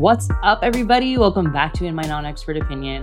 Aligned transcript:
What's 0.00 0.30
up, 0.42 0.60
everybody? 0.62 1.18
Welcome 1.18 1.52
back 1.52 1.74
to 1.74 1.84
In 1.84 1.94
My 1.94 2.04
Non 2.04 2.24
Expert 2.24 2.56
Opinion. 2.56 3.02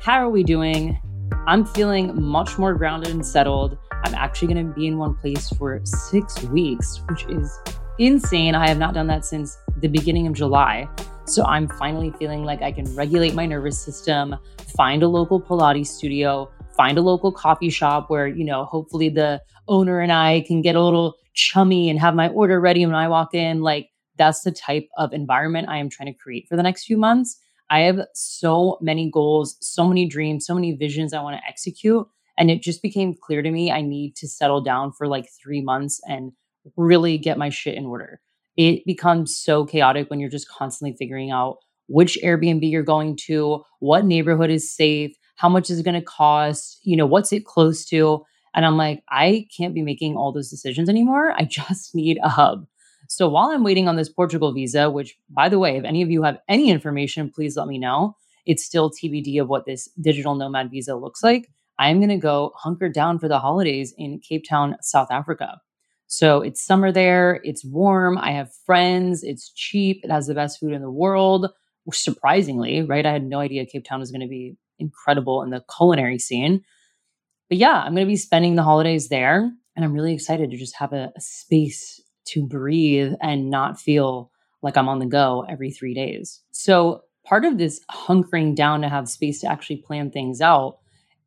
How 0.00 0.14
are 0.24 0.30
we 0.30 0.42
doing? 0.42 0.98
I'm 1.46 1.66
feeling 1.66 2.18
much 2.18 2.56
more 2.56 2.72
grounded 2.72 3.12
and 3.12 3.24
settled. 3.24 3.76
I'm 3.92 4.14
actually 4.14 4.54
going 4.54 4.66
to 4.66 4.72
be 4.72 4.86
in 4.86 4.96
one 4.96 5.16
place 5.16 5.50
for 5.50 5.78
six 5.84 6.42
weeks, 6.44 7.02
which 7.10 7.26
is 7.26 7.60
insane. 7.98 8.54
I 8.54 8.68
have 8.68 8.78
not 8.78 8.94
done 8.94 9.06
that 9.08 9.26
since 9.26 9.58
the 9.82 9.88
beginning 9.88 10.26
of 10.28 10.32
July. 10.32 10.88
So 11.26 11.44
I'm 11.44 11.68
finally 11.68 12.10
feeling 12.18 12.42
like 12.42 12.62
I 12.62 12.72
can 12.72 12.86
regulate 12.96 13.34
my 13.34 13.44
nervous 13.44 13.78
system, 13.78 14.34
find 14.74 15.02
a 15.02 15.08
local 15.08 15.42
Pilates 15.42 15.88
studio, 15.88 16.50
find 16.74 16.96
a 16.96 17.02
local 17.02 17.32
coffee 17.32 17.68
shop 17.68 18.08
where, 18.08 18.26
you 18.26 18.46
know, 18.46 18.64
hopefully 18.64 19.10
the 19.10 19.42
owner 19.68 20.00
and 20.00 20.10
I 20.10 20.40
can 20.46 20.62
get 20.62 20.74
a 20.74 20.82
little 20.82 21.16
chummy 21.34 21.90
and 21.90 22.00
have 22.00 22.14
my 22.14 22.28
order 22.28 22.58
ready 22.58 22.86
when 22.86 22.94
I 22.94 23.08
walk 23.08 23.34
in. 23.34 23.60
Like, 23.60 23.89
that's 24.20 24.42
the 24.42 24.52
type 24.52 24.86
of 24.98 25.14
environment 25.14 25.70
I 25.70 25.78
am 25.78 25.88
trying 25.88 26.12
to 26.12 26.18
create 26.18 26.46
for 26.46 26.54
the 26.54 26.62
next 26.62 26.84
few 26.84 26.98
months. 26.98 27.38
I 27.70 27.80
have 27.80 28.06
so 28.12 28.76
many 28.82 29.10
goals, 29.10 29.56
so 29.62 29.88
many 29.88 30.06
dreams, 30.06 30.44
so 30.44 30.54
many 30.54 30.72
visions 30.76 31.14
I 31.14 31.22
want 31.22 31.40
to 31.40 31.48
execute. 31.48 32.06
And 32.36 32.50
it 32.50 32.62
just 32.62 32.82
became 32.82 33.14
clear 33.14 33.40
to 33.40 33.50
me 33.50 33.72
I 33.72 33.80
need 33.80 34.16
to 34.16 34.28
settle 34.28 34.60
down 34.60 34.92
for 34.92 35.06
like 35.06 35.26
three 35.42 35.62
months 35.62 36.00
and 36.06 36.32
really 36.76 37.16
get 37.16 37.38
my 37.38 37.48
shit 37.48 37.76
in 37.76 37.86
order. 37.86 38.20
It 38.58 38.84
becomes 38.84 39.34
so 39.34 39.64
chaotic 39.64 40.10
when 40.10 40.20
you're 40.20 40.28
just 40.28 40.50
constantly 40.50 40.94
figuring 40.98 41.30
out 41.30 41.56
which 41.86 42.18
Airbnb 42.22 42.70
you're 42.70 42.82
going 42.82 43.16
to, 43.26 43.64
what 43.78 44.04
neighborhood 44.04 44.50
is 44.50 44.70
safe, 44.70 45.16
how 45.36 45.48
much 45.48 45.70
is 45.70 45.78
it 45.78 45.84
going 45.84 45.98
to 45.98 46.02
cost, 46.02 46.78
you 46.82 46.94
know, 46.94 47.06
what's 47.06 47.32
it 47.32 47.46
close 47.46 47.86
to. 47.86 48.22
And 48.54 48.66
I'm 48.66 48.76
like, 48.76 49.02
I 49.08 49.46
can't 49.56 49.74
be 49.74 49.82
making 49.82 50.14
all 50.16 50.30
those 50.30 50.50
decisions 50.50 50.90
anymore. 50.90 51.32
I 51.32 51.44
just 51.50 51.94
need 51.94 52.18
a 52.22 52.28
hub. 52.28 52.66
So 53.10 53.28
while 53.28 53.50
I'm 53.50 53.64
waiting 53.64 53.88
on 53.88 53.96
this 53.96 54.08
Portugal 54.08 54.52
visa, 54.52 54.88
which 54.88 55.18
by 55.30 55.48
the 55.48 55.58
way, 55.58 55.76
if 55.76 55.82
any 55.82 56.00
of 56.00 56.12
you 56.12 56.22
have 56.22 56.38
any 56.48 56.70
information, 56.70 57.28
please 57.28 57.56
let 57.56 57.66
me 57.66 57.76
know. 57.76 58.16
It's 58.46 58.64
still 58.64 58.88
TBD 58.88 59.42
of 59.42 59.48
what 59.48 59.66
this 59.66 59.88
digital 60.00 60.36
nomad 60.36 60.70
visa 60.70 60.94
looks 60.94 61.20
like. 61.20 61.50
I'm 61.76 61.98
going 61.98 62.10
to 62.10 62.16
go 62.18 62.52
hunker 62.54 62.88
down 62.88 63.18
for 63.18 63.26
the 63.26 63.40
holidays 63.40 63.92
in 63.98 64.20
Cape 64.20 64.44
Town, 64.48 64.76
South 64.80 65.10
Africa. 65.10 65.60
So 66.06 66.40
it's 66.40 66.64
summer 66.64 66.92
there, 66.92 67.40
it's 67.42 67.64
warm, 67.64 68.16
I 68.16 68.30
have 68.30 68.54
friends, 68.64 69.24
it's 69.24 69.50
cheap, 69.54 70.02
it 70.04 70.10
has 70.10 70.28
the 70.28 70.34
best 70.34 70.60
food 70.60 70.72
in 70.72 70.80
the 70.80 70.90
world. 70.90 71.48
Surprisingly, 71.92 72.82
right? 72.82 73.04
I 73.04 73.10
had 73.10 73.24
no 73.24 73.40
idea 73.40 73.66
Cape 73.66 73.84
Town 73.84 73.98
was 73.98 74.12
going 74.12 74.20
to 74.20 74.28
be 74.28 74.56
incredible 74.78 75.42
in 75.42 75.50
the 75.50 75.64
culinary 75.76 76.20
scene. 76.20 76.62
But 77.48 77.58
yeah, 77.58 77.82
I'm 77.82 77.92
going 77.96 78.06
to 78.06 78.10
be 78.10 78.16
spending 78.16 78.54
the 78.54 78.62
holidays 78.62 79.08
there. 79.08 79.50
And 79.74 79.84
I'm 79.84 79.94
really 79.94 80.14
excited 80.14 80.52
to 80.52 80.56
just 80.56 80.76
have 80.76 80.92
a, 80.92 81.10
a 81.16 81.20
space 81.20 81.99
to 82.30 82.46
breathe 82.46 83.14
and 83.20 83.50
not 83.50 83.80
feel 83.80 84.30
like 84.62 84.76
I'm 84.76 84.88
on 84.88 84.98
the 84.98 85.06
go 85.06 85.46
every 85.48 85.70
three 85.70 85.94
days. 85.94 86.40
So, 86.50 87.02
part 87.24 87.44
of 87.44 87.58
this 87.58 87.80
hunkering 87.90 88.54
down 88.54 88.80
to 88.82 88.88
have 88.88 89.08
space 89.08 89.40
to 89.40 89.50
actually 89.50 89.76
plan 89.76 90.10
things 90.10 90.40
out 90.40 90.78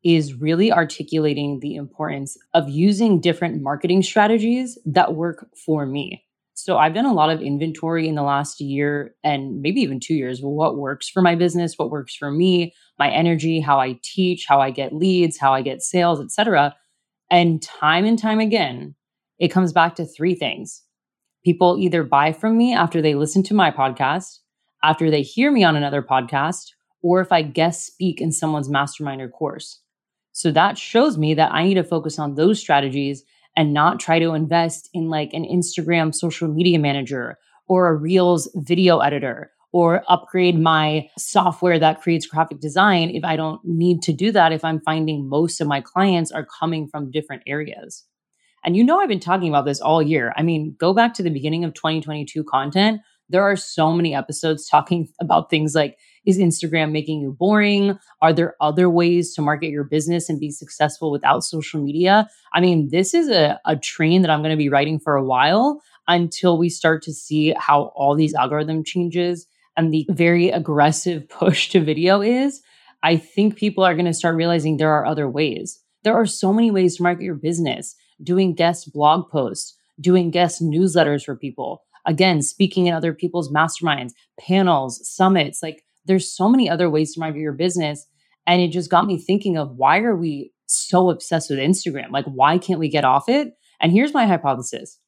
is 0.04 0.34
really 0.34 0.70
articulating 0.70 1.60
the 1.60 1.76
importance 1.76 2.36
of 2.52 2.68
using 2.68 3.20
different 3.20 3.62
marketing 3.62 4.02
strategies 4.02 4.78
that 4.84 5.14
work 5.14 5.48
for 5.56 5.86
me. 5.86 6.24
So 6.52 6.78
I've 6.78 6.94
done 6.94 7.06
a 7.06 7.12
lot 7.12 7.30
of 7.30 7.42
inventory 7.42 8.06
in 8.06 8.14
the 8.14 8.22
last 8.22 8.60
year 8.60 9.14
and 9.24 9.60
maybe 9.60 9.80
even 9.80 9.98
two 9.98 10.14
years. 10.14 10.40
What 10.40 10.76
works 10.76 11.08
for 11.08 11.20
my 11.20 11.34
business? 11.34 11.76
What 11.76 11.90
works 11.90 12.14
for 12.14 12.30
me? 12.30 12.72
My 12.98 13.10
energy, 13.10 13.60
how 13.60 13.80
I 13.80 13.98
teach, 14.02 14.44
how 14.46 14.60
I 14.60 14.70
get 14.70 14.94
leads, 14.94 15.36
how 15.36 15.52
I 15.52 15.62
get 15.62 15.82
sales, 15.82 16.20
etc. 16.20 16.76
And 17.28 17.60
time 17.60 18.04
and 18.04 18.18
time 18.18 18.38
again, 18.38 18.94
it 19.40 19.48
comes 19.48 19.72
back 19.72 19.96
to 19.96 20.06
three 20.06 20.36
things. 20.36 20.83
People 21.44 21.76
either 21.78 22.02
buy 22.02 22.32
from 22.32 22.56
me 22.56 22.74
after 22.74 23.02
they 23.02 23.14
listen 23.14 23.42
to 23.44 23.54
my 23.54 23.70
podcast, 23.70 24.38
after 24.82 25.10
they 25.10 25.20
hear 25.20 25.52
me 25.52 25.62
on 25.62 25.76
another 25.76 26.02
podcast, 26.02 26.70
or 27.02 27.20
if 27.20 27.30
I 27.30 27.42
guest 27.42 27.86
speak 27.86 28.20
in 28.20 28.32
someone's 28.32 28.70
mastermind 28.70 29.20
or 29.20 29.28
course. 29.28 29.80
So 30.32 30.50
that 30.52 30.78
shows 30.78 31.18
me 31.18 31.34
that 31.34 31.52
I 31.52 31.64
need 31.64 31.74
to 31.74 31.84
focus 31.84 32.18
on 32.18 32.34
those 32.34 32.58
strategies 32.58 33.24
and 33.56 33.74
not 33.74 34.00
try 34.00 34.18
to 34.18 34.32
invest 34.32 34.88
in 34.94 35.10
like 35.10 35.34
an 35.34 35.44
Instagram 35.44 36.14
social 36.14 36.48
media 36.48 36.78
manager 36.78 37.38
or 37.68 37.88
a 37.88 37.94
Reels 37.94 38.50
video 38.54 39.00
editor 39.00 39.50
or 39.72 40.02
upgrade 40.08 40.58
my 40.58 41.08
software 41.18 41.78
that 41.78 42.00
creates 42.00 42.26
graphic 42.26 42.60
design 42.60 43.10
if 43.10 43.22
I 43.22 43.36
don't 43.36 43.60
need 43.64 44.02
to 44.02 44.12
do 44.12 44.32
that 44.32 44.52
if 44.52 44.64
I'm 44.64 44.80
finding 44.80 45.28
most 45.28 45.60
of 45.60 45.68
my 45.68 45.80
clients 45.80 46.32
are 46.32 46.46
coming 46.46 46.88
from 46.88 47.10
different 47.10 47.42
areas. 47.46 48.04
And 48.64 48.76
you 48.76 48.84
know, 48.84 49.00
I've 49.00 49.08
been 49.08 49.20
talking 49.20 49.48
about 49.48 49.66
this 49.66 49.80
all 49.80 50.02
year. 50.02 50.32
I 50.36 50.42
mean, 50.42 50.74
go 50.78 50.94
back 50.94 51.14
to 51.14 51.22
the 51.22 51.30
beginning 51.30 51.64
of 51.64 51.74
2022 51.74 52.44
content. 52.44 53.00
There 53.28 53.42
are 53.42 53.56
so 53.56 53.92
many 53.92 54.14
episodes 54.14 54.68
talking 54.68 55.08
about 55.20 55.50
things 55.50 55.74
like 55.74 55.98
is 56.24 56.38
Instagram 56.38 56.90
making 56.90 57.20
you 57.20 57.32
boring? 57.32 57.98
Are 58.22 58.32
there 58.32 58.54
other 58.60 58.88
ways 58.88 59.34
to 59.34 59.42
market 59.42 59.68
your 59.68 59.84
business 59.84 60.30
and 60.30 60.40
be 60.40 60.50
successful 60.50 61.10
without 61.10 61.44
social 61.44 61.82
media? 61.82 62.28
I 62.54 62.60
mean, 62.60 62.88
this 62.90 63.12
is 63.12 63.28
a, 63.28 63.60
a 63.66 63.76
train 63.76 64.22
that 64.22 64.30
I'm 64.30 64.40
going 64.40 64.50
to 64.50 64.56
be 64.56 64.70
writing 64.70 64.98
for 64.98 65.16
a 65.16 65.24
while 65.24 65.82
until 66.08 66.56
we 66.56 66.70
start 66.70 67.02
to 67.02 67.12
see 67.12 67.54
how 67.58 67.92
all 67.94 68.14
these 68.14 68.34
algorithm 68.34 68.84
changes 68.84 69.46
and 69.76 69.92
the 69.92 70.06
very 70.08 70.48
aggressive 70.50 71.28
push 71.28 71.68
to 71.70 71.80
video 71.80 72.22
is. 72.22 72.62
I 73.02 73.18
think 73.18 73.56
people 73.56 73.84
are 73.84 73.94
going 73.94 74.06
to 74.06 74.14
start 74.14 74.36
realizing 74.36 74.76
there 74.76 74.92
are 74.92 75.04
other 75.04 75.28
ways. 75.28 75.78
There 76.04 76.14
are 76.14 76.26
so 76.26 76.54
many 76.54 76.70
ways 76.70 76.96
to 76.96 77.02
market 77.02 77.24
your 77.24 77.34
business, 77.34 77.96
doing 78.24 78.54
guest 78.54 78.92
blog 78.92 79.30
posts, 79.30 79.76
doing 80.00 80.30
guest 80.30 80.62
newsletters 80.62 81.24
for 81.24 81.36
people. 81.36 81.82
Again, 82.06 82.42
speaking 82.42 82.86
in 82.86 82.94
other 82.94 83.14
people's 83.14 83.52
masterminds, 83.52 84.12
panels, 84.38 85.00
summits. 85.08 85.62
Like 85.62 85.84
there's 86.04 86.30
so 86.30 86.48
many 86.48 86.68
other 86.68 86.90
ways 86.90 87.14
to 87.14 87.20
market 87.20 87.38
your 87.38 87.52
business. 87.52 88.06
And 88.46 88.60
it 88.60 88.68
just 88.68 88.90
got 88.90 89.06
me 89.06 89.18
thinking 89.18 89.56
of 89.56 89.76
why 89.76 90.00
are 90.00 90.16
we 90.16 90.52
so 90.66 91.10
obsessed 91.10 91.50
with 91.50 91.58
Instagram? 91.58 92.10
Like, 92.10 92.26
why 92.26 92.58
can't 92.58 92.80
we 92.80 92.88
get 92.88 93.04
off 93.04 93.28
it? 93.28 93.54
And 93.80 93.92
here's 93.92 94.14
my 94.14 94.26
hypothesis 94.26 94.98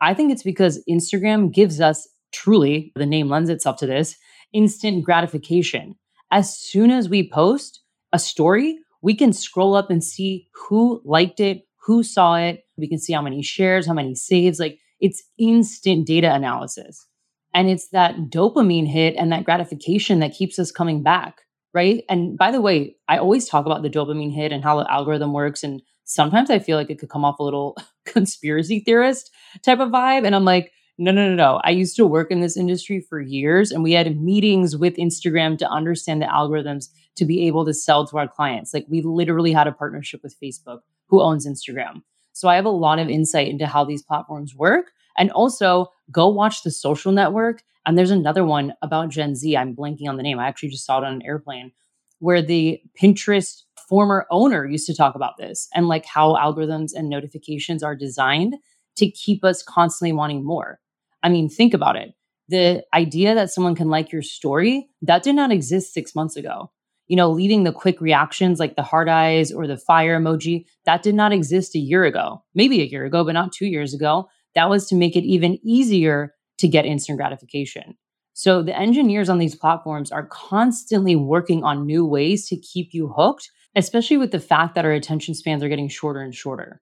I 0.00 0.14
think 0.14 0.32
it's 0.32 0.42
because 0.42 0.82
Instagram 0.88 1.52
gives 1.52 1.80
us 1.80 2.08
truly, 2.32 2.92
the 2.96 3.06
name 3.06 3.28
lends 3.28 3.50
itself 3.50 3.76
to 3.78 3.86
this, 3.86 4.16
instant 4.52 5.04
gratification. 5.04 5.96
As 6.30 6.56
soon 6.56 6.90
as 6.90 7.08
we 7.08 7.28
post 7.28 7.80
a 8.12 8.18
story, 8.18 8.78
we 9.02 9.14
can 9.14 9.32
scroll 9.32 9.74
up 9.74 9.90
and 9.90 10.02
see 10.02 10.48
who 10.54 11.02
liked 11.04 11.40
it, 11.40 11.62
who 11.82 12.02
saw 12.02 12.36
it. 12.36 12.64
We 12.76 12.88
can 12.88 12.98
see 12.98 13.12
how 13.12 13.22
many 13.22 13.42
shares, 13.42 13.86
how 13.86 13.94
many 13.94 14.14
saves. 14.14 14.60
Like, 14.60 14.78
it's 15.00 15.22
instant 15.38 16.06
data 16.06 16.32
analysis. 16.32 17.06
And 17.54 17.68
it's 17.68 17.88
that 17.88 18.16
dopamine 18.30 18.86
hit 18.86 19.16
and 19.16 19.32
that 19.32 19.44
gratification 19.44 20.20
that 20.20 20.32
keeps 20.32 20.58
us 20.58 20.70
coming 20.70 21.02
back. 21.02 21.40
Right. 21.72 22.04
And 22.08 22.36
by 22.36 22.50
the 22.50 22.60
way, 22.60 22.96
I 23.08 23.18
always 23.18 23.48
talk 23.48 23.64
about 23.64 23.82
the 23.82 23.90
dopamine 23.90 24.34
hit 24.34 24.50
and 24.50 24.62
how 24.62 24.78
the 24.78 24.90
algorithm 24.90 25.32
works. 25.32 25.62
And 25.62 25.80
sometimes 26.04 26.50
I 26.50 26.58
feel 26.58 26.76
like 26.76 26.90
it 26.90 26.98
could 26.98 27.08
come 27.08 27.24
off 27.24 27.38
a 27.38 27.44
little 27.44 27.76
conspiracy 28.04 28.80
theorist 28.80 29.30
type 29.62 29.78
of 29.78 29.90
vibe. 29.90 30.26
And 30.26 30.34
I'm 30.34 30.44
like, 30.44 30.72
no, 30.98 31.12
no, 31.12 31.28
no, 31.28 31.34
no. 31.34 31.60
I 31.64 31.70
used 31.70 31.96
to 31.96 32.06
work 32.06 32.30
in 32.30 32.40
this 32.40 32.56
industry 32.56 33.00
for 33.00 33.20
years 33.20 33.70
and 33.70 33.82
we 33.82 33.92
had 33.92 34.20
meetings 34.20 34.76
with 34.76 34.96
Instagram 34.96 35.56
to 35.58 35.68
understand 35.68 36.20
the 36.20 36.26
algorithms 36.26 36.88
to 37.16 37.24
be 37.24 37.46
able 37.46 37.64
to 37.64 37.72
sell 37.72 38.06
to 38.06 38.18
our 38.18 38.28
clients. 38.28 38.74
Like 38.74 38.84
we 38.88 39.00
literally 39.00 39.52
had 39.52 39.66
a 39.66 39.72
partnership 39.72 40.22
with 40.22 40.36
Facebook, 40.42 40.80
who 41.10 41.20
owns 41.20 41.46
Instagram. 41.46 42.02
So 42.32 42.48
I 42.48 42.54
have 42.54 42.64
a 42.64 42.70
lot 42.70 42.98
of 42.98 43.08
insight 43.08 43.48
into 43.48 43.66
how 43.66 43.84
these 43.84 44.02
platforms 44.02 44.54
work. 44.54 44.92
And 45.18 45.30
also 45.32 45.88
go 46.10 46.28
watch 46.28 46.62
the 46.62 46.70
social 46.70 47.12
network. 47.12 47.62
And 47.84 47.98
there's 47.98 48.12
another 48.12 48.44
one 48.44 48.72
about 48.80 49.10
Gen 49.10 49.34
Z. 49.34 49.56
I'm 49.56 49.76
blanking 49.76 50.08
on 50.08 50.16
the 50.16 50.22
name. 50.22 50.38
I 50.38 50.46
actually 50.46 50.70
just 50.70 50.86
saw 50.86 50.98
it 50.98 51.04
on 51.04 51.12
an 51.12 51.22
airplane 51.22 51.72
where 52.20 52.40
the 52.40 52.80
Pinterest 53.00 53.62
former 53.88 54.26
owner 54.30 54.66
used 54.66 54.86
to 54.86 54.94
talk 54.94 55.14
about 55.14 55.36
this 55.36 55.68
and 55.74 55.88
like 55.88 56.06
how 56.06 56.34
algorithms 56.36 56.92
and 56.94 57.08
notifications 57.08 57.82
are 57.82 57.96
designed 57.96 58.54
to 58.96 59.10
keep 59.10 59.44
us 59.44 59.62
constantly 59.62 60.12
wanting 60.12 60.44
more. 60.44 60.78
I 61.22 61.28
mean, 61.28 61.48
think 61.48 61.74
about 61.74 61.96
it. 61.96 62.14
The 62.48 62.84
idea 62.94 63.34
that 63.34 63.50
someone 63.50 63.74
can 63.74 63.88
like 63.88 64.12
your 64.12 64.22
story, 64.22 64.88
that 65.02 65.22
did 65.22 65.34
not 65.34 65.50
exist 65.50 65.92
six 65.92 66.14
months 66.14 66.36
ago. 66.36 66.70
You 67.10 67.16
know, 67.16 67.28
leaving 67.28 67.64
the 67.64 67.72
quick 67.72 68.00
reactions 68.00 68.60
like 68.60 68.76
the 68.76 68.84
hard 68.84 69.08
eyes 69.08 69.50
or 69.50 69.66
the 69.66 69.76
fire 69.76 70.16
emoji, 70.16 70.64
that 70.84 71.02
did 71.02 71.16
not 71.16 71.32
exist 71.32 71.74
a 71.74 71.80
year 71.80 72.04
ago, 72.04 72.40
maybe 72.54 72.80
a 72.80 72.84
year 72.84 73.04
ago, 73.04 73.24
but 73.24 73.32
not 73.32 73.52
two 73.52 73.66
years 73.66 73.92
ago. 73.92 74.28
That 74.54 74.70
was 74.70 74.86
to 74.86 74.94
make 74.94 75.16
it 75.16 75.24
even 75.24 75.58
easier 75.64 76.32
to 76.58 76.68
get 76.68 76.86
instant 76.86 77.18
gratification. 77.18 77.96
So 78.32 78.62
the 78.62 78.78
engineers 78.78 79.28
on 79.28 79.38
these 79.38 79.56
platforms 79.56 80.12
are 80.12 80.26
constantly 80.26 81.16
working 81.16 81.64
on 81.64 81.84
new 81.84 82.06
ways 82.06 82.46
to 82.46 82.56
keep 82.56 82.90
you 82.92 83.08
hooked, 83.08 83.50
especially 83.74 84.16
with 84.16 84.30
the 84.30 84.38
fact 84.38 84.76
that 84.76 84.84
our 84.84 84.92
attention 84.92 85.34
spans 85.34 85.64
are 85.64 85.68
getting 85.68 85.88
shorter 85.88 86.20
and 86.20 86.32
shorter. 86.32 86.80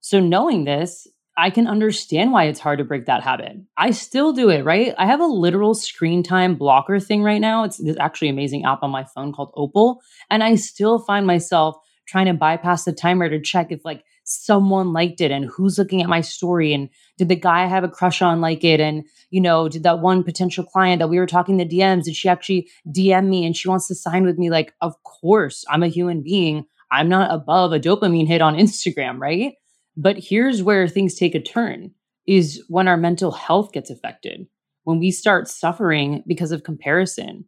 So 0.00 0.18
knowing 0.18 0.64
this, 0.64 1.06
I 1.36 1.50
can 1.50 1.66
understand 1.66 2.32
why 2.32 2.44
it's 2.44 2.60
hard 2.60 2.78
to 2.78 2.84
break 2.84 3.06
that 3.06 3.22
habit. 3.22 3.56
I 3.76 3.92
still 3.92 4.32
do 4.32 4.50
it, 4.50 4.64
right? 4.64 4.94
I 4.98 5.06
have 5.06 5.20
a 5.20 5.26
literal 5.26 5.74
screen 5.74 6.22
time 6.22 6.56
blocker 6.56 7.00
thing 7.00 7.22
right 7.22 7.40
now. 7.40 7.64
It's 7.64 7.78
this 7.78 7.96
actually 7.98 8.28
amazing 8.28 8.64
app 8.64 8.82
on 8.82 8.90
my 8.90 9.04
phone 9.04 9.32
called 9.32 9.52
Opal, 9.56 10.02
and 10.30 10.44
I 10.44 10.56
still 10.56 10.98
find 10.98 11.26
myself 11.26 11.76
trying 12.06 12.26
to 12.26 12.34
bypass 12.34 12.84
the 12.84 12.92
timer 12.92 13.28
to 13.28 13.40
check 13.40 13.72
if 13.72 13.84
like 13.84 14.04
someone 14.24 14.92
liked 14.92 15.20
it 15.20 15.30
and 15.30 15.46
who's 15.46 15.78
looking 15.78 16.02
at 16.02 16.08
my 16.08 16.20
story 16.20 16.72
and 16.72 16.88
did 17.18 17.28
the 17.28 17.36
guy 17.36 17.64
I 17.64 17.66
have 17.66 17.84
a 17.84 17.88
crush 17.88 18.22
on 18.22 18.40
like 18.40 18.62
it 18.64 18.80
and 18.80 19.04
you 19.30 19.40
know 19.40 19.68
did 19.68 19.82
that 19.82 20.00
one 20.00 20.22
potential 20.22 20.64
client 20.64 21.00
that 21.00 21.08
we 21.08 21.18
were 21.18 21.26
talking 21.26 21.56
the 21.56 21.66
DMs 21.66 22.04
did 22.04 22.14
she 22.14 22.28
actually 22.28 22.68
DM 22.86 23.28
me 23.28 23.44
and 23.44 23.56
she 23.56 23.68
wants 23.68 23.88
to 23.88 23.94
sign 23.94 24.24
with 24.24 24.38
me 24.38 24.50
like 24.50 24.74
of 24.80 24.94
course 25.02 25.64
I'm 25.68 25.82
a 25.82 25.88
human 25.88 26.22
being 26.22 26.66
I'm 26.90 27.08
not 27.08 27.34
above 27.34 27.72
a 27.72 27.80
dopamine 27.80 28.28
hit 28.28 28.42
on 28.42 28.54
Instagram 28.56 29.18
right 29.18 29.54
but 29.96 30.16
here's 30.18 30.62
where 30.62 30.88
things 30.88 31.14
take 31.14 31.34
a 31.34 31.40
turn 31.40 31.90
is 32.26 32.62
when 32.68 32.88
our 32.88 32.96
mental 32.96 33.32
health 33.32 33.72
gets 33.72 33.90
affected 33.90 34.46
when 34.84 34.98
we 34.98 35.10
start 35.10 35.48
suffering 35.48 36.22
because 36.26 36.52
of 36.52 36.64
comparison 36.64 37.44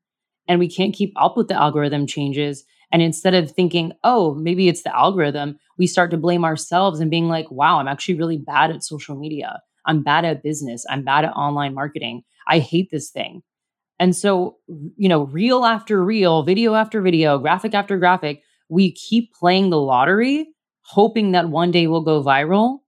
and 0.46 0.60
we 0.60 0.68
can't 0.68 0.94
keep 0.94 1.12
up 1.16 1.36
with 1.36 1.48
the 1.48 1.54
algorithm 1.60 2.06
changes 2.06 2.64
and 2.92 3.02
instead 3.02 3.34
of 3.34 3.50
thinking, 3.50 3.92
oh, 4.04 4.34
maybe 4.36 4.68
it's 4.68 4.82
the 4.82 4.96
algorithm, 4.96 5.58
we 5.78 5.88
start 5.88 6.12
to 6.12 6.16
blame 6.16 6.44
ourselves 6.44 7.00
and 7.00 7.10
being 7.10 7.28
like, 7.28 7.50
wow, 7.50 7.80
I'm 7.80 7.88
actually 7.88 8.14
really 8.14 8.38
bad 8.38 8.70
at 8.70 8.84
social 8.84 9.16
media. 9.16 9.60
I'm 9.84 10.04
bad 10.04 10.24
at 10.24 10.44
business. 10.44 10.86
I'm 10.88 11.02
bad 11.02 11.24
at 11.24 11.32
online 11.32 11.74
marketing. 11.74 12.22
I 12.46 12.60
hate 12.60 12.90
this 12.92 13.10
thing. 13.10 13.42
And 13.98 14.14
so, 14.14 14.58
you 14.96 15.08
know, 15.08 15.24
reel 15.24 15.64
after 15.64 16.04
reel, 16.04 16.44
video 16.44 16.74
after 16.74 17.00
video, 17.02 17.36
graphic 17.38 17.74
after 17.74 17.98
graphic, 17.98 18.42
we 18.68 18.92
keep 18.92 19.34
playing 19.34 19.70
the 19.70 19.80
lottery, 19.80 20.53
hoping 20.84 21.32
that 21.32 21.48
one 21.48 21.70
day 21.70 21.86
we'll 21.86 22.02
go 22.02 22.22
viral 22.22 22.78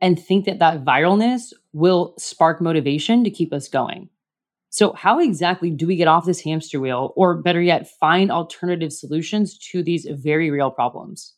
and 0.00 0.20
think 0.20 0.44
that 0.44 0.58
that 0.58 0.84
viralness 0.84 1.52
will 1.72 2.14
spark 2.18 2.60
motivation 2.60 3.24
to 3.24 3.30
keep 3.30 3.52
us 3.52 3.68
going. 3.68 4.08
So, 4.70 4.92
how 4.92 5.20
exactly 5.20 5.70
do 5.70 5.86
we 5.86 5.96
get 5.96 6.08
off 6.08 6.26
this 6.26 6.42
hamster 6.42 6.80
wheel, 6.80 7.14
or 7.16 7.40
better 7.40 7.62
yet, 7.62 7.88
find 7.98 8.30
alternative 8.30 8.92
solutions 8.92 9.56
to 9.70 9.82
these 9.82 10.06
very 10.10 10.50
real 10.50 10.70
problems? 10.70 11.32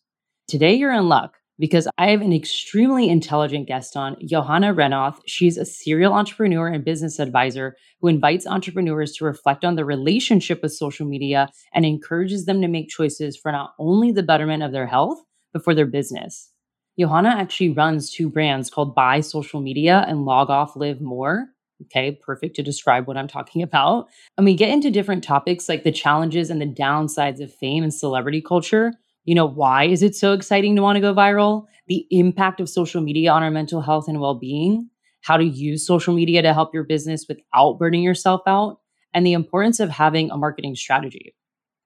Today, 0.49 0.75
you're 0.75 0.93
in 0.93 1.09
luck 1.09 1.37
because 1.59 1.87
I 1.99 2.11
have 2.11 2.21
an 2.21 2.33
extremely 2.33 3.09
intelligent 3.09 3.69
guest 3.69 3.97
on, 3.97 4.17
Johanna 4.27 4.75
Renoth. 4.75 5.21
She's 5.27 5.57
a 5.57 5.65
serial 5.65 6.15
entrepreneur 6.15 6.69
and 6.69 6.85
business 6.85 7.19
advisor 7.19 7.77
who 8.01 8.09
invites 8.09 8.47
entrepreneurs 8.47 9.13
to 9.15 9.25
reflect 9.25 9.65
on 9.65 9.77
the 9.77 9.85
relationship 9.85 10.63
with 10.63 10.73
social 10.73 11.07
media 11.07 11.49
and 11.73 11.85
encourages 11.85 12.47
them 12.47 12.61
to 12.63 12.69
make 12.69 12.89
choices 12.89 13.37
for 13.37 13.53
not 13.53 13.75
only 13.79 14.11
the 14.11 14.23
betterment 14.23 14.63
of 14.63 14.73
their 14.73 14.87
health, 14.87 15.23
but 15.53 15.65
for 15.65 15.75
their 15.75 15.87
business. 15.87 16.51
Johanna 16.99 17.31
actually 17.31 17.71
runs 17.71 18.11
two 18.11 18.29
brands 18.29 18.71
called 18.71 18.95
Bye 18.95 19.21
Social 19.21 19.61
Media 19.61 20.05
and 20.09 20.25
Log 20.25 20.51
Off 20.51 20.77
Live 20.77 21.01
More 21.01 21.49
Okay, 21.85 22.19
perfect 22.21 22.57
to 22.57 22.63
describe 22.63 23.07
what 23.07 23.17
I'm 23.17 23.29
talking 23.29 23.63
about. 23.63 24.09
And 24.37 24.45
we 24.45 24.55
get 24.55 24.71
into 24.71 24.91
different 24.91 25.23
topics 25.23 25.69
like 25.69 25.85
the 25.85 25.93
challenges 25.93 26.51
and 26.51 26.61
the 26.61 26.67
downsides 26.67 27.41
of 27.41 27.55
fame 27.55 27.85
and 27.85 27.95
celebrity 27.95 28.43
culture. 28.43 28.93
You 29.25 29.35
know, 29.35 29.47
why 29.47 29.85
is 29.85 30.03
it 30.03 30.17
so 30.17 30.33
exciting 30.33 30.75
to 30.75 30.83
want 30.83 30.97
to 30.97 31.01
go 31.01 31.15
viral? 31.15 31.67
The 31.87 32.05
impact 32.11 32.61
of 32.61 32.69
social 32.69 33.01
media 33.01 33.31
on 33.31 33.43
our 33.43 33.51
mental 33.51 33.81
health 33.81 34.09
and 34.09 34.21
well 34.21 34.35
being, 34.35 34.91
how 35.21 35.37
to 35.37 35.45
use 35.45 35.87
social 35.87 36.15
media 36.15 36.43
to 36.43 36.53
help 36.53 36.75
your 36.75 36.85
business 36.85 37.27
without 37.29 37.79
burning 37.79 38.03
yourself 38.03 38.41
out, 38.47 38.81
and 39.15 39.25
the 39.25 39.33
importance 39.33 39.79
of 39.79 39.89
having 39.89 40.31
a 40.31 40.37
marketing 40.37 40.75
strategy. 40.75 41.35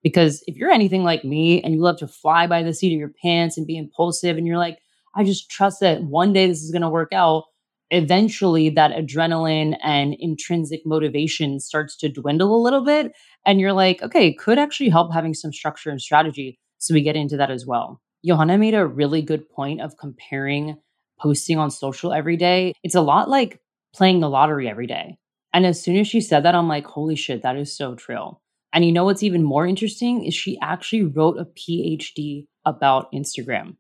Because 0.03 0.43
if 0.47 0.57
you're 0.57 0.71
anything 0.71 1.05
like 1.05 1.25
me 1.25 1.63
and 1.63 1.75
you 1.75 1.81
love 1.81 1.99
to 1.99 2.09
fly 2.09 2.47
by 2.47 2.63
the 2.63 2.75
seat 2.75 2.93
of 2.93 2.99
your 2.99 3.13
pants 3.23 3.57
and 3.57 3.67
be 3.67 3.77
impulsive, 3.77 4.37
and 4.37 4.47
you're 4.47 4.59
like, 4.59 4.79
I 5.15 5.25
just 5.25 5.51
trust 5.51 5.81
that 5.81 6.03
one 6.03 6.33
day 6.33 6.47
this 6.47 6.63
is 6.63 6.73
going 6.73 6.83
to 6.83 6.89
work 6.89 7.13
out, 7.13 7.45
eventually 7.91 8.71
that 8.71 8.93
adrenaline 8.93 9.77
and 9.83 10.17
intrinsic 10.19 10.81
motivation 10.87 11.61
starts 11.61 11.97
to 11.99 12.09
dwindle 12.09 12.57
a 12.57 12.63
little 12.63 12.85
bit. 12.85 13.13
And 13.45 13.61
you're 13.61 13.75
like, 13.75 14.03
okay, 14.03 14.29
it 14.29 14.39
could 14.39 14.59
actually 14.59 14.89
help 14.89 15.13
having 15.13 15.35
some 15.35 15.53
structure 15.53 15.91
and 15.91 16.01
strategy. 16.01 16.59
So 16.79 16.95
we 16.95 17.03
get 17.03 17.17
into 17.17 17.37
that 17.37 17.51
as 17.51 17.67
well. 17.67 18.01
Johanna 18.25 18.57
made 18.57 18.75
a 18.75 18.87
really 18.87 19.21
good 19.21 19.49
point 19.51 19.81
of 19.81 19.99
comparing 19.99 20.77
posting 21.21 21.59
on 21.59 21.71
social 21.71 22.13
every 22.13 22.37
day. 22.37 22.73
It's 22.83 22.95
a 22.95 23.01
lot 23.01 23.29
like 23.29 23.61
playing 23.95 24.21
the 24.21 24.31
lottery 24.31 24.69
every 24.69 24.87
day. 24.87 25.19
And 25.53 25.67
as 25.67 25.81
soon 25.83 25.97
as 25.97 26.09
she 26.09 26.21
said 26.21 26.45
that, 26.45 26.55
I'm 26.55 26.69
like, 26.69 26.87
holy 26.87 27.15
shit, 27.15 27.43
that 27.43 27.57
is 27.57 27.77
so 27.77 27.95
true. 27.95 28.39
And 28.73 28.85
you 28.85 28.93
know 28.93 29.05
what's 29.05 29.23
even 29.23 29.43
more 29.43 29.67
interesting 29.67 30.25
is 30.25 30.35
she 30.35 30.59
actually 30.63 31.05
wrote 31.05 31.39
a 31.39 31.45
PhD 31.45 32.47
about 32.65 33.13
Instagram. 33.13 33.77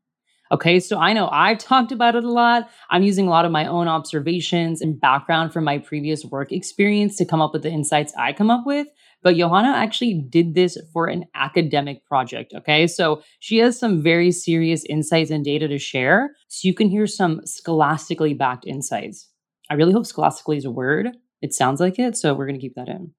Okay, 0.52 0.80
so 0.80 0.98
I 0.98 1.14
know 1.14 1.30
I've 1.32 1.56
talked 1.56 1.92
about 1.92 2.14
it 2.14 2.24
a 2.24 2.30
lot. 2.30 2.68
I'm 2.90 3.02
using 3.02 3.26
a 3.26 3.30
lot 3.30 3.46
of 3.46 3.52
my 3.52 3.66
own 3.66 3.88
observations 3.88 4.82
and 4.82 5.00
background 5.00 5.50
from 5.50 5.64
my 5.64 5.78
previous 5.78 6.26
work 6.26 6.52
experience 6.52 7.16
to 7.16 7.24
come 7.24 7.40
up 7.40 7.54
with 7.54 7.62
the 7.62 7.70
insights 7.70 8.12
I 8.18 8.34
come 8.34 8.50
up 8.50 8.66
with. 8.66 8.86
But 9.22 9.36
Johanna 9.36 9.72
actually 9.74 10.26
did 10.28 10.54
this 10.54 10.76
for 10.92 11.06
an 11.06 11.24
academic 11.34 12.04
project. 12.04 12.52
Okay, 12.54 12.86
so 12.86 13.22
she 13.40 13.58
has 13.58 13.78
some 13.78 14.02
very 14.02 14.30
serious 14.30 14.84
insights 14.90 15.30
and 15.30 15.42
data 15.42 15.68
to 15.68 15.78
share. 15.78 16.32
So 16.48 16.68
you 16.68 16.74
can 16.74 16.90
hear 16.90 17.06
some 17.06 17.40
scholastically 17.46 18.34
backed 18.34 18.66
insights. 18.66 19.30
I 19.70 19.74
really 19.74 19.94
hope 19.94 20.04
scholastically 20.04 20.58
is 20.58 20.66
a 20.66 20.70
word. 20.70 21.16
It 21.40 21.54
sounds 21.54 21.80
like 21.80 21.98
it. 21.98 22.14
So 22.14 22.34
we're 22.34 22.46
going 22.46 22.58
to 22.58 22.62
keep 22.62 22.74
that 22.74 22.88
in. 22.88 23.14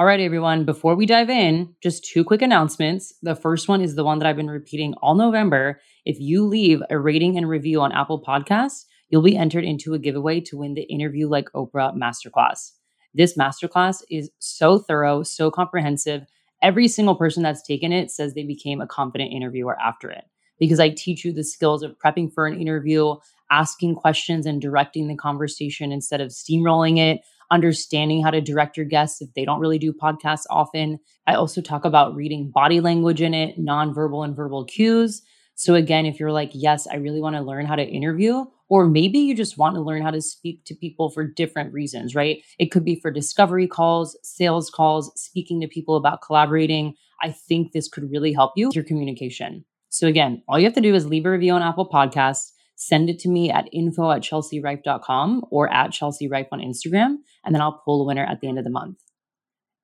All 0.00 0.06
right, 0.06 0.18
everyone, 0.18 0.64
before 0.64 0.94
we 0.94 1.04
dive 1.04 1.28
in, 1.28 1.74
just 1.82 2.06
two 2.06 2.24
quick 2.24 2.40
announcements. 2.40 3.12
The 3.22 3.34
first 3.34 3.68
one 3.68 3.82
is 3.82 3.96
the 3.96 4.02
one 4.02 4.18
that 4.18 4.26
I've 4.26 4.34
been 4.34 4.48
repeating 4.48 4.94
all 5.02 5.14
November. 5.14 5.78
If 6.06 6.18
you 6.18 6.46
leave 6.46 6.80
a 6.88 6.98
rating 6.98 7.36
and 7.36 7.46
review 7.46 7.82
on 7.82 7.92
Apple 7.92 8.18
Podcasts, 8.18 8.86
you'll 9.10 9.20
be 9.20 9.36
entered 9.36 9.62
into 9.62 9.92
a 9.92 9.98
giveaway 9.98 10.40
to 10.40 10.56
win 10.56 10.72
the 10.72 10.84
Interview 10.84 11.28
Like 11.28 11.52
Oprah 11.54 11.94
Masterclass. 11.94 12.70
This 13.12 13.36
masterclass 13.36 14.02
is 14.08 14.30
so 14.38 14.78
thorough, 14.78 15.22
so 15.22 15.50
comprehensive. 15.50 16.22
Every 16.62 16.88
single 16.88 17.14
person 17.14 17.42
that's 17.42 17.60
taken 17.60 17.92
it 17.92 18.10
says 18.10 18.32
they 18.32 18.44
became 18.44 18.80
a 18.80 18.86
confident 18.86 19.34
interviewer 19.34 19.78
after 19.78 20.08
it 20.08 20.24
because 20.58 20.80
I 20.80 20.88
teach 20.88 21.26
you 21.26 21.32
the 21.34 21.44
skills 21.44 21.82
of 21.82 21.98
prepping 22.02 22.32
for 22.32 22.46
an 22.46 22.58
interview, 22.58 23.16
asking 23.50 23.96
questions, 23.96 24.46
and 24.46 24.62
directing 24.62 25.08
the 25.08 25.16
conversation 25.16 25.92
instead 25.92 26.22
of 26.22 26.30
steamrolling 26.30 26.96
it 26.98 27.20
understanding 27.50 28.22
how 28.22 28.30
to 28.30 28.40
direct 28.40 28.76
your 28.76 28.86
guests 28.86 29.20
if 29.20 29.32
they 29.34 29.44
don't 29.44 29.60
really 29.60 29.78
do 29.78 29.92
podcasts 29.92 30.44
often. 30.50 30.98
I 31.26 31.34
also 31.34 31.60
talk 31.60 31.84
about 31.84 32.14
reading 32.14 32.50
body 32.52 32.80
language 32.80 33.20
in 33.22 33.34
it, 33.34 33.58
nonverbal 33.58 34.24
and 34.24 34.36
verbal 34.36 34.64
cues. 34.64 35.22
So, 35.54 35.74
again, 35.74 36.06
if 36.06 36.18
you're 36.18 36.32
like, 36.32 36.50
yes, 36.54 36.86
I 36.86 36.96
really 36.96 37.20
want 37.20 37.36
to 37.36 37.42
learn 37.42 37.66
how 37.66 37.76
to 37.76 37.86
interview, 37.86 38.44
or 38.70 38.86
maybe 38.86 39.18
you 39.18 39.34
just 39.34 39.58
want 39.58 39.74
to 39.74 39.82
learn 39.82 40.00
how 40.00 40.10
to 40.10 40.22
speak 40.22 40.64
to 40.64 40.74
people 40.74 41.10
for 41.10 41.26
different 41.26 41.72
reasons, 41.74 42.14
right? 42.14 42.42
It 42.58 42.70
could 42.70 42.84
be 42.84 42.98
for 42.98 43.10
discovery 43.10 43.66
calls, 43.66 44.18
sales 44.22 44.70
calls, 44.70 45.12
speaking 45.20 45.60
to 45.60 45.68
people 45.68 45.96
about 45.96 46.22
collaborating. 46.22 46.94
I 47.20 47.32
think 47.32 47.72
this 47.72 47.88
could 47.88 48.10
really 48.10 48.32
help 48.32 48.52
you 48.56 48.68
with 48.68 48.76
your 48.76 48.84
communication. 48.84 49.64
So, 49.90 50.06
again, 50.06 50.42
all 50.48 50.58
you 50.58 50.64
have 50.64 50.74
to 50.74 50.80
do 50.80 50.94
is 50.94 51.06
leave 51.06 51.26
a 51.26 51.30
review 51.30 51.52
on 51.52 51.62
Apple 51.62 51.88
Podcasts 51.90 52.52
send 52.80 53.10
it 53.10 53.18
to 53.18 53.28
me 53.28 53.50
at 53.50 53.68
info 53.72 54.10
at 54.10 54.22
chelsearife.com 54.22 55.44
or 55.50 55.70
at 55.70 55.90
chelsearife 55.90 56.48
on 56.50 56.60
Instagram, 56.60 57.16
and 57.44 57.54
then 57.54 57.60
I'll 57.60 57.82
pull 57.84 58.00
a 58.00 58.06
winner 58.06 58.24
at 58.24 58.40
the 58.40 58.48
end 58.48 58.58
of 58.58 58.64
the 58.64 58.70
month. 58.70 58.96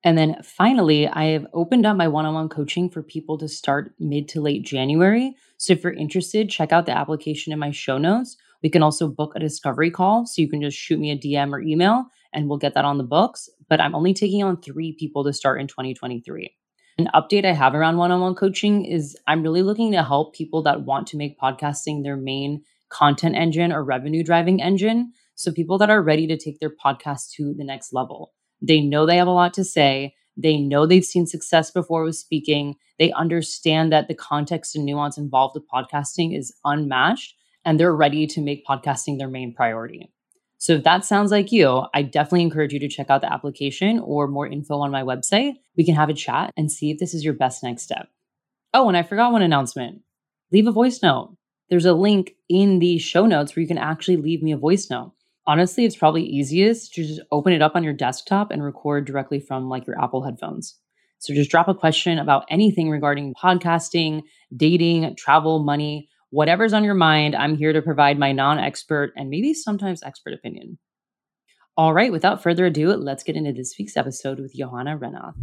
And 0.03 0.17
then 0.17 0.41
finally, 0.43 1.07
I 1.07 1.25
have 1.25 1.45
opened 1.53 1.85
up 1.85 1.95
my 1.95 2.07
one 2.07 2.25
on 2.25 2.33
one 2.33 2.49
coaching 2.49 2.89
for 2.89 3.03
people 3.03 3.37
to 3.37 3.47
start 3.47 3.93
mid 3.99 4.27
to 4.29 4.41
late 4.41 4.63
January. 4.63 5.35
So 5.57 5.73
if 5.73 5.83
you're 5.83 5.93
interested, 5.93 6.49
check 6.49 6.71
out 6.71 6.87
the 6.87 6.97
application 6.97 7.53
in 7.53 7.59
my 7.59 7.69
show 7.69 7.99
notes. 7.99 8.35
We 8.63 8.69
can 8.69 8.81
also 8.81 9.07
book 9.07 9.33
a 9.35 9.39
discovery 9.39 9.91
call. 9.91 10.25
So 10.25 10.41
you 10.41 10.49
can 10.49 10.61
just 10.61 10.77
shoot 10.77 10.99
me 10.99 11.11
a 11.11 11.17
DM 11.17 11.51
or 11.51 11.61
email 11.61 12.05
and 12.33 12.49
we'll 12.49 12.57
get 12.57 12.73
that 12.73 12.85
on 12.85 12.97
the 12.97 13.03
books. 13.03 13.47
But 13.69 13.79
I'm 13.79 13.95
only 13.95 14.13
taking 14.13 14.43
on 14.43 14.59
three 14.61 14.93
people 14.93 15.23
to 15.23 15.33
start 15.33 15.61
in 15.61 15.67
2023. 15.67 16.51
An 16.99 17.09
update 17.13 17.45
I 17.45 17.53
have 17.53 17.75
around 17.75 17.97
one 17.97 18.11
on 18.11 18.21
one 18.21 18.33
coaching 18.33 18.85
is 18.85 19.15
I'm 19.27 19.43
really 19.43 19.61
looking 19.61 19.91
to 19.91 20.03
help 20.03 20.33
people 20.33 20.63
that 20.63 20.81
want 20.81 21.05
to 21.07 21.17
make 21.17 21.39
podcasting 21.39 22.01
their 22.01 22.17
main 22.17 22.63
content 22.89 23.35
engine 23.35 23.71
or 23.71 23.83
revenue 23.83 24.23
driving 24.23 24.61
engine. 24.61 25.11
So 25.35 25.51
people 25.51 25.77
that 25.77 25.89
are 25.89 26.01
ready 26.01 26.27
to 26.27 26.37
take 26.37 26.59
their 26.59 26.73
podcast 26.83 27.31
to 27.35 27.53
the 27.55 27.63
next 27.63 27.93
level. 27.93 28.33
They 28.61 28.81
know 28.81 29.05
they 29.05 29.17
have 29.17 29.27
a 29.27 29.31
lot 29.31 29.53
to 29.55 29.63
say. 29.63 30.15
They 30.35 30.57
know 30.57 30.85
they've 30.85 31.03
seen 31.03 31.25
success 31.25 31.71
before 31.71 32.03
with 32.03 32.15
speaking. 32.15 32.75
They 32.99 33.11
understand 33.11 33.91
that 33.91 34.07
the 34.07 34.15
context 34.15 34.75
and 34.75 34.85
nuance 34.85 35.17
involved 35.17 35.55
with 35.55 35.69
podcasting 35.69 36.37
is 36.37 36.55
unmatched, 36.63 37.35
and 37.65 37.79
they're 37.79 37.95
ready 37.95 38.27
to 38.27 38.41
make 38.41 38.65
podcasting 38.65 39.17
their 39.17 39.27
main 39.27 39.53
priority. 39.53 40.11
So 40.59 40.73
if 40.73 40.83
that 40.83 41.05
sounds 41.05 41.31
like 41.31 41.51
you, 41.51 41.83
I 41.93 42.01
definitely 42.01 42.41
encourage 42.41 42.73
you 42.73 42.79
to 42.79 42.87
check 42.87 43.09
out 43.09 43.21
the 43.21 43.31
application 43.31 43.99
or 43.99 44.27
more 44.27 44.47
info 44.47 44.79
on 44.79 44.89
my 44.89 45.03
website. 45.03 45.53
We 45.75 45.85
can 45.85 45.95
have 45.95 46.09
a 46.09 46.13
chat 46.13 46.51
and 46.57 46.71
see 46.71 46.89
if 46.89 46.97
this 46.97 47.13
is 47.13 47.23
your 47.23 47.35
best 47.35 47.61
next 47.63 47.83
step. 47.83 48.07
Oh, 48.73 48.87
and 48.87 48.97
I 48.97 49.03
forgot 49.03 49.31
one 49.31 49.43
announcement. 49.43 50.01
Leave 50.51 50.67
a 50.67 50.71
voice 50.71 51.01
note 51.03 51.35
there's 51.69 51.85
a 51.85 51.93
link 51.93 52.35
in 52.49 52.79
the 52.79 52.97
show 52.97 53.25
notes 53.25 53.55
where 53.55 53.61
you 53.61 53.67
can 53.67 53.77
actually 53.77 54.17
leave 54.17 54.41
me 54.41 54.51
a 54.51 54.57
voice 54.57 54.89
note. 54.89 55.13
Honestly, 55.45 55.85
it's 55.85 55.95
probably 55.95 56.23
easiest 56.23 56.93
to 56.93 57.05
just 57.05 57.21
open 57.31 57.53
it 57.53 57.61
up 57.61 57.75
on 57.75 57.83
your 57.83 57.93
desktop 57.93 58.51
and 58.51 58.63
record 58.63 59.05
directly 59.05 59.39
from 59.39 59.69
like 59.69 59.87
your 59.87 60.01
Apple 60.01 60.23
headphones. 60.23 60.77
So 61.19 61.33
just 61.33 61.49
drop 61.49 61.67
a 61.67 61.73
question 61.73 62.19
about 62.19 62.45
anything 62.49 62.89
regarding 62.89 63.33
podcasting, 63.33 64.23
dating, 64.55 65.15
travel, 65.15 65.59
money, 65.59 66.09
whatever's 66.29 66.73
on 66.73 66.83
your 66.83 66.93
mind. 66.93 67.35
I'm 67.35 67.55
here 67.55 67.73
to 67.73 67.81
provide 67.81 68.19
my 68.19 68.31
non 68.33 68.59
expert 68.59 69.13
and 69.15 69.29
maybe 69.29 69.53
sometimes 69.53 70.03
expert 70.03 70.33
opinion. 70.33 70.77
All 71.75 71.93
right, 71.93 72.11
without 72.11 72.43
further 72.43 72.65
ado, 72.65 72.89
let's 72.93 73.23
get 73.23 73.35
into 73.35 73.53
this 73.53 73.75
week's 73.77 73.97
episode 73.97 74.39
with 74.39 74.53
Johanna 74.53 74.97
Renoth. 74.97 75.35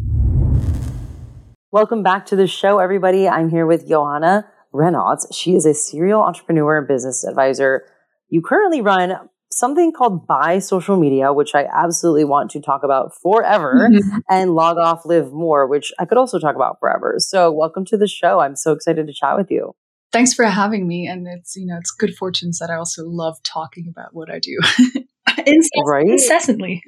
Welcome 1.70 2.02
back 2.02 2.26
to 2.26 2.36
the 2.36 2.46
show, 2.46 2.78
everybody. 2.78 3.28
I'm 3.28 3.48
here 3.50 3.66
with 3.66 3.88
Johanna 3.88 4.46
Renoth. 4.74 5.26
She 5.32 5.54
is 5.54 5.64
a 5.64 5.72
serial 5.72 6.22
entrepreneur 6.22 6.78
and 6.78 6.88
business 6.88 7.24
advisor. 7.24 7.86
You 8.28 8.42
currently 8.42 8.80
run 8.80 9.14
something 9.52 9.92
called 9.92 10.26
Bye 10.26 10.58
Social 10.58 10.96
Media, 10.96 11.32
which 11.32 11.54
I 11.54 11.66
absolutely 11.72 12.24
want 12.24 12.50
to 12.52 12.60
talk 12.60 12.82
about 12.82 13.12
forever, 13.22 13.88
mm-hmm. 13.90 14.18
and 14.28 14.54
Log 14.54 14.76
Off 14.78 15.06
Live 15.06 15.32
More, 15.32 15.66
which 15.66 15.92
I 15.98 16.04
could 16.04 16.18
also 16.18 16.38
talk 16.38 16.56
about 16.56 16.78
forever. 16.80 17.14
So, 17.18 17.52
welcome 17.52 17.84
to 17.86 17.96
the 17.96 18.08
show. 18.08 18.40
I'm 18.40 18.56
so 18.56 18.72
excited 18.72 19.06
to 19.06 19.12
chat 19.12 19.36
with 19.36 19.50
you. 19.50 19.74
Thanks 20.12 20.34
for 20.34 20.44
having 20.44 20.86
me. 20.86 21.06
And 21.06 21.26
it's, 21.26 21.56
you 21.56 21.66
know, 21.66 21.76
it's 21.76 21.90
good 21.90 22.14
fortunes 22.14 22.58
that 22.58 22.70
I 22.70 22.76
also 22.76 23.04
love 23.04 23.36
talking 23.42 23.86
about 23.88 24.10
what 24.12 24.30
I 24.30 24.38
do 24.38 24.58
Incess- 25.38 25.68
right? 25.86 26.06
incessantly. 26.06 26.84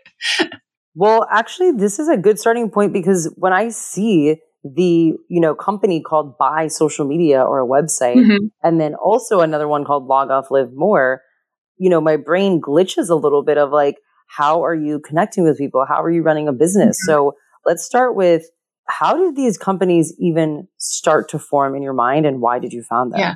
well, 0.94 1.26
actually, 1.30 1.72
this 1.72 1.98
is 2.00 2.08
a 2.08 2.16
good 2.16 2.40
starting 2.40 2.70
point 2.70 2.92
because 2.92 3.32
when 3.36 3.52
I 3.52 3.68
see 3.68 4.38
the 4.74 5.14
you 5.28 5.40
know 5.40 5.54
company 5.54 6.00
called 6.00 6.36
bye 6.38 6.68
social 6.68 7.06
media 7.06 7.42
or 7.42 7.60
a 7.60 7.66
website 7.66 8.16
mm-hmm. 8.16 8.46
and 8.62 8.80
then 8.80 8.94
also 8.94 9.40
another 9.40 9.68
one 9.68 9.84
called 9.84 10.06
log 10.06 10.30
off 10.30 10.50
live 10.50 10.70
more. 10.74 11.22
You 11.78 11.90
know 11.90 12.00
my 12.00 12.16
brain 12.16 12.60
glitches 12.60 13.10
a 13.10 13.14
little 13.14 13.44
bit 13.44 13.58
of 13.58 13.70
like 13.70 13.96
how 14.28 14.64
are 14.64 14.74
you 14.74 15.00
connecting 15.00 15.44
with 15.44 15.58
people? 15.58 15.84
How 15.86 16.02
are 16.02 16.10
you 16.10 16.22
running 16.22 16.48
a 16.48 16.52
business? 16.52 16.96
Mm-hmm. 17.08 17.12
so 17.12 17.32
let's 17.64 17.84
start 17.84 18.14
with 18.14 18.44
how 18.88 19.16
did 19.16 19.34
these 19.34 19.58
companies 19.58 20.14
even 20.18 20.68
start 20.78 21.28
to 21.30 21.38
form 21.38 21.74
in 21.74 21.82
your 21.82 21.92
mind 21.92 22.24
and 22.24 22.40
why 22.40 22.58
did 22.58 22.72
you 22.72 22.82
found 22.84 23.12
them? 23.12 23.18
Yeah. 23.18 23.34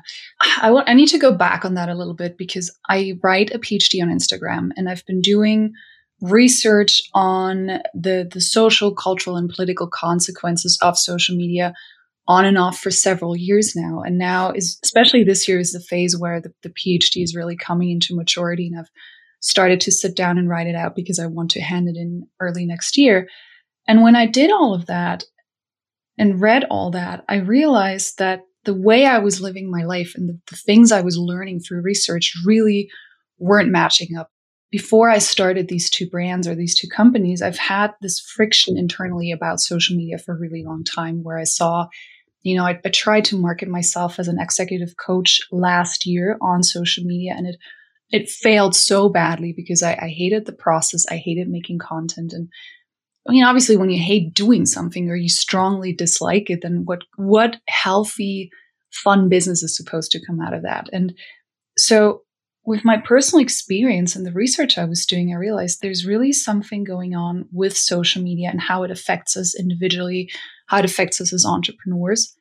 I 0.61 0.71
want 0.71 0.89
i 0.89 0.95
need 0.95 1.09
to 1.09 1.19
go 1.19 1.33
back 1.33 1.65
on 1.65 1.75
that 1.75 1.89
a 1.89 1.95
little 1.95 2.15
bit 2.15 2.39
because 2.39 2.77
i 2.89 3.15
write 3.23 3.51
a 3.53 3.59
phd 3.59 4.01
on 4.03 4.09
instagram 4.09 4.71
and 4.77 4.89
i've 4.89 5.05
been 5.07 5.21
doing 5.21 5.73
research 6.21 7.03
on 7.15 7.81
the, 7.95 8.29
the 8.31 8.41
social, 8.41 8.95
cultural, 8.95 9.37
and 9.37 9.51
political 9.51 9.89
consequences 9.89 10.79
of 10.83 10.99
social 10.99 11.37
media 11.37 11.75
on 12.29 12.45
and 12.45 12.59
off 12.59 12.79
for 12.79 12.91
several 12.91 13.37
years 13.37 13.75
now. 13.75 14.03
And 14.03 14.19
now 14.19 14.53
is 14.53 14.79
especially 14.85 15.25
this 15.25 15.49
year 15.49 15.59
is 15.59 15.73
the 15.73 15.81
phase 15.81 16.17
where 16.17 16.41
the, 16.41 16.53
the 16.63 16.71
PhD 16.71 17.23
is 17.25 17.35
really 17.35 17.57
coming 17.57 17.91
into 17.91 18.15
maturity 18.15 18.69
and 18.69 18.79
I've 18.79 18.91
started 19.41 19.81
to 19.81 19.93
sit 19.93 20.15
down 20.15 20.39
and 20.39 20.49
write 20.49 20.67
it 20.67 20.75
out 20.75 20.95
because 20.95 21.19
I 21.19 21.27
want 21.27 21.51
to 21.53 21.61
hand 21.61 21.89
it 21.89 21.97
in 21.97 22.29
early 22.39 22.67
next 22.67 22.97
year. 22.97 23.27
And 23.89 24.03
when 24.03 24.15
I 24.15 24.27
did 24.27 24.53
all 24.53 24.75
of 24.75 24.87
that 24.87 25.25
and 26.19 26.41
read 26.41 26.65
all 26.71 26.91
that, 26.93 27.25
I 27.29 27.37
realized 27.37 28.19
that 28.19 28.43
the 28.65 28.75
way 28.75 29.07
I 29.07 29.19
was 29.19 29.41
living 29.41 29.71
my 29.71 29.85
life 29.85 30.13
and 30.15 30.29
the, 30.29 30.39
the 30.51 30.57
things 30.57 30.93
I 30.93 31.01
was 31.01 31.17
learning 31.17 31.61
through 31.61 31.81
research 31.81 32.35
really 32.45 32.91
weren't 33.39 33.71
matching 33.71 34.17
up 34.17 34.31
before 34.71 35.11
I 35.11 35.19
started 35.19 35.69
these 35.69 35.91
two 35.91 36.09
brands 36.09 36.47
or 36.47 36.55
these 36.55 36.79
two 36.79 36.89
companies, 36.89 37.43
I've 37.43 37.59
had 37.59 37.93
this 38.01 38.21
friction 38.21 38.79
internally 38.79 39.33
about 39.33 39.61
social 39.61 39.97
media 39.97 40.19
for 40.19 40.35
a 40.35 40.39
really 40.39 40.63
long 40.65 40.85
time 40.85 41.25
where 41.25 41.39
I 41.39 41.45
saw, 41.45 41.89
you 42.43 42.57
know, 42.57 42.65
I, 42.65 42.81
I, 42.85 42.89
tried 42.91 43.25
to 43.27 43.39
market 43.39 43.69
myself 43.69 44.19
as 44.19 44.29
an 44.29 44.39
executive 44.39 44.97
coach 44.97 45.41
last 45.51 46.07
year 46.07 46.39
on 46.41 46.63
social 46.63 47.05
media 47.05 47.35
and 47.37 47.49
it 47.49 47.57
it 48.13 48.29
failed 48.29 48.75
so 48.75 49.09
badly 49.09 49.53
because 49.57 49.83
I, 49.85 49.93
I 49.93 50.09
hated 50.09 50.47
the 50.47 50.53
process. 50.53 51.07
I 51.11 51.17
hated 51.17 51.49
making 51.49 51.79
content. 51.79 52.33
And 52.33 52.49
I 53.29 53.33
mean, 53.33 53.45
obviously 53.45 53.77
when 53.77 53.91
you 53.91 54.03
hate 54.03 54.35
doing 54.35 54.67
something 54.67 55.09
or 55.09 55.15
you 55.15 55.29
strongly 55.29 55.93
dislike 55.93 56.51
it, 56.51 56.63
then 56.63 56.83
what 56.85 57.03
what 57.17 57.57
healthy, 57.69 58.51
fun 58.93 59.29
business 59.29 59.63
is 59.63 59.77
supposed 59.77 60.11
to 60.13 60.25
come 60.25 60.41
out 60.41 60.55
of 60.55 60.63
that? 60.63 60.89
And 60.93 61.15
so 61.79 62.23
with 62.65 62.85
my 62.85 62.99
personal 62.99 63.43
experience 63.43 64.15
and 64.15 64.27
the 64.27 64.33
research 64.33 64.77
I 64.77 64.85
was 64.85 65.07
doing, 65.07 65.33
I 65.33 65.39
realized 65.39 65.81
there's 65.81 66.07
really 66.07 66.33
something 66.33 66.85
going 66.85 67.15
on 67.15 67.49
with 67.53 67.77
social 67.77 68.23
media 68.23 68.51
and 68.51 68.61
how 68.61 68.83
it 68.83 68.91
affects 68.91 69.37
us 69.37 69.59
individually, 69.59 70.31
how 70.67 70.79
it 70.79 70.85
affects 70.85 71.21
us 71.21 71.33
as 71.33 71.45
entrepreneurs. 71.45 72.35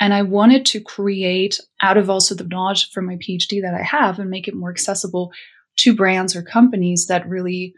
And 0.00 0.14
I 0.14 0.22
wanted 0.22 0.64
to 0.66 0.80
create, 0.80 1.60
out 1.82 1.96
of 1.96 2.08
also 2.08 2.34
the 2.34 2.44
knowledge 2.44 2.90
from 2.90 3.06
my 3.06 3.16
PhD 3.16 3.60
that 3.62 3.74
I 3.74 3.82
have, 3.82 4.18
and 4.18 4.30
make 4.30 4.48
it 4.48 4.54
more 4.54 4.70
accessible 4.70 5.32
to 5.78 5.94
brands 5.94 6.34
or 6.34 6.42
companies 6.42 7.06
that 7.06 7.28
really 7.28 7.74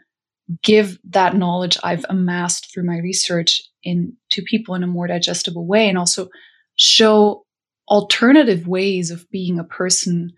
give 0.63 0.99
that 1.09 1.35
knowledge 1.35 1.77
I've 1.83 2.05
amassed 2.09 2.71
through 2.71 2.83
my 2.83 2.99
research 2.99 3.61
in 3.83 4.13
to 4.31 4.41
people 4.41 4.75
in 4.75 4.83
a 4.83 4.87
more 4.87 5.07
digestible 5.07 5.65
way 5.65 5.89
and 5.89 5.97
also 5.97 6.29
show 6.75 7.45
alternative 7.87 8.67
ways 8.67 9.11
of 9.11 9.29
being 9.31 9.59
a 9.59 9.63
person 9.63 10.31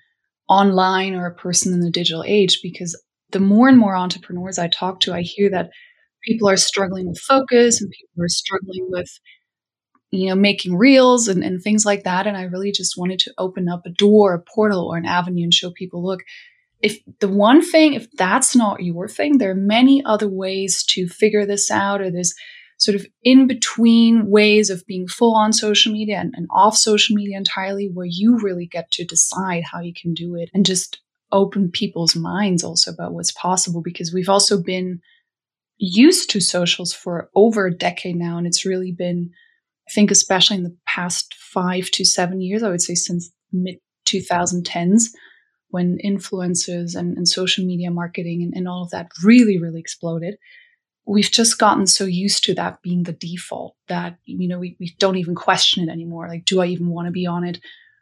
online 0.54 1.16
or 1.16 1.26
a 1.26 1.36
person 1.36 1.74
in 1.74 1.80
the 1.80 1.90
digital 1.90 2.24
age 2.26 2.60
because 2.62 3.02
the 3.32 3.40
more 3.40 3.68
and 3.68 3.78
more 3.78 3.96
entrepreneurs 3.96 4.60
I 4.60 4.68
talk 4.68 5.00
to, 5.02 5.14
I 5.14 5.22
hear 5.22 5.50
that 5.50 5.72
people 6.24 6.48
are 6.48 6.58
struggling 6.58 7.08
with 7.08 7.20
focus 7.20 7.82
and 7.82 7.92
people 7.92 8.24
are 8.24 8.30
struggling 8.30 8.88
with 8.90 9.10
you 10.12 10.30
know 10.30 10.36
making 10.36 10.76
reels 10.76 11.28
and, 11.28 11.44
and 11.44 11.62
things 11.62 11.86
like 11.86 12.04
that. 12.04 12.28
And 12.28 12.38
i 12.38 12.44
really 12.44 12.72
just 12.72 12.98
wanted 12.98 13.20
to 13.20 13.34
open 13.38 13.68
up 13.68 13.82
a 13.86 13.90
door 13.90 14.34
a 14.36 14.42
portal 14.42 14.88
or 14.88 14.98
an 14.98 15.06
avenue 15.06 15.44
and 15.44 15.54
show 15.54 15.72
people 15.72 16.06
look 16.06 16.22
if 16.82 17.00
the 17.20 17.28
one 17.28 17.62
thing 17.62 17.94
if 17.94 18.12
that's 18.12 18.56
not 18.56 18.84
your 18.84 19.08
thing 19.08 19.38
there 19.38 19.52
are 19.52 19.56
many 19.56 20.04
other 20.06 20.28
ways 20.28 20.84
to 20.90 21.08
figure 21.08 21.46
this 21.46 21.72
out 21.72 22.02
or 22.02 22.12
there's 22.12 22.36
sort 22.84 22.96
of 22.96 23.06
in 23.24 23.48
between 23.48 24.30
ways 24.30 24.70
of 24.70 24.86
being 24.86 25.08
full 25.08 25.36
on 25.36 25.54
social 25.54 25.94
media 25.94 26.18
and, 26.20 26.34
and 26.36 26.48
off 26.52 26.75
social 26.75 27.16
media 27.16 27.38
entirely, 27.38 27.90
where 27.94 28.08
you 28.10 28.38
really 28.40 28.68
get 28.68 28.92
to 28.92 29.06
decide 29.06 29.63
how 29.63 29.80
you 29.80 29.94
can 29.94 30.13
do 30.13 30.36
it 30.36 30.50
and 30.54 30.66
just 30.66 31.00
open 31.32 31.72
people's 31.72 32.13
minds 32.13 32.62
also 32.62 32.92
about 32.92 33.13
what's 33.13 33.32
possible 33.32 33.82
because 33.82 34.13
we've 34.13 34.30
also 34.30 34.62
been 34.62 35.00
used 35.78 36.30
to 36.30 36.42
socials 36.42 36.94
for 36.94 37.30
over 37.36 37.66
a 37.66 37.75
decade 37.75 38.16
now 38.16 38.38
and 38.38 38.46
it's 38.46 38.66
really 38.66 38.92
been 38.92 39.32
i 39.90 39.92
think 39.92 40.12
especially 40.12 40.56
in 40.58 40.63
the 40.63 40.78
past 40.86 41.34
five 41.34 41.90
to 41.90 42.06
seven 42.06 42.40
years 42.40 42.62
i 42.62 42.70
would 42.70 42.82
say 42.82 42.94
since 42.94 43.32
mid 43.52 43.78
2010s 44.08 45.06
when 45.70 45.98
influencers 46.06 46.96
and, 46.96 47.18
and 47.18 47.28
social 47.28 47.66
media 47.66 47.90
marketing 47.90 48.44
and, 48.44 48.54
and 48.56 48.68
all 48.68 48.84
of 48.84 48.92
that 48.92 49.10
really 49.24 49.58
really 49.58 49.80
exploded 49.80 50.36
we've 51.06 51.32
just 51.32 51.60
gotten 51.60 51.86
so 51.86 52.06
used 52.06 52.44
to 52.46 52.54
that 52.56 52.82
being 52.82 53.04
the 53.04 53.14
default 53.14 53.76
that 53.88 54.18
you 54.26 54.48
know 54.48 54.60
we, 54.60 54.76
we 54.80 54.96
don't 55.00 55.18
even 55.18 55.36
question 55.36 55.88
it 55.88 55.92
anymore. 55.92 56.28
Like 56.28 56.46
do 56.46 56.62
i 56.62 56.66
even 56.66 56.90
want 56.90 57.08
to 57.08 57.12
be 57.12 57.26
on 57.26 57.44
it? 57.44 57.60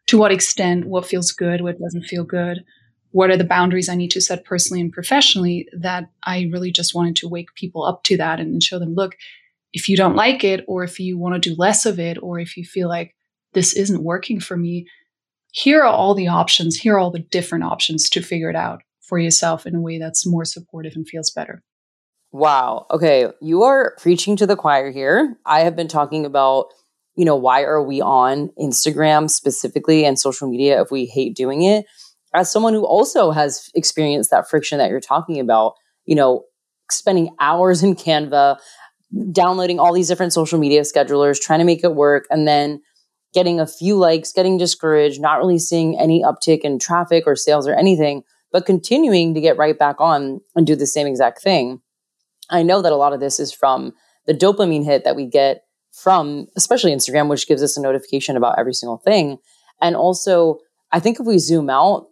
To 0.07 0.17
what 0.17 0.31
extent? 0.31 0.85
What 0.85 1.05
feels 1.05 1.31
good? 1.31 1.61
What 1.61 1.79
doesn't 1.79 2.03
feel 2.03 2.23
good? 2.23 2.63
What 3.11 3.29
are 3.29 3.37
the 3.37 3.43
boundaries 3.43 3.89
i 3.89 3.95
need 3.95 4.11
to 4.11 4.21
set 4.21 4.45
personally 4.45 4.81
and 4.81 4.91
professionally 4.91 5.67
that 5.77 6.09
i 6.23 6.47
really 6.51 6.71
just 6.71 6.95
wanted 6.95 7.15
to 7.17 7.27
wake 7.27 7.53
people 7.55 7.83
up 7.83 8.03
to 8.03 8.17
that 8.17 8.39
and 8.39 8.63
show 8.63 8.79
them 8.79 8.95
look 8.95 9.15
if 9.73 9.89
you 9.89 9.97
don't 9.97 10.15
like 10.15 10.43
it 10.43 10.63
or 10.67 10.83
if 10.83 10.99
you 10.99 11.17
want 11.17 11.35
to 11.35 11.49
do 11.49 11.55
less 11.57 11.85
of 11.85 11.99
it 11.99 12.17
or 12.21 12.39
if 12.39 12.55
you 12.55 12.63
feel 12.63 12.87
like 12.87 13.13
this 13.53 13.73
isn't 13.73 14.03
working 14.03 14.39
for 14.39 14.55
me 14.55 14.85
here 15.51 15.81
are 15.81 15.87
all 15.87 16.15
the 16.15 16.29
options. 16.29 16.77
Here 16.77 16.95
are 16.95 16.99
all 16.99 17.11
the 17.11 17.19
different 17.19 17.65
options 17.65 18.09
to 18.11 18.21
figure 18.21 18.49
it 18.49 18.55
out 18.55 18.81
for 19.01 19.19
yourself 19.19 19.65
in 19.65 19.75
a 19.75 19.81
way 19.81 19.99
that's 19.99 20.25
more 20.25 20.45
supportive 20.45 20.93
and 20.95 21.07
feels 21.07 21.29
better 21.29 21.61
Wow. 22.31 22.85
Okay. 22.91 23.27
You 23.41 23.63
are 23.63 23.95
preaching 23.99 24.35
to 24.37 24.47
the 24.47 24.55
choir 24.55 24.91
here. 24.91 25.37
I 25.45 25.61
have 25.61 25.75
been 25.75 25.89
talking 25.89 26.25
about, 26.25 26.67
you 27.15 27.25
know, 27.25 27.35
why 27.35 27.63
are 27.63 27.83
we 27.83 28.01
on 28.01 28.49
Instagram 28.59 29.29
specifically 29.29 30.05
and 30.05 30.17
social 30.17 30.49
media 30.49 30.81
if 30.81 30.91
we 30.91 31.05
hate 31.05 31.35
doing 31.35 31.63
it? 31.63 31.85
As 32.33 32.49
someone 32.49 32.73
who 32.73 32.85
also 32.85 33.31
has 33.31 33.69
experienced 33.75 34.31
that 34.31 34.49
friction 34.49 34.77
that 34.77 34.89
you're 34.89 35.01
talking 35.01 35.39
about, 35.39 35.73
you 36.05 36.15
know, 36.15 36.45
spending 36.89 37.35
hours 37.41 37.83
in 37.83 37.95
Canva, 37.95 38.57
downloading 39.33 39.79
all 39.79 39.93
these 39.93 40.07
different 40.07 40.31
social 40.31 40.57
media 40.57 40.81
schedulers, 40.81 41.41
trying 41.41 41.59
to 41.59 41.65
make 41.65 41.83
it 41.83 41.95
work, 41.95 42.25
and 42.31 42.47
then 42.47 42.81
getting 43.33 43.59
a 43.59 43.67
few 43.67 43.97
likes, 43.97 44.31
getting 44.31 44.57
discouraged, 44.57 45.19
not 45.21 45.37
really 45.37 45.59
seeing 45.59 45.99
any 45.99 46.23
uptick 46.23 46.61
in 46.61 46.79
traffic 46.79 47.25
or 47.27 47.35
sales 47.35 47.67
or 47.67 47.75
anything, 47.75 48.23
but 48.53 48.65
continuing 48.65 49.33
to 49.33 49.41
get 49.41 49.57
right 49.57 49.77
back 49.77 49.97
on 49.99 50.39
and 50.55 50.65
do 50.65 50.77
the 50.77 50.87
same 50.87 51.07
exact 51.07 51.41
thing 51.41 51.81
I 52.51 52.63
know 52.63 52.81
that 52.81 52.91
a 52.91 52.97
lot 52.97 53.13
of 53.13 53.19
this 53.19 53.39
is 53.39 53.51
from 53.51 53.93
the 54.27 54.33
dopamine 54.33 54.85
hit 54.85 55.03
that 55.03 55.15
we 55.15 55.25
get 55.25 55.63
from 55.91 56.47
especially 56.55 56.93
Instagram, 56.93 57.29
which 57.29 57.47
gives 57.47 57.63
us 57.63 57.77
a 57.77 57.81
notification 57.81 58.37
about 58.37 58.59
every 58.59 58.73
single 58.73 58.97
thing. 58.97 59.37
And 59.81 59.95
also, 59.95 60.59
I 60.91 60.99
think 60.99 61.19
if 61.19 61.25
we 61.25 61.37
zoom 61.37 61.69
out 61.69 62.07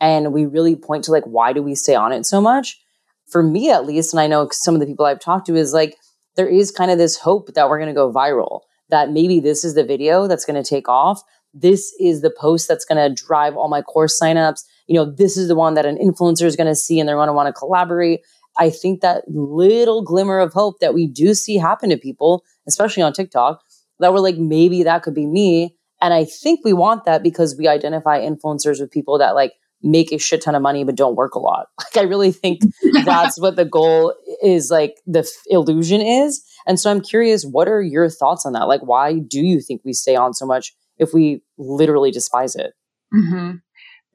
and 0.00 0.32
we 0.32 0.46
really 0.46 0.76
point 0.76 1.04
to 1.04 1.12
like, 1.12 1.24
why 1.24 1.52
do 1.52 1.62
we 1.62 1.74
stay 1.74 1.94
on 1.94 2.12
it 2.12 2.24
so 2.26 2.40
much? 2.40 2.80
For 3.28 3.42
me, 3.42 3.70
at 3.70 3.86
least, 3.86 4.12
and 4.12 4.20
I 4.20 4.26
know 4.26 4.48
some 4.50 4.74
of 4.74 4.80
the 4.80 4.86
people 4.86 5.06
I've 5.06 5.20
talked 5.20 5.46
to, 5.46 5.56
is 5.56 5.72
like, 5.72 5.96
there 6.36 6.48
is 6.48 6.70
kind 6.70 6.90
of 6.90 6.98
this 6.98 7.18
hope 7.18 7.54
that 7.54 7.68
we're 7.68 7.78
going 7.78 7.88
to 7.88 7.94
go 7.94 8.12
viral, 8.12 8.60
that 8.88 9.10
maybe 9.10 9.40
this 9.40 9.64
is 9.64 9.74
the 9.74 9.84
video 9.84 10.26
that's 10.26 10.44
going 10.44 10.60
to 10.62 10.68
take 10.68 10.88
off. 10.88 11.22
This 11.54 11.94
is 12.00 12.22
the 12.22 12.34
post 12.36 12.68
that's 12.68 12.84
going 12.84 12.98
to 12.98 13.14
drive 13.14 13.56
all 13.56 13.68
my 13.68 13.82
course 13.82 14.18
signups. 14.20 14.62
You 14.86 14.96
know, 14.96 15.04
this 15.04 15.36
is 15.36 15.48
the 15.48 15.54
one 15.54 15.74
that 15.74 15.86
an 15.86 15.98
influencer 15.98 16.44
is 16.44 16.56
going 16.56 16.66
to 16.66 16.74
see 16.74 16.98
and 16.98 17.08
they're 17.08 17.16
going 17.16 17.28
to 17.28 17.32
want 17.34 17.46
to 17.48 17.52
collaborate. 17.52 18.20
I 18.58 18.70
think 18.70 19.00
that 19.00 19.24
little 19.28 20.02
glimmer 20.02 20.38
of 20.38 20.52
hope 20.52 20.80
that 20.80 20.94
we 20.94 21.06
do 21.06 21.34
see 21.34 21.56
happen 21.56 21.90
to 21.90 21.96
people, 21.96 22.44
especially 22.66 23.02
on 23.02 23.12
TikTok, 23.12 23.62
that 23.98 24.12
we're 24.12 24.20
like, 24.20 24.36
maybe 24.36 24.82
that 24.82 25.02
could 25.02 25.14
be 25.14 25.26
me. 25.26 25.76
And 26.00 26.12
I 26.12 26.24
think 26.24 26.60
we 26.64 26.72
want 26.72 27.04
that 27.04 27.22
because 27.22 27.56
we 27.56 27.68
identify 27.68 28.20
influencers 28.20 28.80
with 28.80 28.90
people 28.90 29.18
that 29.18 29.34
like 29.34 29.52
make 29.82 30.12
a 30.12 30.18
shit 30.18 30.42
ton 30.42 30.54
of 30.54 30.62
money 30.62 30.84
but 30.84 30.96
don't 30.96 31.16
work 31.16 31.34
a 31.34 31.38
lot. 31.38 31.66
Like 31.94 32.04
I 32.04 32.08
really 32.08 32.32
think 32.32 32.60
that's 33.04 33.40
what 33.40 33.56
the 33.56 33.64
goal 33.64 34.14
is 34.42 34.70
like 34.70 34.96
the 35.06 35.20
f- 35.20 35.28
illusion 35.46 36.00
is. 36.00 36.42
And 36.66 36.78
so 36.78 36.90
I'm 36.90 37.00
curious 37.00 37.44
what 37.44 37.68
are 37.68 37.82
your 37.82 38.08
thoughts 38.08 38.46
on 38.46 38.52
that? 38.52 38.68
Like 38.68 38.82
why 38.82 39.18
do 39.18 39.40
you 39.40 39.60
think 39.60 39.82
we 39.84 39.92
stay 39.92 40.16
on 40.16 40.32
so 40.34 40.46
much 40.46 40.74
if 40.98 41.12
we 41.12 41.42
literally 41.58 42.10
despise 42.10 42.54
it? 42.54 42.72
Mm-hmm. 43.14 43.56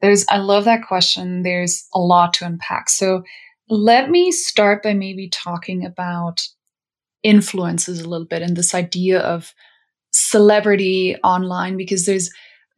There's, 0.00 0.24
I 0.28 0.38
love 0.38 0.64
that 0.64 0.86
question. 0.86 1.42
There's 1.42 1.86
a 1.94 1.98
lot 1.98 2.34
to 2.34 2.46
unpack. 2.46 2.88
So 2.88 3.22
let 3.68 4.10
me 4.10 4.30
start 4.32 4.82
by 4.82 4.94
maybe 4.94 5.28
talking 5.28 5.84
about 5.84 6.42
influences 7.22 8.00
a 8.00 8.08
little 8.08 8.26
bit 8.26 8.42
and 8.42 8.56
this 8.56 8.74
idea 8.74 9.20
of 9.20 9.52
celebrity 10.12 11.16
online 11.24 11.76
because 11.76 12.06
there's 12.06 12.30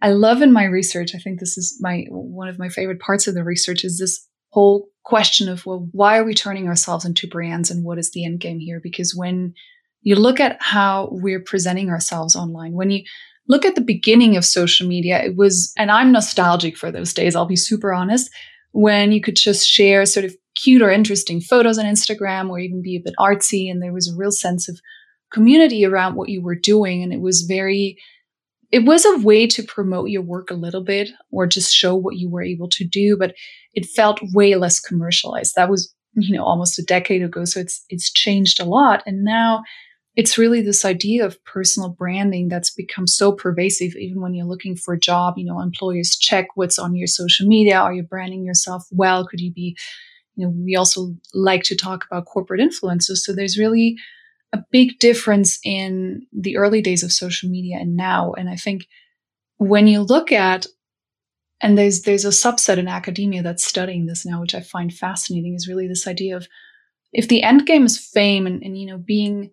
I 0.02 0.12
love 0.12 0.40
in 0.40 0.52
my 0.52 0.64
research, 0.64 1.14
I 1.14 1.18
think 1.18 1.40
this 1.40 1.58
is 1.58 1.78
my 1.80 2.06
one 2.10 2.48
of 2.48 2.58
my 2.58 2.68
favorite 2.68 3.00
parts 3.00 3.26
of 3.26 3.34
the 3.34 3.44
research 3.44 3.84
is 3.84 3.98
this 3.98 4.26
whole 4.50 4.88
question 5.04 5.48
of 5.48 5.66
well, 5.66 5.88
why 5.92 6.16
are 6.18 6.24
we 6.24 6.34
turning 6.34 6.68
ourselves 6.68 7.04
into 7.04 7.28
brands 7.28 7.70
and 7.70 7.84
what 7.84 7.98
is 7.98 8.10
the 8.12 8.24
end 8.24 8.40
game 8.40 8.58
here? 8.58 8.80
Because 8.82 9.14
when 9.14 9.54
you 10.02 10.16
look 10.16 10.40
at 10.40 10.56
how 10.60 11.08
we're 11.12 11.40
presenting 11.40 11.90
ourselves 11.90 12.34
online, 12.34 12.72
when 12.72 12.90
you 12.90 13.04
look 13.48 13.64
at 13.64 13.74
the 13.74 13.80
beginning 13.80 14.36
of 14.36 14.44
social 14.44 14.86
media, 14.86 15.22
it 15.22 15.36
was, 15.36 15.72
and 15.76 15.90
I'm 15.90 16.12
nostalgic 16.12 16.76
for 16.76 16.90
those 16.90 17.12
days, 17.12 17.36
I'll 17.36 17.46
be 17.46 17.56
super 17.56 17.92
honest, 17.92 18.30
when 18.72 19.12
you 19.12 19.20
could 19.20 19.36
just 19.36 19.68
share 19.68 20.06
sort 20.06 20.24
of 20.24 20.34
cute 20.54 20.82
or 20.82 20.90
interesting 20.90 21.40
photos 21.40 21.78
on 21.78 21.84
Instagram 21.84 22.50
or 22.50 22.58
even 22.58 22.82
be 22.82 22.96
a 22.96 23.00
bit 23.00 23.14
artsy. 23.18 23.70
And 23.70 23.82
there 23.82 23.92
was 23.92 24.08
a 24.08 24.16
real 24.16 24.32
sense 24.32 24.68
of 24.68 24.80
community 25.32 25.84
around 25.84 26.16
what 26.16 26.28
you 26.28 26.42
were 26.42 26.56
doing. 26.56 27.02
And 27.02 27.12
it 27.12 27.20
was 27.20 27.42
very, 27.42 27.96
it 28.70 28.84
was 28.84 29.04
a 29.04 29.18
way 29.18 29.46
to 29.48 29.62
promote 29.62 30.10
your 30.10 30.22
work 30.22 30.50
a 30.50 30.54
little 30.54 30.84
bit 30.84 31.10
or 31.30 31.46
just 31.46 31.74
show 31.74 31.94
what 31.94 32.16
you 32.16 32.30
were 32.30 32.42
able 32.42 32.68
to 32.70 32.84
do, 32.84 33.16
but 33.16 33.34
it 33.74 33.86
felt 33.86 34.20
way 34.34 34.54
less 34.56 34.80
commercialized. 34.80 35.54
That 35.56 35.70
was, 35.70 35.92
you 36.14 36.36
know, 36.36 36.44
almost 36.44 36.78
a 36.78 36.84
decade 36.84 37.22
ago. 37.22 37.44
So 37.44 37.60
it's, 37.60 37.84
it's 37.88 38.12
changed 38.12 38.60
a 38.60 38.64
lot. 38.64 39.02
And 39.06 39.24
now 39.24 39.62
it's 40.16 40.36
really 40.36 40.60
this 40.60 40.84
idea 40.84 41.24
of 41.24 41.42
personal 41.44 41.88
branding 41.88 42.48
that's 42.48 42.70
become 42.70 43.06
so 43.06 43.32
pervasive 43.32 43.94
even 43.94 44.20
when 44.20 44.34
you're 44.34 44.46
looking 44.46 44.76
for 44.76 44.94
a 44.94 45.00
job 45.00 45.34
you 45.36 45.44
know 45.44 45.60
employers 45.60 46.16
check 46.16 46.48
what's 46.54 46.78
on 46.78 46.94
your 46.94 47.06
social 47.06 47.46
media 47.46 47.78
are 47.78 47.92
you 47.92 48.02
branding 48.02 48.44
yourself 48.44 48.86
well? 48.90 49.26
Could 49.26 49.40
you 49.40 49.52
be 49.52 49.76
you 50.36 50.46
know 50.46 50.52
we 50.64 50.76
also 50.76 51.14
like 51.34 51.62
to 51.64 51.76
talk 51.76 52.04
about 52.04 52.26
corporate 52.26 52.60
influences 52.60 53.24
so 53.24 53.32
there's 53.32 53.58
really 53.58 53.96
a 54.52 54.58
big 54.72 54.98
difference 54.98 55.60
in 55.64 56.26
the 56.32 56.56
early 56.56 56.82
days 56.82 57.02
of 57.02 57.12
social 57.12 57.48
media 57.48 57.76
and 57.78 57.96
now 57.96 58.32
and 58.32 58.48
i 58.48 58.56
think 58.56 58.86
when 59.58 59.86
you 59.86 60.00
look 60.00 60.32
at 60.32 60.66
and 61.60 61.76
there's 61.76 62.02
there's 62.02 62.24
a 62.24 62.28
subset 62.28 62.78
in 62.78 62.88
academia 62.88 63.42
that's 63.42 63.66
studying 63.66 64.06
this 64.06 64.24
now 64.24 64.40
which 64.40 64.54
i 64.54 64.60
find 64.60 64.92
fascinating 64.94 65.54
is 65.54 65.68
really 65.68 65.86
this 65.86 66.06
idea 66.06 66.36
of 66.36 66.48
if 67.12 67.28
the 67.28 67.42
end 67.42 67.66
game 67.66 67.84
is 67.84 67.98
fame 67.98 68.46
and, 68.46 68.62
and 68.62 68.78
you 68.78 68.86
know 68.86 68.98
being 68.98 69.50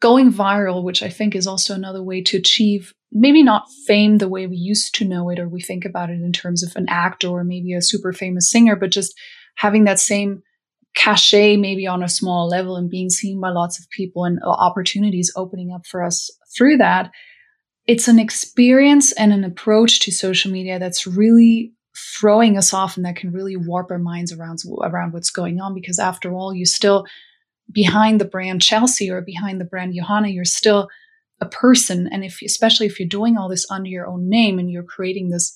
going 0.00 0.32
viral, 0.32 0.82
which 0.82 1.02
I 1.02 1.08
think 1.08 1.34
is 1.34 1.46
also 1.46 1.74
another 1.74 2.02
way 2.02 2.22
to 2.22 2.36
achieve 2.36 2.94
maybe 3.10 3.42
not 3.42 3.70
fame 3.86 4.18
the 4.18 4.28
way 4.28 4.46
we 4.46 4.56
used 4.56 4.94
to 4.94 5.04
know 5.04 5.30
it 5.30 5.38
or 5.38 5.48
we 5.48 5.60
think 5.60 5.84
about 5.84 6.10
it 6.10 6.20
in 6.20 6.32
terms 6.32 6.62
of 6.62 6.76
an 6.76 6.86
actor 6.88 7.28
or 7.28 7.42
maybe 7.42 7.72
a 7.72 7.80
super 7.80 8.12
famous 8.12 8.50
singer, 8.50 8.76
but 8.76 8.90
just 8.90 9.14
having 9.56 9.84
that 9.84 9.98
same 9.98 10.42
cachet 10.94 11.56
maybe 11.56 11.86
on 11.86 12.02
a 12.02 12.08
small 12.08 12.48
level 12.48 12.76
and 12.76 12.90
being 12.90 13.08
seen 13.08 13.40
by 13.40 13.50
lots 13.50 13.78
of 13.78 13.88
people 13.90 14.24
and 14.24 14.38
uh, 14.42 14.50
opportunities 14.50 15.32
opening 15.36 15.72
up 15.72 15.86
for 15.86 16.02
us 16.02 16.30
through 16.56 16.76
that. 16.76 17.10
It's 17.86 18.08
an 18.08 18.18
experience 18.18 19.12
and 19.12 19.32
an 19.32 19.44
approach 19.44 20.00
to 20.00 20.12
social 20.12 20.50
media 20.50 20.78
that's 20.78 21.06
really 21.06 21.72
throwing 21.96 22.56
us 22.56 22.74
off 22.74 22.96
and 22.96 23.06
that 23.06 23.16
can 23.16 23.32
really 23.32 23.56
warp 23.56 23.90
our 23.90 23.98
minds 23.98 24.32
around 24.32 24.58
around 24.82 25.12
what's 25.12 25.30
going 25.30 25.60
on 25.60 25.74
because 25.74 25.98
after 25.98 26.32
all 26.32 26.54
you 26.54 26.66
still 26.66 27.06
behind 27.72 28.20
the 28.20 28.24
brand 28.24 28.62
Chelsea 28.62 29.10
or 29.10 29.20
behind 29.20 29.60
the 29.60 29.64
brand 29.64 29.94
Johanna, 29.94 30.28
you're 30.28 30.44
still 30.44 30.88
a 31.40 31.46
person. 31.46 32.08
And 32.10 32.24
if, 32.24 32.40
especially 32.44 32.86
if 32.86 32.98
you're 32.98 33.08
doing 33.08 33.36
all 33.36 33.48
this 33.48 33.66
under 33.70 33.88
your 33.88 34.06
own 34.06 34.28
name 34.28 34.58
and 34.58 34.70
you're 34.70 34.82
creating 34.82 35.30
this 35.30 35.54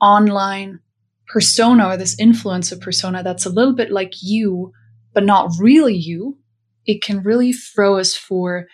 online 0.00 0.80
persona 1.28 1.88
or 1.88 1.96
this 1.96 2.16
influencer 2.16 2.80
persona 2.80 3.22
that's 3.22 3.46
a 3.46 3.50
little 3.50 3.74
bit 3.74 3.90
like 3.90 4.14
you, 4.22 4.72
but 5.14 5.24
not 5.24 5.50
really 5.58 5.96
you, 5.96 6.38
it 6.86 7.02
can 7.02 7.22
really 7.22 7.52
throw 7.52 7.98
us 7.98 8.14
for, 8.14 8.66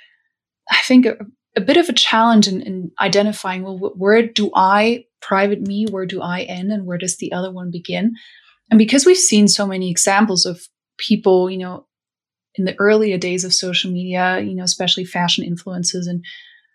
I 0.70 0.80
think, 0.82 1.06
a, 1.06 1.16
a 1.56 1.60
bit 1.60 1.76
of 1.76 1.88
a 1.88 1.94
challenge 1.94 2.46
in, 2.46 2.60
in 2.62 2.90
identifying, 3.00 3.62
well, 3.62 3.78
where 3.96 4.26
do 4.26 4.50
I, 4.54 5.04
private 5.20 5.62
me, 5.62 5.86
where 5.90 6.06
do 6.06 6.20
I 6.20 6.42
end 6.42 6.70
and 6.70 6.86
where 6.86 6.98
does 6.98 7.16
the 7.16 7.32
other 7.32 7.52
one 7.52 7.70
begin? 7.70 8.14
And 8.70 8.78
because 8.78 9.06
we've 9.06 9.16
seen 9.16 9.48
so 9.48 9.66
many 9.66 9.90
examples 9.90 10.46
of 10.46 10.68
people, 10.98 11.50
you 11.50 11.58
know, 11.58 11.86
in 12.56 12.64
the 12.64 12.78
earlier 12.78 13.18
days 13.18 13.44
of 13.44 13.52
social 13.52 13.90
media, 13.90 14.40
you 14.40 14.54
know, 14.54 14.64
especially 14.64 15.04
fashion 15.04 15.44
influences 15.44 16.06
and 16.06 16.24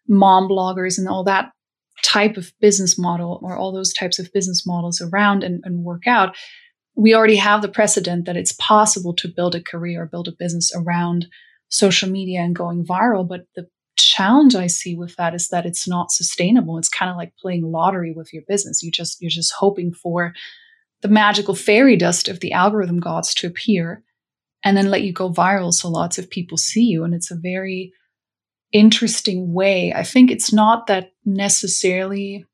mom 0.08 0.48
bloggers 0.48 0.98
and 0.98 1.08
all 1.08 1.24
that 1.24 1.52
type 2.04 2.38
of 2.38 2.52
business 2.60 2.98
model 2.98 3.40
or 3.44 3.58
all 3.58 3.72
those 3.72 3.94
types 3.94 4.20
of 4.20 4.32
business 4.34 4.66
models 4.66 5.02
around 5.02 5.44
and, 5.44 5.62
and 5.66 5.84
work 5.84 6.08
out, 6.08 6.36
we 6.96 7.14
already 7.14 7.36
have 7.36 7.62
the 7.62 7.70
precedent 7.70 8.26
that 8.26 8.38
it's 8.38 8.54
possible 8.54 9.14
to 9.14 9.28
build 9.28 9.56
a 9.56 9.64
career 9.64 10.04
or 10.04 10.06
build 10.06 10.28
a 10.28 10.34
business 10.38 10.72
around 10.76 11.28
social 11.70 12.10
media 12.10 12.42
and 12.42 12.56
going 12.56 12.86
viral. 12.86 13.28
But 13.28 13.46
the 13.56 13.68
challenge 13.98 14.56
I 14.56 14.68
see 14.68 14.96
with 14.96 15.16
that 15.18 15.36
is 15.36 15.50
that 15.50 15.66
it's 15.66 15.88
not 15.88 16.12
sustainable. 16.12 16.78
It's 16.78 16.90
kind 16.90 17.12
of 17.12 17.18
like 17.18 17.34
playing 17.42 17.64
lottery 17.64 18.14
with 18.16 18.34
your 18.34 18.44
business. 18.48 18.82
You 18.82 18.92
just 18.92 19.22
you're 19.22 19.30
just 19.30 19.54
hoping 19.58 19.94
for 19.94 20.34
the 21.02 21.08
magical 21.08 21.56
fairy 21.56 21.96
dust 21.96 22.28
of 22.28 22.40
the 22.40 22.52
algorithm 22.52 23.00
gods 23.00 23.34
to 23.36 23.48
appear 23.48 24.04
and 24.64 24.76
then 24.76 24.90
let 24.90 25.04
you 25.04 25.14
go 25.14 25.32
viral 25.32 25.74
so 25.74 25.90
lots 25.90 26.18
of 26.18 26.30
people 26.30 26.58
see 26.58 26.84
you. 26.84 27.04
And 27.04 27.14
it's 27.14 27.32
a 27.32 27.36
very 27.36 27.94
interesting 28.72 29.54
way. 29.54 29.94
I 29.94 30.04
think 30.04 30.30
it's 30.30 30.54
not 30.54 30.88
that 30.88 31.12
necessarily, 31.26 32.46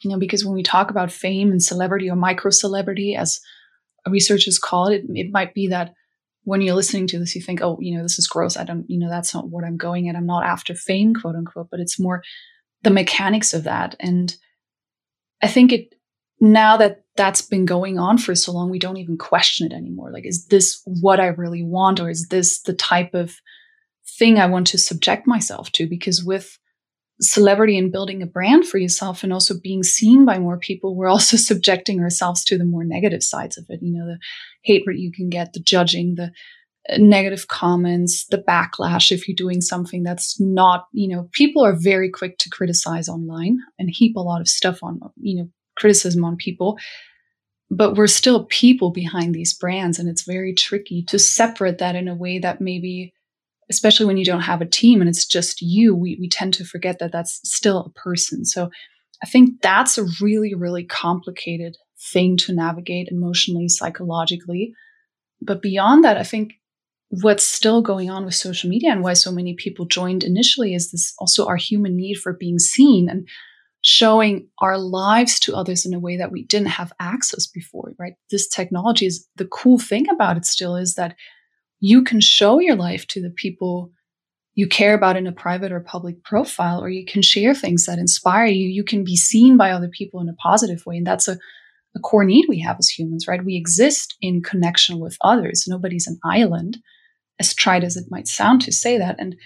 you 0.00 0.10
know, 0.10 0.18
because 0.18 0.44
when 0.44 0.54
we 0.54 0.62
talk 0.62 0.90
about 0.90 1.12
fame 1.12 1.50
and 1.50 1.62
celebrity 1.62 2.10
or 2.10 2.16
micro 2.16 2.50
celebrity, 2.50 3.14
as 3.14 3.40
researchers 4.08 4.58
call 4.58 4.88
it, 4.88 5.04
it 5.08 5.30
might 5.30 5.54
be 5.54 5.68
that 5.68 5.94
when 6.44 6.60
you're 6.60 6.74
listening 6.74 7.06
to 7.06 7.18
this, 7.18 7.36
you 7.36 7.42
think, 7.42 7.60
oh, 7.62 7.78
you 7.80 7.96
know, 7.96 8.02
this 8.02 8.18
is 8.18 8.26
gross. 8.26 8.56
I 8.56 8.64
don't, 8.64 8.84
you 8.88 8.98
know, 8.98 9.08
that's 9.08 9.32
not 9.32 9.48
what 9.48 9.64
I'm 9.64 9.76
going 9.76 10.08
at. 10.08 10.16
I'm 10.16 10.26
not 10.26 10.44
after 10.44 10.74
fame, 10.74 11.14
quote 11.14 11.36
unquote, 11.36 11.68
but 11.70 11.80
it's 11.80 12.00
more 12.00 12.22
the 12.82 12.90
mechanics 12.90 13.54
of 13.54 13.64
that. 13.64 13.94
And 14.00 14.34
I 15.40 15.46
think 15.46 15.72
it, 15.72 15.94
now 16.40 16.76
that 16.78 17.01
that's 17.16 17.42
been 17.42 17.64
going 17.64 17.98
on 17.98 18.18
for 18.18 18.34
so 18.34 18.52
long, 18.52 18.70
we 18.70 18.78
don't 18.78 18.96
even 18.96 19.18
question 19.18 19.70
it 19.70 19.74
anymore. 19.74 20.10
Like, 20.12 20.26
is 20.26 20.46
this 20.46 20.80
what 20.84 21.20
I 21.20 21.26
really 21.26 21.62
want? 21.62 22.00
Or 22.00 22.08
is 22.08 22.28
this 22.28 22.62
the 22.62 22.72
type 22.72 23.14
of 23.14 23.36
thing 24.18 24.38
I 24.38 24.46
want 24.46 24.66
to 24.68 24.78
subject 24.78 25.26
myself 25.26 25.70
to? 25.72 25.86
Because 25.86 26.24
with 26.24 26.58
celebrity 27.20 27.78
and 27.78 27.92
building 27.92 28.22
a 28.22 28.26
brand 28.26 28.66
for 28.66 28.78
yourself 28.78 29.22
and 29.22 29.32
also 29.32 29.54
being 29.62 29.82
seen 29.82 30.24
by 30.24 30.38
more 30.38 30.58
people, 30.58 30.96
we're 30.96 31.08
also 31.08 31.36
subjecting 31.38 32.00
ourselves 32.00 32.44
to 32.44 32.58
the 32.58 32.64
more 32.64 32.84
negative 32.84 33.22
sides 33.22 33.58
of 33.58 33.66
it. 33.68 33.80
You 33.82 33.92
know, 33.92 34.06
the 34.06 34.18
hatred 34.62 34.98
you 34.98 35.12
can 35.12 35.28
get, 35.28 35.52
the 35.52 35.60
judging, 35.60 36.14
the 36.14 36.32
uh, 36.90 36.96
negative 36.98 37.46
comments, 37.48 38.26
the 38.26 38.38
backlash 38.38 39.12
if 39.12 39.28
you're 39.28 39.36
doing 39.36 39.60
something 39.60 40.02
that's 40.02 40.40
not, 40.40 40.86
you 40.92 41.14
know, 41.14 41.28
people 41.32 41.64
are 41.64 41.76
very 41.76 42.10
quick 42.10 42.38
to 42.38 42.50
criticize 42.50 43.08
online 43.08 43.58
and 43.78 43.90
heap 43.90 44.16
a 44.16 44.20
lot 44.20 44.40
of 44.40 44.48
stuff 44.48 44.78
on, 44.82 45.00
you 45.16 45.36
know, 45.36 45.48
criticism 45.76 46.24
on 46.24 46.36
people 46.36 46.76
but 47.74 47.94
we're 47.94 48.06
still 48.06 48.44
people 48.44 48.90
behind 48.90 49.34
these 49.34 49.54
brands 49.54 49.98
and 49.98 50.08
it's 50.08 50.24
very 50.24 50.52
tricky 50.54 51.02
to 51.04 51.18
separate 51.18 51.78
that 51.78 51.96
in 51.96 52.06
a 52.06 52.14
way 52.14 52.38
that 52.38 52.60
maybe 52.60 53.14
especially 53.70 54.04
when 54.04 54.18
you 54.18 54.24
don't 54.24 54.42
have 54.42 54.60
a 54.60 54.66
team 54.66 55.00
and 55.00 55.08
it's 55.08 55.24
just 55.24 55.62
you 55.62 55.94
we, 55.94 56.18
we 56.20 56.28
tend 56.28 56.52
to 56.52 56.64
forget 56.64 56.98
that 56.98 57.12
that's 57.12 57.40
still 57.44 57.78
a 57.78 57.90
person. 57.98 58.44
So 58.44 58.70
i 59.22 59.26
think 59.26 59.62
that's 59.62 59.96
a 59.98 60.06
really 60.20 60.54
really 60.54 60.84
complicated 60.84 61.76
thing 62.12 62.36
to 62.36 62.52
navigate 62.54 63.08
emotionally 63.10 63.68
psychologically. 63.68 64.74
But 65.40 65.62
beyond 65.62 66.04
that 66.04 66.18
i 66.18 66.22
think 66.24 66.54
what's 67.08 67.46
still 67.46 67.82
going 67.82 68.08
on 68.08 68.24
with 68.24 68.34
social 68.34 68.70
media 68.70 68.90
and 68.90 69.02
why 69.02 69.12
so 69.12 69.30
many 69.30 69.54
people 69.54 69.84
joined 69.84 70.24
initially 70.24 70.74
is 70.74 70.90
this 70.90 71.14
also 71.18 71.46
our 71.46 71.56
human 71.56 71.94
need 71.94 72.14
for 72.14 72.32
being 72.32 72.58
seen. 72.58 73.06
And 73.06 73.28
showing 73.82 74.48
our 74.60 74.78
lives 74.78 75.40
to 75.40 75.54
others 75.54 75.84
in 75.84 75.92
a 75.92 76.00
way 76.00 76.16
that 76.16 76.30
we 76.30 76.44
didn't 76.44 76.68
have 76.68 76.92
access 77.00 77.46
before, 77.46 77.92
right? 77.98 78.14
This 78.30 78.48
technology 78.48 79.06
is 79.06 79.28
the 79.36 79.46
cool 79.46 79.78
thing 79.78 80.08
about 80.08 80.36
it 80.36 80.46
still 80.46 80.76
is 80.76 80.94
that 80.94 81.16
you 81.80 82.04
can 82.04 82.20
show 82.20 82.60
your 82.60 82.76
life 82.76 83.06
to 83.08 83.20
the 83.20 83.30
people 83.30 83.90
you 84.54 84.68
care 84.68 84.94
about 84.94 85.16
in 85.16 85.26
a 85.26 85.32
private 85.32 85.72
or 85.72 85.80
public 85.80 86.22
profile, 86.24 86.82
or 86.82 86.90
you 86.90 87.04
can 87.04 87.22
share 87.22 87.54
things 87.54 87.86
that 87.86 87.98
inspire 87.98 88.46
you. 88.46 88.68
You 88.68 88.84
can 88.84 89.02
be 89.02 89.16
seen 89.16 89.56
by 89.56 89.70
other 89.70 89.88
people 89.88 90.20
in 90.20 90.28
a 90.28 90.34
positive 90.34 90.84
way. 90.84 90.98
And 90.98 91.06
that's 91.06 91.26
a, 91.26 91.38
a 91.96 92.00
core 92.00 92.24
need 92.24 92.46
we 92.48 92.60
have 92.60 92.76
as 92.78 92.88
humans, 92.88 93.26
right? 93.26 93.44
We 93.44 93.56
exist 93.56 94.14
in 94.20 94.42
connection 94.42 95.00
with 95.00 95.16
others. 95.22 95.64
Nobody's 95.66 96.06
an 96.06 96.18
island, 96.22 96.78
as 97.40 97.54
trite 97.54 97.82
as 97.82 97.96
it 97.96 98.10
might 98.10 98.28
sound 98.28 98.60
to 98.62 98.72
say 98.72 98.98
that. 98.98 99.16
And 99.18 99.36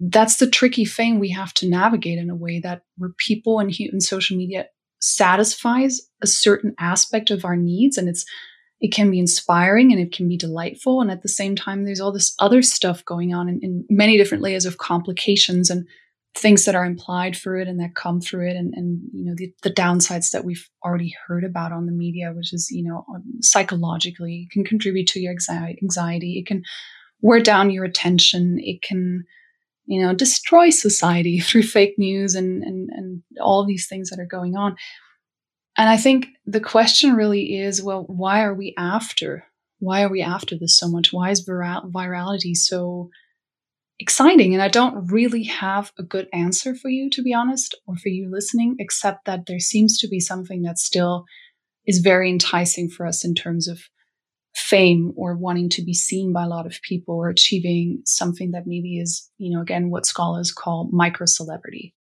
that's 0.00 0.36
the 0.36 0.48
tricky 0.48 0.84
thing 0.84 1.18
we 1.18 1.30
have 1.30 1.52
to 1.54 1.68
navigate 1.68 2.18
in 2.18 2.30
a 2.30 2.36
way 2.36 2.60
that 2.60 2.82
where 2.96 3.10
people 3.18 3.58
and 3.58 4.02
social 4.02 4.36
media 4.36 4.66
satisfies 5.00 6.00
a 6.22 6.26
certain 6.26 6.74
aspect 6.78 7.30
of 7.30 7.44
our 7.44 7.56
needs 7.56 7.96
and 7.96 8.08
it's 8.08 8.24
it 8.80 8.92
can 8.92 9.10
be 9.10 9.18
inspiring 9.18 9.90
and 9.90 10.00
it 10.00 10.12
can 10.12 10.28
be 10.28 10.36
delightful 10.36 11.00
and 11.00 11.10
at 11.10 11.22
the 11.22 11.28
same 11.28 11.56
time 11.56 11.84
there's 11.84 12.00
all 12.00 12.12
this 12.12 12.34
other 12.38 12.62
stuff 12.62 13.04
going 13.04 13.34
on 13.34 13.48
in, 13.48 13.58
in 13.62 13.84
many 13.90 14.16
different 14.16 14.42
layers 14.42 14.64
of 14.64 14.78
complications 14.78 15.70
and 15.70 15.86
things 16.36 16.64
that 16.64 16.74
are 16.74 16.84
implied 16.84 17.34
through 17.34 17.62
it 17.62 17.68
and 17.68 17.80
that 17.80 17.94
come 17.94 18.20
through 18.20 18.48
it 18.48 18.56
and, 18.56 18.72
and 18.74 19.00
you 19.12 19.24
know 19.24 19.34
the, 19.36 19.52
the 19.62 19.72
downsides 19.72 20.30
that 20.30 20.44
we've 20.44 20.68
already 20.84 21.14
heard 21.26 21.42
about 21.42 21.72
on 21.72 21.86
the 21.86 21.92
media 21.92 22.32
which 22.32 22.52
is 22.52 22.68
you 22.70 22.84
know 22.84 23.04
um, 23.14 23.24
psychologically 23.40 24.46
it 24.48 24.52
can 24.52 24.64
contribute 24.64 25.06
to 25.06 25.20
your 25.20 25.34
anxiety 25.82 26.38
it 26.38 26.46
can 26.46 26.62
wear 27.20 27.40
down 27.40 27.70
your 27.70 27.84
attention 27.84 28.58
it 28.60 28.82
can 28.82 29.24
you 29.88 30.00
know 30.00 30.14
destroy 30.14 30.70
society 30.70 31.40
through 31.46 31.62
fake 31.62 31.94
news 31.98 32.34
and 32.34 32.62
and, 32.62 32.90
and 32.90 33.22
all 33.40 33.64
these 33.64 33.88
things 33.88 34.10
that 34.10 34.20
are 34.20 34.26
going 34.26 34.56
on 34.56 34.76
and 35.76 35.88
i 35.88 35.96
think 35.96 36.28
the 36.46 36.60
question 36.60 37.14
really 37.14 37.58
is 37.58 37.82
well 37.82 38.04
why 38.08 38.42
are 38.42 38.54
we 38.54 38.74
after 38.78 39.44
why 39.80 40.02
are 40.02 40.10
we 40.10 40.22
after 40.22 40.56
this 40.56 40.78
so 40.78 40.88
much 40.88 41.12
why 41.12 41.30
is 41.30 41.46
viral- 41.46 41.90
virality 41.90 42.54
so 42.56 43.10
exciting. 43.98 44.54
And 44.54 44.62
I 44.62 44.68
don't 44.68 45.10
really 45.10 45.44
have 45.44 45.92
a 45.98 46.02
good 46.02 46.28
answer 46.32 46.74
for 46.74 46.88
you, 46.88 47.10
to 47.10 47.22
be 47.22 47.34
honest, 47.34 47.74
or 47.86 47.96
for 47.96 48.08
you 48.08 48.30
listening, 48.30 48.76
except 48.78 49.24
that 49.24 49.46
there 49.46 49.58
seems 49.58 49.98
to 49.98 50.08
be 50.08 50.20
something 50.20 50.62
that 50.62 50.78
still 50.78 51.24
is 51.86 51.98
very 51.98 52.30
enticing 52.30 52.88
for 52.88 53.06
us 53.06 53.24
in 53.24 53.34
terms 53.34 53.66
of 53.66 53.80
fame 54.54 55.12
or 55.16 55.36
wanting 55.36 55.68
to 55.70 55.82
be 55.82 55.94
seen 55.94 56.32
by 56.32 56.44
a 56.44 56.48
lot 56.48 56.66
of 56.66 56.80
people 56.82 57.14
or 57.14 57.28
achieving 57.28 58.02
something 58.04 58.50
that 58.52 58.66
maybe 58.66 58.98
is, 58.98 59.30
you 59.38 59.54
know, 59.54 59.62
again, 59.62 59.90
what 59.90 60.06
scholars 60.06 60.52
call 60.52 60.88
micro 60.92 61.26
celebrity. 61.26 61.94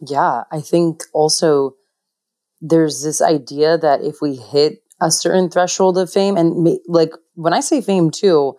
Yeah, 0.00 0.42
I 0.50 0.60
think 0.60 1.02
also 1.12 1.74
there's 2.60 3.02
this 3.02 3.20
idea 3.20 3.78
that 3.78 4.02
if 4.02 4.16
we 4.20 4.36
hit 4.36 4.78
a 5.00 5.10
certain 5.10 5.50
threshold 5.50 5.98
of 5.98 6.10
fame, 6.10 6.36
and 6.36 6.78
like 6.86 7.12
when 7.34 7.52
I 7.52 7.60
say 7.60 7.80
fame 7.80 8.10
too, 8.10 8.54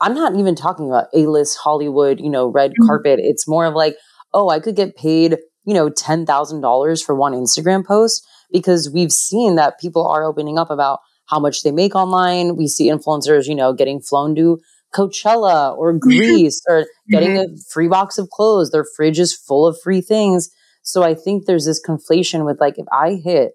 I'm 0.00 0.14
not 0.14 0.36
even 0.36 0.54
talking 0.54 0.88
about 0.88 1.08
A 1.14 1.26
list 1.26 1.58
Hollywood, 1.58 2.20
you 2.20 2.30
know, 2.30 2.48
red 2.48 2.72
mm-hmm. 2.72 2.86
carpet. 2.86 3.20
It's 3.22 3.48
more 3.48 3.64
of 3.64 3.74
like, 3.74 3.96
oh, 4.32 4.50
I 4.50 4.60
could 4.60 4.76
get 4.76 4.96
paid, 4.96 5.38
you 5.64 5.74
know, 5.74 5.88
$10,000 5.88 7.04
for 7.04 7.14
one 7.14 7.32
Instagram 7.32 7.84
post 7.84 8.26
because 8.52 8.90
we've 8.90 9.12
seen 9.12 9.56
that 9.56 9.80
people 9.80 10.06
are 10.06 10.24
opening 10.24 10.58
up 10.58 10.70
about 10.70 11.00
how 11.28 11.38
much 11.38 11.62
they 11.62 11.70
make 11.70 11.94
online. 11.94 12.56
We 12.56 12.66
see 12.66 12.90
influencers, 12.90 13.46
you 13.46 13.54
know, 13.54 13.72
getting 13.72 14.00
flown 14.00 14.34
to 14.36 14.60
Coachella 14.94 15.76
or 15.76 15.92
Greece 15.92 16.62
or 16.68 16.86
getting 17.10 17.30
mm-hmm. 17.30 17.54
a 17.54 17.58
free 17.70 17.88
box 17.88 18.18
of 18.18 18.30
clothes. 18.30 18.70
Their 18.70 18.86
fridge 18.96 19.18
is 19.18 19.34
full 19.34 19.66
of 19.66 19.78
free 19.82 20.00
things. 20.00 20.50
So 20.82 21.02
I 21.02 21.14
think 21.14 21.44
there's 21.44 21.66
this 21.66 21.84
conflation 21.86 22.46
with 22.46 22.60
like, 22.60 22.78
if 22.78 22.86
I 22.90 23.20
hit 23.22 23.52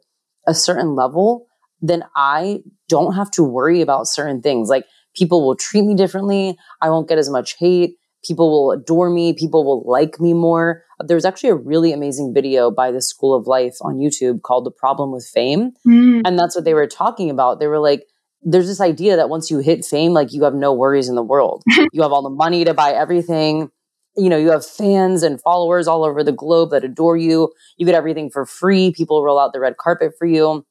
a 0.48 0.54
certain 0.54 0.96
level, 0.96 1.48
then 1.82 2.04
I 2.16 2.60
don't 2.88 3.16
have 3.16 3.32
to 3.32 3.44
worry 3.44 3.82
about 3.82 4.08
certain 4.08 4.42
things. 4.42 4.70
Like 4.70 4.86
people 5.16 5.46
will 5.46 5.56
treat 5.56 5.84
me 5.84 5.96
differently. 5.96 6.56
I 6.82 6.90
won't 6.90 7.10
get 7.10 7.18
as 7.18 7.30
much 7.30 7.56
hate. 7.58 7.96
People 8.26 8.50
will 8.50 8.72
adore 8.72 9.10
me. 9.10 9.34
People 9.34 9.66
will 9.66 9.84
like 9.90 10.20
me 10.20 10.34
more. 10.34 10.84
There's 11.00 11.26
actually 11.26 11.50
a 11.50 11.56
really 11.56 11.92
amazing 11.92 12.34
video 12.34 12.72
by 12.72 12.92
the 12.92 13.02
School 13.02 13.36
of 13.36 13.48
Life 13.48 13.76
on 13.82 13.98
YouTube 13.98 14.42
called 14.42 14.66
The 14.66 14.72
Problem 14.72 15.12
with 15.12 15.26
Fame. 15.26 15.72
Mm. 15.86 16.22
And 16.26 16.40
that's 16.40 16.56
what 16.56 16.66
they 16.66 16.74
were 16.74 16.88
talking 16.88 17.30
about. 17.30 17.60
They 17.60 17.68
were 17.68 17.80
like, 17.80 18.06
there's 18.42 18.68
this 18.68 18.82
idea 18.82 19.16
that 19.16 19.30
once 19.30 19.50
you 19.50 19.60
hit 19.60 19.86
fame, 19.86 20.14
like 20.14 20.34
you 20.34 20.44
have 20.44 20.54
no 20.54 20.74
worries 20.74 21.10
in 21.10 21.16
the 21.16 21.24
world. 21.24 21.64
you 21.92 22.02
have 22.02 22.12
all 22.12 22.22
the 22.24 22.30
money 22.30 22.64
to 22.66 22.74
buy 22.74 22.92
everything. 22.92 23.70
You 24.16 24.30
know, 24.30 24.38
you 24.38 24.52
have 24.52 24.66
fans 24.66 25.24
and 25.24 25.42
followers 25.42 25.88
all 25.88 26.04
over 26.04 26.24
the 26.24 26.32
globe 26.32 26.72
that 26.72 26.84
adore 26.84 27.18
you. 27.18 27.52
You 27.78 27.86
get 27.86 27.96
everything 27.96 28.30
for 28.30 28.46
free. 28.46 28.92
People 28.92 29.24
roll 29.24 29.40
out 29.40 29.54
the 29.54 29.60
red 29.60 29.78
carpet 29.78 30.14
for 30.18 30.28
you. 30.28 30.66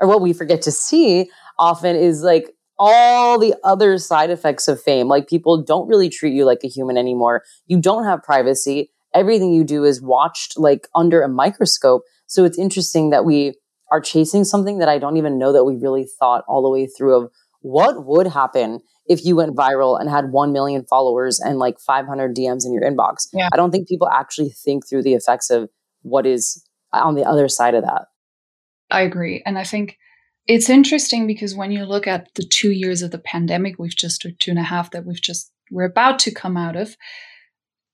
Or 0.00 0.08
what 0.08 0.20
we 0.20 0.32
forget 0.32 0.62
to 0.62 0.72
see 0.72 1.30
often 1.58 1.96
is 1.96 2.22
like 2.22 2.55
all 2.78 3.38
the 3.38 3.54
other 3.64 3.98
side 3.98 4.30
effects 4.30 4.68
of 4.68 4.80
fame. 4.80 5.08
Like 5.08 5.28
people 5.28 5.62
don't 5.62 5.88
really 5.88 6.08
treat 6.08 6.34
you 6.34 6.44
like 6.44 6.60
a 6.64 6.68
human 6.68 6.96
anymore. 6.96 7.42
You 7.66 7.80
don't 7.80 8.04
have 8.04 8.22
privacy. 8.22 8.90
Everything 9.14 9.52
you 9.52 9.64
do 9.64 9.84
is 9.84 10.02
watched 10.02 10.58
like 10.58 10.88
under 10.94 11.22
a 11.22 11.28
microscope. 11.28 12.02
So 12.26 12.44
it's 12.44 12.58
interesting 12.58 13.10
that 13.10 13.24
we 13.24 13.54
are 13.90 14.00
chasing 14.00 14.44
something 14.44 14.78
that 14.78 14.88
I 14.88 14.98
don't 14.98 15.16
even 15.16 15.38
know 15.38 15.52
that 15.52 15.64
we 15.64 15.76
really 15.76 16.06
thought 16.18 16.44
all 16.48 16.62
the 16.62 16.70
way 16.70 16.86
through 16.86 17.16
of 17.16 17.30
what 17.60 18.04
would 18.04 18.26
happen 18.26 18.80
if 19.06 19.24
you 19.24 19.36
went 19.36 19.56
viral 19.56 19.98
and 19.98 20.10
had 20.10 20.32
1 20.32 20.52
million 20.52 20.84
followers 20.84 21.40
and 21.40 21.58
like 21.58 21.78
500 21.78 22.34
DMs 22.34 22.66
in 22.66 22.72
your 22.72 22.82
inbox. 22.82 23.28
Yeah. 23.32 23.48
I 23.52 23.56
don't 23.56 23.70
think 23.70 23.88
people 23.88 24.08
actually 24.08 24.50
think 24.50 24.88
through 24.88 25.02
the 25.02 25.14
effects 25.14 25.50
of 25.50 25.70
what 26.02 26.26
is 26.26 26.64
on 26.92 27.14
the 27.14 27.24
other 27.24 27.48
side 27.48 27.74
of 27.74 27.84
that. 27.84 28.06
I 28.90 29.02
agree. 29.02 29.42
And 29.44 29.58
I 29.58 29.64
think 29.64 29.98
it's 30.46 30.70
interesting 30.70 31.26
because 31.26 31.54
when 31.54 31.72
you 31.72 31.84
look 31.84 32.06
at 32.06 32.28
the 32.34 32.44
two 32.44 32.70
years 32.70 33.02
of 33.02 33.10
the 33.10 33.18
pandemic, 33.18 33.76
we've 33.78 33.96
just, 33.96 34.24
or 34.24 34.30
two 34.38 34.50
and 34.52 34.60
a 34.60 34.64
half 34.64 34.90
that 34.92 35.04
we've 35.04 35.20
just, 35.20 35.50
we're 35.70 35.84
about 35.84 36.18
to 36.20 36.30
come 36.34 36.56
out 36.56 36.76
of, 36.76 36.96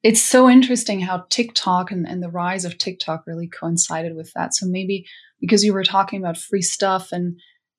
it's 0.03 0.23
so 0.23 0.51
interesting 0.51 1.01
how 1.01 1.25
TikTok 1.31 1.91
and, 1.93 2.07
and 2.07 2.23
the 2.23 2.29
rise 2.29 2.65
of 2.65 2.77
TikTok 2.77 3.23
really 3.27 3.49
coincided 3.49 4.17
with 4.17 4.33
that. 4.35 4.55
So 4.55 4.67
maybe 4.67 5.07
because 5.41 5.65
you 5.65 5.73
were 5.73 5.85
talking 5.85 6.21
about 6.21 6.37
free 6.37 6.61
stuff 6.61 7.13
and, 7.13 7.39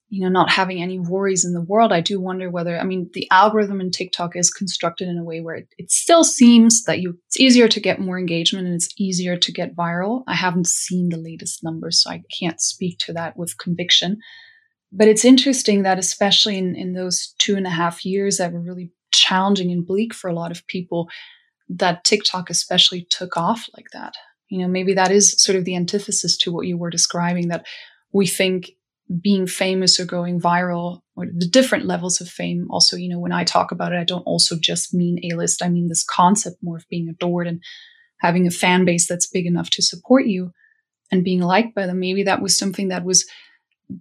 you 0.10 0.24
know, 0.24 0.30
not 0.30 0.50
having 0.50 0.82
any 0.82 1.00
worries 1.00 1.44
in 1.44 1.54
the 1.54 1.62
world, 1.62 1.92
I 1.92 2.02
do 2.02 2.22
wonder 2.22 2.50
whether, 2.50 2.80
I 2.80 2.84
mean, 2.84 3.10
the 3.14 3.30
algorithm 3.30 3.82
in 3.82 3.92
TikTok 3.92 4.36
is 4.36 4.50
constructed 4.50 5.08
in 5.08 5.18
a 5.18 5.24
way 5.24 5.42
where 5.42 5.56
it, 5.56 5.68
it 5.78 5.92
still 5.92 6.24
seems 6.24 6.84
that 6.86 7.00
you, 7.00 7.20
it's 7.28 7.40
easier 7.40 7.68
to 7.68 7.80
get 7.80 8.00
more 8.00 8.18
engagement 8.18 8.68
and 8.68 8.76
it's 8.76 8.90
easier 8.98 9.38
to 9.38 9.52
get 9.52 9.76
viral. 9.76 10.24
I 10.28 10.36
haven't 10.36 10.68
seen 10.68 11.10
the 11.10 11.18
latest 11.18 11.64
numbers, 11.64 12.02
so 12.02 12.10
I 12.10 12.24
can't 12.40 12.62
speak 12.62 13.00
to 13.00 13.14
that 13.14 13.38
with 13.38 13.58
conviction. 13.58 14.18
But 14.96 15.08
it's 15.08 15.26
interesting 15.26 15.84
that, 15.84 15.98
especially 15.98 16.58
in, 16.58 16.76
in 16.76 16.94
those 16.94 17.34
two 17.40 17.56
and 17.56 17.66
a 17.66 17.72
half 17.72 18.06
years 18.06 18.38
that 18.38 18.54
were 18.54 18.62
really 18.62 18.92
challenging 19.12 19.72
and 19.72 19.86
bleak 19.86 20.14
for 20.14 20.30
a 20.30 20.36
lot 20.36 20.52
of 20.52 20.66
people, 20.68 21.10
that 21.68 22.04
TikTok 22.04 22.50
especially 22.52 23.08
took 23.10 23.36
off 23.36 23.68
like 23.76 23.88
that. 23.94 24.14
You 24.50 24.60
know, 24.60 24.68
maybe 24.68 24.94
that 24.94 25.12
is 25.12 25.42
sort 25.44 25.58
of 25.58 25.66
the 25.66 25.76
antithesis 25.76 26.38
to 26.38 26.52
what 26.52 26.68
you 26.68 26.78
were 26.78 26.92
describing 26.92 27.48
that 27.48 27.66
we 28.12 28.28
think 28.28 28.72
being 29.22 29.48
famous 29.48 30.00
or 30.00 30.06
going 30.06 30.40
viral 30.40 31.02
or 31.16 31.26
the 31.26 31.48
different 31.48 31.86
levels 31.86 32.22
of 32.22 32.30
fame 32.30 32.68
also 32.72 32.96
you 32.96 33.10
know 33.10 33.20
when 33.20 33.34
i 33.34 33.44
talk 33.44 33.72
about 33.72 33.92
it 33.92 34.00
i 34.00 34.04
don't 34.04 34.24
also 34.24 34.56
just 34.60 34.94
mean 34.94 35.20
a 35.24 35.36
list 35.36 35.62
i 35.62 35.68
mean 35.68 35.90
this 35.90 36.04
concept 36.04 36.56
more 36.62 36.78
of 36.78 36.88
being 36.90 37.10
adored 37.10 37.46
and 37.46 37.62
having 38.22 38.48
a 38.48 38.52
fan 38.52 38.86
base 38.86 39.06
that's 39.06 39.28
big 39.28 39.46
enough 39.46 39.70
to 39.70 39.82
support 39.82 40.26
you 40.26 40.52
and 41.12 41.24
being 41.24 41.42
liked 41.42 41.76
by 41.76 41.86
them 41.86 42.00
maybe 42.00 42.24
that 42.24 42.42
was 42.42 42.58
something 42.58 42.88
that 42.88 43.04
was 43.04 43.26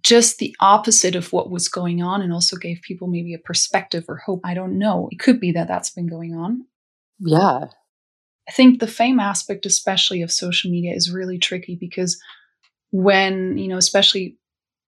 just 0.03 0.39
the 0.39 0.55
opposite 0.61 1.15
of 1.15 1.33
what 1.33 1.51
was 1.51 1.69
going 1.69 2.03
on 2.03 2.23
and 2.23 2.33
also 2.33 2.57
gave 2.57 2.81
people 2.83 3.09
maybe 3.09 3.35
a 3.35 3.39
perspective 3.39 4.05
or 4.09 4.17
hope. 4.17 4.41
I 4.45 4.55
don't 4.55 4.79
know. 4.79 5.09
It 5.11 5.19
could 5.19 5.41
be 5.41 5.53
that 5.53 5.69
that's 5.69 5.91
been 5.91 6.09
going 6.09 6.35
on. 6.35 6.67
Yeah. 7.19 7.67
I 8.49 8.53
think 8.53 8.81
the 8.81 8.87
fame 8.87 9.21
aspect, 9.21 9.67
especially 9.67 10.23
of 10.23 10.33
social 10.33 10.71
media, 10.71 10.95
is 10.95 11.13
really 11.13 11.39
tricky 11.39 11.77
because 11.79 12.21
when, 12.91 13.59
you 13.59 13.69
know, 13.69 13.77
especially 13.77 14.39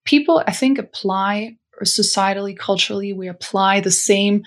people, 0.04 0.42
I 0.46 0.52
think, 0.52 0.78
apply 0.78 1.56
or 1.78 1.84
societally, 1.84 2.56
culturally, 2.56 3.12
we 3.12 3.28
apply 3.28 3.80
the 3.80 3.90
same 3.90 4.42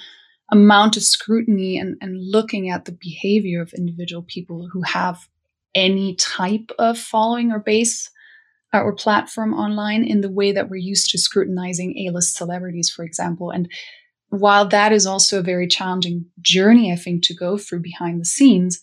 amount 0.51 0.97
of 0.97 1.03
scrutiny 1.03 1.77
and, 1.77 1.97
and 2.01 2.17
looking 2.19 2.69
at 2.69 2.85
the 2.85 2.91
behavior 2.91 3.61
of 3.61 3.73
individual 3.73 4.23
people 4.23 4.69
who 4.71 4.81
have 4.81 5.27
any 5.75 6.15
type 6.15 6.71
of 6.79 6.97
following 6.97 7.51
or 7.51 7.59
base 7.59 8.09
or 8.83 8.95
platform 8.95 9.53
online 9.53 10.03
in 10.03 10.21
the 10.21 10.31
way 10.31 10.51
that 10.51 10.69
we're 10.69 10.77
used 10.77 11.09
to 11.11 11.17
scrutinizing 11.17 11.97
A-list 11.97 12.35
celebrities, 12.35 12.89
for 12.89 13.03
example. 13.03 13.51
And 13.51 13.69
while 14.29 14.67
that 14.67 14.91
is 14.91 15.05
also 15.05 15.39
a 15.39 15.43
very 15.43 15.67
challenging 15.67 16.25
journey, 16.41 16.91
I 16.91 16.95
think, 16.95 17.23
to 17.23 17.35
go 17.35 17.57
through 17.57 17.81
behind 17.81 18.19
the 18.19 18.25
scenes, 18.25 18.79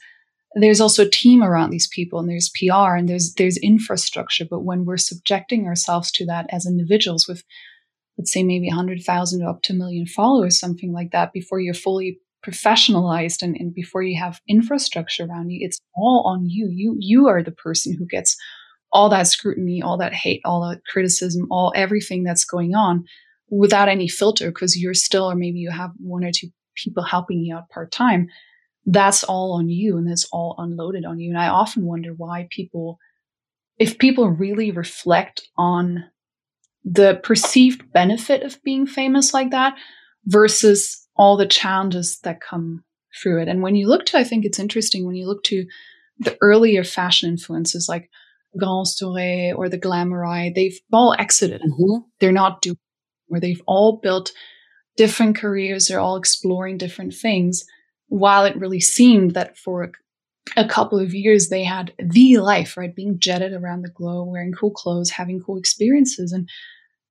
there's 0.55 0.81
also 0.81 1.05
a 1.05 1.11
team 1.11 1.43
around 1.43 1.71
these 1.71 1.89
people 1.89 2.21
and 2.21 2.29
there's 2.29 2.51
PR 2.59 2.95
and 2.95 3.09
there's 3.09 3.35
there's 3.35 3.59
infrastructure. 3.59 4.45
But 4.49 4.65
when 4.65 4.85
we're 4.85 4.97
subjecting 4.97 5.67
ourselves 5.67 6.11
to 6.13 6.27
that 6.27 6.47
as 6.51 6.67
individuals 6.67 7.27
with 7.29 7.43
let's 8.17 8.33
say 8.33 8.45
maybe 8.45 8.69
100,000 8.69 9.45
up 9.45 9.63
to 9.63 9.73
a 9.73 9.77
million 9.77 10.07
followers, 10.07 10.59
something 10.59 10.93
like 10.93 11.11
that, 11.11 11.33
before 11.33 11.61
you're 11.61 11.75
fully 11.75 12.21
professionalized 12.47 13.43
and, 13.43 13.57
and 13.57 13.75
before 13.75 14.03
you 14.03 14.21
have 14.21 14.41
infrastructure 14.49 15.25
around 15.25 15.51
you, 15.51 15.59
it's 15.63 15.81
all 15.97 16.23
on 16.27 16.47
you. 16.47 16.69
You 16.71 16.97
you 16.99 17.27
are 17.27 17.43
the 17.43 17.51
person 17.51 17.97
who 17.99 18.07
gets 18.07 18.37
all 18.95 19.09
that 19.09 19.27
scrutiny, 19.27 19.83
all 19.83 19.99
that 19.99 20.15
hate, 20.15 20.41
all 20.45 20.67
that 20.69 20.81
criticism, 20.87 21.49
all 21.51 21.73
everything 21.75 22.23
that's 22.23 22.45
going 22.45 22.75
on 22.75 23.05
without 23.51 23.89
any 23.89 24.09
filter 24.09 24.51
because 24.51 24.81
you're 24.81 24.95
still, 24.95 25.31
or 25.31 25.35
maybe 25.35 25.59
you 25.59 25.71
have 25.71 25.91
one 25.99 26.25
or 26.25 26.31
two 26.33 26.49
people 26.77 27.03
helping 27.03 27.41
you 27.41 27.57
out 27.57 27.69
part 27.69 27.91
time. 27.91 28.29
That's 28.87 29.25
all 29.25 29.55
on 29.55 29.69
you 29.69 29.99
and 29.99 30.09
that's 30.09 30.27
all 30.33 30.55
unloaded 30.59 31.05
on 31.05 31.19
you. 31.19 31.31
And 31.31 31.39
I 31.39 31.49
often 31.49 31.85
wonder 31.85 32.15
why 32.17 32.47
people, 32.51 32.99
if 33.79 33.99
people 33.99 34.29
really 34.29 34.71
reflect 34.71 35.43
on 35.59 36.05
the 36.85 37.19
perceived 37.23 37.93
benefit 37.93 38.45
of 38.45 38.63
being 38.63 38.87
famous 38.87 39.35
like 39.35 39.51
that 39.51 39.75
versus 40.27 41.05
all 41.17 41.37
the 41.37 41.47
challenges 41.47 42.21
that 42.21 42.41
come 42.41 42.85
through 43.21 43.43
it. 43.43 43.49
And 43.49 43.61
when 43.63 43.75
you 43.75 43.89
look 43.89 44.07
to, 44.07 44.19
I 44.19 44.25
think 44.25 44.45
it's 44.45 44.59
interesting 44.59 45.05
when 45.05 45.17
you 45.17 45.27
look 45.27 45.43
to 45.45 45.67
the 46.19 46.37
earlier 46.41 46.85
fashion 46.85 47.29
influences 47.29 47.89
like 47.89 48.09
Garance 48.61 49.01
Doré 49.03 49.57
or 49.57 49.69
the 49.69 49.79
Glamourai, 49.79 50.55
they've 50.55 50.79
all 50.93 51.15
exited. 51.19 51.61
Mm-hmm. 51.63 52.07
They're 52.21 52.33
not 52.33 52.63
doing 52.63 52.79
where 53.29 53.41
they've 53.41 53.63
all 53.67 54.01
built 54.03 54.33
different 54.97 55.37
careers. 55.37 55.89
They're 55.89 56.01
all 56.01 56.17
exploring 56.17 56.79
different 56.79 57.15
things. 57.15 57.65
While 58.09 58.45
it 58.45 58.57
really 58.57 58.81
seemed 58.81 59.33
that 59.33 59.57
for 59.57 59.93
a 60.57 60.69
couple 60.69 60.99
of 60.99 61.15
years 61.15 61.49
they 61.49 61.65
had 61.65 61.93
the 61.99 62.39
life, 62.39 62.77
right? 62.77 62.95
Being 62.95 63.19
jetted 63.19 63.53
around 63.53 63.83
the 63.83 63.91
globe, 63.91 64.29
wearing 64.29 64.53
cool 64.53 64.71
clothes, 64.71 65.11
having 65.11 65.41
cool 65.41 65.59
experiences. 65.59 66.33
And 66.33 66.49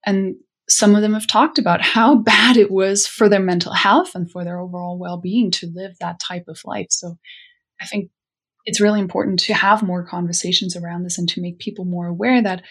and 0.05 0.35
some 0.69 0.95
of 0.95 1.01
them 1.01 1.13
have 1.13 1.27
talked 1.27 1.57
about 1.57 1.81
how 1.81 2.15
bad 2.23 2.57
it 2.57 2.71
was 2.71 3.07
for 3.07 3.27
their 3.27 3.39
mental 3.39 3.73
health 3.73 4.15
and 4.15 4.29
for 4.29 4.43
their 4.43 4.59
overall 4.59 4.97
well-being 4.97 5.51
to 5.51 5.71
live 5.73 5.97
that 5.99 6.19
type 6.19 6.45
of 6.47 6.61
life. 6.65 6.87
So 6.89 7.17
I 7.81 7.85
think 7.85 8.09
it's 8.65 8.81
really 8.81 8.99
important 8.99 9.39
to 9.39 9.53
have 9.53 9.83
more 9.83 10.05
conversations 10.05 10.75
around 10.75 11.03
this 11.03 11.17
and 11.17 11.27
to 11.29 11.41
make 11.41 11.59
people 11.59 11.85
more 11.85 12.07
aware 12.07 12.41
that 12.41 12.63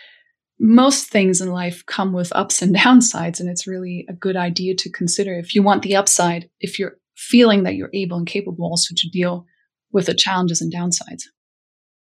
most 0.59 1.09
things 1.09 1.41
in 1.41 1.51
life 1.51 1.85
come 1.87 2.13
with 2.13 2.33
ups 2.35 2.63
and 2.63 2.75
downsides 2.85 3.41
and 3.41 3.49
it's 3.49 3.67
really 3.67 4.07
a 4.09 4.13
good 4.13 4.37
idea 4.37 4.75
to 4.75 4.91
consider 4.91 5.39
if 5.39 5.55
you 5.55 5.63
want 5.63 5.83
the 5.83 5.97
upside 5.97 6.49
if 6.61 6.79
you're 6.79 6.97
feeling 7.17 7.63
that 7.63 7.75
you're 7.75 7.91
able 7.95 8.17
and 8.17 8.27
capable 8.27 8.67
also 8.67 8.95
to 8.97 9.09
deal 9.09 9.47
with 9.93 10.07
the 10.07 10.15
challenges 10.15 10.61
and 10.61 10.73
downsides. 10.73 11.23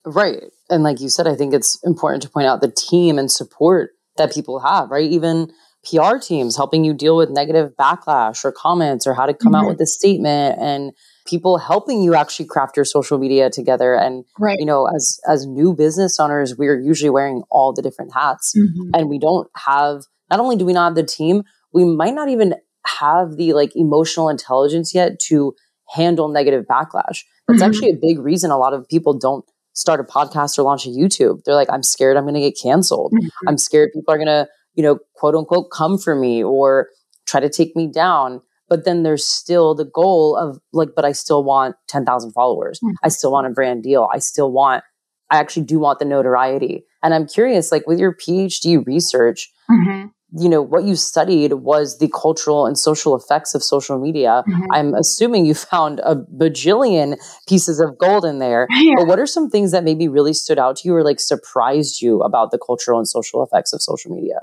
Right. 0.06 0.44
And 0.70 0.84
like 0.84 1.02
you 1.02 1.10
said, 1.10 1.28
I 1.28 1.36
think 1.36 1.54
it's 1.54 1.78
important 1.84 2.24
to 2.24 2.30
point 2.30 2.48
out 2.48 2.62
the 2.62 2.72
team 2.72 3.18
and 3.18 3.32
support 3.32 3.92
that 4.18 4.34
people 4.34 4.60
have, 4.60 4.90
right? 4.90 5.10
Even 5.10 5.52
PR 5.86 6.18
teams 6.18 6.58
helping 6.58 6.84
you 6.84 6.94
deal 6.94 7.16
with 7.16 7.30
negative 7.30 7.72
backlash 7.80 8.44
or 8.44 8.52
comments 8.52 9.08
or 9.08 9.14
how 9.14 9.26
to 9.26 9.34
come 9.34 9.54
mm-hmm. 9.54 9.66
out 9.66 9.68
with 9.68 9.80
a 9.80 9.86
statement 9.86 10.60
and 10.60 10.92
people 11.26 11.58
helping 11.58 12.04
you 12.04 12.16
actually 12.16 12.46
craft 12.46 12.76
your 12.76 12.86
social 12.86 13.18
media 13.18 13.50
together 13.50 13.94
and 13.94 14.26
right. 14.40 14.60
you 14.60 14.66
know 14.66 14.88
as 14.88 15.20
as 15.28 15.46
new 15.46 15.74
business 15.74 16.20
owners 16.20 16.58
we're 16.58 16.80
usually 16.80 17.10
wearing 17.10 17.44
all 17.50 17.72
the 17.72 17.82
different 17.82 18.14
hats 18.14 18.54
mm-hmm. 18.58 18.90
and 18.94 19.10
we 19.10 19.20
don't 19.20 19.48
have 19.56 20.04
not 20.30 20.40
only 20.40 20.58
do 20.58 20.66
we 20.66 20.74
not 20.74 20.88
have 20.88 20.96
the 20.96 21.04
team 21.04 21.44
we 21.74 21.86
might 21.86 22.14
not 22.14 22.30
even 22.30 22.56
have 22.86 23.38
the 23.38 23.54
like 23.54 23.72
emotional 23.76 24.28
intelligence 24.28 24.94
yet 24.94 25.20
to 25.20 25.54
handle 25.96 26.28
negative 26.28 26.66
backlash 26.66 27.24
that's 27.48 27.62
mm-hmm. 27.62 27.64
actually 27.64 27.90
a 27.90 27.96
big 28.02 28.20
reason 28.20 28.52
a 28.52 28.58
lot 28.58 28.74
of 28.74 28.88
people 28.90 29.18
don't 29.18 29.46
start 29.74 30.00
a 30.00 30.04
podcast 30.04 30.58
or 30.58 30.64
launch 30.64 30.86
a 30.86 30.90
YouTube. 30.90 31.44
They're 31.44 31.56
like, 31.56 31.70
I'm 31.72 31.84
scared 31.84 32.18
I'm 32.18 32.24
going 32.24 32.34
to 32.34 32.42
get 32.42 32.58
canceled. 32.62 33.14
Mm-hmm. 33.14 33.48
I'm 33.48 33.58
scared 33.58 33.92
people 33.94 34.14
are 34.14 34.18
going 34.18 34.28
to, 34.28 34.48
you 34.80 34.84
know, 34.84 34.98
quote 35.14 35.36
unquote, 35.36 35.72
come 35.72 35.98
for 35.98 36.16
me 36.16 36.42
or 36.42 36.88
try 37.28 37.42
to 37.42 37.50
take 37.50 37.76
me 37.76 37.86
down. 37.86 38.40
But 38.70 38.86
then 38.86 39.04
there's 39.04 39.26
still 39.26 39.76
the 39.76 39.84
goal 39.84 40.38
of 40.38 40.58
like, 40.72 40.92
but 40.96 41.04
I 41.04 41.12
still 41.12 41.44
want 41.44 41.76
10,000 41.90 42.32
followers. 42.32 42.80
Mm-hmm. 42.80 42.94
I 43.04 43.10
still 43.10 43.34
want 43.34 43.46
a 43.46 43.50
brand 43.50 43.84
deal. 43.84 44.08
I 44.14 44.20
still 44.20 44.54
want, 44.54 44.86
I 45.30 45.38
actually 45.38 45.66
do 45.66 45.80
want 45.80 46.00
the 46.00 46.06
notoriety. 46.06 46.86
And 47.04 47.14
I'm 47.14 47.28
curious, 47.28 47.74
like 47.74 47.88
with 47.88 48.00
your 48.00 48.16
PhD 48.16 48.82
research, 48.88 49.50
mm-hmm 49.70 50.08
you 50.38 50.48
know 50.48 50.62
what 50.62 50.84
you 50.84 50.96
studied 50.96 51.54
was 51.54 51.98
the 51.98 52.10
cultural 52.10 52.66
and 52.66 52.78
social 52.78 53.16
effects 53.16 53.56
of 53.56 53.64
social 53.64 54.00
media 54.00 54.44
mm-hmm. 54.48 54.72
i'm 54.72 54.94
assuming 54.94 55.46
you 55.46 55.54
found 55.72 56.00
a 56.02 56.16
bajillion 56.16 57.18
pieces 57.48 57.80
of 57.80 57.98
gold 57.98 58.26
in 58.26 58.40
there 58.40 58.68
yeah. 58.72 58.94
but 58.98 59.08
what 59.08 59.20
are 59.20 59.28
some 59.28 59.50
things 59.50 59.72
that 59.72 59.84
maybe 59.84 60.08
really 60.08 60.34
stood 60.34 60.60
out 60.60 60.76
to 60.76 60.88
you 60.88 60.96
or 60.96 61.04
like 61.04 61.20
surprised 61.20 62.02
you 62.02 62.22
about 62.22 62.52
the 62.52 62.60
cultural 62.60 63.00
and 63.00 63.08
social 63.08 63.44
effects 63.44 63.74
of 63.74 63.82
social 63.82 64.12
media 64.12 64.42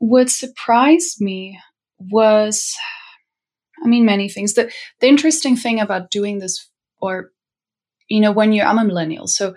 what 0.00 0.28
surprised 0.28 1.20
me 1.20 1.58
was 1.98 2.76
i 3.84 3.86
mean 3.86 4.04
many 4.04 4.28
things 4.28 4.54
the, 4.54 4.70
the 5.00 5.06
interesting 5.06 5.56
thing 5.56 5.80
about 5.80 6.10
doing 6.10 6.40
this 6.40 6.68
or 7.00 7.30
you 8.08 8.20
know 8.20 8.32
when 8.32 8.52
you're 8.52 8.66
i'm 8.66 8.78
a 8.78 8.84
millennial 8.84 9.28
so 9.28 9.54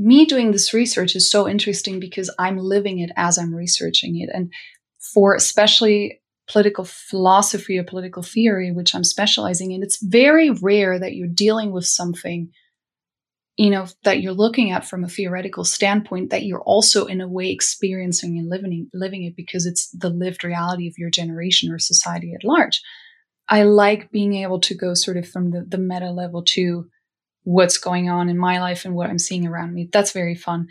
me 0.00 0.24
doing 0.24 0.52
this 0.52 0.72
research 0.72 1.14
is 1.14 1.30
so 1.30 1.48
interesting 1.48 2.00
because 2.00 2.34
I'm 2.38 2.56
living 2.56 3.00
it 3.00 3.10
as 3.16 3.38
I'm 3.38 3.54
researching 3.54 4.18
it. 4.18 4.30
And 4.32 4.52
for 4.98 5.34
especially 5.34 6.22
political 6.48 6.84
philosophy 6.84 7.78
or 7.78 7.84
political 7.84 8.22
theory, 8.22 8.72
which 8.72 8.94
I'm 8.94 9.04
specializing 9.04 9.72
in, 9.72 9.82
it's 9.82 10.02
very 10.02 10.50
rare 10.50 10.98
that 10.98 11.14
you're 11.14 11.28
dealing 11.28 11.70
with 11.70 11.86
something, 11.86 12.50
you 13.60 13.68
know, 13.68 13.86
that 14.04 14.22
you're 14.22 14.32
looking 14.32 14.70
at 14.70 14.86
from 14.86 15.04
a 15.04 15.08
theoretical 15.08 15.64
standpoint 15.64 16.30
that 16.30 16.44
you're 16.44 16.62
also 16.62 17.04
in 17.04 17.20
a 17.20 17.28
way 17.28 17.50
experiencing 17.50 18.38
and 18.38 18.48
living 18.48 18.88
living 18.94 19.24
it 19.24 19.36
because 19.36 19.66
it's 19.66 19.90
the 19.90 20.08
lived 20.08 20.44
reality 20.44 20.88
of 20.88 20.94
your 20.96 21.10
generation 21.10 21.70
or 21.70 21.78
society 21.78 22.32
at 22.34 22.42
large. 22.42 22.80
I 23.50 23.64
like 23.64 24.10
being 24.10 24.34
able 24.36 24.60
to 24.60 24.74
go 24.74 24.94
sort 24.94 25.18
of 25.18 25.28
from 25.28 25.50
the, 25.50 25.66
the 25.68 25.76
meta 25.76 26.10
level 26.10 26.42
to 26.54 26.88
what's 27.42 27.76
going 27.76 28.08
on 28.08 28.30
in 28.30 28.38
my 28.38 28.60
life 28.60 28.86
and 28.86 28.94
what 28.94 29.10
I'm 29.10 29.18
seeing 29.18 29.46
around 29.46 29.74
me. 29.74 29.90
That's 29.92 30.12
very 30.12 30.34
fun. 30.34 30.68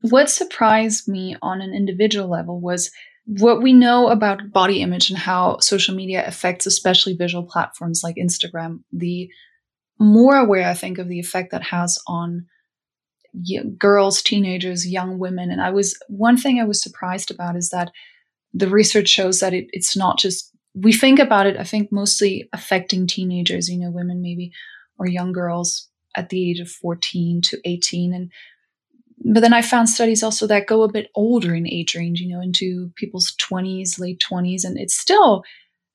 What 0.00 0.28
surprised 0.28 1.06
me 1.06 1.36
on 1.42 1.60
an 1.60 1.72
individual 1.72 2.28
level 2.28 2.60
was 2.60 2.90
what 3.24 3.62
we 3.62 3.72
know 3.72 4.08
about 4.08 4.50
body 4.50 4.82
image 4.82 5.10
and 5.10 5.18
how 5.20 5.58
social 5.60 5.94
media 5.94 6.26
affects 6.26 6.66
especially 6.66 7.14
visual 7.14 7.44
platforms 7.44 8.00
like 8.02 8.16
Instagram, 8.16 8.80
the 8.90 9.30
more 10.02 10.36
aware 10.36 10.68
I 10.68 10.74
think 10.74 10.98
of 10.98 11.08
the 11.08 11.20
effect 11.20 11.50
that 11.52 11.62
has 11.64 11.98
on 12.06 12.46
girls, 13.78 14.22
teenagers, 14.22 14.86
young 14.86 15.18
women. 15.18 15.50
And 15.50 15.60
I 15.60 15.70
was, 15.70 15.98
one 16.08 16.36
thing 16.36 16.60
I 16.60 16.64
was 16.64 16.82
surprised 16.82 17.30
about 17.30 17.56
is 17.56 17.70
that 17.70 17.90
the 18.52 18.68
research 18.68 19.08
shows 19.08 19.40
that 19.40 19.54
it, 19.54 19.68
it's 19.72 19.96
not 19.96 20.18
just, 20.18 20.50
we 20.74 20.92
think 20.92 21.18
about 21.18 21.46
it, 21.46 21.56
I 21.56 21.64
think 21.64 21.90
mostly 21.90 22.48
affecting 22.52 23.06
teenagers, 23.06 23.68
you 23.68 23.78
know, 23.78 23.90
women 23.90 24.20
maybe, 24.20 24.52
or 24.98 25.06
young 25.06 25.32
girls 25.32 25.88
at 26.16 26.28
the 26.28 26.50
age 26.50 26.60
of 26.60 26.70
14 26.70 27.40
to 27.42 27.58
18. 27.64 28.12
And 28.12 28.30
but 29.24 29.40
then 29.40 29.52
I 29.52 29.62
found 29.62 29.88
studies 29.88 30.22
also 30.22 30.46
that 30.48 30.66
go 30.66 30.82
a 30.82 30.92
bit 30.92 31.10
older 31.14 31.54
in 31.54 31.68
age 31.68 31.94
range, 31.94 32.20
you 32.20 32.28
know, 32.28 32.42
into 32.42 32.90
people's 32.96 33.34
20s, 33.40 33.98
late 33.98 34.20
20s, 34.20 34.64
and 34.64 34.78
it 34.78 34.90
still 34.90 35.44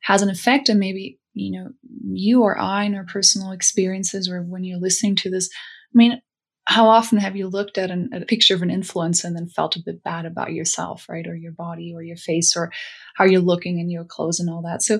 has 0.01 0.21
an 0.21 0.29
effect. 0.29 0.69
And 0.69 0.79
maybe, 0.79 1.19
you 1.39 1.51
know, 1.51 1.69
you 2.11 2.43
or 2.43 2.57
I 2.57 2.83
in 2.83 2.95
our 2.95 3.05
personal 3.05 3.51
experiences 3.51 4.29
or 4.29 4.41
when 4.41 4.63
you're 4.63 4.79
listening 4.79 5.15
to 5.17 5.29
this, 5.29 5.49
I 5.53 5.97
mean, 5.97 6.21
how 6.65 6.89
often 6.89 7.17
have 7.17 7.37
you 7.37 7.47
looked 7.47 7.77
at, 7.77 7.91
an, 7.91 8.09
at 8.11 8.21
a 8.21 8.25
picture 8.25 8.53
of 8.53 8.61
an 8.61 8.69
influencer 8.69 9.23
and 9.23 9.35
then 9.35 9.47
felt 9.47 9.77
a 9.77 9.83
bit 9.83 10.03
bad 10.03 10.25
about 10.25 10.51
yourself, 10.51 11.05
right? 11.07 11.25
Or 11.25 11.35
your 11.35 11.53
body 11.53 11.93
or 11.95 12.03
your 12.03 12.17
face 12.17 12.57
or 12.57 12.71
how 13.15 13.23
you're 13.23 13.39
looking 13.39 13.79
in 13.79 13.89
your 13.89 14.03
clothes 14.03 14.39
and 14.39 14.49
all 14.49 14.61
that. 14.63 14.83
So 14.83 14.99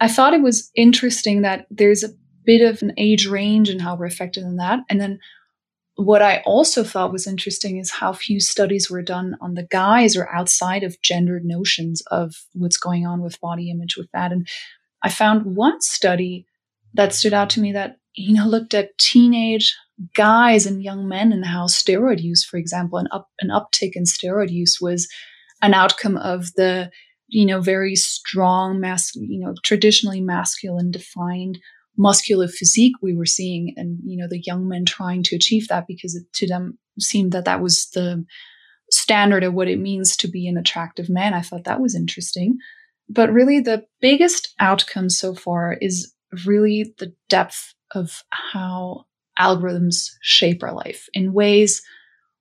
I 0.00 0.08
thought 0.08 0.34
it 0.34 0.42
was 0.42 0.70
interesting 0.74 1.42
that 1.42 1.66
there's 1.70 2.02
a 2.02 2.08
bit 2.44 2.62
of 2.62 2.82
an 2.82 2.92
age 2.98 3.26
range 3.26 3.68
and 3.68 3.80
how 3.80 3.94
we're 3.94 4.06
affected 4.06 4.42
in 4.42 4.56
that. 4.56 4.80
And 4.90 5.00
then 5.00 5.20
what 5.96 6.22
I 6.22 6.42
also 6.44 6.82
thought 6.82 7.12
was 7.12 7.26
interesting 7.26 7.78
is 7.78 7.90
how 7.90 8.12
few 8.12 8.40
studies 8.40 8.90
were 8.90 9.02
done 9.02 9.36
on 9.40 9.54
the 9.54 9.66
guys 9.70 10.16
or 10.16 10.28
outside 10.34 10.82
of 10.82 11.00
gendered 11.00 11.44
notions 11.44 12.02
of 12.10 12.34
what's 12.52 12.76
going 12.76 13.06
on 13.06 13.22
with 13.22 13.40
body 13.40 13.70
image 13.70 13.96
with 13.96 14.08
that. 14.12 14.32
And 14.32 14.48
I 15.04 15.10
found 15.10 15.54
one 15.54 15.80
study 15.80 16.46
that 16.94 17.12
stood 17.12 17.34
out 17.34 17.50
to 17.50 17.60
me 17.60 17.72
that, 17.72 17.98
you 18.14 18.34
know, 18.34 18.46
looked 18.46 18.74
at 18.74 18.96
teenage 18.98 19.76
guys 20.14 20.66
and 20.66 20.82
young 20.82 21.06
men 21.06 21.32
and 21.32 21.44
how 21.44 21.66
steroid 21.66 22.20
use, 22.20 22.44
for 22.44 22.56
example, 22.56 22.98
an 22.98 23.06
up 23.12 23.28
an 23.40 23.50
uptick 23.50 23.92
in 23.94 24.04
steroid 24.04 24.50
use 24.50 24.78
was 24.80 25.06
an 25.62 25.74
outcome 25.74 26.16
of 26.16 26.52
the, 26.56 26.90
you 27.28 27.46
know, 27.46 27.60
very 27.60 27.94
strong 27.94 28.80
mass, 28.80 29.14
you 29.14 29.38
know, 29.38 29.54
traditionally 29.62 30.20
masculine 30.20 30.90
defined 30.90 31.58
muscular 31.96 32.48
physique 32.48 32.94
we 33.02 33.14
were 33.14 33.26
seeing 33.26 33.72
and 33.76 34.00
you 34.02 34.16
know 34.16 34.26
the 34.28 34.42
young 34.44 34.66
men 34.66 34.84
trying 34.84 35.22
to 35.22 35.36
achieve 35.36 35.68
that 35.68 35.86
because 35.86 36.16
it 36.16 36.24
to 36.32 36.44
them 36.44 36.76
seemed 36.98 37.30
that 37.30 37.44
that 37.44 37.62
was 37.62 37.88
the 37.94 38.24
standard 38.90 39.44
of 39.44 39.54
what 39.54 39.68
it 39.68 39.78
means 39.78 40.16
to 40.16 40.28
be 40.28 40.48
an 40.48 40.56
attractive 40.56 41.08
man. 41.08 41.34
I 41.34 41.40
thought 41.40 41.64
that 41.64 41.80
was 41.80 41.94
interesting 41.94 42.58
but 43.08 43.32
really 43.32 43.60
the 43.60 43.84
biggest 44.00 44.54
outcome 44.60 45.08
so 45.08 45.34
far 45.34 45.76
is 45.80 46.12
really 46.46 46.94
the 46.98 47.12
depth 47.28 47.74
of 47.94 48.22
how 48.30 49.04
algorithms 49.38 50.10
shape 50.20 50.62
our 50.62 50.72
life 50.72 51.08
in 51.12 51.32
ways 51.32 51.82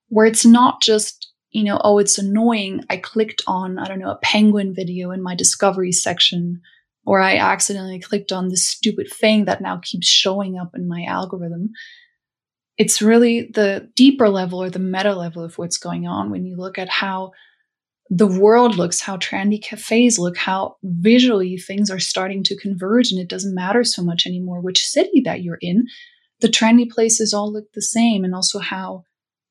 where 0.10 0.26
it's 0.26 0.46
not 0.46 0.82
just 0.82 1.32
you 1.52 1.64
know 1.64 1.80
oh 1.84 1.98
it's 1.98 2.18
annoying 2.18 2.84
i 2.90 2.98
clicked 2.98 3.42
on 3.48 3.80
i 3.80 3.88
don't 3.88 4.00
know 4.00 4.12
a 4.12 4.20
penguin 4.22 4.74
video 4.76 5.12
in 5.12 5.22
my 5.22 5.36
discovery 5.36 5.92
section 5.92 6.62
or 7.06 7.20
I 7.20 7.38
accidentally 7.38 8.00
clicked 8.00 8.32
on 8.32 8.48
this 8.48 8.66
stupid 8.66 9.10
thing 9.12 9.46
that 9.46 9.62
now 9.62 9.80
keeps 9.82 10.08
showing 10.08 10.58
up 10.58 10.72
in 10.76 10.88
my 10.88 11.04
algorithm. 11.04 11.72
It's 12.78 13.02
really 13.02 13.52
the 13.54 13.90
deeper 13.96 14.30
level 14.30 14.62
or 14.62 14.70
the 14.70 14.80
meta 14.80 15.14
level 15.14 15.44
of 15.44 15.58
what's 15.58 15.78
going 15.78 16.08
on 16.08 16.32
when 16.32 16.46
you 16.46 16.56
look 16.56 16.80
at 16.80 16.90
how 16.90 17.32
the 18.16 18.28
world 18.28 18.76
looks, 18.76 19.02
how 19.02 19.18
trendy 19.18 19.60
cafes 19.60 20.20
look, 20.20 20.38
how 20.38 20.76
visually 20.84 21.58
things 21.58 21.90
are 21.90 22.00
starting 22.00 22.44
to 22.44 22.56
converge, 22.56 23.12
and 23.12 23.20
it 23.20 23.28
doesn't 23.28 23.56
matter 23.56 23.84
so 23.84 24.04
much 24.04 24.28
anymore 24.28 24.62
which 24.62 24.86
city 24.86 25.22
that 25.26 25.42
you're 25.42 25.58
in. 25.62 25.88
The 26.40 26.48
trendy 26.48 26.88
places 26.88 27.34
all 27.34 27.52
look 27.52 27.74
the 27.74 27.82
same, 27.82 28.24
and 28.24 28.36
also 28.36 28.60
how 28.60 29.06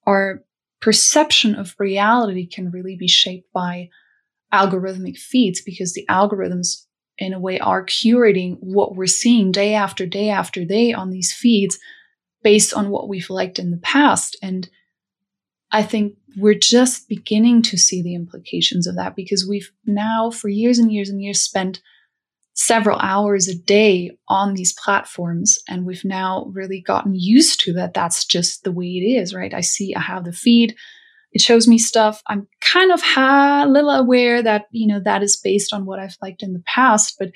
our 0.06 0.44
perception 0.80 1.56
of 1.56 1.74
reality 1.80 2.46
can 2.46 2.70
really 2.70 2.96
be 2.96 3.08
shaped 3.08 3.52
by 3.52 3.88
algorithmic 4.54 5.18
feeds 5.18 5.60
because 5.60 5.94
the 5.94 6.06
algorithms 6.08 6.84
in 7.18 7.32
a 7.32 7.40
way 7.40 7.58
are 7.58 7.84
curating 7.84 8.58
what 8.60 8.94
we're 8.94 9.06
seeing 9.06 9.50
day 9.50 9.74
after 9.74 10.06
day 10.06 10.28
after 10.28 10.64
day 10.64 10.92
on 10.92 11.10
these 11.10 11.32
feeds 11.32 11.80
based 12.44 12.72
on 12.74 12.90
what 12.90 13.08
we've 13.08 13.30
liked 13.30 13.58
in 13.58 13.72
the 13.72 13.78
past 13.78 14.36
and 14.40 14.68
i 15.72 15.82
think 15.82 16.14
we're 16.36 16.54
just 16.54 17.08
beginning 17.08 17.62
to 17.62 17.76
see 17.76 18.02
the 18.02 18.14
implications 18.14 18.86
of 18.86 18.96
that 18.96 19.14
because 19.14 19.46
we've 19.48 19.70
now 19.84 20.30
for 20.30 20.48
years 20.48 20.78
and 20.78 20.92
years 20.92 21.08
and 21.08 21.22
years 21.22 21.40
spent 21.40 21.80
several 22.54 22.98
hours 22.98 23.48
a 23.48 23.54
day 23.54 24.10
on 24.28 24.54
these 24.54 24.74
platforms 24.74 25.58
and 25.68 25.86
we've 25.86 26.04
now 26.04 26.50
really 26.52 26.80
gotten 26.80 27.14
used 27.14 27.60
to 27.60 27.72
that 27.72 27.94
that's 27.94 28.24
just 28.26 28.64
the 28.64 28.72
way 28.72 28.86
it 28.86 29.06
is 29.06 29.34
right? 29.34 29.54
I 29.54 29.60
see 29.60 29.94
i 29.94 30.00
have 30.00 30.24
the 30.24 30.32
feed. 30.32 30.76
It 31.34 31.40
shows 31.40 31.66
me 31.66 31.78
stuff. 31.78 32.22
I'm 32.26 32.46
kind 32.60 32.92
of 32.92 33.02
a 33.16 33.66
little 33.66 33.88
aware 33.88 34.42
that 34.42 34.66
you 34.70 34.86
know 34.86 35.00
that 35.00 35.22
is 35.22 35.36
based 35.36 35.72
on 35.72 35.86
what 35.86 35.98
i've 35.98 36.16
liked 36.20 36.42
in 36.42 36.52
the 36.52 36.62
past 36.66 37.16
but 37.18 37.30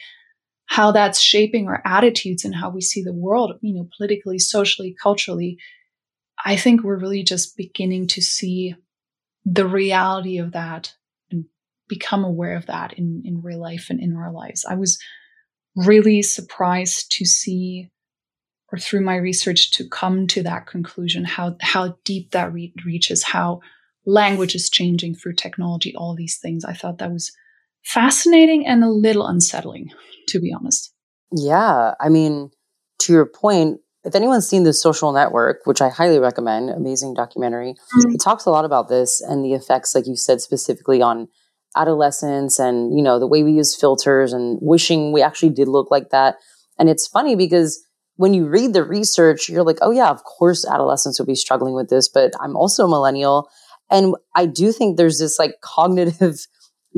how 0.66 0.90
that's 0.90 1.20
shaping 1.20 1.66
our 1.66 1.80
attitudes 1.86 2.44
and 2.44 2.54
how 2.54 2.68
we 2.68 2.80
see 2.80 3.02
the 3.02 3.14
world 3.14 3.52
you 3.62 3.74
know 3.74 3.88
politically 3.96 4.38
socially 4.38 4.94
culturally 5.02 5.56
i 6.44 6.56
think 6.56 6.82
we're 6.82 6.98
really 6.98 7.22
just 7.22 7.56
beginning 7.56 8.06
to 8.06 8.20
see 8.20 8.74
the 9.46 9.66
reality 9.66 10.38
of 10.38 10.52
that 10.52 10.92
and 11.30 11.44
become 11.88 12.24
aware 12.24 12.56
of 12.56 12.66
that 12.66 12.92
in, 12.94 13.22
in 13.24 13.40
real 13.40 13.60
life 13.60 13.86
and 13.88 14.00
in 14.00 14.16
our 14.16 14.32
lives. 14.32 14.66
I 14.68 14.74
was 14.74 14.98
really 15.76 16.20
surprised 16.22 17.12
to 17.12 17.24
see, 17.24 17.88
or 18.72 18.78
through 18.78 19.02
my 19.02 19.16
research, 19.16 19.70
to 19.72 19.88
come 19.88 20.26
to 20.26 20.42
that 20.42 20.66
conclusion 20.66 21.24
how, 21.24 21.56
how 21.60 21.96
deep 22.04 22.32
that 22.32 22.52
re- 22.52 22.74
reaches, 22.84 23.22
how 23.22 23.60
language 24.04 24.56
is 24.56 24.68
changing 24.68 25.14
through 25.14 25.34
technology, 25.34 25.94
all 25.94 26.16
these 26.16 26.38
things. 26.38 26.64
I 26.64 26.72
thought 26.72 26.98
that 26.98 27.12
was 27.12 27.30
fascinating 27.84 28.66
and 28.66 28.82
a 28.82 28.90
little 28.90 29.26
unsettling, 29.26 29.90
to 30.28 30.40
be 30.40 30.52
honest. 30.52 30.92
Yeah. 31.30 31.94
I 32.00 32.08
mean, 32.08 32.50
to 33.00 33.12
your 33.12 33.26
point, 33.26 33.78
if 34.06 34.14
anyone's 34.14 34.48
seen 34.48 34.62
the 34.62 34.72
social 34.72 35.12
network 35.12 35.60
which 35.64 35.82
i 35.82 35.88
highly 35.88 36.18
recommend 36.18 36.70
amazing 36.70 37.12
documentary 37.12 37.74
mm-hmm. 37.74 38.14
it 38.14 38.20
talks 38.20 38.46
a 38.46 38.50
lot 38.50 38.64
about 38.64 38.88
this 38.88 39.20
and 39.20 39.44
the 39.44 39.52
effects 39.52 39.94
like 39.94 40.06
you 40.06 40.16
said 40.16 40.40
specifically 40.40 41.02
on 41.02 41.28
adolescence 41.76 42.58
and 42.58 42.96
you 42.96 43.02
know 43.02 43.18
the 43.18 43.26
way 43.26 43.42
we 43.42 43.52
use 43.52 43.74
filters 43.74 44.32
and 44.32 44.58
wishing 44.62 45.12
we 45.12 45.22
actually 45.22 45.50
did 45.50 45.68
look 45.68 45.90
like 45.90 46.10
that 46.10 46.36
and 46.78 46.88
it's 46.88 47.06
funny 47.06 47.36
because 47.36 47.84
when 48.16 48.32
you 48.32 48.46
read 48.46 48.72
the 48.72 48.84
research 48.84 49.48
you're 49.48 49.64
like 49.64 49.78
oh 49.82 49.90
yeah 49.90 50.08
of 50.08 50.24
course 50.24 50.64
adolescents 50.64 51.18
will 51.18 51.26
be 51.26 51.34
struggling 51.34 51.74
with 51.74 51.90
this 51.90 52.08
but 52.08 52.32
i'm 52.40 52.56
also 52.56 52.84
a 52.84 52.88
millennial 52.88 53.48
and 53.90 54.14
i 54.34 54.46
do 54.46 54.72
think 54.72 54.96
there's 54.96 55.18
this 55.18 55.38
like 55.38 55.54
cognitive 55.60 56.46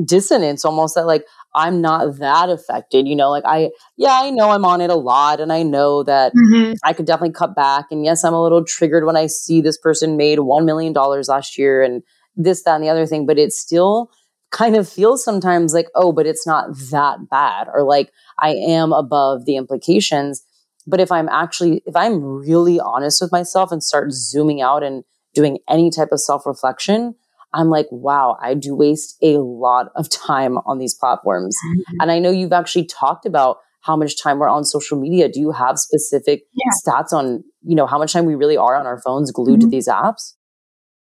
dissonance 0.05 0.63
almost 0.63 0.95
that 0.95 1.05
like 1.05 1.25
i'm 1.55 1.81
not 1.81 2.17
that 2.19 2.49
affected 2.49 3.07
you 3.07 3.15
know 3.15 3.29
like 3.29 3.43
i 3.45 3.69
yeah 3.97 4.19
i 4.21 4.29
know 4.29 4.49
i'm 4.49 4.63
on 4.63 4.79
it 4.81 4.89
a 4.89 4.95
lot 4.95 5.39
and 5.39 5.51
i 5.51 5.61
know 5.61 6.03
that 6.03 6.31
mm-hmm. 6.33 6.73
i 6.83 6.93
could 6.93 7.05
definitely 7.05 7.33
cut 7.33 7.55
back 7.55 7.85
and 7.91 8.05
yes 8.05 8.23
i'm 8.23 8.33
a 8.33 8.41
little 8.41 8.63
triggered 8.63 9.05
when 9.05 9.17
i 9.17 9.25
see 9.25 9.59
this 9.59 9.77
person 9.77 10.15
made 10.15 10.39
$1 10.39 10.65
million 10.65 10.93
last 10.93 11.57
year 11.57 11.81
and 11.81 12.01
this 12.35 12.63
that 12.63 12.75
and 12.75 12.83
the 12.83 12.89
other 12.89 13.05
thing 13.05 13.25
but 13.25 13.37
it 13.37 13.51
still 13.51 14.09
kind 14.51 14.75
of 14.75 14.89
feels 14.89 15.23
sometimes 15.23 15.73
like, 15.73 15.87
oh, 15.95 16.11
but 16.11 16.25
it's 16.25 16.45
not 16.45 16.75
that 16.91 17.29
bad, 17.29 17.67
or 17.73 17.83
like 17.83 18.11
I 18.39 18.51
am 18.51 18.93
above 18.93 19.45
the 19.45 19.55
implications. 19.55 20.43
But 20.87 20.99
if 20.99 21.11
I'm 21.11 21.29
actually, 21.29 21.83
if 21.85 21.95
I'm 21.95 22.23
really 22.23 22.79
honest 22.79 23.21
with 23.21 23.31
myself 23.31 23.71
and 23.71 23.83
start 23.83 24.11
zooming 24.11 24.61
out 24.61 24.83
and 24.83 25.03
doing 25.33 25.59
any 25.67 25.91
type 25.91 26.09
of 26.11 26.19
self 26.19 26.45
reflection, 26.45 27.15
I'm 27.53 27.69
like, 27.69 27.87
wow, 27.91 28.37
I 28.41 28.53
do 28.53 28.75
waste 28.75 29.17
a 29.21 29.37
lot 29.37 29.87
of 29.95 30.09
time 30.09 30.57
on 30.65 30.77
these 30.77 30.93
platforms. 30.93 31.55
Mm-hmm. 31.65 32.01
And 32.01 32.11
I 32.11 32.19
know 32.19 32.29
you've 32.29 32.53
actually 32.53 32.85
talked 32.85 33.25
about 33.25 33.57
how 33.81 33.95
much 33.95 34.21
time 34.21 34.39
we're 34.39 34.49
on 34.49 34.65
social 34.65 34.99
media. 34.99 35.29
Do 35.29 35.39
you 35.39 35.51
have 35.51 35.79
specific 35.79 36.43
yeah. 36.53 36.71
stats 36.85 37.13
on, 37.13 37.43
you 37.63 37.75
know, 37.75 37.87
how 37.87 37.97
much 37.97 38.13
time 38.13 38.25
we 38.25 38.35
really 38.35 38.57
are 38.57 38.75
on 38.75 38.85
our 38.85 39.01
phones 39.01 39.31
glued 39.31 39.59
mm-hmm. 39.59 39.69
to 39.69 39.71
these 39.71 39.87
apps? 39.87 40.35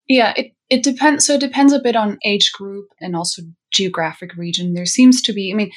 Yeah, 0.09 0.35
it, 0.37 0.53
it 0.69 0.83
depends. 0.83 1.27
So 1.27 1.35
it 1.35 1.41
depends 1.41 1.73
a 1.73 1.81
bit 1.81 1.97
on 1.97 2.19
age 2.25 2.53
group 2.53 2.89
and 3.01 3.17
also 3.17 3.43
geographic 3.73 4.37
region. 4.37 4.75
There 4.75 4.87
seems 4.87 5.23
to 5.23 5.33
be, 5.33 5.53
I 5.53 5.57
mean, 5.57 5.71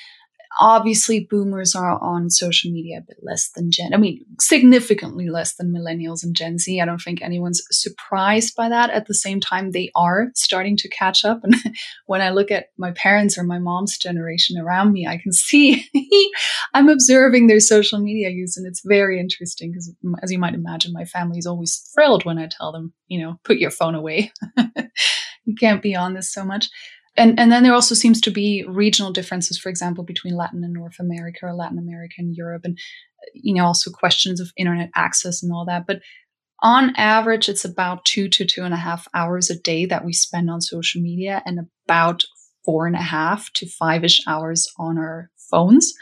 obviously 0.60 1.28
boomers 1.30 1.76
are 1.76 2.02
on 2.02 2.30
social 2.30 2.72
media 2.72 2.98
a 2.98 3.02
bit 3.02 3.18
less 3.22 3.50
than 3.56 3.72
gen 3.72 3.94
i 3.94 3.98
mean 3.98 4.26
significantly 4.40 5.30
less 5.30 5.56
than 5.56 5.74
millennials 5.74 6.24
and 6.24 6.36
gen 6.36 6.58
z. 6.58 6.82
I 6.82 6.86
don't 6.86 7.00
think 7.00 7.22
anyone's 7.22 7.62
surprised 7.72 8.56
by 8.56 8.70
that. 8.70 8.90
At 8.90 9.08
the 9.08 9.14
same 9.14 9.40
time 9.40 9.72
they 9.72 9.92
are 9.96 10.28
starting 10.34 10.76
to 10.78 10.90
catch 10.90 11.24
up. 11.24 11.42
And 11.44 11.56
when 12.08 12.22
i 12.22 12.30
look 12.30 12.52
at 12.52 12.68
my 12.78 12.92
parents 12.92 13.38
or 13.38 13.44
my 13.44 13.60
mom's 13.60 13.98
generation 13.98 14.58
around 14.60 14.92
me 14.92 15.08
i 15.08 15.18
can 15.18 15.34
see 15.34 15.86
i'm 16.74 16.90
observing 16.90 17.48
their 17.48 17.60
social 17.60 18.00
media 18.00 18.30
use 18.30 18.58
and 18.58 18.66
it's 18.66 18.82
very 18.86 19.20
interesting 19.20 19.72
because 19.72 19.94
as 20.24 20.32
you 20.32 20.40
might 20.40 20.54
imagine 20.54 20.94
my 20.94 21.06
family 21.06 21.38
is 21.38 21.46
always 21.46 21.78
thrilled 21.94 22.26
when 22.26 22.38
i 22.38 22.48
tell 22.48 22.72
them 22.72 22.94
you 23.08 23.20
know 23.20 23.40
put 23.44 23.58
your 23.58 23.72
phone 23.72 23.96
away. 23.96 24.32
You 25.46 25.56
can't 25.56 25.82
be 25.82 25.96
on 25.96 26.14
this 26.14 26.32
so 26.32 26.46
much 26.46 26.70
and 27.20 27.40
and 27.40 27.52
then 27.52 27.64
there 27.64 27.74
also 27.74 27.94
seems 27.94 28.22
to 28.22 28.32
be 28.32 28.66
regional 28.68 29.12
differences, 29.12 29.60
for 29.60 29.70
example, 29.70 30.04
between 30.04 30.36
Latin 30.36 30.64
and 30.64 30.74
North 30.74 31.00
America 31.00 31.40
or 31.44 31.54
Latin 31.54 31.78
America 31.78 32.16
and 32.18 32.36
Europe, 32.36 32.62
and 32.64 32.78
you 33.34 33.54
know 33.54 33.66
also 33.66 33.92
questions 33.92 34.40
of 34.40 34.52
internet 34.58 34.90
access 34.96 35.44
and 35.44 35.52
all 35.52 35.66
that. 35.66 35.86
But 35.86 36.00
on 36.62 36.96
average, 36.96 37.50
it's 37.50 37.66
about 37.66 38.06
two 38.06 38.30
to 38.30 38.46
two 38.46 38.64
and 38.64 38.74
a 38.74 38.78
half 38.78 39.08
hours 39.14 39.50
a 39.50 39.60
day 39.60 39.86
that 39.86 40.06
we 40.06 40.14
spend 40.14 40.50
on 40.50 40.62
social 40.62 41.02
media, 41.02 41.44
and 41.46 41.60
about 41.86 42.24
four 42.66 42.88
and 42.88 42.96
a 42.96 43.02
half 43.02 43.52
to 43.54 43.68
five 43.68 44.04
ish 44.04 44.22
hours 44.26 44.68
on 44.78 44.98
our 44.98 45.30
phones. 45.52 45.94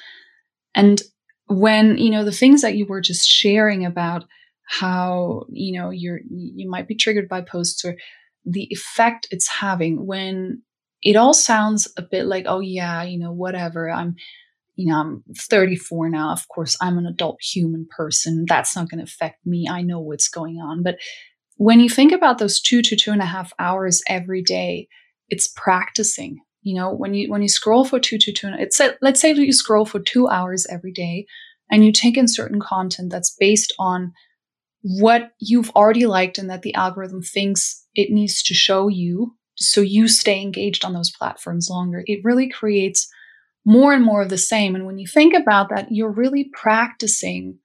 And 0.75 1.01
when 1.47 1.97
you 1.97 2.11
know 2.11 2.23
the 2.23 2.31
things 2.31 2.61
that 2.61 2.75
you 2.75 2.85
were 2.85 3.01
just 3.01 3.27
sharing 3.27 3.85
about 3.85 4.25
how 4.67 5.45
you 5.49 5.79
know 5.79 5.89
you're 5.89 6.19
you 6.29 6.69
might 6.69 6.87
be 6.87 6.95
triggered 6.95 7.27
by 7.27 7.41
posts 7.41 7.83
or 7.83 7.95
the 8.45 8.67
effect 8.69 9.27
it's 9.31 9.49
having 9.49 10.05
when 10.05 10.61
it 11.01 11.15
all 11.15 11.33
sounds 11.33 11.87
a 11.97 12.01
bit 12.01 12.25
like, 12.25 12.45
oh 12.47 12.59
yeah, 12.59 13.03
you 13.03 13.19
know, 13.19 13.31
whatever. 13.31 13.89
I'm, 13.89 14.15
you 14.75 14.91
know, 14.91 14.99
I'm 14.99 15.23
34 15.37 16.09
now. 16.09 16.31
Of 16.31 16.47
course, 16.47 16.77
I'm 16.81 16.97
an 16.97 17.05
adult 17.05 17.41
human 17.41 17.87
person. 17.95 18.45
That's 18.47 18.75
not 18.75 18.89
going 18.89 18.99
to 18.99 19.03
affect 19.03 19.45
me. 19.45 19.67
I 19.69 19.81
know 19.81 19.99
what's 19.99 20.29
going 20.29 20.57
on. 20.57 20.83
But 20.83 20.97
when 21.57 21.79
you 21.79 21.89
think 21.89 22.11
about 22.11 22.37
those 22.37 22.59
two 22.59 22.81
to 22.83 22.95
two 22.95 23.11
and 23.11 23.21
a 23.21 23.25
half 23.25 23.53
hours 23.59 24.01
every 24.07 24.41
day, 24.41 24.87
it's 25.29 25.47
practicing. 25.47 26.39
You 26.61 26.75
know, 26.75 26.93
when 26.93 27.13
you 27.13 27.29
when 27.31 27.41
you 27.41 27.49
scroll 27.49 27.85
for 27.85 27.99
two 27.99 28.17
to 28.19 28.31
two, 28.31 28.51
it's 28.57 28.81
let's 29.01 29.21
say 29.21 29.33
you 29.33 29.53
scroll 29.53 29.85
for 29.85 29.99
two 29.99 30.27
hours 30.27 30.67
every 30.69 30.91
day, 30.91 31.25
and 31.71 31.85
you 31.85 31.91
take 31.91 32.17
in 32.17 32.27
certain 32.27 32.59
content 32.59 33.11
that's 33.11 33.35
based 33.39 33.73
on 33.79 34.13
what 34.81 35.31
you've 35.39 35.69
already 35.71 36.05
liked 36.05 36.37
and 36.37 36.49
that 36.49 36.61
the 36.61 36.73
algorithm 36.75 37.21
thinks 37.21 37.85
it 37.95 38.11
needs 38.11 38.43
to 38.43 38.53
show 38.53 38.87
you 38.87 39.35
so 39.57 39.81
you 39.81 40.07
stay 40.07 40.41
engaged 40.41 40.85
on 40.85 40.93
those 40.93 41.11
platforms 41.11 41.69
longer. 41.69 42.03
It 42.05 42.23
really 42.23 42.49
creates 42.49 43.07
more 43.65 43.93
and 43.93 44.03
more 44.03 44.21
of 44.21 44.29
the 44.29 44.37
same. 44.37 44.75
And 44.75 44.85
when 44.85 44.97
you 44.97 45.07
think 45.07 45.33
about 45.33 45.69
that, 45.69 45.87
you're 45.91 46.11
really 46.11 46.49
practicing 46.53 47.59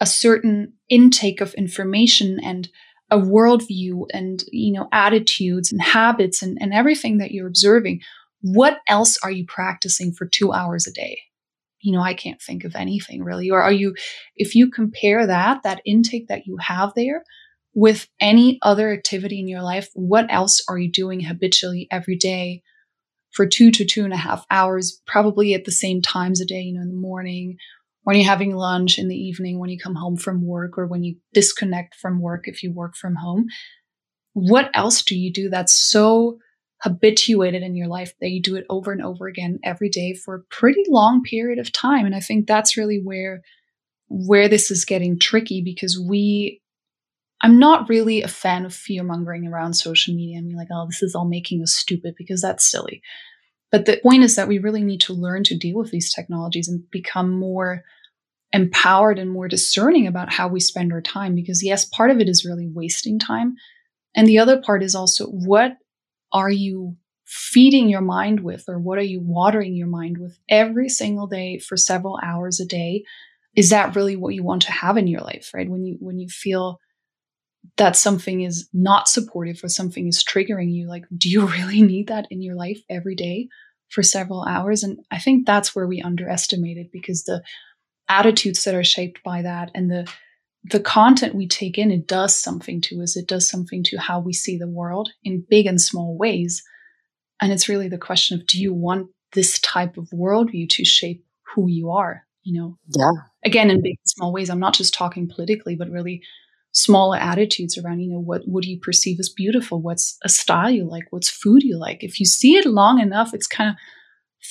a 0.00 0.06
certain 0.06 0.74
intake 0.88 1.40
of 1.40 1.54
information 1.54 2.38
and 2.42 2.68
a 3.10 3.18
worldview 3.18 4.06
and 4.12 4.44
you 4.52 4.72
know 4.72 4.88
attitudes 4.92 5.72
and 5.72 5.80
habits 5.80 6.42
and, 6.42 6.58
and 6.60 6.72
everything 6.72 7.18
that 7.18 7.30
you're 7.30 7.48
observing 7.48 8.00
what 8.42 8.78
else 8.88 9.18
are 9.24 9.30
you 9.30 9.44
practicing 9.46 10.12
for 10.12 10.26
two 10.26 10.52
hours 10.52 10.86
a 10.86 10.92
day 10.92 11.18
you 11.80 11.92
know 11.92 12.02
i 12.02 12.12
can't 12.12 12.42
think 12.42 12.64
of 12.64 12.76
anything 12.76 13.24
really 13.24 13.50
or 13.50 13.62
are 13.62 13.72
you 13.72 13.94
if 14.36 14.54
you 14.54 14.70
compare 14.70 15.26
that 15.26 15.62
that 15.62 15.80
intake 15.86 16.28
that 16.28 16.46
you 16.46 16.58
have 16.58 16.92
there 16.94 17.24
with 17.78 18.08
any 18.20 18.58
other 18.62 18.92
activity 18.92 19.38
in 19.38 19.46
your 19.46 19.62
life, 19.62 19.88
what 19.94 20.26
else 20.30 20.60
are 20.68 20.76
you 20.76 20.90
doing 20.90 21.20
habitually 21.20 21.86
every 21.92 22.16
day 22.16 22.60
for 23.30 23.46
two 23.46 23.70
to 23.70 23.84
two 23.84 24.02
and 24.02 24.12
a 24.12 24.16
half 24.16 24.44
hours, 24.50 25.00
probably 25.06 25.54
at 25.54 25.64
the 25.64 25.70
same 25.70 26.02
times 26.02 26.40
a 26.40 26.44
day, 26.44 26.60
you 26.60 26.74
know, 26.74 26.80
in 26.80 26.88
the 26.88 26.94
morning, 26.94 27.56
when 28.02 28.16
you're 28.16 28.26
having 28.26 28.56
lunch, 28.56 28.98
in 28.98 29.06
the 29.06 29.14
evening, 29.14 29.60
when 29.60 29.70
you 29.70 29.78
come 29.78 29.94
home 29.94 30.16
from 30.16 30.44
work, 30.44 30.76
or 30.76 30.88
when 30.88 31.04
you 31.04 31.18
disconnect 31.32 31.94
from 31.94 32.20
work 32.20 32.48
if 32.48 32.64
you 32.64 32.72
work 32.72 32.96
from 32.96 33.14
home? 33.14 33.46
What 34.32 34.72
else 34.74 35.00
do 35.02 35.16
you 35.16 35.32
do 35.32 35.48
that's 35.48 35.72
so 35.72 36.38
habituated 36.82 37.62
in 37.62 37.76
your 37.76 37.86
life 37.86 38.12
that 38.20 38.30
you 38.30 38.42
do 38.42 38.56
it 38.56 38.66
over 38.68 38.90
and 38.90 39.04
over 39.04 39.28
again 39.28 39.60
every 39.62 39.88
day 39.88 40.14
for 40.14 40.34
a 40.34 40.42
pretty 40.50 40.82
long 40.88 41.22
period 41.22 41.60
of 41.60 41.70
time? 41.70 42.06
And 42.06 42.16
I 42.16 42.20
think 42.20 42.48
that's 42.48 42.76
really 42.76 43.00
where 43.00 43.42
where 44.08 44.48
this 44.48 44.68
is 44.72 44.84
getting 44.84 45.16
tricky 45.16 45.62
because 45.62 45.96
we 45.96 46.60
I'm 47.40 47.58
not 47.58 47.88
really 47.88 48.22
a 48.22 48.28
fan 48.28 48.64
of 48.64 48.74
fear 48.74 49.02
mongering 49.02 49.46
around 49.46 49.74
social 49.74 50.14
media 50.14 50.38
and 50.38 50.48
being 50.48 50.58
like, 50.58 50.68
oh, 50.72 50.86
this 50.86 51.02
is 51.02 51.14
all 51.14 51.26
making 51.26 51.62
us 51.62 51.72
stupid 51.72 52.14
because 52.16 52.42
that's 52.42 52.68
silly. 52.68 53.00
But 53.70 53.86
the 53.86 54.00
point 54.02 54.24
is 54.24 54.34
that 54.36 54.48
we 54.48 54.58
really 54.58 54.82
need 54.82 55.00
to 55.02 55.12
learn 55.12 55.44
to 55.44 55.56
deal 55.56 55.76
with 55.76 55.90
these 55.90 56.12
technologies 56.12 56.68
and 56.68 56.90
become 56.90 57.30
more 57.38 57.82
empowered 58.52 59.18
and 59.18 59.30
more 59.30 59.46
discerning 59.46 60.06
about 60.06 60.32
how 60.32 60.48
we 60.48 60.60
spend 60.60 60.92
our 60.92 61.02
time. 61.02 61.34
Because, 61.34 61.62
yes, 61.62 61.84
part 61.84 62.10
of 62.10 62.18
it 62.18 62.28
is 62.28 62.44
really 62.44 62.66
wasting 62.66 63.18
time. 63.18 63.56
And 64.16 64.26
the 64.26 64.38
other 64.38 64.60
part 64.60 64.82
is 64.82 64.94
also 64.94 65.26
what 65.26 65.76
are 66.32 66.50
you 66.50 66.96
feeding 67.24 67.90
your 67.90 68.00
mind 68.00 68.40
with, 68.40 68.64
or 68.68 68.78
what 68.78 68.98
are 68.98 69.02
you 69.02 69.20
watering 69.20 69.74
your 69.74 69.86
mind 69.86 70.16
with 70.18 70.38
every 70.48 70.88
single 70.88 71.26
day 71.26 71.58
for 71.58 71.76
several 71.76 72.18
hours 72.22 72.58
a 72.58 72.66
day? 72.66 73.04
Is 73.54 73.70
that 73.70 73.94
really 73.94 74.16
what 74.16 74.34
you 74.34 74.42
want 74.42 74.62
to 74.62 74.72
have 74.72 74.96
in 74.96 75.06
your 75.06 75.20
life, 75.20 75.50
right? 75.52 75.68
When 75.68 75.84
you 75.84 75.96
when 76.00 76.18
you 76.18 76.28
feel 76.28 76.80
that 77.76 77.96
something 77.96 78.42
is 78.42 78.68
not 78.72 79.08
supportive 79.08 79.62
or 79.62 79.68
something 79.68 80.08
is 80.08 80.24
triggering 80.24 80.72
you 80.72 80.88
like 80.88 81.04
do 81.16 81.28
you 81.28 81.46
really 81.46 81.82
need 81.82 82.08
that 82.08 82.26
in 82.30 82.42
your 82.42 82.54
life 82.54 82.80
every 82.88 83.14
day 83.14 83.48
for 83.88 84.02
several 84.02 84.44
hours. 84.44 84.82
And 84.82 85.00
I 85.10 85.18
think 85.18 85.46
that's 85.46 85.74
where 85.74 85.86
we 85.86 86.02
underestimate 86.02 86.76
it 86.76 86.92
because 86.92 87.24
the 87.24 87.42
attitudes 88.08 88.64
that 88.64 88.74
are 88.74 88.84
shaped 88.84 89.22
by 89.22 89.42
that 89.42 89.70
and 89.74 89.90
the 89.90 90.10
the 90.64 90.80
content 90.80 91.36
we 91.36 91.46
take 91.46 91.78
in, 91.78 91.90
it 91.90 92.06
does 92.06 92.34
something 92.34 92.80
to 92.82 93.00
us. 93.00 93.16
It 93.16 93.28
does 93.28 93.48
something 93.48 93.84
to 93.84 93.96
how 93.96 94.18
we 94.18 94.32
see 94.32 94.58
the 94.58 94.68
world 94.68 95.08
in 95.22 95.46
big 95.48 95.66
and 95.66 95.80
small 95.80 96.18
ways. 96.18 96.62
And 97.40 97.52
it's 97.52 97.68
really 97.68 97.88
the 97.88 97.96
question 97.96 98.38
of 98.38 98.46
do 98.46 98.60
you 98.60 98.74
want 98.74 99.08
this 99.32 99.60
type 99.60 99.96
of 99.96 100.10
worldview 100.10 100.68
to 100.70 100.84
shape 100.84 101.24
who 101.54 101.68
you 101.68 101.90
are? 101.90 102.24
You 102.42 102.60
know? 102.60 102.78
Yeah. 102.88 103.10
Again, 103.44 103.70
in 103.70 103.80
big 103.80 103.96
and 104.04 104.08
small 104.08 104.32
ways. 104.32 104.50
I'm 104.50 104.58
not 104.58 104.74
just 104.74 104.92
talking 104.92 105.30
politically, 105.32 105.76
but 105.76 105.90
really 105.90 106.22
smaller 106.78 107.16
attitudes 107.16 107.76
around, 107.76 108.00
you 108.00 108.10
know, 108.10 108.20
what 108.20 108.42
what 108.46 108.62
do 108.62 108.70
you 108.70 108.78
perceive 108.78 109.18
as 109.18 109.28
beautiful? 109.28 109.80
What's 109.80 110.16
a 110.22 110.28
style 110.28 110.70
you 110.70 110.88
like? 110.88 111.04
What's 111.10 111.28
food 111.28 111.62
you 111.62 111.78
like? 111.78 112.04
If 112.04 112.20
you 112.20 112.26
see 112.26 112.56
it 112.56 112.66
long 112.66 113.00
enough, 113.00 113.34
it's 113.34 113.46
kind 113.46 113.70
of 113.70 113.76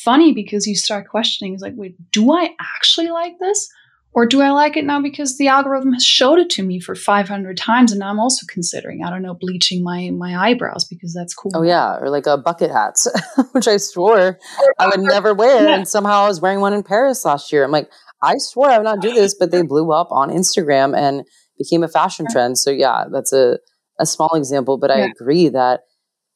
funny 0.04 0.34
because 0.34 0.68
you 0.68 0.76
start 0.76 1.08
questioning, 1.08 1.54
it's 1.54 1.64
like, 1.64 1.74
wait, 1.76 1.96
do 2.12 2.32
I 2.32 2.50
actually 2.76 3.10
like 3.10 3.40
this? 3.40 3.70
Or 4.14 4.26
do 4.26 4.42
I 4.42 4.50
like 4.50 4.76
it 4.76 4.84
now 4.84 5.00
because 5.00 5.38
the 5.38 5.48
algorithm 5.48 5.94
has 5.94 6.04
showed 6.04 6.40
it 6.40 6.50
to 6.52 6.64
me 6.64 6.80
for 6.80 6.96
500 6.96 7.56
times 7.56 7.92
and 7.92 8.00
now 8.00 8.10
I'm 8.10 8.20
also 8.20 8.48
considering, 8.50 9.04
I 9.04 9.12
don't 9.12 9.22
know, 9.22 9.36
bleaching 9.36 9.84
my, 9.84 10.10
my 10.10 10.36
eyebrows 10.36 10.86
because 10.86 11.14
that's 11.14 11.36
cool. 11.36 11.52
Oh, 11.54 11.62
yeah. 11.62 11.98
Or 12.00 12.10
like 12.10 12.26
a 12.26 12.36
bucket 12.36 12.72
hat, 12.72 12.96
which 13.52 13.68
I 13.68 13.78
swore 13.78 14.40
I 14.80 14.88
would 14.88 15.00
never 15.14 15.36
wear. 15.36 15.66
Yeah. 15.66 15.76
And 15.76 15.88
somehow 15.88 16.24
I 16.24 16.28
was 16.28 16.42
wearing 16.42 16.62
one 16.62 16.74
in 16.74 16.82
Paris 16.82 17.26
last 17.26 17.54
year. 17.54 17.64
I'm 17.64 17.72
like, 17.72 17.92
I 18.24 18.38
swore 18.40 18.70
I 18.70 18.80
would 18.80 18.86
not 18.86 19.02
do 19.02 19.14
this, 19.14 19.36
but 19.36 19.52
they 19.52 19.62
blew 19.62 19.92
up 19.92 20.08
on 20.12 20.32
Instagram 20.32 20.98
and 20.98 21.24
became 21.58 21.84
a 21.84 21.88
fashion 21.88 22.26
trend. 22.32 22.58
So, 22.58 22.72
yeah, 22.72 23.06
that's 23.12 23.34
a, 23.34 23.60
a 24.00 24.06
small 24.06 24.36
example. 24.36 24.78
But 24.78 24.92
I 24.92 25.00
agree 25.00 25.50
that 25.50 25.82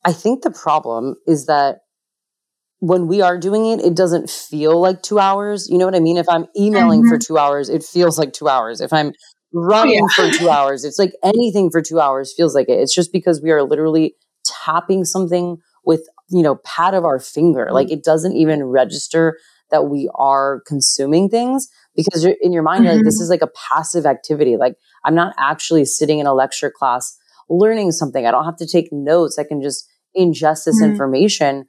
I 0.04 0.14
think 0.14 0.44
the 0.44 0.52
problem 0.52 1.16
is 1.28 1.46
that 1.46 1.80
when 2.80 3.08
we 3.08 3.22
are 3.22 3.38
doing 3.38 3.68
it, 3.68 3.80
it 3.80 3.96
doesn't 3.96 4.30
feel 4.30 4.82
like 4.82 5.04
two 5.04 5.20
hours. 5.20 5.70
You 5.70 5.78
know 5.78 5.86
what 5.86 5.96
I 5.96 6.00
mean? 6.00 6.18
If 6.18 6.28
I'm 6.28 6.48
emailing 6.58 7.02
mm-hmm. 7.02 7.10
for 7.10 7.20
two 7.20 7.38
hours, 7.38 7.70
it 7.70 7.84
feels 7.84 8.18
like 8.18 8.34
two 8.34 8.48
hours. 8.48 8.82
If 8.82 8.92
I'm 8.92 9.14
running 9.54 10.08
yeah. 10.18 10.32
for 10.32 10.32
two 10.32 10.50
hours, 10.50 10.84
it's 10.84 10.98
like 10.98 11.14
anything 11.24 11.70
for 11.70 11.82
two 11.82 12.00
hours 12.00 12.34
feels 12.36 12.56
like 12.56 12.70
it. 12.70 12.80
It's 12.80 12.94
just 12.94 13.12
because 13.12 13.40
we 13.42 13.52
are 13.52 13.62
literally 13.62 14.16
tapping 14.44 15.06
something 15.06 15.58
with, 15.86 16.08
you 16.30 16.42
know, 16.42 16.56
pat 16.66 16.96
of 16.96 17.06
our 17.06 17.20
finger. 17.20 17.66
Mm-hmm. 17.66 17.76
Like 17.76 17.92
it 17.92 18.04
doesn't 18.04 18.36
even 18.36 18.64
register 18.64 19.38
that 19.72 19.86
we 19.86 20.10
are 20.16 20.62
consuming 20.68 21.30
things 21.30 21.70
because 21.96 22.24
you're 22.24 22.36
in 22.42 22.54
your 22.54 22.64
mind, 22.64 22.86
mm-hmm. 22.86 22.98
like 22.98 23.06
this 23.06 23.18
mm-hmm. 23.18 23.24
is 23.24 23.30
like 23.30 23.42
a 23.42 23.50
passive 23.70 24.06
activity. 24.06 24.58
Like 24.58 24.76
I'm 25.04 25.16
not 25.16 25.34
actually 25.40 25.86
sitting 25.86 26.20
in 26.20 26.28
a 26.28 26.34
lecture 26.34 26.72
class 26.72 27.18
learning 27.50 27.92
something. 27.92 28.26
I 28.26 28.32
don't 28.32 28.46
have 28.46 28.58
to 28.58 28.68
take 28.68 28.90
notes. 28.92 29.38
I 29.38 29.44
can 29.44 29.62
just 29.62 29.88
ingest 30.18 30.66
this 30.66 30.82
mm-hmm. 30.82 30.92
information 30.92 31.66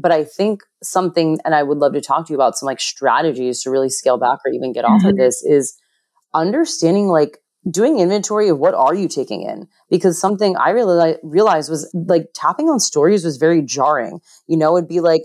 but 0.00 0.12
I 0.12 0.24
think 0.24 0.62
something, 0.82 1.38
and 1.44 1.54
I 1.54 1.64
would 1.64 1.78
love 1.78 1.92
to 1.94 2.00
talk 2.00 2.26
to 2.26 2.32
you 2.32 2.36
about 2.36 2.56
some 2.56 2.68
like 2.68 2.80
strategies 2.80 3.62
to 3.62 3.70
really 3.70 3.90
scale 3.90 4.16
back 4.16 4.38
or 4.46 4.52
even 4.52 4.72
get 4.72 4.84
off 4.84 5.00
mm-hmm. 5.00 5.08
of 5.08 5.16
this 5.16 5.42
is 5.44 5.76
understanding 6.34 7.08
like 7.08 7.38
doing 7.68 7.98
inventory 7.98 8.48
of 8.48 8.58
what 8.58 8.74
are 8.74 8.94
you 8.94 9.08
taking 9.08 9.42
in 9.42 9.66
because 9.90 10.18
something 10.18 10.56
i 10.56 10.70
really 10.70 11.16
realized 11.22 11.68
was 11.68 11.90
like 12.06 12.26
tapping 12.34 12.68
on 12.68 12.78
stories 12.78 13.24
was 13.24 13.36
very 13.36 13.60
jarring 13.60 14.20
you 14.46 14.56
know 14.56 14.76
it'd 14.76 14.88
be 14.88 15.00
like 15.00 15.22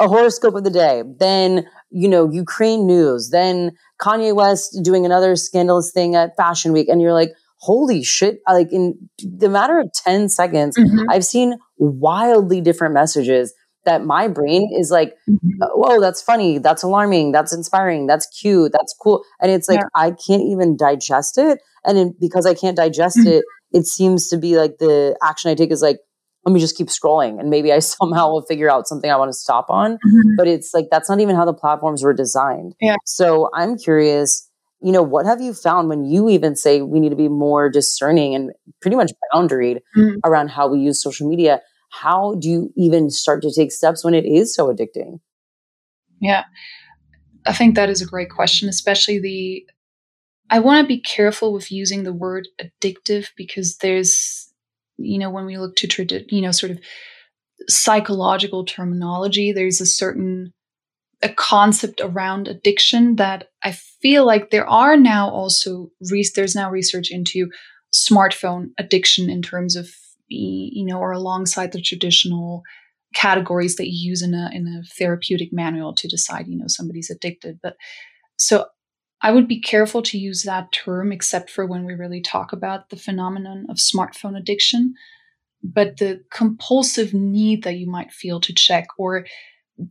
a 0.00 0.08
horoscope 0.08 0.54
of 0.54 0.64
the 0.64 0.70
day 0.70 1.02
then 1.18 1.66
you 1.90 2.08
know 2.08 2.30
ukraine 2.30 2.86
news 2.86 3.30
then 3.30 3.72
kanye 4.00 4.34
west 4.34 4.78
doing 4.82 5.04
another 5.06 5.36
scandalous 5.36 5.90
thing 5.92 6.14
at 6.14 6.36
fashion 6.36 6.72
week 6.72 6.88
and 6.88 7.00
you're 7.00 7.12
like 7.12 7.30
holy 7.58 8.02
shit 8.02 8.38
like 8.48 8.70
in 8.72 8.94
the 9.18 9.48
matter 9.48 9.78
of 9.78 9.90
10 10.04 10.28
seconds 10.28 10.76
mm-hmm. 10.76 11.08
i've 11.10 11.24
seen 11.24 11.58
wildly 11.78 12.60
different 12.60 12.94
messages 12.94 13.54
that 13.86 14.04
my 14.04 14.28
brain 14.28 14.68
is 14.76 14.90
like, 14.90 15.14
mm-hmm. 15.28 15.62
Uh, 15.62 15.68
whoa, 15.68 16.00
that's 16.00 16.20
funny, 16.20 16.58
that's 16.58 16.82
alarming, 16.82 17.32
that's 17.32 17.54
inspiring, 17.54 18.06
that's 18.06 18.26
cute, 18.26 18.72
that's 18.72 18.94
cool. 19.00 19.24
And 19.40 19.50
it's 19.50 19.68
like, 19.68 19.78
yeah. 19.78 19.86
I 19.94 20.10
can't 20.10 20.42
even 20.42 20.76
digest 20.76 21.38
it. 21.38 21.60
And 21.84 21.96
in, 21.96 22.14
because 22.20 22.44
I 22.44 22.52
can't 22.52 22.76
digest 22.76 23.16
mm-hmm. 23.16 23.28
it, 23.28 23.44
it 23.72 23.86
seems 23.86 24.28
to 24.28 24.36
be 24.36 24.58
like 24.58 24.78
the 24.78 25.16
action 25.22 25.50
I 25.50 25.54
take 25.54 25.70
is 25.70 25.80
like, 25.80 25.98
let 26.46 26.52
me 26.52 26.60
just 26.60 26.76
keep 26.76 26.86
scrolling 26.86 27.38
and 27.38 27.50
maybe 27.50 27.72
I 27.72 27.78
somehow 27.80 28.30
will 28.30 28.42
figure 28.42 28.70
out 28.70 28.86
something 28.86 29.10
I 29.10 29.16
want 29.16 29.28
to 29.28 29.36
stop 29.36 29.66
on. 29.68 29.94
Mm-hmm. 29.94 30.36
But 30.36 30.48
it's 30.48 30.72
like, 30.72 30.86
that's 30.90 31.10
not 31.10 31.20
even 31.20 31.36
how 31.36 31.44
the 31.44 31.52
platforms 31.52 32.02
were 32.02 32.14
designed. 32.14 32.74
Yeah. 32.80 32.96
So 33.04 33.50
I'm 33.52 33.76
curious, 33.76 34.48
you 34.80 34.92
know, 34.92 35.02
what 35.02 35.26
have 35.26 35.40
you 35.40 35.52
found 35.52 35.88
when 35.88 36.04
you 36.04 36.28
even 36.30 36.56
say 36.56 36.80
we 36.82 37.00
need 37.00 37.10
to 37.10 37.16
be 37.16 37.28
more 37.28 37.68
discerning 37.68 38.34
and 38.34 38.52
pretty 38.80 38.96
much 38.96 39.12
boundaried 39.34 39.80
mm-hmm. 39.96 40.18
around 40.24 40.48
how 40.48 40.68
we 40.68 40.78
use 40.78 41.02
social 41.02 41.28
media? 41.28 41.60
how 41.90 42.34
do 42.36 42.48
you 42.48 42.72
even 42.76 43.10
start 43.10 43.42
to 43.42 43.52
take 43.52 43.72
steps 43.72 44.04
when 44.04 44.14
it 44.14 44.24
is 44.24 44.54
so 44.54 44.72
addicting? 44.72 45.20
Yeah. 46.20 46.44
I 47.46 47.52
think 47.52 47.74
that 47.74 47.88
is 47.88 48.02
a 48.02 48.06
great 48.06 48.30
question, 48.30 48.68
especially 48.68 49.20
the 49.20 49.66
I 50.48 50.60
want 50.60 50.84
to 50.84 50.86
be 50.86 51.00
careful 51.00 51.52
with 51.52 51.72
using 51.72 52.04
the 52.04 52.12
word 52.12 52.46
addictive 52.60 53.30
because 53.36 53.78
there's 53.78 54.35
you 54.98 55.18
know 55.18 55.30
when 55.30 55.46
we 55.46 55.58
look 55.58 55.76
to 55.76 55.88
tradi- 55.88 56.24
you 56.30 56.42
know 56.42 56.52
sort 56.52 56.72
of 56.72 56.78
psychological 57.68 58.64
terminology 58.64 59.52
there's 59.52 59.80
a 59.80 59.86
certain 59.86 60.52
a 61.22 61.28
concept 61.30 62.00
around 62.02 62.46
addiction 62.46 63.16
that 63.16 63.48
I 63.64 63.72
feel 63.72 64.26
like 64.26 64.50
there 64.50 64.68
are 64.68 64.96
now 64.96 65.30
also 65.30 65.90
re- 66.10 66.30
there's 66.34 66.54
now 66.54 66.70
research 66.70 67.10
into 67.10 67.50
smartphone 67.94 68.70
addiction 68.78 69.30
in 69.30 69.40
terms 69.40 69.76
of 69.76 69.88
you 70.28 70.84
know, 70.84 70.98
or 70.98 71.12
alongside 71.12 71.72
the 71.72 71.80
traditional 71.80 72.62
categories 73.14 73.76
that 73.76 73.86
you 73.86 74.10
use 74.10 74.22
in 74.22 74.34
a 74.34 74.50
in 74.52 74.66
a 74.66 74.82
therapeutic 74.98 75.52
manual 75.52 75.94
to 75.94 76.08
decide, 76.08 76.46
you 76.48 76.58
know, 76.58 76.66
somebody's 76.66 77.10
addicted. 77.10 77.58
But 77.62 77.76
so 78.36 78.66
I 79.22 79.30
would 79.30 79.48
be 79.48 79.60
careful 79.60 80.02
to 80.02 80.18
use 80.18 80.42
that 80.42 80.72
term 80.72 81.10
except 81.12 81.50
for 81.50 81.66
when 81.66 81.84
we 81.84 81.94
really 81.94 82.20
talk 82.20 82.52
about 82.52 82.90
the 82.90 82.96
phenomenon 82.96 83.66
of 83.68 83.76
smartphone 83.76 84.36
addiction. 84.36 84.94
But 85.62 85.96
the 85.96 86.22
compulsive 86.30 87.14
need 87.14 87.64
that 87.64 87.76
you 87.76 87.88
might 87.88 88.12
feel 88.12 88.40
to 88.40 88.54
check 88.54 88.86
or 88.98 89.26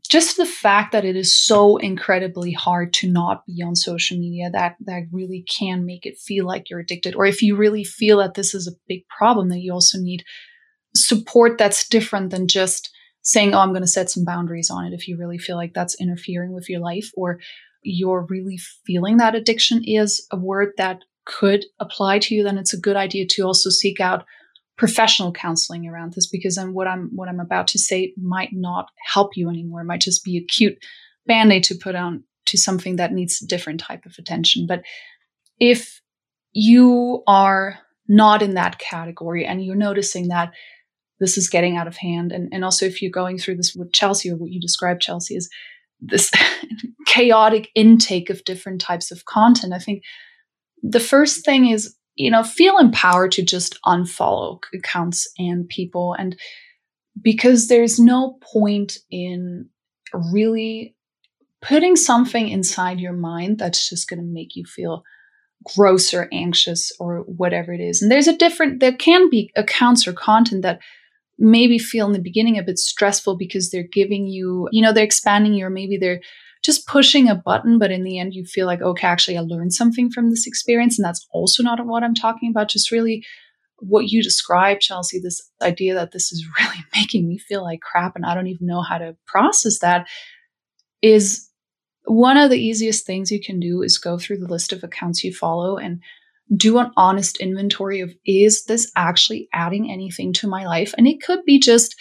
just 0.07 0.38
the 0.38 0.45
fact 0.45 0.91
that 0.91 1.05
it 1.05 1.15
is 1.15 1.39
so 1.39 1.78
incredibly 1.78 2.51
hard 2.51 2.91
to 2.93 3.09
not 3.09 3.45
be 3.45 3.61
on 3.61 3.76
social 3.76 4.17
media 4.17 4.49
that 4.51 4.76
that 4.82 5.03
really 5.11 5.45
can 5.47 5.86
make 5.86 6.05
it 6.05 6.17
feel 6.17 6.45
like 6.45 6.69
you're 6.69 6.80
addicted 6.80 7.15
or 7.15 7.26
if 7.26 7.41
you 7.41 7.55
really 7.55 7.84
feel 7.84 8.17
that 8.17 8.34
this 8.34 8.55
is 8.55 8.67
a 8.67 8.78
big 8.88 9.07
problem 9.07 9.49
that 9.49 9.59
you 9.59 9.71
also 9.71 9.99
need 9.99 10.23
support 10.95 11.57
that's 11.57 11.88
different 11.88 12.32
than 12.32 12.47
just 12.47 12.89
saying 13.21 13.53
oh 13.53 13.59
i'm 13.59 13.69
going 13.69 13.82
to 13.82 13.88
set 13.88 14.09
some 14.09 14.26
boundaries 14.26 14.71
on 14.71 14.86
it 14.86 14.93
if 14.93 15.07
you 15.07 15.17
really 15.17 15.38
feel 15.38 15.55
like 15.55 15.73
that's 15.73 15.99
interfering 16.01 16.51
with 16.51 16.67
your 16.67 16.80
life 16.80 17.11
or 17.15 17.39
you're 17.86 18.25
really 18.29 18.57
feeling 18.86 19.17
that 19.17 19.36
addiction 19.36 19.81
is 19.83 20.25
a 20.31 20.38
word 20.38 20.71
that 20.77 20.99
could 21.25 21.65
apply 21.79 22.19
to 22.19 22.36
you 22.36 22.43
then 22.43 22.57
it's 22.57 22.73
a 22.73 22.79
good 22.79 22.95
idea 22.95 23.25
to 23.25 23.43
also 23.43 23.69
seek 23.69 23.99
out 23.99 24.25
professional 24.77 25.31
counseling 25.31 25.88
around 25.88 26.13
this 26.13 26.27
because 26.27 26.55
then 26.55 26.73
what 26.73 26.88
I'm 26.88 27.09
what 27.13 27.29
I'm 27.29 27.39
about 27.39 27.67
to 27.69 27.79
say 27.79 28.13
might 28.17 28.49
not 28.51 28.89
help 29.13 29.38
you 29.38 29.49
anymore. 29.49 29.81
It 29.81 29.86
might 29.86 30.01
just 30.01 30.23
be 30.23 30.38
a 30.38 30.43
cute 30.43 30.77
band-aid 31.25 31.63
to 31.65 31.75
put 31.75 31.95
on 31.95 32.23
to 32.47 32.57
something 32.57 32.97
that 32.97 33.13
needs 33.13 33.41
a 33.41 33.47
different 33.47 33.79
type 33.79 34.05
of 34.05 34.15
attention. 34.19 34.67
But 34.67 34.83
if 35.59 36.01
you 36.51 37.23
are 37.25 37.79
not 38.07 38.41
in 38.41 38.53
that 38.53 38.77
category 38.77 39.45
and 39.45 39.63
you're 39.63 39.75
noticing 39.75 40.27
that 40.27 40.53
this 41.19 41.38
is 41.38 41.49
getting 41.49 41.77
out 41.77 41.88
of 41.88 41.97
hand, 41.97 42.31
and, 42.31 42.49
and 42.51 42.63
also 42.63 42.86
if 42.86 43.01
you're 43.01 43.09
going 43.09 43.38
through 43.38 43.55
this 43.55 43.73
with 43.73 43.93
Chelsea 43.93 44.29
or 44.29 44.36
what 44.36 44.51
you 44.51 44.59
described, 44.59 45.01
Chelsea, 45.01 45.36
is 45.36 45.49
this 46.00 46.32
chaotic 47.06 47.70
intake 47.76 48.30
of 48.30 48.43
different 48.43 48.82
types 48.82 49.12
of 49.12 49.26
content, 49.26 49.74
I 49.74 49.80
think 49.80 50.04
the 50.82 51.00
first 51.00 51.46
thing 51.46 51.68
is 51.68 51.96
you 52.16 52.32
know, 52.32 52.43
feel 52.43 52.78
empowered 52.78 53.32
to 53.34 53.43
just 53.43 53.78
unfollow 53.86 54.60
accounts 54.74 55.28
and 55.38 55.68
people. 55.68 56.16
And 56.18 56.38
because 57.22 57.68
there's 57.68 58.00
no 58.00 58.38
point 58.41 58.98
in 59.12 59.70
really 60.14 60.96
putting 61.62 61.96
something 61.96 62.48
inside 62.48 63.00
your 63.00 63.14
mind 63.14 63.58
that's 63.58 63.89
just 63.89 64.08
going 64.08 64.20
to 64.20 64.26
make 64.26 64.56
you 64.56 64.64
feel 64.66 65.04
gross 65.76 66.14
or 66.14 66.30
anxious 66.32 66.91
or 67.00 67.20
whatever 67.22 67.74
it 67.74 67.82
is. 67.82 68.02
And 68.02 68.12
there's 68.12 68.28
a 68.28 68.38
different, 68.38 68.80
there 68.80 68.96
can 68.96 69.30
be 69.30 69.52
accounts 69.56 70.08
or 70.08 70.14
content 70.14 70.62
that 70.62 70.80
maybe 71.38 71.77
feel 71.77 72.07
in 72.07 72.13
the 72.13 72.21
beginning 72.21 72.57
a 72.57 72.63
bit 72.63 72.77
stressful 72.77 73.38
because 73.38 73.69
they're 73.69 73.88
giving 73.91 74.27
you, 74.27 74.67
you 74.71 74.81
know, 74.81 74.93
they're 74.93 75.03
expanding 75.03 75.53
you, 75.53 75.65
or 75.65 75.69
maybe 75.69 75.97
they're 75.97 76.21
just 76.63 76.88
pushing 76.88 77.29
a 77.29 77.36
button, 77.36 77.77
but 77.77 77.91
in 77.91 78.03
the 78.03 78.17
end, 78.17 78.33
you 78.33 78.45
feel 78.45 78.65
like, 78.65 78.81
okay, 78.81 79.05
actually, 79.07 79.38
I 79.38 79.41
learned 79.41 79.73
something 79.73 80.09
from 80.09 80.29
this 80.29 80.47
experience. 80.47 80.97
And 80.97 81.05
that's 81.05 81.27
also 81.31 81.61
not 81.61 81.86
what 81.86 82.03
I'm 82.03 82.15
talking 82.15 82.49
about. 82.49 82.69
Just 82.69 82.91
really 82.91 83.23
what 83.79 84.07
you 84.07 84.23
described, 84.23 84.81
Chelsea, 84.81 85.19
this 85.19 85.41
idea 85.61 85.93
that 85.93 86.11
this 86.11 86.31
is 86.31 86.45
really 86.59 86.83
making 86.95 87.27
me 87.27 87.38
feel 87.38 87.63
like 87.63 87.81
crap 87.81 88.15
and 88.15 88.25
I 88.25 88.33
don't 88.33 88.47
even 88.47 88.67
know 88.67 88.81
how 88.81 88.97
to 88.97 89.15
process 89.27 89.79
that 89.79 90.07
is 91.01 91.49
one 92.05 92.38
of 92.38 92.49
the 92.49 92.59
easiest 92.59 93.05
things 93.05 93.31
you 93.31 93.41
can 93.41 93.59
do 93.59 93.81
is 93.81 93.97
go 93.97 94.17
through 94.17 94.38
the 94.38 94.47
list 94.47 94.71
of 94.71 94.83
accounts 94.83 95.23
you 95.23 95.33
follow 95.33 95.77
and 95.77 96.01
do 96.56 96.78
an 96.78 96.91
honest 96.96 97.38
inventory 97.38 98.02
of 98.02 98.14
is 98.26 98.66
this 98.66 98.91
actually 98.96 99.50
adding 99.54 99.91
anything 99.91 100.34
to 100.34 100.48
my 100.48 100.66
life? 100.66 100.93
And 100.98 101.08
it 101.08 101.22
could 101.22 101.43
be 101.46 101.60
just 101.60 101.96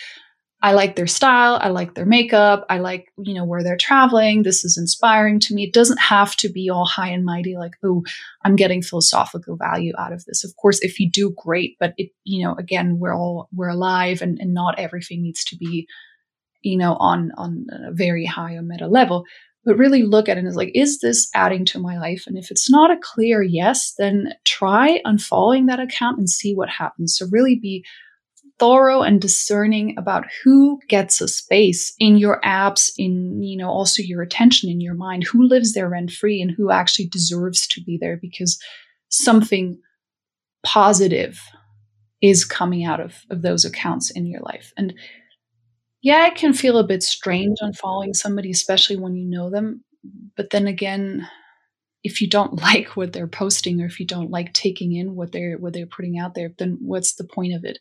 I 0.65 0.73
like 0.73 0.97
their 0.97 1.07
style. 1.07 1.59
I 1.61 1.69
like 1.69 1.95
their 1.95 2.07
makeup. 2.07 2.65
I 2.71 2.79
like, 2.79 3.13
you 3.19 3.35
know, 3.35 3.45
where 3.45 3.63
they're 3.63 3.77
traveling. 3.77 4.45
This 4.45 4.65
is 4.65 4.79
inspiring 4.79 5.39
to 5.41 5.55
me. 5.55 5.65
It 5.65 5.75
doesn't 5.75 6.01
have 6.01 6.35
to 6.37 6.49
be 6.49 6.71
all 6.71 6.87
high 6.87 7.11
and 7.11 7.23
mighty, 7.23 7.55
like, 7.55 7.75
oh, 7.85 8.03
I'm 8.47 8.57
getting 8.57 8.81
philosophical 8.81 9.59
value 9.59 9.93
out 9.99 10.15
of 10.15 10.25
this. 10.25 10.43
Of 10.43 10.57
course, 10.57 10.79
if 10.81 10.99
you 10.99 11.11
do, 11.11 11.35
great. 11.37 11.77
But 11.79 11.93
it, 11.99 12.13
you 12.25 12.43
know, 12.43 12.55
again, 12.55 12.99
we're 12.99 13.15
all, 13.15 13.51
we're 13.53 13.69
alive 13.69 14.23
and, 14.23 14.39
and 14.41 14.55
not 14.55 14.79
everything 14.79 15.23
needs 15.23 15.45
to 15.45 15.57
be, 15.59 15.87
you 16.63 16.79
know, 16.79 16.95
on, 16.95 17.33
on 17.37 17.67
a 17.71 17.93
very 17.93 18.25
high 18.25 18.55
or 18.55 18.63
meta 18.63 18.87
level. 18.87 19.27
But 19.65 19.79
really 19.79 20.03
look 20.03 20.29
at 20.29 20.39
it 20.39 20.45
as 20.45 20.57
like, 20.57 20.73
is 20.75 21.01
this 21.01 21.29
adding 21.35 21.65
to 21.67 21.79
my 21.79 21.99
life? 21.99 22.25
And 22.27 22.37
if 22.37 22.51
it's 22.51 22.71
not 22.71 22.91
a 22.91 23.01
clear 23.01 23.43
yes, 23.43 23.95
then 23.99 24.35
try 24.45 25.01
unfollowing 25.07 25.67
that 25.69 25.81
account 25.81 26.19
and 26.19 26.29
see 26.29 26.55
what 26.55 26.69
happens. 26.69 27.17
So 27.17 27.27
really 27.31 27.59
be 27.59 27.85
thorough 28.59 29.03
and 29.03 29.21
discerning 29.21 29.95
about 29.99 30.27
who 30.43 30.79
gets 30.89 31.21
a 31.21 31.29
space 31.29 31.93
in 31.99 32.17
your 32.17 32.41
apps 32.45 32.93
in 32.97 33.43
you 33.43 33.57
know 33.57 33.69
also 33.69 34.03
your 34.03 34.23
attention 34.23 34.71
in 34.71 34.81
your 34.81 34.95
mind 34.95 35.25
who 35.25 35.47
lives 35.47 35.75
there 35.75 35.89
rent 35.89 36.11
free 36.11 36.41
and 36.41 36.53
who 36.53 36.71
actually 36.71 37.07
deserves 37.09 37.67
to 37.67 37.83
be 37.83 37.99
there 38.01 38.17
because 38.17 38.59
something 39.09 39.77
positive 40.65 41.41
is 42.23 42.45
coming 42.45 42.85
out 42.85 43.01
of, 43.01 43.23
of 43.29 43.43
those 43.43 43.65
accounts 43.65 44.11
in 44.11 44.27
your 44.27 44.41
life 44.43 44.73
and 44.77 44.95
yeah 46.05 46.29
it 46.29 46.37
can 46.37 46.53
feel 46.53 46.79
a 46.79 46.87
bit 46.87 47.03
strange 47.03 47.59
on 47.61 47.73
following 47.73 48.15
somebody 48.15 48.51
especially 48.51 48.97
when 48.97 49.17
you 49.17 49.29
know 49.29 49.51
them 49.51 49.83
but 50.37 50.51
then 50.51 50.69
again 50.69 51.27
if 52.05 52.21
you 52.21 52.29
don't 52.29 52.55
like 52.63 52.97
what 52.97 53.13
they're 53.13 53.27
posting 53.27 53.81
or 53.81 53.87
if 53.87 53.99
you 53.99 54.07
don't 54.07 54.31
like 54.31 54.53
taking 54.53 54.95
in 54.95 55.17
what 55.17 55.33
they're 55.33 55.59
what 55.59 55.73
they're 55.73 55.87
putting 55.87 56.19
out 56.19 56.35
there 56.35 56.53
then 56.59 56.79
what's 56.81 57.15
the 57.17 57.25
point 57.25 57.53
of 57.53 57.65
it 57.65 57.79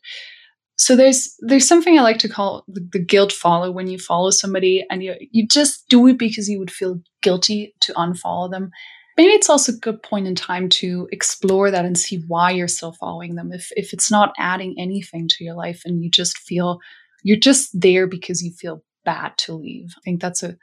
so 0.76 0.96
there's 0.96 1.36
there's 1.40 1.68
something 1.68 1.98
I 1.98 2.02
like 2.02 2.18
to 2.18 2.28
call 2.28 2.64
the, 2.66 2.86
the, 2.92 2.98
guilt 2.98 3.32
follow 3.32 3.70
when 3.70 3.86
you 3.86 3.98
follow 3.98 4.30
somebody 4.30 4.84
and 4.90 5.02
you 5.02 5.14
you 5.30 5.46
just 5.46 5.88
do 5.88 6.06
it 6.08 6.18
because 6.18 6.48
you 6.48 6.58
would 6.58 6.70
feel 6.70 7.00
guilty 7.22 7.74
to 7.82 7.92
unfollow 7.94 8.50
them. 8.50 8.70
Maybe 9.16 9.30
it's 9.30 9.48
also 9.48 9.72
a 9.72 9.76
good 9.76 10.02
point 10.02 10.26
in 10.26 10.34
time 10.34 10.68
to 10.70 11.08
explore 11.12 11.70
that 11.70 11.84
and 11.84 11.96
see 11.96 12.24
why 12.26 12.50
you're 12.50 12.66
still 12.66 12.92
following 12.92 13.36
them. 13.36 13.52
If 13.52 13.68
if 13.76 13.92
it's 13.92 14.10
not 14.10 14.34
adding 14.36 14.74
anything 14.76 15.28
to 15.28 15.44
your 15.44 15.54
life 15.54 15.82
and 15.84 16.02
you 16.02 16.10
just 16.10 16.38
feel 16.38 16.80
you're 17.24 17.36
just 17.36 17.70
there 17.78 18.06
because 18.06 18.42
you 18.42 18.52
feel 18.52 18.84
bad 19.04 19.36
to 19.38 19.54
leave. 19.54 19.94
I 19.96 20.00
think 20.04 20.20
that's 20.20 20.44
a 20.44 20.56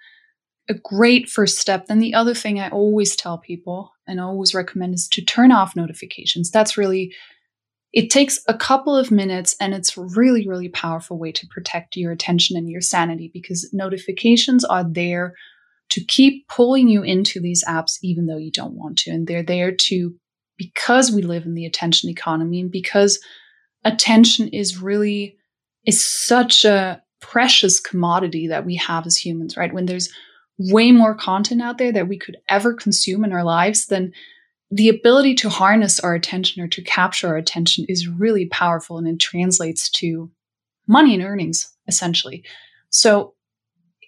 a 0.69 0.73
great 0.75 1.27
first 1.27 1.57
step. 1.57 1.87
Then 1.87 1.99
the 1.99 2.13
other 2.13 2.33
thing 2.33 2.59
I 2.59 2.69
always 2.69 3.15
tell 3.15 3.37
people 3.37 3.91
and 4.07 4.21
always 4.21 4.53
recommend 4.53 4.93
is 4.93 5.07
to 5.09 5.21
turn 5.25 5.51
off 5.51 5.75
notifications. 5.75 6.49
That's 6.49 6.77
really 6.77 7.13
it 7.93 8.09
takes 8.09 8.39
a 8.47 8.57
couple 8.57 8.95
of 8.95 9.11
minutes 9.11 9.53
and 9.59 9.73
it's 9.73 9.97
really, 9.97 10.47
really 10.47 10.69
powerful 10.69 11.19
way 11.19 11.31
to 11.33 11.47
protect 11.47 11.97
your 11.97 12.13
attention 12.13 12.55
and 12.55 12.69
your 12.69 12.79
sanity 12.79 13.29
because 13.33 13.69
notifications 13.73 14.63
are 14.63 14.85
there 14.89 15.33
to 15.89 16.01
keep 16.05 16.47
pulling 16.47 16.87
you 16.87 17.03
into 17.03 17.41
these 17.41 17.65
apps 17.65 17.97
even 18.01 18.27
though 18.27 18.37
you 18.37 18.51
don't 18.51 18.75
want 18.75 18.97
to. 18.99 19.11
And 19.11 19.27
they're 19.27 19.43
there 19.43 19.73
to, 19.73 20.15
because 20.57 21.11
we 21.11 21.21
live 21.21 21.45
in 21.45 21.53
the 21.53 21.65
attention 21.65 22.09
economy 22.09 22.61
and 22.61 22.71
because 22.71 23.19
attention 23.83 24.47
is 24.47 24.81
really, 24.81 25.35
is 25.85 26.03
such 26.03 26.65
a 26.65 27.01
precious 27.19 27.79
commodity 27.79 28.47
that 28.47 28.65
we 28.65 28.75
have 28.75 29.05
as 29.05 29.17
humans, 29.17 29.55
right? 29.55 29.73
When 29.73 29.85
there's 29.85 30.09
way 30.57 30.91
more 30.91 31.15
content 31.15 31.61
out 31.61 31.77
there 31.77 31.91
that 31.91 32.07
we 32.07 32.17
could 32.17 32.37
ever 32.49 32.73
consume 32.73 33.23
in 33.23 33.33
our 33.33 33.43
lives 33.43 33.87
than 33.87 34.11
the 34.69 34.89
ability 34.89 35.35
to 35.35 35.49
harness 35.49 35.99
our 35.99 36.13
attention 36.13 36.61
or 36.61 36.67
to 36.67 36.81
capture 36.81 37.27
our 37.27 37.35
attention 37.35 37.85
is 37.89 38.07
really 38.07 38.45
powerful 38.47 38.97
and 38.97 39.07
it 39.07 39.19
translates 39.19 39.89
to 39.89 40.31
money 40.87 41.13
and 41.13 41.23
earnings 41.23 41.73
essentially. 41.87 42.43
So 42.89 43.33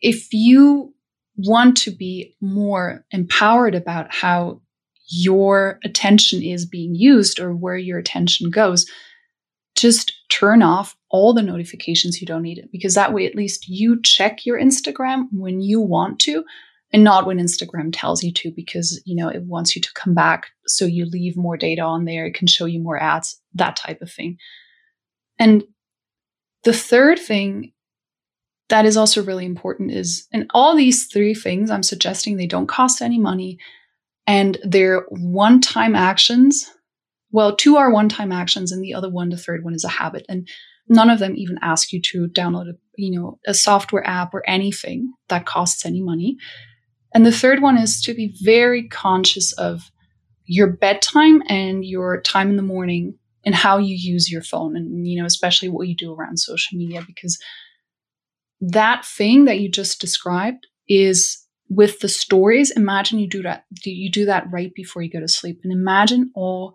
if 0.02 0.34
you 0.34 0.94
want 1.36 1.78
to 1.78 1.92
be 1.92 2.36
more 2.40 3.06
empowered 3.12 3.76
about 3.76 4.14
how 4.14 4.62
your 5.08 5.80
attention 5.84 6.42
is 6.42 6.66
being 6.66 6.96
used 6.96 7.40
or 7.40 7.54
where 7.54 7.78
your 7.78 8.00
attention 8.00 8.50
goes, 8.50 8.86
just 9.76 10.14
turn 10.30 10.62
off 10.62 10.96
all 11.14 11.32
the 11.32 11.44
notifications 11.44 12.20
you 12.20 12.28
don't 12.28 12.42
need 12.42 12.58
it. 12.58 12.72
Because 12.72 12.96
that 12.96 13.14
way 13.14 13.26
at 13.26 13.36
least 13.36 13.70
you 13.70 14.02
check 14.02 14.46
your 14.46 14.60
Instagram 14.60 15.28
when 15.32 15.62
you 15.62 15.80
want 15.80 16.20
to 16.22 16.44
and 16.92 17.04
not 17.04 17.26
when 17.26 17.38
Instagram 17.38 17.92
tells 17.94 18.24
you 18.24 18.34
to 18.34 18.52
because 18.52 19.02
you 19.06 19.16
know 19.16 19.30
it 19.30 19.44
wants 19.44 19.76
you 19.76 19.82
to 19.82 19.94
come 19.94 20.16
back 20.16 20.48
so 20.66 20.86
you 20.86 21.06
leave 21.06 21.38
more 21.38 21.56
data 21.56 21.82
on 21.82 22.06
there 22.06 22.26
it 22.26 22.34
can 22.34 22.48
show 22.48 22.66
you 22.66 22.82
more 22.82 23.02
ads 23.02 23.40
that 23.54 23.76
type 23.76 24.02
of 24.02 24.12
thing. 24.12 24.38
And 25.40 25.64
the 26.64 26.74
third 26.74 27.20
thing 27.20 27.74
that 28.70 28.86
is 28.86 28.98
also 28.98 29.24
really 29.24 29.46
important 29.46 29.92
is 29.92 30.28
and 30.34 30.50
all 30.52 30.76
these 30.76 31.06
three 31.06 31.36
things 31.36 31.70
I'm 31.70 31.84
suggesting 31.84 32.38
they 32.38 32.48
don't 32.48 32.68
cost 32.68 33.04
any 33.04 33.20
money 33.20 33.60
and 34.26 34.58
they're 34.64 35.06
one-time 35.10 35.96
actions. 35.96 36.72
Well 37.30 37.56
two 37.56 37.78
are 37.78 37.92
one-time 37.92 38.32
actions 38.32 38.72
and 38.72 38.84
the 38.84 38.96
other 38.96 39.12
one 39.12 39.30
the 39.30 39.38
third 39.38 39.64
one 39.64 39.76
is 39.76 39.84
a 39.84 39.90
habit. 39.90 40.26
And 40.28 40.48
none 40.90 41.10
of 41.10 41.20
them 41.20 41.36
even 41.36 41.58
ask 41.62 41.92
you 41.92 42.02
to 42.02 42.28
download 42.28 42.70
a 42.70 42.74
you 42.96 43.12
know 43.12 43.40
a 43.48 43.54
software 43.54 44.06
app 44.08 44.34
or 44.34 44.48
anything 44.48 45.14
that 45.30 45.46
costs 45.46 45.86
any 45.86 46.02
money. 46.02 46.38
And 47.14 47.26
the 47.26 47.32
third 47.32 47.62
one 47.62 47.78
is 47.78 48.02
to 48.04 48.14
be 48.14 48.36
very 48.42 48.88
conscious 48.88 49.54
of 49.54 49.92
your 50.46 50.68
bedtime 50.68 51.42
and 51.48 51.86
your 51.86 52.22
time 52.22 52.50
in 52.50 52.58
the 52.58 52.64
morning 52.64 53.18
and 53.46 53.56
how 53.56 53.78
you 53.78 53.96
use 53.96 54.32
your 54.32 54.42
phone 54.42 54.76
and 54.76 55.08
you 55.08 55.20
know 55.20 55.26
especially 55.26 55.70
what 55.70 55.88
you 55.88 55.96
do 55.96 56.14
around 56.14 56.38
social 56.38 56.78
media 56.78 57.02
because 57.06 57.38
that 58.62 59.06
thing 59.06 59.46
that 59.46 59.60
you 59.60 59.70
just 59.70 60.00
described 60.00 60.68
is 60.88 61.40
with 61.70 62.00
the 62.00 62.10
stories. 62.10 62.72
Imagine 62.72 63.20
you 63.20 63.28
do 63.28 63.42
that 63.44 63.66
you 63.84 64.12
do 64.12 64.26
that 64.26 64.46
right 64.52 64.74
before 64.76 65.02
you 65.02 65.12
go 65.12 65.20
to 65.20 65.28
sleep 65.28 65.60
and 65.64 65.72
imagine 65.72 66.32
all 66.36 66.74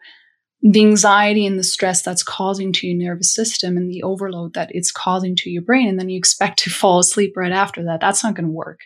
the 0.60 0.80
anxiety 0.80 1.46
and 1.46 1.58
the 1.58 1.64
stress 1.64 2.02
that's 2.02 2.22
causing 2.22 2.72
to 2.72 2.86
your 2.86 2.96
nervous 2.96 3.32
system 3.32 3.76
and 3.76 3.90
the 3.90 4.02
overload 4.02 4.54
that 4.54 4.70
it's 4.72 4.90
causing 4.90 5.36
to 5.36 5.50
your 5.50 5.62
brain 5.62 5.88
and 5.88 5.98
then 5.98 6.08
you 6.08 6.18
expect 6.18 6.58
to 6.58 6.70
fall 6.80 6.98
asleep 6.98 7.34
right 7.36 7.52
after 7.52 7.84
that 7.84 8.00
that's 8.00 8.24
not 8.24 8.34
going 8.34 8.46
to 8.46 8.52
work 8.52 8.80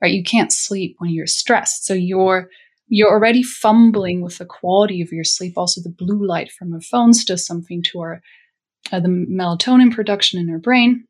right? 0.00 0.12
You 0.12 0.22
can't 0.22 0.52
sleep 0.52 0.96
when 0.98 1.10
you're 1.10 1.26
stressed. 1.26 1.84
So 1.86 1.94
you're 1.94 2.48
you're 2.92 3.10
already 3.10 3.44
fumbling 3.44 4.20
with 4.20 4.38
the 4.38 4.44
quality 4.44 5.00
of 5.00 5.12
your 5.12 5.22
sleep. 5.22 5.54
Also, 5.56 5.80
the 5.80 5.94
blue 5.96 6.26
light 6.26 6.50
from 6.50 6.72
our 6.72 6.80
phones 6.80 7.24
does 7.24 7.46
something 7.46 7.82
to 7.84 8.00
our 8.00 8.20
uh, 8.90 9.00
the 9.00 9.08
melatonin 9.08 9.94
production 9.94 10.40
in 10.40 10.50
our 10.50 10.58
brain, 10.58 11.04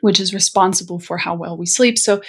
which 0.00 0.20
is 0.20 0.32
responsible 0.32 0.98
for 0.98 1.18
how 1.18 1.34
well 1.34 1.56
we 1.56 1.66
sleep. 1.66 1.98
So 1.98 2.22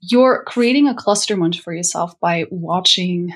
you're 0.00 0.44
creating 0.44 0.86
a 0.86 0.94
cluster 0.94 1.36
munch 1.36 1.60
for 1.60 1.74
yourself 1.74 2.14
by 2.20 2.44
watching 2.50 3.32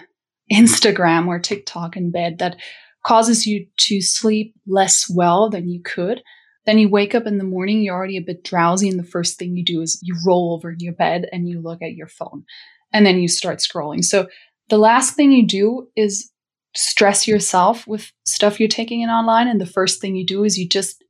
Instagram 0.52 1.26
or 1.28 1.38
TikTok 1.38 1.96
in 1.96 2.10
bed 2.10 2.38
that 2.38 2.56
causes 3.04 3.46
you 3.46 3.66
to 3.78 4.00
sleep 4.00 4.54
less 4.66 5.08
well 5.08 5.48
than 5.48 5.68
you 5.68 5.80
could 5.82 6.22
then 6.66 6.78
you 6.78 6.88
wake 6.88 7.14
up 7.14 7.26
in 7.26 7.38
the 7.38 7.44
morning, 7.44 7.82
you're 7.82 7.94
already 7.94 8.16
a 8.16 8.22
bit 8.22 8.44
drowsy, 8.44 8.88
and 8.88 8.98
the 8.98 9.04
first 9.04 9.38
thing 9.38 9.56
you 9.56 9.64
do 9.64 9.80
is 9.80 9.98
you 10.02 10.14
roll 10.26 10.52
over 10.54 10.70
in 10.70 10.80
your 10.80 10.92
bed 10.92 11.26
and 11.32 11.48
you 11.48 11.60
look 11.60 11.82
at 11.82 11.94
your 11.94 12.06
phone. 12.06 12.44
And 12.92 13.06
then 13.06 13.18
you 13.18 13.28
start 13.28 13.58
scrolling. 13.58 14.04
So 14.04 14.28
the 14.68 14.78
last 14.78 15.14
thing 15.14 15.32
you 15.32 15.46
do 15.46 15.88
is 15.96 16.30
stress 16.76 17.26
yourself 17.26 17.86
with 17.86 18.12
stuff 18.24 18.60
you're 18.60 18.68
taking 18.68 19.00
in 19.00 19.10
online. 19.10 19.48
And 19.48 19.60
the 19.60 19.66
first 19.66 20.00
thing 20.00 20.16
you 20.16 20.26
do 20.26 20.44
is 20.44 20.58
you 20.58 20.68
just 20.68 21.02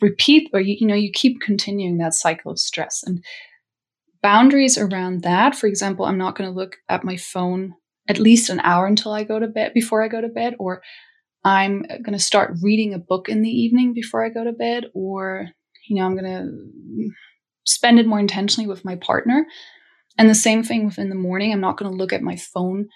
repeat 0.00 0.50
or 0.52 0.60
you, 0.60 0.76
you 0.80 0.86
know, 0.86 0.94
you 0.94 1.10
keep 1.12 1.40
continuing 1.40 1.98
that 1.98 2.14
cycle 2.14 2.52
of 2.52 2.58
stress. 2.58 3.02
And 3.04 3.24
boundaries 4.22 4.76
around 4.76 5.22
that, 5.22 5.54
for 5.54 5.66
example, 5.66 6.04
I'm 6.04 6.18
not 6.18 6.36
going 6.36 6.50
to 6.50 6.56
look 6.56 6.76
at 6.88 7.04
my 7.04 7.16
phone 7.16 7.74
at 8.08 8.18
least 8.18 8.50
an 8.50 8.60
hour 8.60 8.86
until 8.86 9.12
I 9.12 9.24
go 9.24 9.38
to 9.38 9.46
bed 9.46 9.74
before 9.74 10.02
I 10.02 10.08
go 10.08 10.20
to 10.20 10.28
bed, 10.28 10.54
or 10.58 10.82
I'm 11.44 11.82
going 11.82 12.12
to 12.12 12.18
start 12.18 12.56
reading 12.62 12.94
a 12.94 12.98
book 12.98 13.28
in 13.28 13.42
the 13.42 13.50
evening 13.50 13.92
before 13.92 14.24
I 14.24 14.30
go 14.30 14.44
to 14.44 14.52
bed, 14.52 14.86
or, 14.94 15.48
you 15.88 15.96
know, 15.96 16.06
I'm 16.06 16.16
going 16.16 16.24
to 16.24 17.10
spend 17.64 18.00
it 18.00 18.06
more 18.06 18.18
intentionally 18.18 18.66
with 18.66 18.84
my 18.84 18.96
partner. 18.96 19.46
And 20.16 20.28
the 20.28 20.34
same 20.34 20.64
thing 20.64 20.86
within 20.86 21.10
the 21.10 21.14
morning. 21.14 21.52
I'm 21.52 21.60
not 21.60 21.76
going 21.76 21.90
to 21.90 21.96
look 21.96 22.12
at 22.12 22.22
my 22.22 22.36
phone 22.36 22.88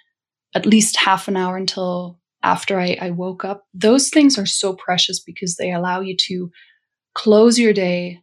at 0.54 0.66
least 0.66 0.96
half 0.96 1.28
an 1.28 1.36
hour 1.36 1.56
until 1.56 2.18
after 2.42 2.80
I, 2.80 2.98
I 3.00 3.10
woke 3.10 3.44
up. 3.44 3.64
Those 3.72 4.08
things 4.08 4.38
are 4.38 4.46
so 4.46 4.74
precious 4.74 5.20
because 5.20 5.56
they 5.56 5.72
allow 5.72 6.00
you 6.00 6.16
to 6.28 6.50
close 7.14 7.58
your 7.58 7.72
day 7.72 8.20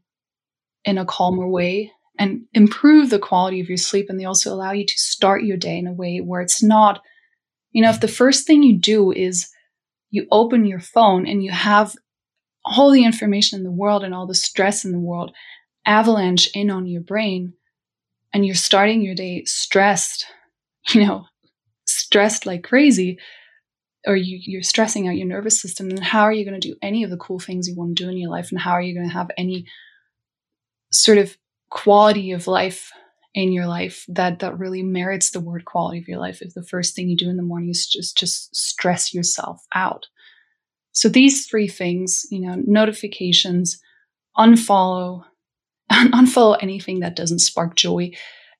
in 0.83 0.97
a 0.97 1.05
calmer 1.05 1.47
way 1.47 1.91
and 2.19 2.41
improve 2.53 3.09
the 3.09 3.17
quality 3.17 3.61
of 3.61 3.69
your 3.69 3.77
sleep. 3.77 4.07
And 4.09 4.19
they 4.19 4.25
also 4.25 4.53
allow 4.53 4.73
you 4.73 4.85
to 4.85 4.97
start 4.97 5.43
your 5.43 5.57
day 5.57 5.77
in 5.77 5.87
a 5.87 5.93
way 5.93 6.19
where 6.19 6.41
it's 6.41 6.61
not, 6.61 7.01
you 7.71 7.81
know, 7.81 7.89
if 7.89 8.01
the 8.01 8.09
first 8.09 8.45
thing 8.45 8.61
you 8.61 8.77
do 8.77 9.11
is 9.11 9.49
you 10.11 10.27
open 10.29 10.65
your 10.65 10.81
phone 10.81 11.25
and 11.25 11.41
you 11.41 11.51
have 11.51 11.95
all 12.65 12.91
the 12.91 13.05
information 13.05 13.57
in 13.57 13.63
the 13.63 13.71
world 13.71 14.03
and 14.03 14.13
all 14.13 14.27
the 14.27 14.35
stress 14.35 14.83
in 14.83 14.91
the 14.91 14.99
world 14.99 15.31
avalanche 15.85 16.49
in 16.53 16.69
on 16.69 16.85
your 16.85 17.01
brain 17.01 17.53
and 18.33 18.45
you're 18.45 18.53
starting 18.53 19.01
your 19.01 19.15
day 19.15 19.43
stressed 19.45 20.25
you 20.89 21.05
know 21.05 21.25
stressed 21.87 22.45
like 22.45 22.63
crazy 22.63 23.17
or 24.05 24.15
you, 24.15 24.39
you're 24.41 24.61
stressing 24.61 25.07
out 25.07 25.15
your 25.15 25.27
nervous 25.27 25.59
system 25.59 25.89
then 25.89 26.03
how 26.03 26.21
are 26.21 26.33
you 26.33 26.45
going 26.45 26.59
to 26.59 26.67
do 26.67 26.75
any 26.81 27.03
of 27.03 27.09
the 27.09 27.17
cool 27.17 27.39
things 27.39 27.67
you 27.67 27.75
want 27.75 27.97
to 27.97 28.03
do 28.03 28.09
in 28.09 28.17
your 28.17 28.29
life 28.29 28.51
and 28.51 28.59
how 28.59 28.71
are 28.71 28.81
you 28.81 28.93
going 28.93 29.07
to 29.07 29.13
have 29.13 29.31
any 29.37 29.65
sort 30.91 31.17
of 31.17 31.37
quality 31.69 32.31
of 32.31 32.47
life 32.47 32.91
in 33.35 33.51
your 33.51 33.67
life 33.67 34.05
that 34.07 34.39
that 34.39 34.57
really 34.57 34.81
merits 34.81 35.29
the 35.29 35.39
word 35.39 35.65
quality 35.65 35.99
of 35.99 36.07
your 36.07 36.19
life 36.19 36.41
if 36.41 36.53
the 36.53 36.63
first 36.63 36.95
thing 36.95 37.07
you 37.07 37.17
do 37.17 37.29
in 37.29 37.37
the 37.37 37.43
morning 37.43 37.69
is 37.69 37.87
just 37.87 38.17
just 38.17 38.55
stress 38.55 39.13
yourself 39.13 39.65
out. 39.73 40.07
So 40.91 41.07
these 41.07 41.45
three 41.45 41.67
things 41.67 42.25
you 42.31 42.41
know 42.41 42.61
notifications 42.65 43.79
unfollow 44.37 45.23
unfollow 45.91 46.57
anything 46.61 46.99
that 46.99 47.15
doesn't 47.15 47.39
spark 47.39 47.75
joy 47.75 48.11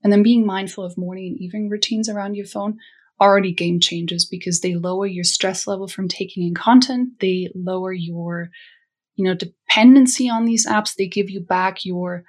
and 0.03 0.14
then 0.14 0.24
being 0.24 0.45
mindful 0.45 0.84
of 0.84 0.97
morning 0.97 1.28
and 1.28 1.41
evening 1.41 1.70
routines 1.70 2.10
around 2.10 2.36
your 2.36 2.45
phone 2.45 2.78
already 3.20 3.53
game 3.53 3.80
changers 3.80 4.26
because 4.26 4.62
they 4.62 4.76
lower 4.76 5.05
your 5.05 5.26
stress 5.26 5.68
level 5.68 5.88
from 5.88 6.07
taking 6.07 6.47
in 6.47 6.53
content 6.53 7.10
they 7.20 7.49
lower 7.55 7.91
your 7.91 8.49
you 9.16 9.26
know 9.26 9.34
dependency 9.34 10.30
on 10.30 10.45
these 10.45 10.66
apps 10.66 10.95
they 10.95 11.07
give 11.07 11.30
you 11.30 11.41
back 11.41 11.84
your 11.84 12.24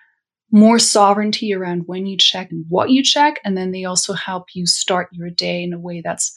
more 0.51 0.79
sovereignty 0.79 1.55
around 1.55 1.83
when 1.87 2.07
you 2.07 2.17
check 2.17 2.51
and 2.51 2.65
what 2.69 2.91
you 2.91 3.03
check. 3.03 3.41
And 3.45 3.57
then 3.57 3.71
they 3.71 3.85
also 3.85 4.15
help 4.15 4.49
you 4.55 4.67
start 4.67 5.09
your 5.13 5.31
day 5.31 5.63
in 5.63 5.73
a 5.73 5.79
way 5.79 6.01
that's 6.05 6.35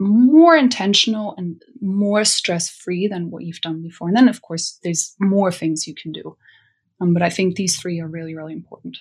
more 0.00 0.56
intentional 0.56 1.34
and 1.36 1.60
more 1.80 2.24
stress 2.24 2.68
free 2.68 3.08
than 3.08 3.30
what 3.30 3.44
you've 3.44 3.60
done 3.60 3.82
before. 3.82 4.08
And 4.08 4.16
then, 4.16 4.28
of 4.28 4.42
course, 4.42 4.78
there's 4.82 5.14
more 5.20 5.50
things 5.50 5.86
you 5.86 5.94
can 5.94 6.12
do. 6.12 6.36
Um, 7.00 7.14
but 7.14 7.22
I 7.22 7.30
think 7.30 7.56
these 7.56 7.78
three 7.78 8.00
are 8.00 8.08
really, 8.08 8.34
really 8.34 8.52
important. 8.52 8.98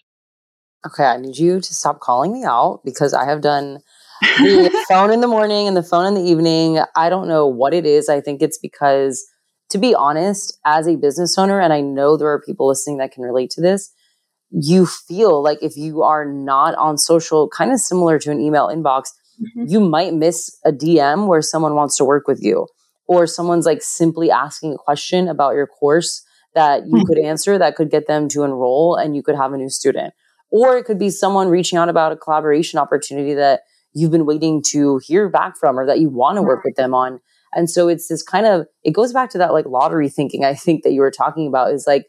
Okay, 0.86 1.04
I 1.04 1.18
need 1.18 1.38
you 1.38 1.60
to 1.60 1.74
stop 1.74 2.00
calling 2.00 2.32
me 2.32 2.46
out 2.46 2.82
because 2.86 3.14
I 3.14 3.26
have 3.26 3.42
done 3.42 3.80
the 4.22 4.86
phone 4.88 5.12
in 5.12 5.22
the 5.22 5.28
morning 5.28 5.68
and 5.68 5.76
the 5.76 5.84
phone 5.84 6.06
in 6.06 6.14
the 6.14 6.30
evening. 6.30 6.80
I 6.96 7.10
don't 7.10 7.28
know 7.28 7.48
what 7.48 7.74
it 7.74 7.86
is. 7.86 8.10
I 8.10 8.22
think 8.22 8.42
it's 8.42 8.58
because, 8.58 9.26
to 9.70 9.78
be 9.78 9.94
honest, 9.94 10.58
as 10.66 10.88
a 10.88 10.96
business 10.96 11.38
owner, 11.38 11.60
and 11.60 11.74
I 11.74 11.82
know 11.82 12.18
there 12.18 12.30
are 12.30 12.42
people 12.42 12.68
listening 12.68 12.98
that 12.98 13.12
can 13.12 13.24
relate 13.24 13.50
to 13.52 13.62
this, 13.62 13.92
you 14.52 14.86
feel 14.86 15.41
like 15.43 15.60
if 15.62 15.76
you 15.76 16.04
are 16.04 16.26
not 16.26 16.76
on 16.76 16.98
social, 16.98 17.50
kind 17.50 17.72
of 17.72 17.80
similar 17.80 18.20
to 18.20 18.32
an 18.32 18.39
email 18.39 18.68
inbox, 18.68 19.04
mm-hmm. 19.39 19.66
you 19.68 19.80
might 19.80 20.14
miss 20.14 20.58
a 20.66 20.72
DM 20.72 21.28
where 21.28 21.41
someone 21.41 21.76
wants 21.76 21.98
to 21.98 22.06
work 22.06 22.28
with 22.28 22.41
you 22.41 22.68
or 23.08 23.28
someone's 23.28 23.66
like 23.66 23.82
simply 23.82 24.30
asking 24.32 24.74
a 24.74 24.78
question 24.78 25.28
about 25.28 25.54
your 25.54 25.68
course 25.68 26.24
that 26.54 26.86
you 26.86 26.93
mm-hmm. 26.93 27.06
could 27.06 27.20
answer 27.20 27.58
that 27.58 27.76
could 27.76 27.89
get 27.89 28.08
them 28.08 28.28
to 28.30 28.43
enroll 28.43 28.95
and 28.95 29.16
you 29.16 29.24
could 29.24 29.36
have 29.36 29.54
a 29.54 29.58
new 29.58 29.70
student. 29.70 30.14
Or 30.50 30.78
it 30.78 30.86
could 30.86 31.00
be 31.00 31.10
someone 31.10 31.50
reaching 31.50 31.78
out 31.78 31.89
about 31.89 32.12
a 32.12 32.18
collaboration 32.18 32.80
opportunity 32.80 33.34
that 33.34 33.62
you've 33.93 34.12
been 34.12 34.26
waiting 34.26 34.64
to 34.70 35.00
hear 35.06 35.30
back 35.30 35.58
from 35.58 35.78
or 35.78 35.86
that 35.86 36.00
you 36.00 36.10
want 36.10 36.38
to 36.38 36.41
work 36.41 36.64
with 36.64 36.76
them 36.76 36.93
on. 36.93 37.20
And 37.54 37.70
so 37.70 37.88
it's 37.88 38.08
this 38.08 38.24
kind 38.24 38.45
of, 38.45 38.66
it 38.84 38.91
goes 38.91 39.14
back 39.14 39.30
to 39.32 39.38
that 39.39 39.54
like 39.54 39.66
lottery 39.66 40.10
thinking, 40.10 40.45
I 40.45 40.54
think 40.54 40.84
that 40.84 40.93
you 40.93 41.02
were 41.02 41.12
talking 41.12 41.48
about 41.48 41.74
is 41.74 41.86
like, 41.88 42.06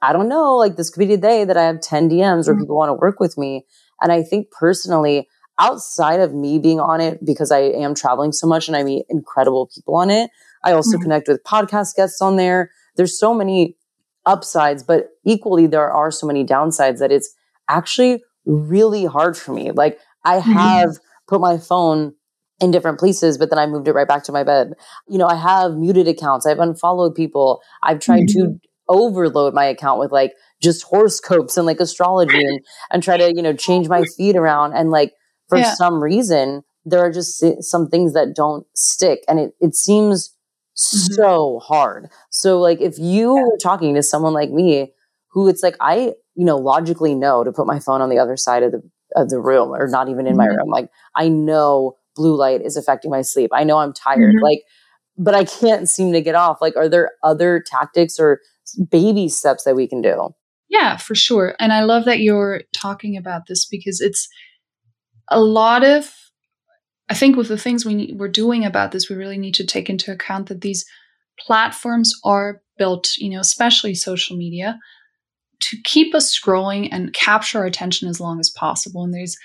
I 0.00 0.12
don't 0.12 0.28
know, 0.28 0.56
like 0.56 0.76
this 0.76 0.90
could 0.90 1.00
be 1.00 1.06
the 1.06 1.16
day 1.16 1.44
that 1.44 1.56
I 1.56 1.64
have 1.64 1.80
10 1.80 2.08
DMs 2.08 2.46
where 2.46 2.54
mm-hmm. 2.54 2.62
people 2.62 2.76
want 2.76 2.90
to 2.90 2.94
work 2.94 3.18
with 3.18 3.36
me. 3.36 3.66
And 4.00 4.12
I 4.12 4.22
think 4.22 4.50
personally, 4.50 5.28
outside 5.58 6.20
of 6.20 6.32
me 6.32 6.58
being 6.58 6.78
on 6.78 7.00
it, 7.00 7.24
because 7.24 7.50
I 7.50 7.60
am 7.60 7.94
traveling 7.94 8.32
so 8.32 8.46
much 8.46 8.68
and 8.68 8.76
I 8.76 8.84
meet 8.84 9.06
incredible 9.08 9.68
people 9.74 9.96
on 9.96 10.10
it, 10.10 10.30
I 10.64 10.72
also 10.72 10.92
mm-hmm. 10.92 11.02
connect 11.02 11.28
with 11.28 11.42
podcast 11.42 11.96
guests 11.96 12.20
on 12.20 12.36
there. 12.36 12.70
There's 12.96 13.18
so 13.18 13.34
many 13.34 13.76
upsides, 14.24 14.82
but 14.82 15.08
equally, 15.24 15.66
there 15.66 15.90
are 15.90 16.10
so 16.10 16.26
many 16.26 16.44
downsides 16.44 16.98
that 16.98 17.10
it's 17.10 17.34
actually 17.68 18.22
really 18.44 19.04
hard 19.04 19.36
for 19.36 19.52
me. 19.52 19.72
Like, 19.72 19.98
I 20.24 20.38
mm-hmm. 20.38 20.52
have 20.52 20.90
mm-hmm. 20.90 21.28
put 21.28 21.40
my 21.40 21.58
phone 21.58 22.14
in 22.60 22.70
different 22.70 22.98
places, 22.98 23.38
but 23.38 23.50
then 23.50 23.58
I 23.58 23.66
moved 23.66 23.88
it 23.88 23.92
right 23.92 24.06
back 24.06 24.24
to 24.24 24.32
my 24.32 24.42
bed. 24.44 24.74
You 25.08 25.18
know, 25.18 25.26
I 25.26 25.36
have 25.36 25.76
muted 25.76 26.06
accounts, 26.08 26.46
I've 26.46 26.58
unfollowed 26.58 27.14
people, 27.14 27.60
I've 27.82 27.98
tried 28.00 28.28
to 28.28 28.38
mm-hmm 28.38 28.67
overload 28.88 29.54
my 29.54 29.64
account 29.64 30.00
with 30.00 30.12
like 30.12 30.32
just 30.62 30.82
horoscopes 30.84 31.56
and 31.56 31.66
like 31.66 31.80
astrology 31.80 32.38
and, 32.38 32.60
and 32.90 33.02
try 33.02 33.16
to, 33.16 33.32
you 33.34 33.42
know, 33.42 33.52
change 33.52 33.88
my 33.88 34.02
feed 34.16 34.36
around. 34.36 34.72
And 34.74 34.90
like 34.90 35.12
for 35.48 35.58
yeah. 35.58 35.74
some 35.74 36.02
reason, 36.02 36.62
there 36.84 37.00
are 37.00 37.12
just 37.12 37.44
some 37.60 37.88
things 37.88 38.14
that 38.14 38.34
don't 38.34 38.66
stick. 38.74 39.20
And 39.28 39.38
it, 39.38 39.52
it 39.60 39.74
seems 39.74 40.28
mm-hmm. 40.28 41.14
so 41.14 41.60
hard. 41.62 42.08
So 42.30 42.58
like 42.60 42.80
if 42.80 42.98
you 42.98 43.36
yeah. 43.36 43.42
were 43.42 43.58
talking 43.62 43.94
to 43.94 44.02
someone 44.02 44.32
like 44.32 44.50
me 44.50 44.92
who 45.32 45.48
it's 45.48 45.62
like, 45.62 45.76
I, 45.80 46.14
you 46.34 46.44
know, 46.44 46.56
logically 46.56 47.14
know 47.14 47.44
to 47.44 47.52
put 47.52 47.66
my 47.66 47.78
phone 47.78 48.00
on 48.00 48.08
the 48.08 48.18
other 48.18 48.36
side 48.36 48.62
of 48.62 48.72
the, 48.72 48.82
of 49.16 49.28
the 49.28 49.40
room 49.40 49.70
or 49.70 49.86
not 49.88 50.08
even 50.08 50.26
in 50.26 50.32
mm-hmm. 50.32 50.38
my 50.38 50.46
room. 50.46 50.70
Like 50.70 50.90
I 51.14 51.28
know 51.28 51.96
blue 52.16 52.36
light 52.36 52.62
is 52.62 52.76
affecting 52.76 53.10
my 53.10 53.22
sleep. 53.22 53.50
I 53.52 53.64
know 53.64 53.78
I'm 53.78 53.92
tired. 53.92 54.34
Mm-hmm. 54.34 54.42
Like, 54.42 54.62
but 55.16 55.34
I 55.34 55.44
can't 55.44 55.88
seem 55.88 56.12
to 56.12 56.20
get 56.20 56.34
off. 56.34 56.58
Like, 56.60 56.76
are 56.76 56.88
there 56.88 57.10
other 57.24 57.62
tactics 57.64 58.20
or 58.20 58.40
baby 58.74 59.28
steps 59.28 59.64
that 59.64 59.76
we 59.76 59.88
can 59.88 60.02
do. 60.02 60.30
Yeah, 60.68 60.96
for 60.96 61.14
sure. 61.14 61.54
And 61.58 61.72
I 61.72 61.82
love 61.84 62.04
that 62.04 62.20
you're 62.20 62.62
talking 62.74 63.16
about 63.16 63.42
this 63.46 63.66
because 63.66 64.00
it's 64.00 64.28
a 65.30 65.40
lot 65.40 65.82
of, 65.82 66.10
I 67.08 67.14
think, 67.14 67.36
with 67.36 67.48
the 67.48 67.58
things 67.58 67.84
we 67.84 67.94
need, 67.94 68.18
we're 68.18 68.28
doing 68.28 68.64
about 68.64 68.92
this, 68.92 69.08
we 69.08 69.16
really 69.16 69.38
need 69.38 69.54
to 69.54 69.66
take 69.66 69.88
into 69.88 70.12
account 70.12 70.48
that 70.48 70.60
these 70.60 70.84
platforms 71.38 72.12
are 72.24 72.60
built, 72.76 73.16
you 73.16 73.30
know, 73.30 73.40
especially 73.40 73.94
social 73.94 74.36
media, 74.36 74.78
to 75.60 75.76
keep 75.84 76.14
us 76.14 76.38
scrolling 76.38 76.88
and 76.92 77.14
capture 77.14 77.58
our 77.58 77.66
attention 77.66 78.08
as 78.08 78.20
long 78.20 78.38
as 78.38 78.50
possible. 78.50 79.04
And 79.04 79.14
there's, 79.14 79.36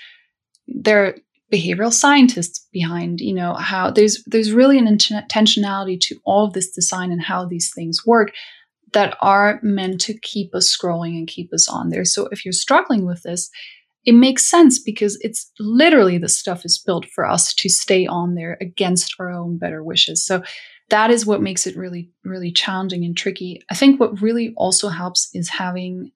there 0.66 1.06
are 1.06 1.14
behavioral 1.52 1.92
scientists 1.92 2.66
behind 2.72 3.20
you 3.20 3.34
know 3.34 3.54
how 3.54 3.90
there's 3.90 4.24
there's 4.24 4.52
really 4.52 4.78
an 4.78 4.86
intentionality 4.86 6.00
to 6.00 6.16
all 6.24 6.46
of 6.46 6.52
this 6.52 6.70
design 6.70 7.12
and 7.12 7.22
how 7.22 7.44
these 7.44 7.70
things 7.74 8.04
work 8.04 8.32
that 8.94 9.16
are 9.20 9.60
meant 9.62 10.00
to 10.00 10.18
keep 10.20 10.54
us 10.54 10.74
scrolling 10.74 11.18
and 11.18 11.28
keep 11.28 11.52
us 11.52 11.68
on 11.68 11.90
there. 11.90 12.04
So 12.04 12.28
if 12.32 12.44
you're 12.44 12.52
struggling 12.52 13.04
with 13.04 13.22
this, 13.22 13.50
it 14.04 14.12
makes 14.12 14.48
sense 14.48 14.78
because 14.78 15.18
it's 15.20 15.50
literally 15.58 16.18
the 16.18 16.28
stuff 16.28 16.64
is 16.64 16.78
built 16.78 17.06
for 17.06 17.26
us 17.26 17.54
to 17.54 17.68
stay 17.68 18.06
on 18.06 18.34
there 18.34 18.56
against 18.60 19.14
our 19.18 19.30
own 19.30 19.58
better 19.58 19.82
wishes. 19.82 20.24
So 20.24 20.42
that 20.90 21.10
is 21.10 21.26
what 21.26 21.42
makes 21.42 21.66
it 21.66 21.76
really, 21.76 22.10
really 22.24 22.52
challenging 22.52 23.04
and 23.04 23.16
tricky. 23.16 23.62
I 23.70 23.74
think 23.74 23.98
what 23.98 24.20
really 24.20 24.52
also 24.56 24.88
helps 24.88 25.30
is 25.34 25.48
having 25.48 26.12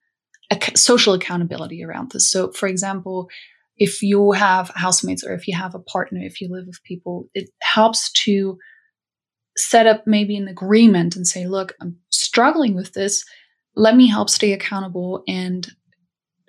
a 0.51 0.59
social 0.77 1.15
accountability 1.15 1.83
around 1.85 2.13
this. 2.13 2.31
So, 2.31 2.53
for 2.53 2.69
example, 2.69 3.29
if 3.77 4.03
you 4.03 4.33
have 4.33 4.71
housemates 4.75 5.25
or 5.25 5.33
if 5.33 5.49
you 5.49 5.57
have 5.57 5.75
a 5.75 5.81
partner, 5.81 6.21
if 6.23 6.41
you 6.41 6.49
live 6.51 6.67
with 6.67 6.83
people, 6.85 7.29
it 7.35 7.51
helps 7.63 8.13
to 8.25 8.59
set 9.57 9.87
up 9.87 10.07
maybe 10.07 10.37
an 10.37 10.49
agreement 10.49 11.17
and 11.17 11.27
say, 11.27 11.47
look, 11.47 11.75
I'm 11.81 11.97
struggling 12.39 12.77
with 12.77 12.93
this. 12.93 13.25
Let 13.75 13.97
me 13.97 14.07
help 14.07 14.31
stay 14.31 14.53
accountable 14.53 15.25
and 15.27 15.69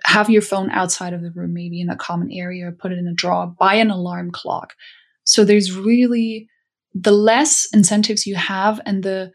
have 0.04 0.30
your 0.30 0.44
phone 0.44 0.70
outside 0.70 1.14
of 1.14 1.24
the 1.24 1.32
room, 1.32 1.54
maybe 1.54 1.82
in 1.82 1.90
a 1.90 1.96
common 1.96 2.32
area, 2.32 2.72
put 2.72 2.92
it 2.92 3.00
in 3.00 3.08
a 3.08 3.14
drawer, 3.14 3.48
buy 3.60 3.74
an 3.74 3.90
alarm 3.90 4.30
clock. 4.30 4.74
So 5.24 5.44
there's 5.44 5.76
really 5.76 6.48
the 6.94 7.12
less 7.12 7.68
incentives 7.74 8.28
you 8.28 8.36
have 8.36 8.80
and 8.86 9.04
the 9.04 9.32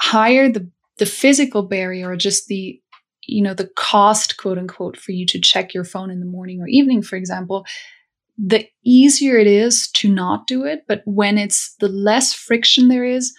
higher 0.00 0.50
the 0.50 0.68
the 0.98 1.06
physical 1.06 1.62
barrier 1.62 2.10
or 2.10 2.16
just 2.16 2.48
the 2.48 2.80
you 3.22 3.42
know 3.42 3.54
the 3.54 3.70
cost 3.76 4.36
quote 4.36 4.58
unquote 4.58 4.96
for 4.96 5.12
you 5.12 5.24
to 5.26 5.40
check 5.40 5.74
your 5.74 5.84
phone 5.84 6.10
in 6.10 6.20
the 6.20 6.26
morning 6.26 6.60
or 6.60 6.68
evening 6.68 7.02
for 7.02 7.16
example 7.16 7.64
the 8.36 8.66
easier 8.84 9.36
it 9.36 9.46
is 9.46 9.88
to 9.92 10.12
not 10.12 10.46
do 10.46 10.64
it. 10.64 10.84
But 10.88 11.02
when 11.04 11.38
it's 11.38 11.74
the 11.80 11.88
less 11.88 12.34
friction 12.34 12.88
there 12.88 13.04
is, 13.04 13.32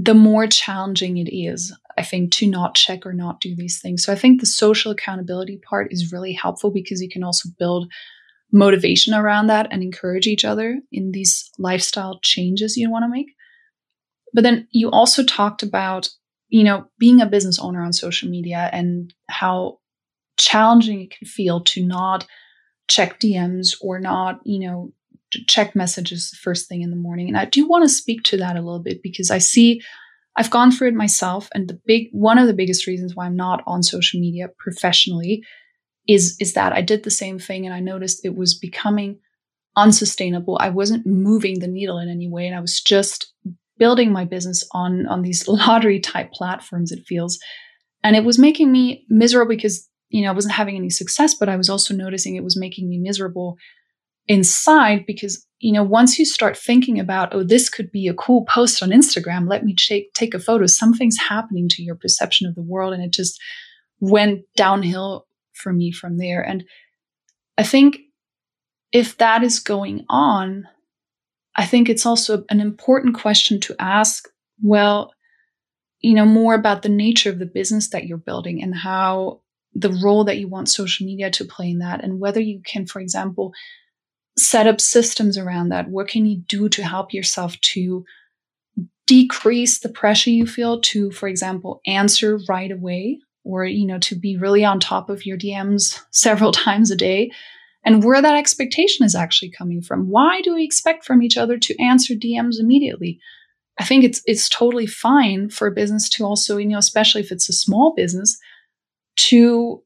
the 0.00 0.14
more 0.14 0.46
challenging 0.46 1.18
it 1.18 1.28
is, 1.34 1.76
I 1.96 2.04
think, 2.04 2.30
to 2.34 2.46
not 2.46 2.76
check 2.76 3.04
or 3.04 3.12
not 3.12 3.40
do 3.40 3.56
these 3.56 3.80
things. 3.80 4.04
So 4.04 4.12
I 4.12 4.16
think 4.16 4.40
the 4.40 4.46
social 4.46 4.92
accountability 4.92 5.60
part 5.68 5.92
is 5.92 6.12
really 6.12 6.32
helpful 6.32 6.70
because 6.70 7.02
you 7.02 7.08
can 7.08 7.24
also 7.24 7.48
build 7.58 7.90
motivation 8.52 9.12
around 9.12 9.48
that 9.48 9.66
and 9.72 9.82
encourage 9.82 10.28
each 10.28 10.44
other 10.44 10.80
in 10.92 11.10
these 11.10 11.50
lifestyle 11.58 12.20
changes 12.22 12.76
you 12.76 12.88
want 12.88 13.02
to 13.02 13.08
make. 13.08 13.26
But 14.32 14.44
then 14.44 14.68
you 14.70 14.88
also 14.88 15.24
talked 15.24 15.64
about, 15.64 16.08
you 16.48 16.62
know, 16.62 16.86
being 16.98 17.20
a 17.20 17.26
business 17.26 17.58
owner 17.58 17.82
on 17.82 17.92
social 17.92 18.28
media 18.28 18.70
and 18.72 19.12
how 19.28 19.80
challenging 20.36 21.02
it 21.02 21.10
can 21.10 21.26
feel 21.26 21.64
to 21.64 21.84
not 21.84 22.24
check 22.86 23.18
DMs 23.18 23.74
or 23.80 23.98
not, 23.98 24.40
you 24.44 24.60
know, 24.60 24.92
check 25.46 25.74
messages 25.74 26.30
the 26.30 26.36
first 26.36 26.68
thing 26.68 26.82
in 26.82 26.90
the 26.90 26.96
morning. 26.96 27.28
And 27.28 27.36
I 27.36 27.44
do 27.44 27.66
want 27.66 27.84
to 27.84 27.88
speak 27.88 28.22
to 28.24 28.36
that 28.38 28.56
a 28.56 28.62
little 28.62 28.82
bit 28.82 29.02
because 29.02 29.30
I 29.30 29.38
see 29.38 29.80
I've 30.36 30.50
gone 30.50 30.70
through 30.70 30.88
it 30.88 30.94
myself 30.94 31.48
and 31.54 31.68
the 31.68 31.80
big 31.86 32.08
one 32.12 32.38
of 32.38 32.46
the 32.46 32.54
biggest 32.54 32.86
reasons 32.86 33.14
why 33.14 33.26
I'm 33.26 33.36
not 33.36 33.62
on 33.66 33.82
social 33.82 34.20
media 34.20 34.48
professionally 34.58 35.42
is 36.06 36.36
is 36.40 36.54
that 36.54 36.72
I 36.72 36.80
did 36.80 37.02
the 37.02 37.10
same 37.10 37.38
thing 37.38 37.66
and 37.66 37.74
I 37.74 37.80
noticed 37.80 38.24
it 38.24 38.36
was 38.36 38.56
becoming 38.56 39.18
unsustainable. 39.76 40.56
I 40.60 40.70
wasn't 40.70 41.06
moving 41.06 41.58
the 41.58 41.68
needle 41.68 41.98
in 41.98 42.08
any 42.08 42.28
way 42.28 42.46
and 42.46 42.56
I 42.56 42.60
was 42.60 42.80
just 42.80 43.32
building 43.78 44.12
my 44.12 44.24
business 44.24 44.66
on 44.72 45.06
on 45.06 45.22
these 45.22 45.46
lottery 45.48 46.00
type 46.00 46.32
platforms 46.32 46.92
it 46.92 47.04
feels 47.06 47.38
and 48.02 48.16
it 48.16 48.24
was 48.24 48.38
making 48.38 48.70
me 48.72 49.04
miserable 49.08 49.48
because 49.48 49.88
you 50.10 50.22
know, 50.22 50.30
I 50.30 50.34
wasn't 50.34 50.54
having 50.54 50.76
any 50.76 50.90
success, 50.90 51.34
but 51.34 51.48
I 51.48 51.56
was 51.56 51.68
also 51.68 51.94
noticing 51.94 52.34
it 52.34 52.44
was 52.44 52.58
making 52.58 52.88
me 52.88 52.98
miserable 52.98 53.56
inside 54.28 55.04
because, 55.06 55.44
you 55.58 55.72
know, 55.72 55.82
once 55.82 56.18
you 56.18 56.24
start 56.24 56.56
thinking 56.56 57.00
about, 57.00 57.34
oh, 57.34 57.42
this 57.42 57.68
could 57.68 57.90
be 57.90 58.06
a 58.06 58.14
cool 58.14 58.44
post 58.44 58.82
on 58.82 58.90
Instagram, 58.90 59.48
let 59.48 59.64
me 59.64 59.74
take, 59.74 60.12
take 60.12 60.34
a 60.34 60.38
photo, 60.38 60.66
something's 60.66 61.18
happening 61.18 61.68
to 61.70 61.82
your 61.82 61.96
perception 61.96 62.46
of 62.46 62.54
the 62.54 62.62
world. 62.62 62.92
And 62.92 63.02
it 63.02 63.12
just 63.12 63.40
went 64.00 64.42
downhill 64.54 65.26
for 65.54 65.72
me 65.72 65.90
from 65.90 66.18
there. 66.18 66.42
And 66.42 66.64
I 67.56 67.62
think 67.62 67.98
if 68.92 69.16
that 69.18 69.42
is 69.42 69.58
going 69.58 70.04
on, 70.08 70.64
I 71.56 71.66
think 71.66 71.88
it's 71.88 72.06
also 72.06 72.44
an 72.50 72.60
important 72.60 73.16
question 73.16 73.58
to 73.62 73.74
ask. 73.80 74.28
Well, 74.62 75.12
you 76.00 76.14
know, 76.14 76.24
more 76.24 76.54
about 76.54 76.82
the 76.82 76.88
nature 76.88 77.30
of 77.30 77.40
the 77.40 77.46
business 77.46 77.90
that 77.90 78.06
you're 78.06 78.18
building 78.18 78.62
and 78.62 78.74
how 78.74 79.40
the 79.74 79.92
role 79.92 80.24
that 80.24 80.38
you 80.38 80.48
want 80.48 80.68
social 80.68 81.04
media 81.04 81.30
to 81.30 81.44
play 81.44 81.70
in 81.70 81.78
that, 81.78 82.04
and 82.04 82.20
whether 82.20 82.40
you 82.40 82.60
can, 82.64 82.86
for 82.86 83.00
example, 83.00 83.52
set 84.38 84.66
up 84.66 84.80
systems 84.80 85.36
around 85.36 85.70
that. 85.70 85.88
What 85.88 86.08
can 86.08 86.26
you 86.26 86.38
do 86.38 86.68
to 86.70 86.82
help 86.82 87.12
yourself 87.12 87.60
to 87.60 88.04
decrease 89.06 89.80
the 89.80 89.88
pressure 89.88 90.30
you 90.30 90.46
feel 90.46 90.80
to, 90.80 91.10
for 91.10 91.28
example, 91.28 91.80
answer 91.86 92.38
right 92.48 92.70
away 92.70 93.18
or, 93.44 93.64
you 93.64 93.86
know, 93.86 93.98
to 93.98 94.14
be 94.14 94.36
really 94.36 94.64
on 94.64 94.78
top 94.78 95.08
of 95.08 95.24
your 95.24 95.38
DMs 95.38 96.00
several 96.10 96.52
times 96.52 96.90
a 96.90 96.96
day 96.96 97.30
and 97.84 98.04
where 98.04 98.20
that 98.20 98.36
expectation 98.36 99.04
is 99.04 99.14
actually 99.14 99.50
coming 99.50 99.80
from. 99.80 100.08
Why 100.08 100.40
do 100.42 100.54
we 100.54 100.64
expect 100.64 101.04
from 101.04 101.22
each 101.22 101.36
other 101.36 101.58
to 101.58 101.82
answer 101.82 102.14
DMs 102.14 102.60
immediately? 102.60 103.18
I 103.80 103.84
think 103.84 104.04
it's 104.04 104.20
it's 104.26 104.48
totally 104.48 104.86
fine 104.86 105.50
for 105.50 105.68
a 105.68 105.72
business 105.72 106.08
to 106.10 106.24
also, 106.24 106.56
you 106.56 106.66
know, 106.66 106.78
especially 106.78 107.20
if 107.20 107.30
it's 107.30 107.48
a 107.48 107.52
small 107.52 107.94
business, 107.94 108.36
to 109.16 109.82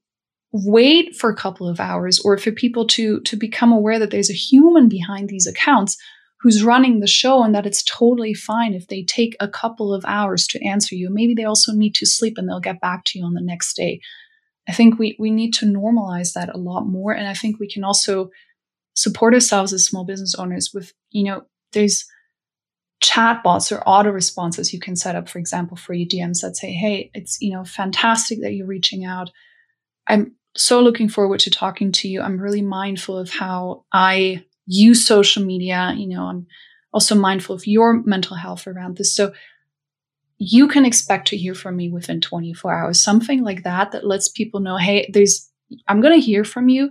wait 0.53 1.17
for 1.17 1.31
a 1.31 1.37
couple 1.37 1.67
of 1.67 1.81
hours 1.81 2.21
or 2.21 2.37
for 2.37 2.53
people 2.53 2.87
to 2.87 3.21
to 3.23 3.37
become 3.37 3.73
aware 3.73 3.99
that 3.99 4.11
there's 4.11 4.31
a 4.31 4.35
human 4.35 4.89
behind 4.89 5.29
these 5.29 5.47
accounts 5.47 5.97
who's 6.41 6.65
running 6.65 7.01
the 7.01 7.07
show 7.07 7.43
and 7.43 7.55
that 7.55 7.67
it's 7.67 7.85
totally 7.85 8.35
fine 8.35 8.75
if 8.75 8.89
they 8.89 9.03
take 9.05 9.37
a 9.39 9.49
couple 9.49 9.95
of 9.95 10.05
hours 10.07 10.47
to 10.49 10.63
answer 10.67 10.95
you. 10.95 11.09
Maybe 11.09 11.35
they 11.35 11.45
also 11.45 11.73
need 11.73 11.95
to 11.95 12.07
sleep 12.07 12.35
and 12.37 12.49
they'll 12.49 12.61
get 12.61 12.81
back 12.81 13.05
to 13.07 13.19
you 13.19 13.25
on 13.25 13.35
the 13.35 13.41
next 13.41 13.75
day. 13.75 14.01
I 14.69 14.73
think 14.73 14.99
we 14.99 15.17
we 15.19 15.31
need 15.31 15.55
to 15.55 15.67
normalize 15.67 16.35
that 16.35 16.55
a 16.55 16.59
lot 16.59 16.87
more 16.87 17.13
and 17.13 17.27
i 17.27 17.35
think 17.35 17.59
we 17.59 17.69
can 17.69 17.83
also 17.83 18.31
support 18.95 19.35
ourselves 19.35 19.73
as 19.73 19.85
small 19.85 20.05
business 20.05 20.35
owners 20.37 20.71
with 20.73 20.93
you 21.11 21.25
know 21.25 21.43
there's 21.73 22.05
chatbots 23.03 23.73
or 23.73 23.83
auto 23.89 24.11
responses 24.11 24.73
you 24.73 24.79
can 24.79 24.95
set 24.95 25.17
up 25.17 25.29
for 25.29 25.41
example 25.41 25.77
for 25.77 25.95
your 25.95 26.07
dms 26.07 26.43
that 26.43 26.57
say 26.57 26.71
hey 26.71 27.11
it's 27.15 27.39
you 27.41 27.53
know 27.53 27.65
fantastic 27.65 28.41
that 28.41 28.53
you're 28.53 28.67
reaching 28.67 29.05
out. 29.05 29.31
I'm 30.07 30.37
so 30.55 30.81
looking 30.81 31.09
forward 31.09 31.41
to 31.41 31.51
talking 31.51 31.93
to 31.93 32.09
you. 32.09 32.21
I'm 32.21 32.39
really 32.39 32.63
mindful 32.63 33.17
of 33.17 33.31
how 33.31 33.85
I 33.93 34.45
use 34.67 35.07
social 35.07 35.45
media. 35.45 35.95
You 35.97 36.09
know, 36.09 36.25
I'm 36.25 36.47
also 36.93 37.15
mindful 37.15 37.55
of 37.55 37.67
your 37.67 38.03
mental 38.05 38.37
health 38.37 38.67
around 38.67 38.97
this. 38.97 39.15
So 39.15 39.33
you 40.39 40.69
can 40.69 40.85
expect 40.85 41.29
to 41.29 41.37
hear 41.37 41.55
from 41.55 41.77
me 41.77 41.89
within 41.89 42.21
24 42.21 42.73
hours, 42.73 43.03
something 43.03 43.43
like 43.43 43.63
that, 43.63 43.93
that 43.93 44.07
lets 44.07 44.29
people 44.29 44.61
know, 44.61 44.77
hey, 44.77 45.09
there's, 45.13 45.49
I'm 45.89 46.01
going 46.01 46.19
to 46.19 46.25
hear 46.25 46.45
from 46.45 46.69
you 46.69 46.91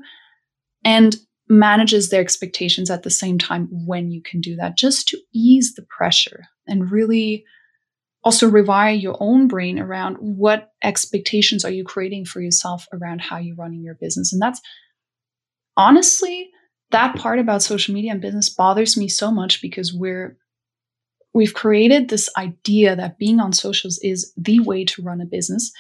and 0.84 1.16
manages 1.50 2.10
their 2.10 2.22
expectations 2.22 2.90
at 2.90 3.04
the 3.04 3.10
same 3.10 3.38
time 3.38 3.68
when 3.72 4.10
you 4.10 4.22
can 4.22 4.40
do 4.40 4.56
that, 4.56 4.78
just 4.78 5.10
to 5.10 5.20
ease 5.34 5.74
the 5.76 5.82
pressure 5.84 6.46
and 6.66 6.90
really 6.90 7.44
also 8.24 8.50
rewire 8.50 9.00
your 9.00 9.18
own 9.20 9.48
brain 9.48 9.80
around 9.80 10.16
what 10.18 10.72
expectations 10.84 11.66
are 11.66 11.72
you 11.72 11.84
creating 11.84 12.26
for 12.26 12.40
yourself 12.40 12.88
around 12.94 13.20
how 13.20 13.38
you're 13.38 13.56
running 13.56 13.84
your 13.84 13.96
business. 13.96 14.32
And 14.32 14.42
that's 14.42 14.62
honestly 15.76 16.52
that 16.92 17.16
part 17.16 17.40
about 17.40 17.64
social 17.64 17.94
media 17.94 18.12
and 18.12 18.22
business 18.22 18.50
bothers 18.50 18.98
me 18.98 19.08
so 19.08 19.32
much 19.32 19.62
because 19.62 19.94
we're 19.94 20.38
we've 21.34 21.54
created 21.54 22.10
this 22.10 22.30
idea 22.38 22.96
that 22.96 23.18
being 23.18 23.40
on 23.40 23.54
socials 23.54 23.98
is 24.04 24.34
the 24.36 24.60
way 24.60 24.84
to 24.84 25.02
run 25.02 25.22
a 25.22 25.26
business. 25.26 25.72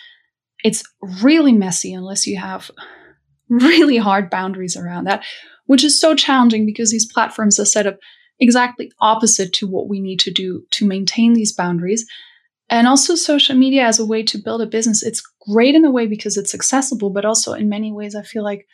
It's 0.63 0.81
really 1.21 1.51
messy 1.51 1.93
unless 1.93 2.25
you 2.25 2.37
have 2.37 2.71
really 3.49 3.97
hard 3.97 4.29
boundaries 4.29 4.77
around 4.77 5.05
that, 5.05 5.25
which 5.65 5.83
is 5.83 5.99
so 5.99 6.15
challenging 6.15 6.65
because 6.65 6.89
these 6.89 7.11
platforms 7.11 7.59
are 7.59 7.65
set 7.65 7.85
up 7.85 7.97
exactly 8.39 8.91
opposite 9.01 9.53
to 9.53 9.67
what 9.67 9.89
we 9.89 9.99
need 9.99 10.19
to 10.21 10.31
do 10.31 10.63
to 10.71 10.87
maintain 10.87 11.33
these 11.33 11.53
boundaries. 11.53 12.05
And 12.71 12.87
also, 12.87 13.15
social 13.15 13.55
media 13.57 13.83
as 13.85 13.99
a 13.99 14.05
way 14.05 14.23
to 14.23 14.37
build 14.37 14.61
a 14.61 14.65
business. 14.65 15.03
It's 15.03 15.21
great 15.47 15.75
in 15.75 15.83
a 15.83 15.91
way 15.91 16.07
because 16.07 16.37
it's 16.37 16.55
accessible, 16.55 17.09
but 17.09 17.25
also 17.25 17.51
in 17.51 17.67
many 17.67 17.91
ways, 17.91 18.15
I 18.15 18.23
feel 18.23 18.43
like 18.43 18.65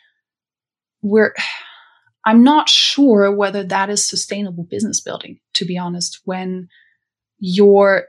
we're, 1.02 1.34
I'm 2.24 2.44
not 2.44 2.68
sure 2.68 3.34
whether 3.34 3.64
that 3.64 3.90
is 3.90 4.08
sustainable 4.08 4.64
business 4.64 5.00
building, 5.00 5.40
to 5.54 5.64
be 5.64 5.76
honest, 5.76 6.20
when 6.24 6.68
you're 7.38 8.04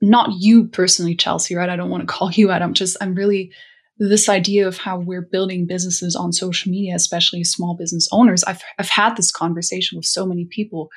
not 0.00 0.30
you 0.38 0.68
personally, 0.68 1.16
Chelsea, 1.16 1.54
right? 1.54 1.70
I 1.70 1.76
don't 1.76 1.90
want 1.90 2.02
to 2.02 2.12
call 2.12 2.30
you 2.30 2.50
out. 2.50 2.62
I'm 2.62 2.74
just, 2.74 2.96
I'm 3.00 3.14
really, 3.14 3.52
this 3.98 4.28
idea 4.28 4.68
of 4.68 4.78
how 4.78 4.98
we're 4.98 5.22
building 5.22 5.66
businesses 5.66 6.14
on 6.14 6.32
social 6.32 6.70
media, 6.70 6.94
especially 6.94 7.42
small 7.42 7.74
business 7.76 8.08
owners. 8.12 8.44
I've, 8.44 8.62
I've 8.78 8.90
had 8.90 9.16
this 9.16 9.32
conversation 9.32 9.96
with 9.96 10.04
so 10.04 10.26
many 10.26 10.44
people 10.44 10.90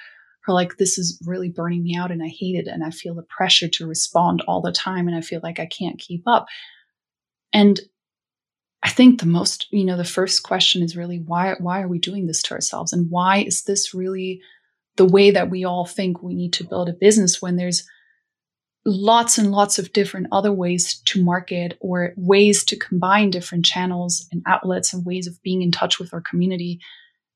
or 0.47 0.53
like 0.53 0.77
this 0.77 0.97
is 0.97 1.21
really 1.25 1.49
burning 1.49 1.83
me 1.83 1.95
out 1.95 2.11
and 2.11 2.23
I 2.23 2.27
hate 2.27 2.55
it 2.55 2.67
and 2.67 2.83
I 2.83 2.91
feel 2.91 3.15
the 3.15 3.23
pressure 3.23 3.67
to 3.67 3.87
respond 3.87 4.43
all 4.47 4.61
the 4.61 4.71
time 4.71 5.07
and 5.07 5.15
I 5.15 5.21
feel 5.21 5.39
like 5.43 5.59
I 5.59 5.65
can't 5.65 5.99
keep 5.99 6.23
up. 6.27 6.47
And 7.53 7.79
I 8.83 8.89
think 8.89 9.19
the 9.19 9.25
most, 9.25 9.67
you 9.71 9.83
know, 9.83 9.97
the 9.97 10.03
first 10.03 10.43
question 10.43 10.83
is 10.83 10.95
really 10.95 11.17
why 11.19 11.55
why 11.59 11.81
are 11.81 11.87
we 11.87 11.99
doing 11.99 12.27
this 12.27 12.43
to 12.43 12.53
ourselves 12.53 12.93
and 12.93 13.09
why 13.09 13.37
is 13.39 13.63
this 13.63 13.93
really 13.93 14.41
the 14.97 15.05
way 15.05 15.31
that 15.31 15.49
we 15.49 15.65
all 15.65 15.85
think 15.85 16.21
we 16.21 16.35
need 16.35 16.53
to 16.53 16.63
build 16.63 16.89
a 16.89 16.93
business 16.93 17.41
when 17.41 17.55
there's 17.55 17.87
lots 18.85 19.37
and 19.39 19.51
lots 19.51 19.79
of 19.79 19.91
different 19.91 20.27
other 20.31 20.53
ways 20.53 21.01
to 21.05 21.23
market 21.23 21.75
or 21.81 22.13
ways 22.15 22.63
to 22.63 22.77
combine 22.77 23.31
different 23.31 23.65
channels 23.65 24.27
and 24.31 24.43
outlets 24.45 24.93
and 24.93 25.05
ways 25.05 25.25
of 25.25 25.41
being 25.41 25.63
in 25.63 25.71
touch 25.71 25.99
with 25.99 26.13
our 26.13 26.21
community 26.21 26.79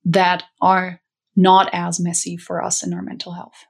that 0.05 0.43
are 0.62 1.01
not 1.36 1.70
as 1.74 2.00
messy 2.00 2.38
for 2.38 2.64
us 2.64 2.86
in 2.86 2.94
our 2.94 3.02
mental 3.02 3.34
health. 3.34 3.66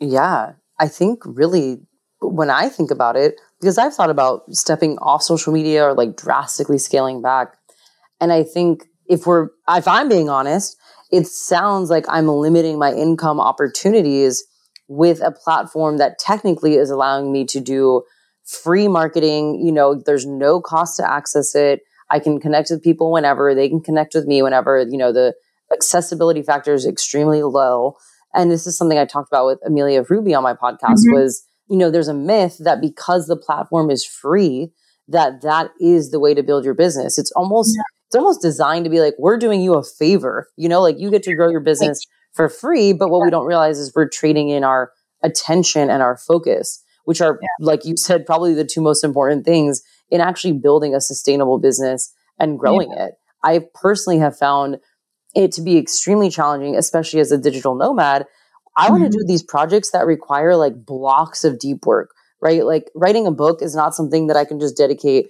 Yeah, 0.00 0.52
I 0.78 0.88
think 0.88 1.20
really 1.24 1.80
when 2.20 2.50
I 2.50 2.68
think 2.68 2.90
about 2.90 3.16
it, 3.16 3.40
because 3.60 3.78
I've 3.78 3.94
thought 3.94 4.10
about 4.10 4.42
stepping 4.50 4.98
off 4.98 5.22
social 5.22 5.52
media 5.52 5.84
or 5.84 5.94
like 5.94 6.16
drastically 6.16 6.78
scaling 6.78 7.22
back. 7.22 7.56
And 8.20 8.32
I 8.32 8.42
think 8.42 8.86
if 9.06 9.26
we're, 9.26 9.48
if 9.68 9.86
I'm 9.86 10.08
being 10.08 10.28
honest, 10.28 10.76
it 11.10 11.26
sounds 11.26 11.90
like 11.90 12.04
I'm 12.08 12.28
limiting 12.28 12.78
my 12.78 12.92
income 12.92 13.40
opportunities 13.40 14.44
with 14.88 15.20
a 15.20 15.30
platform 15.30 15.98
that 15.98 16.18
technically 16.18 16.74
is 16.74 16.90
allowing 16.90 17.32
me 17.32 17.44
to 17.46 17.60
do 17.60 18.02
free 18.44 18.88
marketing. 18.88 19.60
You 19.64 19.72
know, 19.72 19.94
there's 19.94 20.26
no 20.26 20.60
cost 20.60 20.96
to 20.96 21.10
access 21.10 21.54
it. 21.54 21.80
I 22.10 22.18
can 22.18 22.40
connect 22.40 22.70
with 22.70 22.82
people 22.82 23.12
whenever 23.12 23.54
they 23.54 23.68
can 23.68 23.80
connect 23.80 24.14
with 24.14 24.26
me 24.26 24.42
whenever, 24.42 24.80
you 24.88 24.96
know, 24.96 25.12
the 25.12 25.34
accessibility 25.72 26.42
factor 26.42 26.74
is 26.74 26.86
extremely 26.86 27.42
low. 27.42 27.96
And 28.34 28.50
this 28.50 28.66
is 28.66 28.76
something 28.76 28.98
I 28.98 29.04
talked 29.04 29.28
about 29.30 29.46
with 29.46 29.58
Amelia 29.66 30.04
Ruby 30.08 30.34
on 30.34 30.42
my 30.42 30.54
podcast 30.54 31.04
mm-hmm. 31.04 31.14
was, 31.14 31.44
you 31.68 31.76
know, 31.76 31.90
there's 31.90 32.08
a 32.08 32.14
myth 32.14 32.56
that 32.60 32.80
because 32.80 33.26
the 33.26 33.36
platform 33.36 33.90
is 33.90 34.04
free, 34.04 34.70
that 35.08 35.42
that 35.42 35.70
is 35.80 36.10
the 36.10 36.20
way 36.20 36.34
to 36.34 36.42
build 36.42 36.64
your 36.64 36.74
business. 36.74 37.18
It's 37.18 37.32
almost, 37.32 37.74
yeah. 37.76 37.82
it's 38.06 38.16
almost 38.16 38.42
designed 38.42 38.84
to 38.84 38.90
be 38.90 39.00
like, 39.00 39.14
we're 39.18 39.38
doing 39.38 39.60
you 39.60 39.74
a 39.74 39.82
favor, 39.82 40.48
you 40.56 40.68
know, 40.68 40.82
like 40.82 40.98
you 40.98 41.10
get 41.10 41.22
to 41.24 41.34
grow 41.34 41.48
your 41.48 41.60
business 41.60 42.06
for 42.34 42.48
free. 42.48 42.92
But 42.92 43.08
what 43.08 43.20
yeah. 43.20 43.24
we 43.24 43.30
don't 43.30 43.46
realize 43.46 43.78
is 43.78 43.92
we're 43.94 44.08
trading 44.08 44.50
in 44.50 44.64
our 44.64 44.92
attention 45.22 45.90
and 45.90 46.02
our 46.02 46.16
focus, 46.16 46.82
which 47.04 47.20
are, 47.20 47.38
yeah. 47.40 47.48
like 47.60 47.84
you 47.84 47.96
said, 47.96 48.26
probably 48.26 48.54
the 48.54 48.64
two 48.64 48.82
most 48.82 49.02
important 49.02 49.44
things 49.44 49.82
in 50.10 50.20
actually 50.20 50.52
building 50.52 50.94
a 50.94 51.00
sustainable 51.00 51.58
business 51.58 52.12
and 52.38 52.58
growing 52.58 52.92
it. 52.92 53.14
I 53.42 53.60
personally 53.74 54.18
have 54.18 54.36
found 54.36 54.78
it 55.34 55.52
to 55.52 55.62
be 55.62 55.76
extremely 55.76 56.30
challenging, 56.30 56.76
especially 56.76 57.20
as 57.20 57.32
a 57.32 57.38
digital 57.38 57.74
nomad. 57.74 58.26
I 58.76 58.84
mm-hmm. 58.84 58.92
want 58.92 59.12
to 59.12 59.18
do 59.18 59.24
these 59.26 59.42
projects 59.42 59.90
that 59.90 60.06
require 60.06 60.56
like 60.56 60.84
blocks 60.84 61.44
of 61.44 61.58
deep 61.58 61.84
work, 61.84 62.14
right? 62.40 62.64
Like 62.64 62.90
writing 62.94 63.26
a 63.26 63.32
book 63.32 63.62
is 63.62 63.74
not 63.74 63.94
something 63.94 64.28
that 64.28 64.36
I 64.36 64.44
can 64.44 64.60
just 64.60 64.76
dedicate 64.76 65.28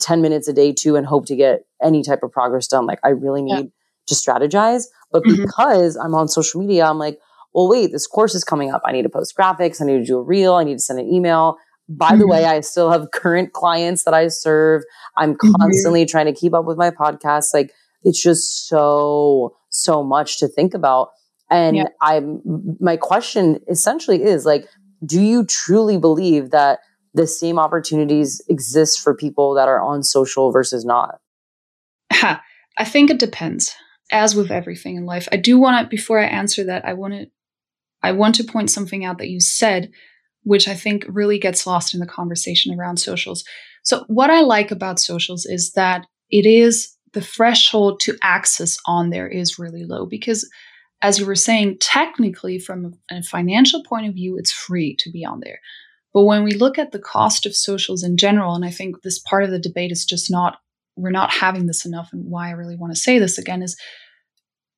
10 0.00 0.22
minutes 0.22 0.48
a 0.48 0.52
day 0.52 0.72
to 0.72 0.96
and 0.96 1.06
hope 1.06 1.26
to 1.26 1.36
get 1.36 1.64
any 1.82 2.02
type 2.02 2.22
of 2.22 2.32
progress 2.32 2.66
done. 2.66 2.86
Like 2.86 3.00
I 3.02 3.10
really 3.10 3.42
need 3.42 3.52
yeah. 3.52 3.62
to 4.08 4.14
strategize. 4.14 4.84
But 5.10 5.22
mm-hmm. 5.24 5.42
because 5.42 5.96
I'm 5.96 6.14
on 6.14 6.28
social 6.28 6.60
media, 6.60 6.86
I'm 6.86 6.98
like, 6.98 7.18
well, 7.54 7.68
wait, 7.68 7.92
this 7.92 8.06
course 8.06 8.34
is 8.34 8.44
coming 8.44 8.70
up. 8.70 8.82
I 8.84 8.92
need 8.92 9.02
to 9.02 9.10
post 9.10 9.36
graphics. 9.36 9.80
I 9.80 9.84
need 9.84 9.98
to 9.98 10.04
do 10.04 10.18
a 10.18 10.22
reel. 10.22 10.54
I 10.54 10.64
need 10.64 10.74
to 10.74 10.80
send 10.80 10.98
an 10.98 11.08
email. 11.08 11.58
By 11.88 12.10
mm-hmm. 12.10 12.20
the 12.20 12.26
way, 12.26 12.44
I 12.44 12.60
still 12.60 12.90
have 12.90 13.10
current 13.10 13.52
clients 13.52 14.04
that 14.04 14.14
I 14.14 14.28
serve. 14.28 14.82
I'm 15.16 15.34
mm-hmm. 15.34 15.52
constantly 15.60 16.06
trying 16.06 16.26
to 16.26 16.32
keep 16.32 16.54
up 16.54 16.64
with 16.64 16.78
my 16.78 16.90
podcast. 16.90 17.52
Like 17.52 17.72
it's 18.04 18.22
just 18.22 18.68
so, 18.68 19.56
so 19.70 20.02
much 20.02 20.38
to 20.38 20.48
think 20.48 20.74
about. 20.74 21.10
And 21.50 21.76
yeah. 21.76 21.84
I'm, 22.00 22.40
my 22.80 22.96
question 22.96 23.60
essentially 23.68 24.22
is 24.22 24.44
like, 24.46 24.66
do 25.04 25.20
you 25.20 25.44
truly 25.44 25.98
believe 25.98 26.50
that 26.50 26.80
the 27.14 27.26
same 27.26 27.58
opportunities 27.58 28.40
exist 28.48 29.00
for 29.00 29.14
people 29.14 29.54
that 29.54 29.68
are 29.68 29.80
on 29.80 30.02
social 30.02 30.50
versus 30.50 30.84
not? 30.84 31.20
Ha, 32.12 32.42
I 32.78 32.84
think 32.84 33.10
it 33.10 33.18
depends. 33.18 33.74
As 34.10 34.34
with 34.34 34.50
everything 34.50 34.96
in 34.96 35.06
life, 35.06 35.26
I 35.32 35.36
do 35.36 35.58
want 35.58 35.82
to. 35.82 35.88
Before 35.88 36.18
I 36.18 36.26
answer 36.26 36.64
that, 36.64 36.84
I 36.84 36.92
want 36.92 37.14
to. 37.14 37.26
I 38.02 38.12
want 38.12 38.34
to 38.34 38.44
point 38.44 38.70
something 38.70 39.04
out 39.04 39.18
that 39.18 39.30
you 39.30 39.40
said, 39.40 39.90
which 40.42 40.68
I 40.68 40.74
think 40.74 41.06
really 41.08 41.38
gets 41.38 41.66
lost 41.66 41.94
in 41.94 42.00
the 42.00 42.06
conversation 42.06 42.78
around 42.78 42.98
socials, 42.98 43.44
So, 43.84 44.04
what 44.08 44.28
I 44.28 44.40
like 44.40 44.70
about 44.70 45.00
socials 45.00 45.46
is 45.46 45.72
that 45.72 46.06
it 46.30 46.46
is 46.46 46.94
the 47.12 47.20
threshold 47.20 48.00
to 48.00 48.16
access 48.22 48.76
on 48.86 49.10
there 49.10 49.28
is 49.28 49.58
really 49.58 49.84
low 49.84 50.06
because, 50.06 50.48
as 51.02 51.18
you 51.18 51.26
were 51.26 51.34
saying, 51.34 51.78
technically, 51.80 52.58
from 52.58 52.94
a 53.10 53.22
financial 53.22 53.82
point 53.84 54.06
of 54.06 54.14
view, 54.14 54.36
it's 54.38 54.52
free 54.52 54.96
to 55.00 55.10
be 55.10 55.24
on 55.24 55.40
there. 55.40 55.58
But 56.14 56.24
when 56.24 56.44
we 56.44 56.52
look 56.52 56.78
at 56.78 56.92
the 56.92 56.98
cost 56.98 57.46
of 57.46 57.56
socials 57.56 58.02
in 58.02 58.16
general, 58.16 58.54
and 58.54 58.64
I 58.64 58.70
think 58.70 59.02
this 59.02 59.18
part 59.18 59.44
of 59.44 59.50
the 59.50 59.58
debate 59.58 59.92
is 59.92 60.04
just 60.04 60.30
not, 60.30 60.58
we're 60.96 61.10
not 61.10 61.32
having 61.32 61.66
this 61.66 61.84
enough, 61.84 62.10
and 62.12 62.30
why 62.30 62.48
I 62.48 62.52
really 62.52 62.76
want 62.76 62.92
to 62.94 63.00
say 63.00 63.18
this 63.18 63.38
again 63.38 63.62
is 63.62 63.76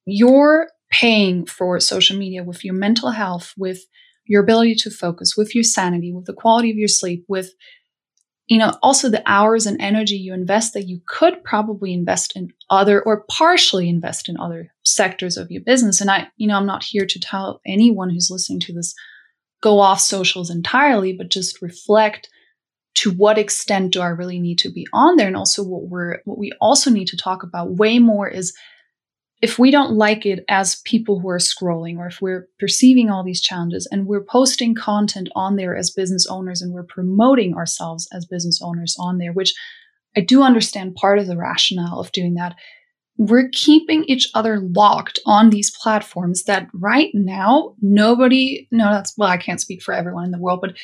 you're 0.07 0.69
paying 0.91 1.47
for 1.47 1.79
social 1.81 2.17
media 2.17 2.45
with 2.45 2.65
your 2.65 2.75
mental 2.75 3.11
health, 3.11 3.53
with 3.57 3.81
your 4.27 4.43
ability 4.43 4.75
to 4.77 4.91
focus, 4.91 5.37
with 5.37 5.55
your 5.55 5.65
sanity, 5.65 6.13
with 6.13 6.27
the 6.27 6.33
quality 6.33 6.71
of 6.71 6.77
your 6.77 6.89
sleep, 6.89 7.25
with 7.29 7.53
you 8.47 8.59
know, 8.59 8.73
also 8.83 9.09
the 9.09 9.23
hours 9.27 9.67
and 9.67 9.81
energy 9.81 10.17
you 10.17 10.35
invest 10.35 10.75
that 10.75 10.87
you 10.87 11.01
could 11.07 11.43
probably 11.45 11.95
invest 11.95 12.37
in 12.37 12.49
other 12.69 13.03
or 13.03 13.25
partially 13.31 13.89
invest 13.89 14.29
in 14.29 14.39
other 14.39 14.71
sectors 14.85 15.37
of 15.37 15.51
your 15.51 15.63
business. 15.63 16.01
And 16.01 16.11
I, 16.11 16.29
you 16.37 16.47
know, 16.47 16.57
I'm 16.57 16.67
not 16.67 16.85
here 16.85 17.07
to 17.07 17.21
tell 17.21 17.61
anyone 17.67 18.11
who's 18.11 18.31
listening 18.31 18.61
to 18.61 18.75
this 18.75 18.95
go 19.63 19.79
off 19.79 20.01
socials 20.01 20.51
entirely, 20.51 21.15
but 21.15 21.31
just 21.31 21.63
reflect 21.63 22.29
to 22.97 23.11
what 23.11 23.39
extent 23.39 23.93
do 23.93 24.01
I 24.01 24.09
really 24.09 24.39
need 24.39 24.59
to 24.61 24.71
be 24.71 24.87
on 24.93 25.17
there? 25.17 25.27
And 25.27 25.37
also 25.37 25.65
what 25.65 25.89
we're, 25.89 26.19
what 26.25 26.39
we 26.39 26.53
also 26.61 26.91
need 26.91 27.09
to 27.09 27.17
talk 27.17 27.43
about 27.43 27.77
way 27.77 27.99
more 27.99 28.29
is 28.29 28.55
if 29.43 29.59
we 29.59 29.71
don't 29.71 29.93
like 29.93 30.25
it 30.25 30.45
as 30.49 30.81
people 30.85 31.21
who 31.21 31.29
are 31.29 31.39
scrolling 31.39 31.99
or 31.99 32.07
if 32.07 32.21
we're 32.23 32.49
perceiving 32.59 33.11
all 33.11 33.23
these 33.23 33.43
challenges 33.43 33.87
and 33.91 34.07
we're 34.07 34.25
posting 34.25 34.75
content 34.75 35.29
on 35.35 35.57
there 35.57 35.77
as 35.77 35.91
business 35.91 36.27
owners 36.29 36.63
and 36.63 36.73
we're 36.73 36.85
promoting 36.85 37.55
ourselves 37.55 38.09
as 38.13 38.25
business 38.25 38.61
owners 38.63 38.97
on 38.99 39.19
there, 39.19 39.33
which 39.33 39.55
I 40.17 40.21
do 40.21 40.43
understand 40.43 40.95
part 40.95 41.19
of 41.19 41.27
the 41.27 41.37
rationale 41.37 42.01
of 42.01 42.13
doing 42.13 42.35
that. 42.35 42.55
We're 43.17 43.49
keeping 43.53 44.05
each 44.05 44.29
other 44.35 44.61
locked 44.61 45.19
on 45.27 45.51
these 45.51 45.71
platforms 45.71 46.45
that 46.45 46.69
right 46.73 47.11
now 47.13 47.75
nobody, 47.81 48.67
no, 48.71 48.91
that's, 48.91 49.15
well, 49.17 49.29
I 49.29 49.37
can't 49.37 49.61
speak 49.61 49.83
for 49.83 49.95
everyone 49.95 50.25
in 50.25 50.31
the 50.31 50.39
world, 50.39 50.61
but 50.61 50.77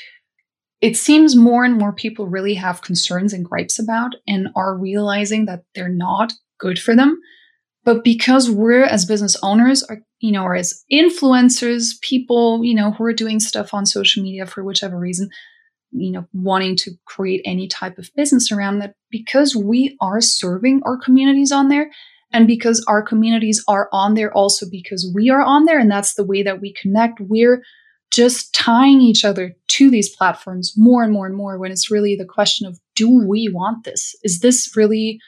it 0.81 0.97
seems 0.97 1.37
more 1.37 1.65
and 1.65 1.77
more 1.79 1.93
people 1.93 2.27
really 2.27 2.55
have 2.55 2.83
concerns 2.83 3.33
and 3.33 3.45
gripes 3.45 3.79
about 3.79 4.15
and 4.27 4.49
are 4.57 4.77
realizing 4.77 5.47
that 5.47 5.65
they're 5.75 5.89
not 5.89 6.33
good 6.59 6.79
for 6.79 6.95
them. 6.95 7.19
But 7.85 8.05
because 8.05 8.51
we're 8.51 8.85
as 8.85 9.07
business 9.07 9.37
owners 9.43 9.83
or, 9.89 10.03
you 10.19 10.33
know, 10.33 10.45
or 10.45 10.55
as 10.55 10.85
influencers, 10.93 12.01
people, 12.03 12.63
you 12.63 12.75
know, 12.75 12.91
who 12.91 13.05
are 13.05 13.13
doing 13.13 13.41
stuff 13.41 13.73
on 13.73 13.87
social 13.87 14.23
media 14.23 14.45
for 14.45 14.63
whichever 14.63 14.99
reason, 14.99 15.31
you 15.91 16.13
know, 16.13 16.27
wanting 16.33 16.77
to 16.77 16.93
create 17.07 17.41
any 17.45 17.67
type 17.67 17.99
of 17.99 18.11
business 18.15 18.53
around 18.53 18.81
that, 18.81 18.95
because 19.11 19.57
we 19.57 19.97
are 20.01 20.21
serving 20.21 20.83
our 20.85 20.99
communities 20.99 21.51
on 21.51 21.69
there 21.69 21.91
and 22.33 22.47
because 22.47 22.85
our 22.87 23.03
communities 23.03 23.65
are 23.67 23.89
on 23.93 24.15
there 24.15 24.33
also 24.33 24.67
because 24.71 25.11
we 25.15 25.31
are 25.31 25.43
on 25.43 25.65
there 25.65 25.79
and 25.79 25.91
that's 25.91 26.15
the 26.15 26.25
way 26.25 26.43
that 26.43 26.61
we 26.61 26.73
connect, 26.75 27.21
we're 27.21 27.63
just 28.13 28.55
tying 28.55 29.01
each 29.01 29.25
other 29.25 29.57
to 29.69 29.91
these 29.91 30.15
platforms 30.15 30.75
more 30.77 31.03
and 31.03 31.13
more 31.13 31.27
and 31.27 31.37
more 31.37 31.59
when 31.59 31.73
it's 31.73 31.91
really 31.91 32.15
the 32.15 32.25
question 32.25 32.67
of 32.67 32.79
do 32.95 33.09
we 33.27 33.49
want 33.49 33.85
this? 33.85 34.15
Is 34.23 34.41
this 34.41 34.77
really 34.77 35.19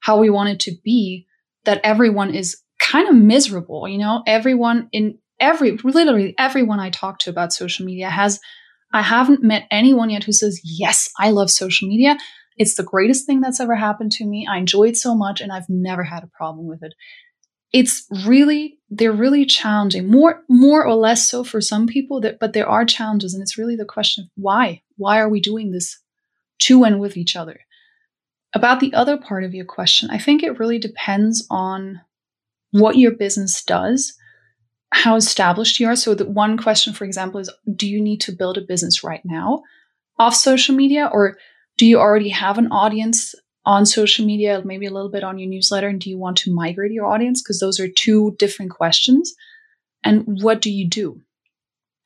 how 0.00 0.18
we 0.18 0.30
want 0.30 0.48
it 0.48 0.60
to 0.60 0.72
be? 0.82 1.26
That 1.68 1.82
everyone 1.84 2.34
is 2.34 2.56
kind 2.80 3.10
of 3.10 3.14
miserable. 3.14 3.86
You 3.86 3.98
know, 3.98 4.22
everyone 4.26 4.88
in 4.90 5.18
every, 5.38 5.76
literally 5.84 6.34
everyone 6.38 6.80
I 6.80 6.88
talk 6.88 7.18
to 7.20 7.30
about 7.30 7.52
social 7.52 7.84
media 7.84 8.08
has, 8.08 8.40
I 8.90 9.02
haven't 9.02 9.42
met 9.42 9.68
anyone 9.70 10.08
yet 10.08 10.24
who 10.24 10.32
says, 10.32 10.62
yes, 10.64 11.10
I 11.18 11.30
love 11.30 11.50
social 11.50 11.86
media. 11.86 12.16
It's 12.56 12.76
the 12.76 12.82
greatest 12.82 13.26
thing 13.26 13.42
that's 13.42 13.60
ever 13.60 13.74
happened 13.74 14.12
to 14.12 14.24
me. 14.24 14.48
I 14.50 14.56
enjoy 14.56 14.84
it 14.84 14.96
so 14.96 15.14
much 15.14 15.42
and 15.42 15.52
I've 15.52 15.68
never 15.68 16.04
had 16.04 16.24
a 16.24 16.28
problem 16.28 16.66
with 16.66 16.82
it. 16.82 16.94
It's 17.70 18.06
really, 18.24 18.78
they're 18.88 19.12
really 19.12 19.44
challenging, 19.44 20.10
more, 20.10 20.40
more 20.48 20.86
or 20.86 20.94
less 20.94 21.28
so 21.28 21.44
for 21.44 21.60
some 21.60 21.86
people, 21.86 22.22
that, 22.22 22.38
but 22.40 22.54
there 22.54 22.66
are 22.66 22.86
challenges. 22.86 23.34
And 23.34 23.42
it's 23.42 23.58
really 23.58 23.76
the 23.76 23.84
question 23.84 24.24
of 24.24 24.30
why? 24.36 24.80
Why 24.96 25.20
are 25.20 25.28
we 25.28 25.42
doing 25.42 25.70
this 25.70 26.00
to 26.60 26.84
and 26.84 26.98
with 26.98 27.18
each 27.18 27.36
other? 27.36 27.60
About 28.54 28.80
the 28.80 28.94
other 28.94 29.18
part 29.18 29.44
of 29.44 29.54
your 29.54 29.66
question, 29.66 30.10
I 30.10 30.18
think 30.18 30.42
it 30.42 30.58
really 30.58 30.78
depends 30.78 31.46
on 31.50 32.00
what 32.70 32.96
your 32.96 33.12
business 33.12 33.62
does, 33.62 34.14
how 34.92 35.16
established 35.16 35.78
you 35.78 35.86
are. 35.88 35.96
So, 35.96 36.14
the 36.14 36.24
one 36.24 36.56
question, 36.56 36.94
for 36.94 37.04
example, 37.04 37.40
is 37.40 37.50
do 37.74 37.86
you 37.86 38.00
need 38.00 38.20
to 38.22 38.32
build 38.32 38.56
a 38.56 38.62
business 38.62 39.04
right 39.04 39.22
now 39.24 39.62
off 40.18 40.34
social 40.34 40.74
media, 40.74 41.10
or 41.12 41.36
do 41.76 41.86
you 41.86 41.98
already 41.98 42.30
have 42.30 42.58
an 42.58 42.72
audience 42.72 43.34
on 43.64 43.84
social 43.84 44.24
media, 44.24 44.62
maybe 44.64 44.86
a 44.86 44.90
little 44.90 45.10
bit 45.10 45.22
on 45.22 45.38
your 45.38 45.48
newsletter, 45.48 45.88
and 45.88 46.00
do 46.00 46.08
you 46.08 46.18
want 46.18 46.38
to 46.38 46.54
migrate 46.54 46.92
your 46.92 47.06
audience? 47.06 47.42
Because 47.42 47.60
those 47.60 47.78
are 47.78 47.88
two 47.88 48.34
different 48.38 48.70
questions. 48.70 49.34
And 50.02 50.24
what 50.26 50.62
do 50.62 50.70
you 50.70 50.88
do? 50.88 51.20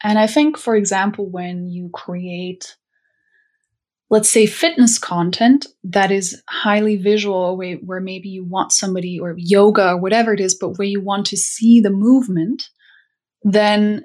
And 0.03 0.19
I 0.19 0.27
think, 0.27 0.59
for 0.59 0.75
example, 0.75 1.31
when 1.31 1.69
you 1.69 1.89
create 1.93 2.77
let's 4.13 4.29
say 4.29 4.45
fitness 4.45 4.99
content 4.99 5.67
that 5.83 6.13
is 6.13 6.43
highly 6.47 6.97
visual 6.97 7.57
where, 7.57 8.01
maybe 8.01 8.29
you 8.29 8.45
want 8.45 8.71
somebody 8.71 9.19
or 9.19 9.35
yoga 9.39 9.93
or 9.93 9.97
whatever 9.97 10.33
it 10.35 10.41
is 10.41 10.55
but 10.55 10.77
where 10.79 10.87
you 10.87 11.01
want 11.01 11.27
to 11.27 11.37
see 11.37 11.81
the 11.81 11.91
movement 11.91 12.69
then 13.43 14.03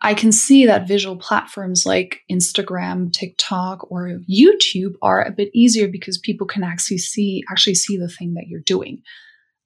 i 0.00 0.14
can 0.14 0.30
see 0.30 0.64
that 0.64 0.86
visual 0.86 1.16
platforms 1.16 1.84
like 1.84 2.20
instagram 2.30 3.12
tiktok 3.12 3.90
or 3.90 4.20
youtube 4.30 4.94
are 5.02 5.22
a 5.22 5.32
bit 5.32 5.50
easier 5.52 5.88
because 5.88 6.16
people 6.16 6.46
can 6.46 6.62
actually 6.62 6.98
see 6.98 7.42
actually 7.50 7.74
see 7.74 7.98
the 7.98 8.08
thing 8.08 8.34
that 8.34 8.46
you're 8.46 8.60
doing. 8.60 9.02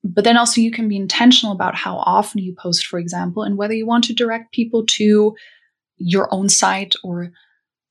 But 0.07 0.25
then 0.25 0.37
also 0.37 0.61
you 0.61 0.71
can 0.71 0.87
be 0.87 0.97
intentional 0.97 1.55
about 1.55 1.75
how 1.75 1.97
often 1.97 2.43
you 2.43 2.55
post 2.55 2.87
for 2.87 2.99
example 2.99 3.43
and 3.43 3.57
whether 3.57 3.73
you 3.73 3.87
want 3.87 4.05
to 4.05 4.15
direct 4.15 4.53
people 4.53 4.85
to 4.99 5.35
your 5.97 6.29
own 6.31 6.49
site 6.49 6.95
or 7.03 7.31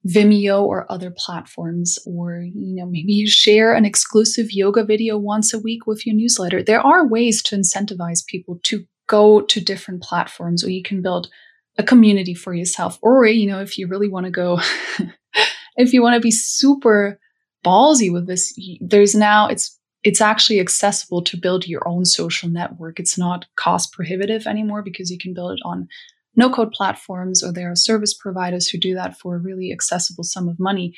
Vimeo 0.07 0.63
or 0.63 0.91
other 0.91 1.11
platforms, 1.15 1.97
or 2.05 2.41
you 2.41 2.75
know, 2.75 2.85
maybe 2.85 3.13
you 3.13 3.27
share 3.27 3.73
an 3.73 3.85
exclusive 3.85 4.51
yoga 4.51 4.83
video 4.83 5.17
once 5.17 5.53
a 5.53 5.59
week 5.59 5.87
with 5.87 6.05
your 6.05 6.15
newsletter. 6.15 6.61
There 6.61 6.81
are 6.81 7.07
ways 7.07 7.41
to 7.43 7.55
incentivize 7.55 8.25
people 8.25 8.59
to 8.63 8.85
go 9.07 9.41
to 9.41 9.61
different 9.61 10.03
platforms, 10.03 10.63
or 10.63 10.69
you 10.69 10.83
can 10.83 11.01
build 11.01 11.29
a 11.77 11.83
community 11.83 12.33
for 12.33 12.53
yourself. 12.53 12.99
Or, 13.01 13.25
you 13.25 13.47
know, 13.47 13.61
if 13.61 13.77
you 13.77 13.87
really 13.87 14.09
want 14.09 14.25
to 14.25 14.31
go, 14.31 14.59
if 15.77 15.93
you 15.93 16.01
want 16.01 16.15
to 16.15 16.21
be 16.21 16.31
super 16.31 17.19
ballsy 17.65 18.11
with 18.11 18.27
this, 18.27 18.53
there's 18.81 19.15
now 19.15 19.47
it's 19.47 19.79
it's 20.03 20.19
actually 20.19 20.59
accessible 20.59 21.21
to 21.23 21.37
build 21.37 21.65
your 21.65 21.87
own 21.87 22.03
social 22.03 22.49
network. 22.49 22.99
It's 22.99 23.17
not 23.17 23.45
cost 23.55 23.93
prohibitive 23.93 24.45
anymore 24.45 24.81
because 24.83 25.09
you 25.09 25.17
can 25.17 25.33
build 25.33 25.53
it 25.53 25.61
on 25.63 25.87
no 26.35 26.49
code 26.49 26.71
platforms 26.71 27.43
or 27.43 27.51
there 27.51 27.71
are 27.71 27.75
service 27.75 28.13
providers 28.13 28.67
who 28.67 28.77
do 28.77 28.95
that 28.95 29.17
for 29.17 29.35
a 29.35 29.39
really 29.39 29.71
accessible 29.71 30.23
sum 30.23 30.47
of 30.47 30.59
money. 30.59 30.95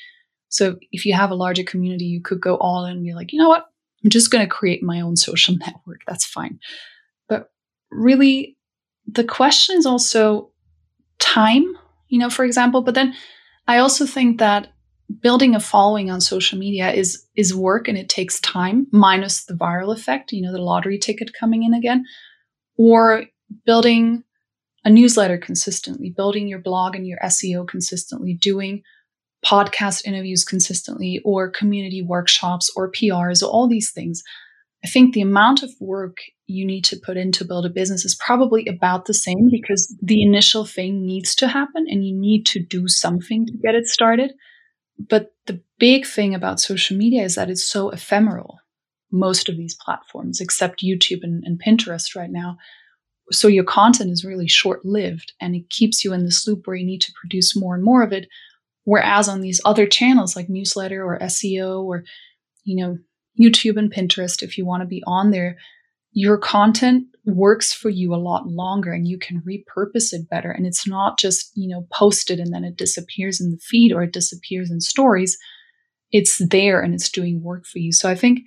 So 0.49 0.77
if 0.91 1.05
you 1.05 1.13
have 1.13 1.31
a 1.31 1.35
larger 1.35 1.63
community, 1.63 2.05
you 2.05 2.21
could 2.21 2.39
go 2.39 2.55
all 2.57 2.85
in 2.85 2.93
and 2.93 3.03
be 3.03 3.13
like, 3.13 3.33
you 3.33 3.39
know 3.39 3.49
what? 3.49 3.65
I'm 4.03 4.09
just 4.09 4.31
going 4.31 4.45
to 4.45 4.49
create 4.49 4.83
my 4.83 5.01
own 5.01 5.15
social 5.15 5.55
network. 5.59 6.01
That's 6.07 6.25
fine. 6.25 6.59
But 7.27 7.49
really, 7.91 8.57
the 9.07 9.23
question 9.23 9.77
is 9.77 9.85
also 9.85 10.51
time, 11.19 11.65
you 12.07 12.19
know, 12.19 12.29
for 12.29 12.45
example. 12.45 12.81
But 12.81 12.95
then 12.95 13.15
I 13.67 13.77
also 13.77 14.05
think 14.05 14.39
that 14.39 14.69
building 15.21 15.55
a 15.55 15.59
following 15.59 16.09
on 16.09 16.21
social 16.21 16.57
media 16.57 16.91
is 16.91 17.25
is 17.35 17.53
work 17.53 17.87
and 17.87 17.97
it 17.97 18.09
takes 18.09 18.39
time 18.39 18.87
minus 18.91 19.45
the 19.45 19.53
viral 19.53 19.93
effect 19.93 20.31
you 20.31 20.41
know 20.41 20.51
the 20.51 20.61
lottery 20.61 20.97
ticket 20.97 21.31
coming 21.39 21.63
in 21.63 21.75
again 21.75 22.03
or 22.77 23.25
building 23.65 24.23
a 24.85 24.89
newsletter 24.89 25.37
consistently, 25.37 26.13
building 26.15 26.47
your 26.47 26.59
blog 26.59 26.95
and 26.95 27.07
your 27.07 27.17
SEO 27.23 27.67
consistently, 27.67 28.37
doing 28.39 28.83
podcast 29.43 30.05
interviews 30.05 30.43
consistently, 30.43 31.19
or 31.25 31.49
community 31.49 32.01
workshops 32.01 32.71
or 32.75 32.91
PRs, 32.91 33.43
or 33.43 33.47
all 33.47 33.67
these 33.67 33.91
things. 33.91 34.21
I 34.83 34.87
think 34.87 35.13
the 35.13 35.21
amount 35.21 35.63
of 35.63 35.71
work 35.79 36.17
you 36.45 36.65
need 36.65 36.83
to 36.85 36.97
put 37.03 37.17
in 37.17 37.31
to 37.33 37.45
build 37.45 37.65
a 37.65 37.69
business 37.69 38.05
is 38.05 38.15
probably 38.15 38.67
about 38.67 39.05
the 39.05 39.15
same 39.15 39.49
because 39.49 39.95
the 40.01 40.21
initial 40.21 40.65
thing 40.65 41.03
needs 41.03 41.33
to 41.35 41.47
happen 41.47 41.85
and 41.89 42.05
you 42.05 42.15
need 42.15 42.45
to 42.47 42.63
do 42.63 42.87
something 42.87 43.47
to 43.47 43.53
get 43.53 43.73
it 43.73 43.87
started. 43.87 44.33
But 45.09 45.33
the 45.47 45.61
big 45.79 46.05
thing 46.05 46.35
about 46.35 46.59
social 46.59 46.95
media 46.95 47.23
is 47.23 47.33
that 47.33 47.49
it's 47.49 47.67
so 47.67 47.89
ephemeral. 47.89 48.59
Most 49.11 49.49
of 49.49 49.57
these 49.57 49.75
platforms, 49.75 50.39
except 50.39 50.83
YouTube 50.83 51.23
and, 51.23 51.43
and 51.43 51.59
Pinterest 51.59 52.15
right 52.15 52.31
now, 52.31 52.57
so 53.31 53.47
your 53.47 53.63
content 53.63 54.11
is 54.11 54.25
really 54.25 54.47
short 54.47 54.85
lived 54.85 55.33
and 55.41 55.55
it 55.55 55.69
keeps 55.69 56.03
you 56.03 56.13
in 56.13 56.25
this 56.25 56.47
loop 56.47 56.67
where 56.67 56.75
you 56.75 56.85
need 56.85 57.01
to 57.01 57.13
produce 57.19 57.55
more 57.55 57.75
and 57.75 57.83
more 57.83 58.03
of 58.03 58.13
it. 58.13 58.27
Whereas 58.83 59.27
on 59.27 59.41
these 59.41 59.59
other 59.65 59.87
channels 59.87 60.35
like 60.35 60.47
newsletter 60.49 61.03
or 61.03 61.19
SEO 61.19 61.83
or, 61.83 62.03
you 62.63 62.75
know, 62.75 62.97
YouTube 63.39 63.77
and 63.77 63.91
Pinterest, 63.91 64.43
if 64.43 64.57
you 64.57 64.65
want 64.65 64.81
to 64.81 64.87
be 64.87 65.01
on 65.07 65.31
there, 65.31 65.57
your 66.11 66.37
content 66.37 67.05
works 67.25 67.73
for 67.73 67.89
you 67.89 68.13
a 68.13 68.17
lot 68.17 68.47
longer 68.47 68.93
and 68.93 69.07
you 69.07 69.17
can 69.17 69.41
repurpose 69.41 70.13
it 70.13 70.29
better. 70.29 70.51
And 70.51 70.65
it's 70.65 70.87
not 70.87 71.17
just, 71.19 71.51
you 71.55 71.67
know, 71.67 71.87
posted 71.91 72.39
and 72.39 72.53
then 72.53 72.63
it 72.63 72.77
disappears 72.77 73.41
in 73.41 73.51
the 73.51 73.57
feed 73.57 73.91
or 73.91 74.03
it 74.03 74.13
disappears 74.13 74.71
in 74.71 74.79
stories. 74.81 75.37
it's 76.11 76.37
there 76.37 76.79
and 76.81 76.93
it's 76.93 77.09
doing 77.09 77.41
work 77.43 77.65
for 77.65 77.79
you. 77.79 77.91
So 77.91 78.07
I 78.09 78.15
think 78.15 78.41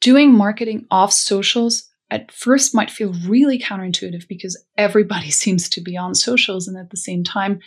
doing 0.00 0.32
marketing 0.32 0.86
off 0.90 1.12
socials 1.12 1.87
at 2.10 2.32
first 2.32 2.74
might 2.74 2.90
feel 2.90 3.12
really 3.26 3.58
counterintuitive 3.58 4.28
because 4.28 4.62
everybody 4.76 5.30
seems 5.42 5.68
to 5.70 5.80
be 5.80 5.96
on 5.96 6.14
socials. 6.14 6.68
And 6.68 6.76
at 6.76 6.90
the 6.90 6.96
same 6.96 7.24
time, 7.24 7.60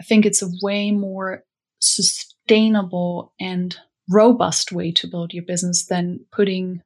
I 0.00 0.04
think 0.04 0.24
it's 0.24 0.42
a 0.42 0.50
way 0.62 0.90
more 0.90 1.44
sustainable 1.80 3.32
and 3.40 3.76
robust 4.10 4.72
way 4.72 4.90
to 4.92 5.06
build 5.06 5.34
your 5.34 5.44
business 5.44 5.86
than 5.86 6.24
putting 6.32 6.82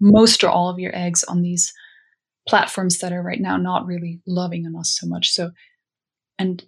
most 0.00 0.44
or 0.44 0.50
all 0.50 0.68
of 0.68 0.78
your 0.78 0.94
eggs 0.94 1.24
on 1.24 1.42
these 1.42 1.72
platforms 2.46 2.98
that 2.98 3.12
are 3.12 3.22
right 3.22 3.40
now 3.40 3.56
not 3.56 3.86
really 3.86 4.20
loving 4.26 4.66
on 4.66 4.76
us 4.76 4.96
so 4.98 5.06
much. 5.06 5.30
So, 5.30 5.50
and 6.38 6.64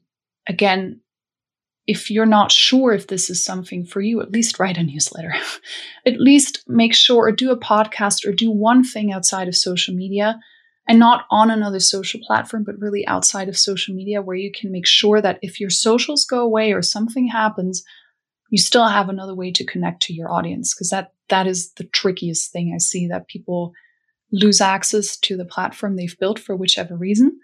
again, 0.48 1.00
if 1.86 2.10
you're 2.10 2.26
not 2.26 2.52
sure 2.52 2.92
if 2.92 3.06
this 3.06 3.30
is 3.30 3.44
something 3.44 3.84
for 3.84 4.00
you, 4.00 4.20
at 4.20 4.30
least 4.30 4.58
write 4.58 4.76
a 4.76 4.82
newsletter. 4.82 5.34
at 6.06 6.20
least 6.20 6.62
make 6.66 6.94
sure 6.94 7.26
or 7.26 7.32
do 7.32 7.50
a 7.50 7.58
podcast 7.58 8.26
or 8.26 8.32
do 8.32 8.50
one 8.50 8.84
thing 8.84 9.12
outside 9.12 9.48
of 9.48 9.56
social 9.56 9.94
media 9.94 10.38
and 10.88 10.98
not 10.98 11.24
on 11.30 11.50
another 11.50 11.80
social 11.80 12.20
platform, 12.26 12.64
but 12.64 12.78
really 12.78 13.06
outside 13.06 13.48
of 13.48 13.56
social 13.56 13.94
media 13.94 14.22
where 14.22 14.36
you 14.36 14.50
can 14.52 14.72
make 14.72 14.86
sure 14.86 15.20
that 15.20 15.38
if 15.42 15.60
your 15.60 15.70
socials 15.70 16.24
go 16.24 16.40
away 16.40 16.72
or 16.72 16.82
something 16.82 17.28
happens, 17.28 17.84
you 18.50 18.58
still 18.58 18.88
have 18.88 19.08
another 19.08 19.34
way 19.34 19.52
to 19.52 19.64
connect 19.64 20.02
to 20.02 20.12
your 20.12 20.30
audience 20.32 20.74
because 20.74 20.90
that 20.90 21.12
that 21.28 21.46
is 21.46 21.72
the 21.74 21.84
trickiest 21.84 22.52
thing 22.52 22.72
I 22.74 22.78
see 22.78 23.06
that 23.06 23.28
people 23.28 23.72
lose 24.32 24.60
access 24.60 25.16
to 25.18 25.36
the 25.36 25.44
platform 25.44 25.96
they've 25.96 26.18
built 26.18 26.38
for 26.38 26.56
whichever 26.56 26.96
reason, 26.96 27.38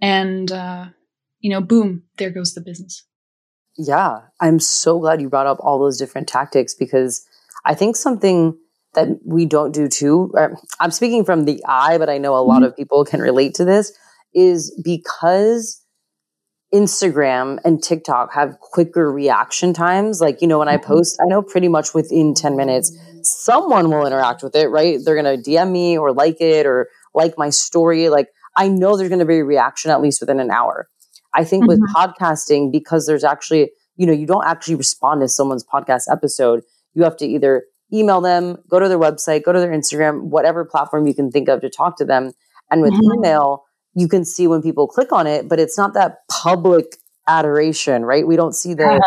and 0.00 0.50
uh, 0.50 0.86
you 1.40 1.50
know, 1.50 1.60
boom, 1.60 2.04
there 2.18 2.30
goes 2.30 2.54
the 2.54 2.60
business. 2.60 3.04
Yeah, 3.78 4.20
I'm 4.40 4.58
so 4.58 4.98
glad 4.98 5.20
you 5.20 5.28
brought 5.28 5.46
up 5.46 5.58
all 5.60 5.78
those 5.78 5.98
different 5.98 6.28
tactics 6.28 6.74
because 6.74 7.26
I 7.64 7.74
think 7.74 7.96
something 7.96 8.56
that 8.94 9.08
we 9.24 9.44
don't 9.44 9.72
do 9.72 9.88
too. 9.88 10.32
I'm 10.80 10.90
speaking 10.90 11.24
from 11.24 11.44
the 11.44 11.62
eye, 11.68 11.98
but 11.98 12.08
I 12.08 12.18
know 12.18 12.34
a 12.34 12.40
lot 12.40 12.56
mm-hmm. 12.56 12.64
of 12.64 12.76
people 12.76 13.04
can 13.04 13.20
relate 13.20 13.54
to 13.54 13.64
this. 13.64 13.92
Is 14.34 14.78
because 14.84 15.82
Instagram 16.74 17.58
and 17.64 17.82
TikTok 17.82 18.34
have 18.34 18.58
quicker 18.60 19.10
reaction 19.10 19.72
times. 19.72 20.20
Like, 20.20 20.42
you 20.42 20.48
know, 20.48 20.58
when 20.58 20.68
I 20.68 20.76
mm-hmm. 20.76 20.86
post, 20.86 21.18
I 21.22 21.26
know 21.26 21.42
pretty 21.42 21.68
much 21.68 21.94
within 21.94 22.34
10 22.34 22.56
minutes, 22.56 22.96
someone 23.22 23.90
will 23.90 24.06
interact 24.06 24.42
with 24.42 24.54
it, 24.54 24.68
right? 24.68 24.98
They're 25.02 25.20
going 25.20 25.42
to 25.42 25.50
DM 25.50 25.70
me 25.70 25.96
or 25.96 26.12
like 26.12 26.40
it 26.40 26.66
or 26.66 26.88
like 27.14 27.38
my 27.38 27.50
story. 27.50 28.08
Like, 28.08 28.28
I 28.56 28.68
know 28.68 28.96
there's 28.96 29.08
going 29.08 29.20
to 29.20 29.26
be 29.26 29.38
a 29.38 29.44
reaction 29.44 29.90
at 29.90 30.00
least 30.00 30.20
within 30.20 30.40
an 30.40 30.50
hour. 30.50 30.88
I 31.36 31.44
think 31.44 31.64
mm-hmm. 31.64 31.80
with 31.80 31.94
podcasting, 31.94 32.72
because 32.72 33.06
there's 33.06 33.24
actually, 33.24 33.70
you 33.96 34.06
know, 34.06 34.12
you 34.12 34.26
don't 34.26 34.46
actually 34.46 34.74
respond 34.74 35.20
to 35.20 35.28
someone's 35.28 35.64
podcast 35.64 36.04
episode. 36.10 36.62
You 36.94 37.04
have 37.04 37.16
to 37.18 37.26
either 37.26 37.64
email 37.92 38.20
them, 38.20 38.56
go 38.68 38.80
to 38.80 38.88
their 38.88 38.98
website, 38.98 39.44
go 39.44 39.52
to 39.52 39.60
their 39.60 39.70
Instagram, 39.70 40.22
whatever 40.22 40.64
platform 40.64 41.06
you 41.06 41.14
can 41.14 41.30
think 41.30 41.48
of 41.48 41.60
to 41.60 41.70
talk 41.70 41.98
to 41.98 42.04
them. 42.04 42.32
And 42.70 42.82
with 42.82 42.92
mm-hmm. 42.92 43.18
email, 43.18 43.64
you 43.94 44.08
can 44.08 44.24
see 44.24 44.46
when 44.46 44.62
people 44.62 44.88
click 44.88 45.12
on 45.12 45.26
it, 45.26 45.48
but 45.48 45.60
it's 45.60 45.78
not 45.78 45.94
that 45.94 46.18
public 46.30 46.96
adoration, 47.28 48.04
right? 48.04 48.26
We 48.26 48.36
don't 48.36 48.54
see 48.54 48.74
the 48.74 49.02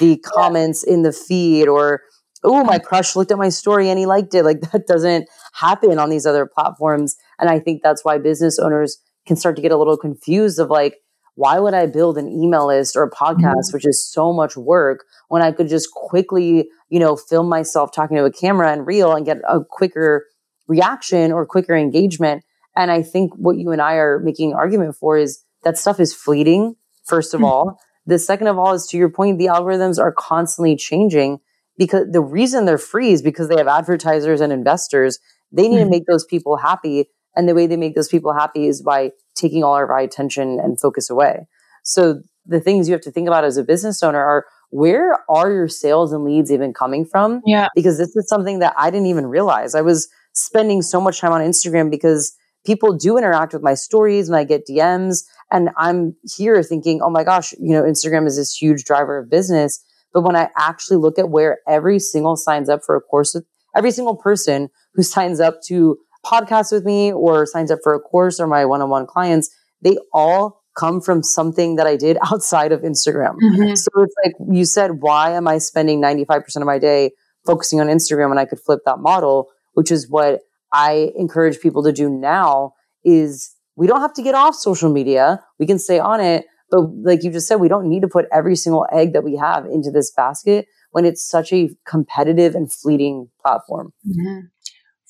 the 0.00 0.16
comments 0.18 0.82
in 0.82 1.02
the 1.02 1.12
feed 1.12 1.68
or 1.68 2.00
oh, 2.44 2.64
my 2.64 2.78
crush 2.78 3.14
looked 3.14 3.30
at 3.30 3.38
my 3.38 3.48
story 3.48 3.88
and 3.88 3.98
he 3.98 4.06
liked 4.06 4.34
it. 4.34 4.44
Like 4.44 4.60
that 4.72 4.86
doesn't 4.86 5.28
happen 5.52 5.98
on 5.98 6.10
these 6.10 6.26
other 6.26 6.46
platforms. 6.46 7.16
And 7.38 7.48
I 7.48 7.58
think 7.58 7.82
that's 7.82 8.04
why 8.04 8.18
business 8.18 8.58
owners 8.58 8.98
can 9.26 9.36
start 9.36 9.56
to 9.56 9.62
get 9.62 9.72
a 9.72 9.76
little 9.76 9.96
confused 9.96 10.58
of 10.58 10.68
like, 10.70 10.96
why 11.42 11.58
would 11.58 11.74
I 11.74 11.86
build 11.86 12.18
an 12.18 12.28
email 12.28 12.66
list 12.68 12.96
or 12.96 13.02
a 13.02 13.10
podcast, 13.10 13.38
mm-hmm. 13.42 13.74
which 13.74 13.86
is 13.86 14.04
so 14.04 14.32
much 14.32 14.56
work, 14.56 15.04
when 15.28 15.42
I 15.42 15.50
could 15.52 15.68
just 15.68 15.90
quickly, 15.92 16.68
you 16.88 17.00
know, 17.00 17.16
film 17.16 17.48
myself 17.48 17.92
talking 17.92 18.16
to 18.16 18.24
a 18.24 18.32
camera 18.32 18.72
and 18.72 18.86
reel 18.86 19.12
and 19.12 19.26
get 19.26 19.38
a 19.48 19.60
quicker 19.62 20.26
reaction 20.68 21.32
or 21.32 21.44
quicker 21.46 21.74
engagement 21.74 22.44
and 22.76 22.90
I 22.90 23.02
think 23.02 23.32
what 23.36 23.58
you 23.58 23.70
and 23.70 23.82
I 23.82 23.94
are 23.94 24.18
making 24.18 24.54
argument 24.54 24.96
for 24.96 25.18
is 25.18 25.44
that 25.62 25.78
stuff 25.78 26.00
is 26.00 26.14
fleeting, 26.14 26.76
first 27.04 27.34
of 27.34 27.38
mm-hmm. 27.38 27.46
all. 27.46 27.80
The 28.06 28.18
second 28.18 28.48
of 28.48 28.58
all 28.58 28.72
is 28.72 28.86
to 28.88 28.96
your 28.96 29.10
point, 29.10 29.38
the 29.38 29.46
algorithms 29.46 29.98
are 29.98 30.12
constantly 30.12 30.76
changing 30.76 31.40
because 31.78 32.06
the 32.10 32.20
reason 32.20 32.64
they're 32.64 32.78
free 32.78 33.12
is 33.12 33.22
because 33.22 33.48
they 33.48 33.56
have 33.56 33.68
advertisers 33.68 34.40
and 34.40 34.52
investors. 34.52 35.18
They 35.52 35.68
need 35.68 35.76
mm-hmm. 35.76 35.84
to 35.84 35.90
make 35.90 36.06
those 36.06 36.24
people 36.24 36.56
happy. 36.56 37.10
And 37.36 37.48
the 37.48 37.54
way 37.54 37.66
they 37.66 37.76
make 37.76 37.94
those 37.94 38.08
people 38.08 38.32
happy 38.32 38.66
is 38.66 38.82
by 38.82 39.12
taking 39.34 39.64
all 39.64 39.74
of 39.74 39.90
our 39.90 39.98
attention 39.98 40.60
and 40.60 40.80
focus 40.80 41.08
away. 41.10 41.46
So 41.82 42.20
the 42.46 42.60
things 42.60 42.88
you 42.88 42.92
have 42.92 43.02
to 43.02 43.10
think 43.10 43.28
about 43.28 43.44
as 43.44 43.56
a 43.56 43.64
business 43.64 44.02
owner 44.02 44.20
are 44.20 44.46
where 44.70 45.18
are 45.28 45.50
your 45.52 45.68
sales 45.68 46.12
and 46.12 46.24
leads 46.24 46.50
even 46.50 46.72
coming 46.72 47.04
from? 47.04 47.42
Yeah. 47.44 47.68
Because 47.74 47.98
this 47.98 48.16
is 48.16 48.28
something 48.28 48.60
that 48.60 48.74
I 48.76 48.90
didn't 48.90 49.06
even 49.06 49.26
realize. 49.26 49.74
I 49.74 49.82
was 49.82 50.08
spending 50.32 50.82
so 50.82 51.00
much 51.00 51.20
time 51.20 51.32
on 51.32 51.42
Instagram 51.42 51.90
because 51.90 52.34
people 52.64 52.96
do 52.96 53.18
interact 53.18 53.52
with 53.52 53.62
my 53.62 53.74
stories 53.74 54.28
and 54.28 54.36
I 54.36 54.44
get 54.44 54.66
DMs. 54.66 55.24
And 55.50 55.70
I'm 55.76 56.16
here 56.36 56.62
thinking, 56.62 57.02
oh 57.02 57.10
my 57.10 57.24
gosh, 57.24 57.52
you 57.52 57.72
know, 57.72 57.82
Instagram 57.82 58.26
is 58.26 58.36
this 58.36 58.56
huge 58.56 58.84
driver 58.84 59.18
of 59.18 59.30
business. 59.30 59.82
But 60.14 60.22
when 60.22 60.36
I 60.36 60.48
actually 60.56 60.98
look 60.98 61.18
at 61.18 61.30
where 61.30 61.58
every 61.68 61.98
single 61.98 62.36
signs 62.36 62.68
up 62.68 62.80
for 62.84 62.96
a 62.96 63.00
course 63.00 63.34
with 63.34 63.44
every 63.76 63.90
single 63.90 64.16
person 64.16 64.70
who 64.94 65.02
signs 65.14 65.40
up 65.40 65.60
to 65.66 65.98
podcast 66.24 66.72
with 66.72 66.84
me 66.84 67.12
or 67.12 67.46
signs 67.46 67.70
up 67.70 67.80
for 67.82 67.94
a 67.94 68.00
course 68.00 68.40
or 68.40 68.46
my 68.46 68.64
one-on-one 68.64 69.06
clients, 69.06 69.50
they 69.82 69.96
all 70.12 70.62
come 70.78 71.00
from 71.00 71.22
something 71.22 71.76
that 71.76 71.86
I 71.86 71.96
did 71.96 72.18
outside 72.32 72.72
of 72.72 72.80
Instagram. 72.80 73.36
Mm-hmm. 73.42 73.74
So 73.74 73.90
it's 74.02 74.14
like 74.24 74.34
you 74.50 74.64
said, 74.64 75.00
why 75.00 75.32
am 75.32 75.48
I 75.48 75.58
spending 75.58 76.00
95% 76.00 76.56
of 76.56 76.64
my 76.64 76.78
day 76.78 77.12
focusing 77.44 77.80
on 77.80 77.88
Instagram 77.88 78.28
when 78.28 78.38
I 78.38 78.44
could 78.44 78.60
flip 78.60 78.80
that 78.86 78.98
model, 78.98 79.48
which 79.74 79.90
is 79.90 80.08
what 80.08 80.40
I 80.72 81.12
encourage 81.16 81.60
people 81.60 81.82
to 81.82 81.92
do 81.92 82.08
now 82.08 82.72
is 83.04 83.54
we 83.76 83.86
don't 83.86 84.00
have 84.00 84.14
to 84.14 84.22
get 84.22 84.34
off 84.34 84.54
social 84.54 84.92
media. 84.92 85.42
We 85.58 85.66
can 85.66 85.78
stay 85.78 85.98
on 85.98 86.20
it. 86.20 86.46
But 86.70 86.88
like 87.02 87.22
you 87.22 87.30
just 87.30 87.48
said, 87.48 87.56
we 87.56 87.68
don't 87.68 87.88
need 87.88 88.00
to 88.00 88.08
put 88.08 88.26
every 88.32 88.56
single 88.56 88.86
egg 88.90 89.12
that 89.12 89.24
we 89.24 89.36
have 89.36 89.66
into 89.66 89.90
this 89.90 90.10
basket 90.10 90.66
when 90.92 91.04
it's 91.04 91.26
such 91.26 91.52
a 91.52 91.70
competitive 91.86 92.54
and 92.54 92.72
fleeting 92.72 93.28
platform. 93.44 93.92
Mm-hmm. 94.06 94.46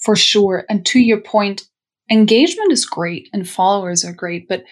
For 0.04 0.16
sure. 0.16 0.64
And 0.68 0.84
to 0.86 0.98
your 1.00 1.20
point, 1.20 1.62
engagement 2.10 2.72
is 2.72 2.84
great 2.84 3.28
and 3.32 3.48
followers 3.48 4.04
are 4.04 4.12
great. 4.12 4.48
But 4.48 4.64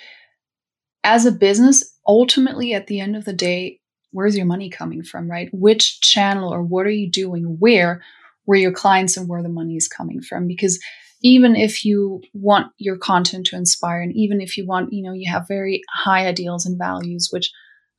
as 1.04 1.24
a 1.24 1.32
business, 1.32 1.96
ultimately 2.06 2.74
at 2.74 2.86
the 2.86 3.00
end 3.00 3.16
of 3.16 3.24
the 3.24 3.32
day, 3.32 3.80
where's 4.12 4.36
your 4.36 4.46
money 4.46 4.68
coming 4.70 5.02
from, 5.02 5.30
right? 5.30 5.48
Which 5.52 6.00
channel 6.00 6.52
or 6.52 6.62
what 6.62 6.86
are 6.86 6.90
you 6.90 7.10
doing 7.10 7.56
where? 7.58 8.02
where 8.50 8.58
your 8.58 8.72
clients 8.72 9.16
and 9.16 9.28
where 9.28 9.44
the 9.44 9.48
money 9.48 9.76
is 9.76 9.86
coming 9.86 10.20
from 10.20 10.48
because 10.48 10.80
even 11.22 11.54
if 11.54 11.84
you 11.84 12.20
want 12.32 12.72
your 12.78 12.96
content 12.96 13.46
to 13.46 13.54
inspire 13.54 14.00
and 14.00 14.12
even 14.16 14.40
if 14.40 14.56
you 14.56 14.66
want 14.66 14.92
you 14.92 15.02
know 15.02 15.12
you 15.12 15.30
have 15.30 15.46
very 15.46 15.82
high 15.88 16.26
ideals 16.26 16.66
and 16.66 16.76
values 16.76 17.28
which 17.30 17.52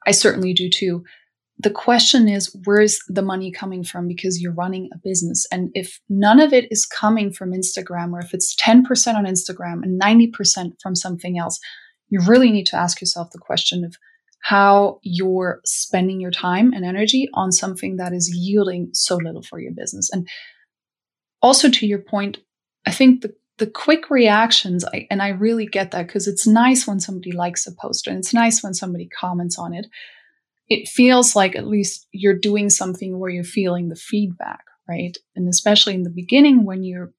i 0.06 0.12
certainly 0.12 0.54
do 0.54 0.70
too 0.70 1.06
the 1.62 1.70
question 1.70 2.30
is 2.30 2.56
where's 2.66 3.00
the 3.08 3.22
money 3.22 3.52
coming 3.52 3.84
from 3.84 4.08
because 4.08 4.42
you're 4.42 4.54
running 4.54 4.90
a 4.94 4.98
business 4.98 5.46
and 5.52 5.70
if 5.74 6.00
none 6.10 6.40
of 6.40 6.54
it 6.54 6.72
is 6.72 6.86
coming 6.86 7.32
from 7.32 7.52
instagram 7.52 8.14
or 8.14 8.20
if 8.20 8.34
it's 8.34 8.56
10% 8.56 9.16
on 9.16 9.26
instagram 9.26 9.84
and 9.84 10.02
90% 10.02 10.74
from 10.82 10.96
something 10.96 11.38
else 11.38 11.60
you 12.10 12.20
really 12.28 12.52
need 12.52 12.68
to 12.68 12.76
ask 12.76 13.02
yourself 13.02 13.32
the 13.32 13.40
question 13.40 13.84
of 13.84 13.96
how 14.42 15.00
you're 15.04 15.62
spending 15.64 16.20
your 16.20 16.32
time 16.32 16.74
and 16.74 16.84
energy 16.84 17.30
on 17.34 17.52
something 17.52 17.98
that 17.98 18.12
is 18.12 18.34
yielding 18.36 18.90
so 18.92 19.16
little 19.16 19.44
for 19.44 19.60
your 19.60 19.72
business. 19.72 20.10
And 20.12 20.28
also 21.42 21.70
to 21.70 21.88
your 21.88 22.00
point, 22.00 22.40
I 22.86 22.92
think 22.92 23.22
the 23.22 23.34
the 23.58 23.68
quick 23.68 24.10
reactions, 24.10 24.84
I, 24.92 25.06
and 25.12 25.22
I 25.22 25.28
really 25.28 25.68
get 25.68 25.92
that 25.92 26.08
because 26.08 26.28
it's 26.28 26.48
nice 26.48 26.88
when 26.88 27.00
somebody 27.00 27.32
likes 27.32 27.68
a 27.68 27.72
post 27.72 28.08
and 28.08 28.18
it's 28.18 28.34
nice 28.34 28.64
when 28.64 28.74
somebody 28.74 29.08
comments 29.08 29.60
on 29.60 29.76
it. 29.76 29.86
It 30.72 30.88
feels 30.88 31.36
like 31.36 31.56
at 31.56 31.68
least 31.68 32.08
you're 32.14 32.40
doing 32.40 32.70
something 32.70 33.20
where 33.20 33.30
you're 33.30 33.44
feeling 33.44 33.90
the 33.90 33.96
feedback, 33.98 34.64
right? 34.88 35.18
And 35.36 35.50
especially 35.50 35.96
in 35.96 36.04
the 36.04 36.10
beginning 36.10 36.66
when 36.66 36.84
you're 36.84 37.12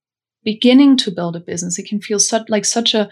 beginning 0.42 0.96
to 0.98 1.10
build 1.10 1.36
a 1.36 1.40
business, 1.40 1.78
it 1.78 1.86
can 1.88 2.00
feel 2.00 2.18
such 2.18 2.48
like 2.48 2.64
such 2.64 2.94
a 2.94 3.10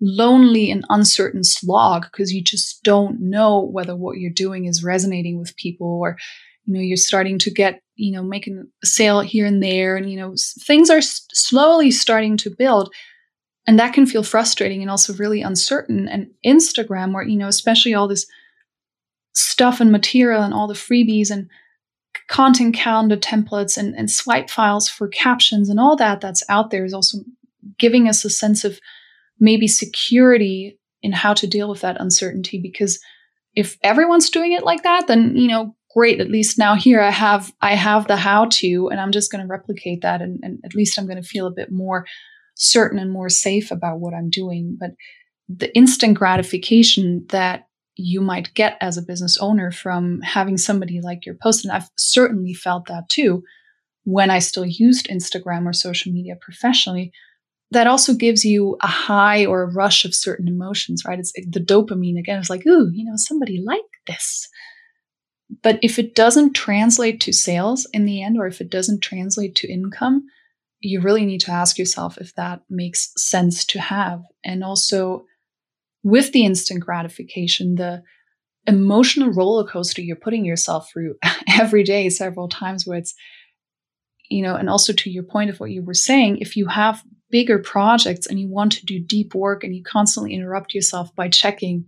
lonely 0.00 0.70
and 0.70 0.84
uncertain 0.90 1.44
slog 1.44 2.04
because 2.10 2.32
you 2.32 2.42
just 2.42 2.82
don't 2.82 3.20
know 3.20 3.60
whether 3.60 3.94
what 3.96 4.18
you're 4.18 4.32
doing 4.32 4.64
is 4.66 4.82
resonating 4.82 5.38
with 5.38 5.56
people 5.56 6.00
or 6.02 6.16
you 6.66 6.74
know 6.74 6.80
you're 6.80 6.96
starting 6.96 7.38
to 7.38 7.50
get 7.50 7.80
you 7.94 8.12
know 8.12 8.22
making 8.22 8.66
a 8.82 8.86
sale 8.86 9.20
here 9.20 9.46
and 9.46 9.62
there 9.62 9.96
and 9.96 10.10
you 10.10 10.18
know 10.18 10.34
things 10.62 10.90
are 10.90 10.98
s- 10.98 11.24
slowly 11.32 11.90
starting 11.90 12.36
to 12.36 12.50
build 12.50 12.92
and 13.66 13.78
that 13.78 13.94
can 13.94 14.06
feel 14.06 14.22
frustrating 14.24 14.82
and 14.82 14.90
also 14.90 15.12
really 15.14 15.42
uncertain 15.42 16.08
and 16.08 16.28
instagram 16.44 17.12
where 17.14 17.24
you 17.24 17.36
know 17.36 17.48
especially 17.48 17.94
all 17.94 18.08
this 18.08 18.26
stuff 19.34 19.80
and 19.80 19.90
material 19.90 20.42
and 20.42 20.54
all 20.54 20.66
the 20.66 20.74
freebies 20.74 21.30
and 21.30 21.48
content 22.28 22.74
calendar 22.74 23.16
templates 23.16 23.76
and, 23.76 23.94
and 23.94 24.10
swipe 24.10 24.50
files 24.50 24.88
for 24.88 25.08
captions 25.08 25.68
and 25.68 25.80
all 25.80 25.96
that 25.96 26.20
that's 26.20 26.44
out 26.48 26.70
there 26.70 26.84
is 26.84 26.92
also 26.92 27.18
giving 27.78 28.08
us 28.08 28.24
a 28.24 28.30
sense 28.30 28.64
of 28.64 28.78
maybe 29.40 29.66
security 29.66 30.78
in 31.02 31.12
how 31.12 31.32
to 31.32 31.46
deal 31.46 31.68
with 31.68 31.80
that 31.80 32.00
uncertainty 32.00 32.60
because 32.60 33.00
if 33.54 33.78
everyone's 33.82 34.30
doing 34.30 34.52
it 34.52 34.64
like 34.64 34.82
that 34.82 35.06
then 35.06 35.36
you 35.36 35.48
know 35.48 35.74
great 35.94 36.20
at 36.20 36.30
least 36.30 36.58
now 36.58 36.74
here 36.74 37.00
i 37.00 37.10
have 37.10 37.52
i 37.60 37.74
have 37.74 38.06
the 38.06 38.16
how 38.16 38.46
to 38.50 38.88
and 38.90 39.00
i'm 39.00 39.12
just 39.12 39.32
going 39.32 39.42
to 39.42 39.50
replicate 39.50 40.02
that 40.02 40.20
and, 40.20 40.38
and 40.42 40.58
at 40.64 40.74
least 40.74 40.98
i'm 40.98 41.06
going 41.06 41.20
to 41.20 41.28
feel 41.28 41.46
a 41.46 41.50
bit 41.54 41.72
more 41.72 42.06
certain 42.54 42.98
and 42.98 43.10
more 43.10 43.28
safe 43.28 43.70
about 43.70 44.00
what 44.00 44.14
i'm 44.14 44.30
doing. 44.30 44.76
But 44.78 44.90
the 45.48 45.74
instant 45.76 46.18
gratification 46.18 47.26
that 47.30 47.66
you 47.94 48.20
might 48.20 48.54
get 48.54 48.76
as 48.80 48.96
a 48.96 49.02
business 49.02 49.38
owner 49.38 49.70
from 49.70 50.20
having 50.22 50.56
somebody 50.56 51.00
like 51.00 51.26
your 51.26 51.34
post 51.34 51.64
and 51.64 51.72
i've 51.72 51.90
certainly 51.98 52.54
felt 52.54 52.86
that 52.86 53.08
too 53.08 53.42
when 54.04 54.30
i 54.30 54.38
still 54.38 54.66
used 54.66 55.08
instagram 55.08 55.66
or 55.66 55.72
social 55.72 56.12
media 56.12 56.34
professionally 56.40 57.12
that 57.70 57.86
also 57.86 58.12
gives 58.12 58.44
you 58.44 58.76
a 58.82 58.86
high 58.86 59.46
or 59.46 59.62
a 59.62 59.72
rush 59.72 60.04
of 60.04 60.14
certain 60.14 60.48
emotions 60.48 61.02
right 61.06 61.18
it's 61.18 61.32
the 61.32 61.60
dopamine 61.60 62.18
again 62.18 62.38
it's 62.38 62.50
like 62.50 62.66
ooh 62.66 62.90
you 62.92 63.04
know 63.04 63.16
somebody 63.16 63.62
liked 63.64 63.84
this 64.06 64.48
but 65.62 65.78
if 65.82 65.98
it 65.98 66.14
doesn't 66.14 66.54
translate 66.54 67.20
to 67.22 67.32
sales 67.32 67.86
in 67.92 68.04
the 68.06 68.22
end, 68.22 68.38
or 68.38 68.46
if 68.46 68.60
it 68.60 68.70
doesn't 68.70 69.00
translate 69.00 69.54
to 69.56 69.70
income, 69.70 70.24
you 70.80 71.00
really 71.00 71.26
need 71.26 71.40
to 71.42 71.50
ask 71.50 71.78
yourself 71.78 72.18
if 72.18 72.34
that 72.36 72.62
makes 72.70 73.12
sense 73.16 73.64
to 73.66 73.80
have. 73.80 74.22
And 74.44 74.64
also, 74.64 75.26
with 76.02 76.32
the 76.32 76.44
instant 76.44 76.80
gratification, 76.80 77.76
the 77.76 78.02
emotional 78.66 79.30
roller 79.30 79.66
coaster 79.66 80.02
you're 80.02 80.16
putting 80.16 80.44
yourself 80.44 80.90
through 80.90 81.16
every 81.58 81.82
day, 81.82 82.08
several 82.08 82.48
times, 82.48 82.86
where 82.86 82.98
it's, 82.98 83.14
you 84.28 84.42
know, 84.42 84.54
and 84.54 84.68
also 84.68 84.92
to 84.92 85.10
your 85.10 85.24
point 85.24 85.50
of 85.50 85.60
what 85.60 85.70
you 85.70 85.82
were 85.82 85.94
saying, 85.94 86.38
if 86.38 86.56
you 86.56 86.66
have 86.66 87.02
bigger 87.30 87.58
projects 87.58 88.26
and 88.26 88.38
you 88.38 88.48
want 88.48 88.72
to 88.72 88.86
do 88.86 89.00
deep 89.00 89.34
work 89.34 89.64
and 89.64 89.74
you 89.74 89.82
constantly 89.82 90.34
interrupt 90.34 90.74
yourself 90.74 91.14
by 91.16 91.28
checking 91.28 91.84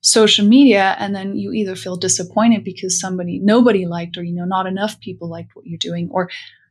social 0.00 0.46
media 0.46 0.94
and 0.98 1.14
then 1.14 1.34
you 1.34 1.52
either 1.52 1.74
feel 1.74 1.96
disappointed 1.96 2.62
because 2.62 3.00
somebody 3.00 3.40
nobody 3.42 3.86
liked 3.86 4.18
or 4.18 4.22
you 4.22 4.34
know 4.34 4.44
not 4.44 4.66
enough 4.66 5.00
people 5.00 5.30
liked 5.30 5.56
what 5.56 5.66
you're 5.66 5.78
doing 5.78 6.10
or 6.12 6.28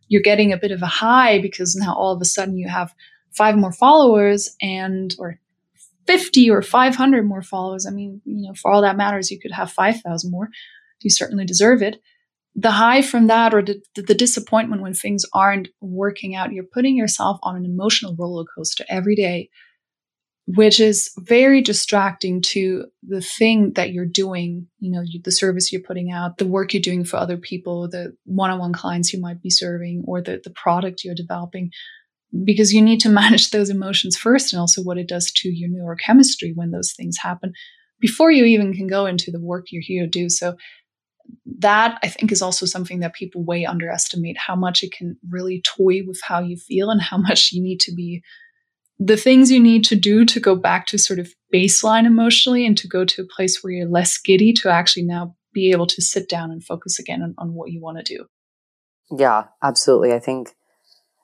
you're 0.07 0.21
getting 0.21 0.53
a 0.53 0.57
bit 0.57 0.71
of 0.71 0.83
a 0.83 0.87
high 0.87 1.41
because 1.41 1.75
now 1.75 1.95
all 1.95 2.13
of 2.13 2.21
a 2.21 2.25
sudden 2.25 2.57
you 2.57 2.69
have 2.69 2.93
five 3.31 3.57
more 3.57 3.71
followers 3.71 4.55
and 4.61 5.15
or 5.17 5.39
50 6.07 6.49
or 6.49 6.61
500 6.61 7.25
more 7.25 7.41
followers. 7.41 7.85
I 7.85 7.91
mean 7.91 8.21
you 8.25 8.47
know 8.47 8.53
for 8.53 8.71
all 8.71 8.81
that 8.81 8.97
matters 8.97 9.31
you 9.31 9.39
could 9.39 9.51
have 9.51 9.71
5000 9.71 10.31
more. 10.31 10.49
You 11.01 11.09
certainly 11.09 11.45
deserve 11.45 11.81
it. 11.81 12.01
The 12.55 12.71
high 12.71 13.01
from 13.01 13.27
that 13.27 13.53
or 13.53 13.63
the, 13.63 13.81
the 13.95 14.13
disappointment 14.13 14.81
when 14.81 14.93
things 14.93 15.25
aren't 15.33 15.69
working 15.81 16.35
out 16.35 16.53
you're 16.53 16.63
putting 16.63 16.95
yourself 16.95 17.39
on 17.43 17.55
an 17.55 17.65
emotional 17.65 18.15
roller 18.17 18.45
coaster 18.55 18.85
every 18.89 19.15
day 19.15 19.49
which 20.45 20.79
is 20.79 21.11
very 21.17 21.61
distracting 21.61 22.41
to 22.41 22.85
the 23.01 23.21
thing 23.21 23.73
that 23.73 23.91
you're 23.91 24.05
doing, 24.05 24.67
you 24.79 24.91
know, 24.91 25.03
the 25.23 25.31
service 25.31 25.71
you're 25.71 25.81
putting 25.81 26.11
out, 26.11 26.37
the 26.37 26.45
work 26.45 26.73
you're 26.73 26.81
doing 26.81 27.05
for 27.05 27.17
other 27.17 27.37
people, 27.37 27.87
the 27.87 28.13
one-on-one 28.25 28.73
clients 28.73 29.13
you 29.13 29.21
might 29.21 29.41
be 29.41 29.49
serving, 29.49 30.03
or 30.05 30.21
the, 30.21 30.41
the 30.43 30.49
product 30.49 31.03
you're 31.03 31.15
developing, 31.15 31.71
because 32.43 32.73
you 32.73 32.81
need 32.81 32.99
to 33.01 33.09
manage 33.21 33.51
those 33.51 33.69
emotions 33.69 34.17
first 34.17 34.53
and 34.53 34.59
also 34.59 34.81
what 34.81 34.97
it 34.97 35.07
does 35.07 35.31
to 35.31 35.49
your 35.49 35.69
neurochemistry 35.69 36.51
when 36.55 36.71
those 36.71 36.93
things 36.93 37.17
happen 37.21 37.53
before 37.99 38.31
you 38.31 38.43
even 38.43 38.73
can 38.73 38.88
go 38.88 39.05
into 39.05 39.31
the 39.31 39.39
work 39.39 39.67
you're 39.71 39.81
here 39.81 40.03
to 40.03 40.09
do. 40.09 40.29
So 40.29 40.55
that 41.59 41.99
I 42.03 42.07
think 42.09 42.31
is 42.31 42.41
also 42.41 42.65
something 42.65 42.99
that 42.99 43.13
people 43.13 43.43
way 43.45 43.65
underestimate 43.65 44.38
how 44.38 44.55
much 44.55 44.84
it 44.84 44.91
can 44.91 45.17
really 45.29 45.61
toy 45.61 46.01
with 46.05 46.19
how 46.21 46.41
you 46.41 46.57
feel 46.57 46.89
and 46.89 47.01
how 47.01 47.17
much 47.29 47.51
you 47.51 47.61
need 47.61 47.79
to 47.81 47.93
be 47.93 48.21
the 48.99 49.17
things 49.17 49.51
you 49.51 49.59
need 49.59 49.84
to 49.86 49.95
do 49.95 50.23
to 50.25 50.39
go 50.39 50.55
back 50.55 50.86
to 50.88 50.97
sort 50.97 51.19
of 51.19 51.34
baseline 51.53 52.05
emotionally 52.05 52.65
and 52.65 52.77
to 52.77 52.88
go 52.88 53.03
to 53.03 53.21
a 53.21 53.36
place 53.36 53.61
where 53.61 53.73
you're 53.73 53.89
less 53.89 54.17
giddy 54.17 54.53
to 54.53 54.69
actually 54.69 55.03
now 55.03 55.36
be 55.53 55.71
able 55.71 55.88
to 55.88 56.01
sit 56.01 56.29
down 56.29 56.51
and 56.51 56.63
focus 56.63 56.99
again 56.99 57.21
on, 57.21 57.34
on 57.38 57.53
what 57.53 57.71
you 57.71 57.81
want 57.81 57.97
to 57.97 58.17
do. 58.17 58.25
Yeah, 59.11 59.45
absolutely. 59.61 60.13
I 60.13 60.19
think 60.19 60.55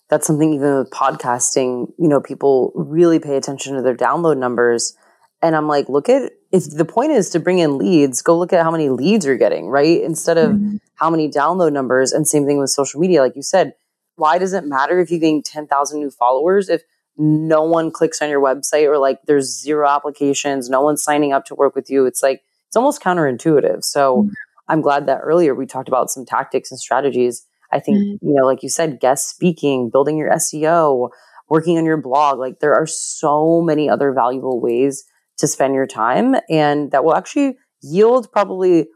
that's 0.09 0.25
something 0.25 0.53
even 0.53 0.77
with 0.77 0.89
podcasting, 0.89 1.91
you 1.97 2.07
know, 2.07 2.19
people 2.19 2.71
really 2.75 3.19
pay 3.19 3.35
attention 3.35 3.75
to 3.75 3.81
their 3.81 3.95
download 3.95 4.37
numbers. 4.37 4.97
And 5.41 5.55
I'm 5.55 5.67
like, 5.67 5.87
look 5.87 6.09
at 6.09 6.31
if 6.51 6.69
the 6.69 6.85
point 6.85 7.11
is 7.11 7.29
to 7.29 7.39
bring 7.39 7.59
in 7.59 7.77
leads, 7.77 8.21
go 8.21 8.37
look 8.37 8.51
at 8.51 8.63
how 8.63 8.71
many 8.71 8.89
leads 8.89 9.25
you're 9.25 9.37
getting, 9.37 9.67
right? 9.67 10.01
Instead 10.01 10.37
of 10.37 10.51
mm-hmm. 10.51 10.77
how 10.95 11.09
many 11.09 11.29
download 11.29 11.71
numbers. 11.71 12.11
And 12.11 12.27
same 12.27 12.45
thing 12.45 12.57
with 12.57 12.71
social 12.71 12.99
media. 12.99 13.21
Like 13.21 13.35
you 13.35 13.43
said, 13.43 13.73
why 14.15 14.37
does 14.37 14.53
it 14.53 14.65
matter 14.65 14.99
if 14.99 15.11
you 15.11 15.19
gain 15.19 15.43
10,000 15.43 15.99
new 15.99 16.09
followers 16.09 16.69
if 16.69 16.81
no 17.15 17.63
one 17.63 17.91
clicks 17.91 18.21
on 18.21 18.29
your 18.29 18.41
website 18.41 18.87
or 18.87 18.97
like 18.97 19.19
there's 19.27 19.61
zero 19.61 19.87
applications, 19.87 20.69
no 20.69 20.81
one's 20.81 21.03
signing 21.03 21.33
up 21.33 21.45
to 21.45 21.55
work 21.55 21.75
with 21.75 21.89
you. 21.89 22.05
It's 22.05 22.23
like, 22.23 22.41
it's 22.67 22.75
almost 22.75 23.01
counterintuitive. 23.01 23.83
So 23.83 24.23
mm-hmm. 24.23 24.29
I'm 24.67 24.81
glad 24.81 25.05
that 25.07 25.19
earlier 25.21 25.53
we 25.53 25.65
talked 25.65 25.87
about 25.87 26.09
some 26.09 26.25
tactics 26.25 26.71
and 26.71 26.79
strategies. 26.79 27.45
I 27.71 27.79
think, 27.79 27.97
mm-hmm. 27.97 28.27
you 28.27 28.33
know, 28.35 28.45
like 28.45 28.63
you 28.63 28.69
said, 28.69 28.99
guest 28.99 29.29
speaking, 29.29 29.89
building 29.89 30.17
your 30.17 30.31
SEO, 30.31 31.09
working 31.49 31.77
on 31.77 31.85
your 31.85 31.97
blog, 31.97 32.39
like 32.39 32.59
there 32.59 32.75
are 32.75 32.87
so 32.87 33.61
many 33.61 33.89
other 33.89 34.13
valuable 34.13 34.61
ways 34.61 35.03
to 35.37 35.47
spend 35.47 35.73
your 35.73 35.87
time 35.87 36.35
and 36.49 36.91
that 36.91 37.03
will 37.03 37.15
actually 37.15 37.57
yield 37.81 38.31
probably 38.31 38.87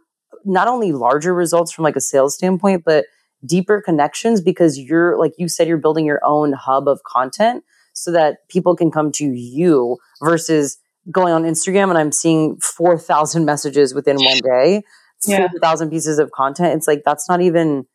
not 0.45 0.67
only 0.67 0.91
larger 0.91 1.33
results 1.33 1.71
from 1.71 1.83
like 1.83 1.95
a 1.95 2.01
sales 2.01 2.35
standpoint, 2.35 2.83
but 2.85 3.05
deeper 3.45 3.81
connections 3.81 4.41
because 4.41 4.77
you're 4.77 5.17
like 5.17 5.33
you 5.37 5.47
said, 5.47 5.67
you're 5.67 5.77
building 5.77 6.05
your 6.05 6.21
own 6.23 6.53
hub 6.53 6.87
of 6.87 7.01
content 7.03 7.63
so 7.93 8.11
that 8.11 8.47
people 8.49 8.75
can 8.75 8.91
come 8.91 9.11
to 9.11 9.25
you 9.25 9.97
versus 10.21 10.77
going 11.11 11.33
on 11.33 11.43
Instagram 11.43 11.89
and 11.89 11.97
I'm 11.97 12.11
seeing 12.11 12.57
4,000 12.57 13.45
messages 13.45 13.93
within 13.93 14.17
one 14.17 14.39
day, 14.43 14.83
yeah. 15.25 15.47
4,000 15.49 15.89
pieces 15.89 16.19
of 16.19 16.31
content. 16.31 16.75
It's 16.75 16.87
like, 16.87 17.03
that's 17.05 17.29
not 17.29 17.41
even, 17.41 17.85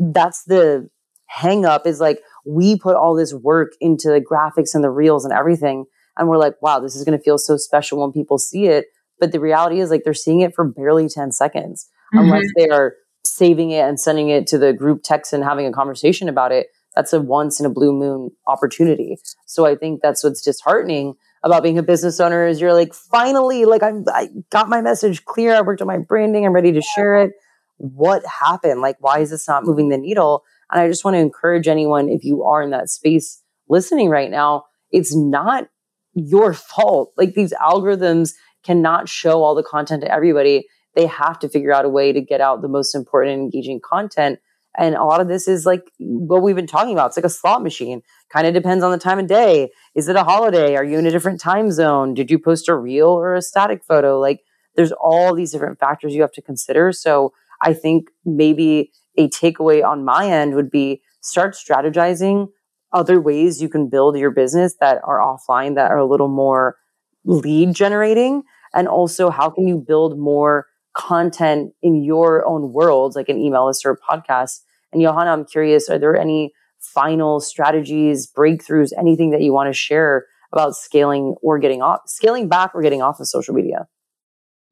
that's 0.00 0.44
the 0.44 0.88
hang 1.26 1.64
up 1.64 1.86
is 1.86 2.00
like, 2.00 2.20
we 2.44 2.78
put 2.78 2.96
all 2.96 3.14
this 3.14 3.32
work 3.32 3.72
into 3.80 4.08
the 4.08 4.20
graphics 4.20 4.74
and 4.74 4.82
the 4.82 4.90
reels 4.90 5.24
and 5.24 5.32
everything. 5.32 5.84
And 6.16 6.28
we're 6.28 6.38
like, 6.38 6.54
wow, 6.60 6.80
this 6.80 6.96
is 6.96 7.04
going 7.04 7.16
to 7.16 7.22
feel 7.22 7.38
so 7.38 7.56
special 7.56 8.00
when 8.00 8.12
people 8.12 8.38
see 8.38 8.66
it. 8.66 8.86
But 9.20 9.32
the 9.32 9.40
reality 9.40 9.80
is 9.80 9.90
like 9.90 10.02
they're 10.04 10.14
seeing 10.14 10.40
it 10.40 10.54
for 10.54 10.64
barely 10.64 11.08
10 11.08 11.32
seconds 11.32 11.88
mm-hmm. 12.14 12.24
unless 12.24 12.46
they 12.56 12.68
are 12.68 12.94
saving 13.24 13.70
it 13.70 13.84
and 13.86 14.00
sending 14.00 14.30
it 14.30 14.46
to 14.48 14.58
the 14.58 14.72
group 14.72 15.02
text 15.04 15.32
and 15.32 15.44
having 15.44 15.66
a 15.66 15.72
conversation 15.72 16.28
about 16.28 16.52
it 16.52 16.68
that's 16.94 17.12
a 17.12 17.20
once 17.20 17.60
in 17.60 17.66
a 17.66 17.70
blue 17.70 17.92
moon 17.92 18.30
opportunity. 18.46 19.16
So 19.46 19.66
I 19.66 19.76
think 19.76 20.00
that's 20.02 20.24
what's 20.24 20.42
disheartening 20.42 21.14
about 21.42 21.62
being 21.62 21.78
a 21.78 21.82
business 21.82 22.20
owner 22.20 22.46
is 22.46 22.60
you're 22.60 22.74
like, 22.74 22.92
finally, 22.92 23.64
like 23.64 23.82
I'm, 23.82 24.04
I 24.08 24.28
got 24.50 24.68
my 24.68 24.82
message 24.82 25.24
clear. 25.24 25.54
I 25.54 25.62
worked 25.62 25.80
on 25.80 25.86
my 25.86 25.98
branding. 25.98 26.44
I'm 26.44 26.52
ready 26.52 26.72
to 26.72 26.82
share 26.82 27.22
it. 27.22 27.32
What 27.80 28.22
happened? 28.26 28.80
Like, 28.80 28.96
why 29.00 29.20
is 29.20 29.30
this 29.30 29.48
not 29.48 29.64
moving 29.64 29.88
the 29.88 29.98
needle? 29.98 30.44
And 30.70 30.80
I 30.80 30.88
just 30.88 31.04
want 31.04 31.14
to 31.14 31.20
encourage 31.20 31.68
anyone, 31.68 32.08
if 32.08 32.24
you 32.24 32.44
are 32.44 32.62
in 32.62 32.70
that 32.70 32.90
space 32.90 33.42
listening 33.68 34.08
right 34.08 34.30
now, 34.30 34.64
it's 34.90 35.14
not 35.14 35.68
your 36.14 36.52
fault. 36.52 37.12
Like 37.16 37.34
these 37.34 37.52
algorithms 37.54 38.34
cannot 38.64 39.08
show 39.08 39.42
all 39.42 39.54
the 39.54 39.62
content 39.62 40.02
to 40.02 40.12
everybody. 40.12 40.66
They 40.94 41.06
have 41.06 41.38
to 41.40 41.48
figure 41.48 41.72
out 41.72 41.84
a 41.84 41.88
way 41.88 42.12
to 42.12 42.20
get 42.20 42.40
out 42.40 42.62
the 42.62 42.68
most 42.68 42.94
important 42.94 43.34
and 43.34 43.42
engaging 43.42 43.80
content 43.80 44.40
and 44.78 44.94
a 44.94 45.04
lot 45.04 45.20
of 45.20 45.28
this 45.28 45.48
is 45.48 45.66
like 45.66 45.90
what 45.98 46.42
we've 46.42 46.56
been 46.56 46.66
talking 46.66 46.92
about. 46.92 47.08
It's 47.08 47.16
like 47.16 47.24
a 47.24 47.30
slot 47.30 47.62
machine. 47.62 48.02
Kind 48.32 48.46
of 48.46 48.54
depends 48.54 48.84
on 48.84 48.92
the 48.92 48.98
time 48.98 49.18
of 49.18 49.26
day. 49.26 49.70
Is 49.94 50.08
it 50.08 50.16
a 50.16 50.22
holiday? 50.22 50.76
Are 50.76 50.84
you 50.84 50.98
in 50.98 51.06
a 51.06 51.10
different 51.10 51.40
time 51.40 51.72
zone? 51.72 52.14
Did 52.14 52.30
you 52.30 52.38
post 52.38 52.68
a 52.68 52.74
reel 52.76 53.08
or 53.08 53.34
a 53.34 53.42
static 53.42 53.82
photo? 53.84 54.20
Like 54.20 54.40
there's 54.76 54.92
all 54.92 55.34
these 55.34 55.50
different 55.50 55.80
factors 55.80 56.14
you 56.14 56.22
have 56.22 56.32
to 56.32 56.42
consider. 56.42 56.92
So 56.92 57.32
I 57.62 57.74
think 57.74 58.08
maybe 58.24 58.92
a 59.16 59.28
takeaway 59.28 59.84
on 59.84 60.04
my 60.04 60.26
end 60.26 60.54
would 60.54 60.70
be 60.70 61.02
start 61.20 61.54
strategizing 61.54 62.48
other 62.92 63.20
ways 63.20 63.60
you 63.60 63.68
can 63.68 63.88
build 63.88 64.18
your 64.18 64.30
business 64.30 64.74
that 64.80 65.00
are 65.04 65.18
offline 65.18 65.74
that 65.76 65.90
are 65.90 65.98
a 65.98 66.06
little 66.06 66.28
more 66.28 66.76
lead 67.24 67.74
generating 67.74 68.42
and 68.74 68.88
also 68.88 69.30
how 69.30 69.50
can 69.50 69.68
you 69.68 69.76
build 69.76 70.18
more 70.18 70.66
content 70.96 71.72
in 71.82 72.02
your 72.02 72.46
own 72.46 72.72
world, 72.72 73.14
like 73.14 73.28
an 73.28 73.38
email 73.38 73.66
list 73.66 73.84
or 73.84 73.90
a 73.92 73.96
podcast. 73.98 74.60
And 74.92 75.02
Johanna, 75.02 75.32
I'm 75.32 75.44
curious, 75.44 75.88
are 75.88 75.98
there 75.98 76.16
any 76.16 76.52
final 76.80 77.40
strategies, 77.40 78.30
breakthroughs, 78.30 78.90
anything 78.98 79.30
that 79.30 79.42
you 79.42 79.52
want 79.52 79.68
to 79.68 79.72
share 79.72 80.26
about 80.52 80.74
scaling 80.74 81.36
or 81.42 81.58
getting 81.58 81.82
off, 81.82 82.00
scaling 82.06 82.48
back 82.48 82.72
or 82.74 82.82
getting 82.82 83.02
off 83.02 83.20
of 83.20 83.28
social 83.28 83.54
media? 83.54 83.86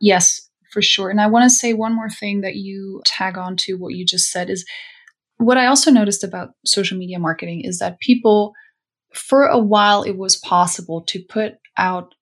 Yes, 0.00 0.47
for 0.72 0.82
sure. 0.82 1.10
And 1.10 1.20
I 1.20 1.26
want 1.26 1.44
to 1.44 1.50
say 1.50 1.72
one 1.72 1.94
more 1.94 2.10
thing 2.10 2.40
that 2.42 2.56
you 2.56 3.02
tag 3.04 3.38
on 3.38 3.56
to 3.58 3.74
what 3.74 3.94
you 3.94 4.04
just 4.04 4.30
said 4.30 4.50
is 4.50 4.64
what 5.38 5.56
I 5.56 5.66
also 5.66 5.90
noticed 5.90 6.24
about 6.24 6.50
social 6.64 6.98
media 6.98 7.18
marketing 7.18 7.62
is 7.64 7.78
that 7.78 8.00
people, 8.00 8.52
for 9.14 9.44
a 9.44 9.58
while, 9.58 10.02
it 10.02 10.16
was 10.16 10.36
possible 10.36 11.02
to 11.08 11.22
put 11.28 11.54
out 11.76 12.14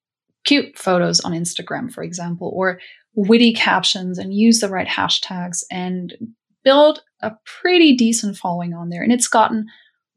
cute 0.45 0.79
photos 0.79 1.21
on 1.21 1.33
Instagram, 1.33 1.91
for 1.93 2.03
example, 2.05 2.53
or 2.55 2.79
witty 3.15 3.53
captions 3.53 4.19
and 4.19 4.35
use 4.35 4.61
the 4.61 4.69
right 4.69 4.87
hashtags 4.87 5.65
and 5.71 6.15
build 6.63 7.01
a 7.23 7.33
pretty 7.45 7.97
decent 7.97 8.37
following 8.37 8.75
on 8.75 8.91
there. 8.91 9.03
And 9.03 9.13
it's 9.13 9.29
gotten 9.29 9.67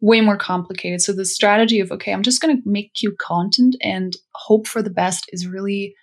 way 0.02 0.22
more 0.22 0.38
complicated. 0.38 1.02
So 1.02 1.14
the 1.14 1.26
strategy 1.26 1.80
of, 1.80 1.92
okay, 1.92 2.14
I'm 2.14 2.24
just 2.24 2.42
going 2.42 2.56
to 2.56 2.70
make 2.70 2.94
cute 2.94 3.18
content 3.18 3.76
and 3.82 4.16
hope 4.36 4.68
for 4.68 4.82
the 4.82 4.90
best 4.90 5.26
is 5.30 5.48
really 5.48 5.96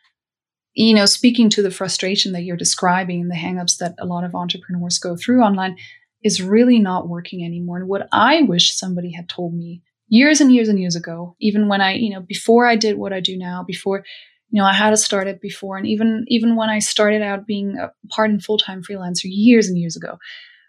you 0.77 0.94
know, 0.94 1.07
speaking 1.07 1.48
to 1.51 1.62
the 1.62 1.70
frustration 1.70 2.32
that 2.32 2.43
you're 2.43 2.57
describing 2.57 3.23
and 3.23 3.31
the 3.31 3.35
hangups 3.35 3.78
that 3.78 3.94
a 3.98 4.05
lot 4.05 4.24
of 4.24 4.35
entrepreneurs 4.35 4.98
go 4.98 5.16
through 5.16 5.40
online 5.40 5.77
is 6.23 6.43
really 6.43 6.78
not 6.78 7.09
working 7.09 7.44
anymore. 7.44 7.78
And 7.78 7.89
what 7.89 8.09
I 8.12 8.43
wish 8.43 8.77
somebody 8.77 9.12
had 9.12 9.28
told 9.28 9.55
me 9.55 9.82
years 10.09 10.40
and 10.40 10.53
years 10.53 10.69
and 10.69 10.78
years 10.78 10.94
ago, 10.94 11.35
even 11.40 11.69
when 11.69 11.81
I, 11.81 11.94
you 11.94 12.11
know, 12.11 12.20
before 12.20 12.66
I 12.66 12.77
did 12.77 12.98
what 12.98 13.15
I 13.15 13.20
do 13.20 13.39
now, 13.39 13.65
before, 13.66 14.05
you 14.51 14.61
know, 14.61 14.69
I 14.69 14.74
had 14.74 14.93
a 14.93 14.98
startup 14.98 15.40
before, 15.40 15.78
and 15.78 15.86
even 15.86 16.27
even 16.28 16.57
when 16.57 16.69
I 16.69 16.78
started 16.78 17.23
out 17.23 17.47
being 17.47 17.78
a 17.78 17.90
part 18.11 18.28
and 18.31 18.44
full 18.44 18.59
time 18.59 18.82
freelancer 18.82 19.24
years 19.24 19.69
and 19.69 19.78
years 19.78 19.97
ago, 19.97 20.19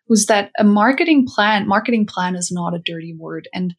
was 0.08 0.28
that 0.28 0.52
a 0.58 0.64
marketing 0.64 1.28
plan, 1.28 1.68
marketing 1.68 2.06
plan 2.06 2.36
is 2.36 2.50
not 2.50 2.74
a 2.74 2.80
dirty 2.80 3.14
word. 3.14 3.50
And 3.54 3.76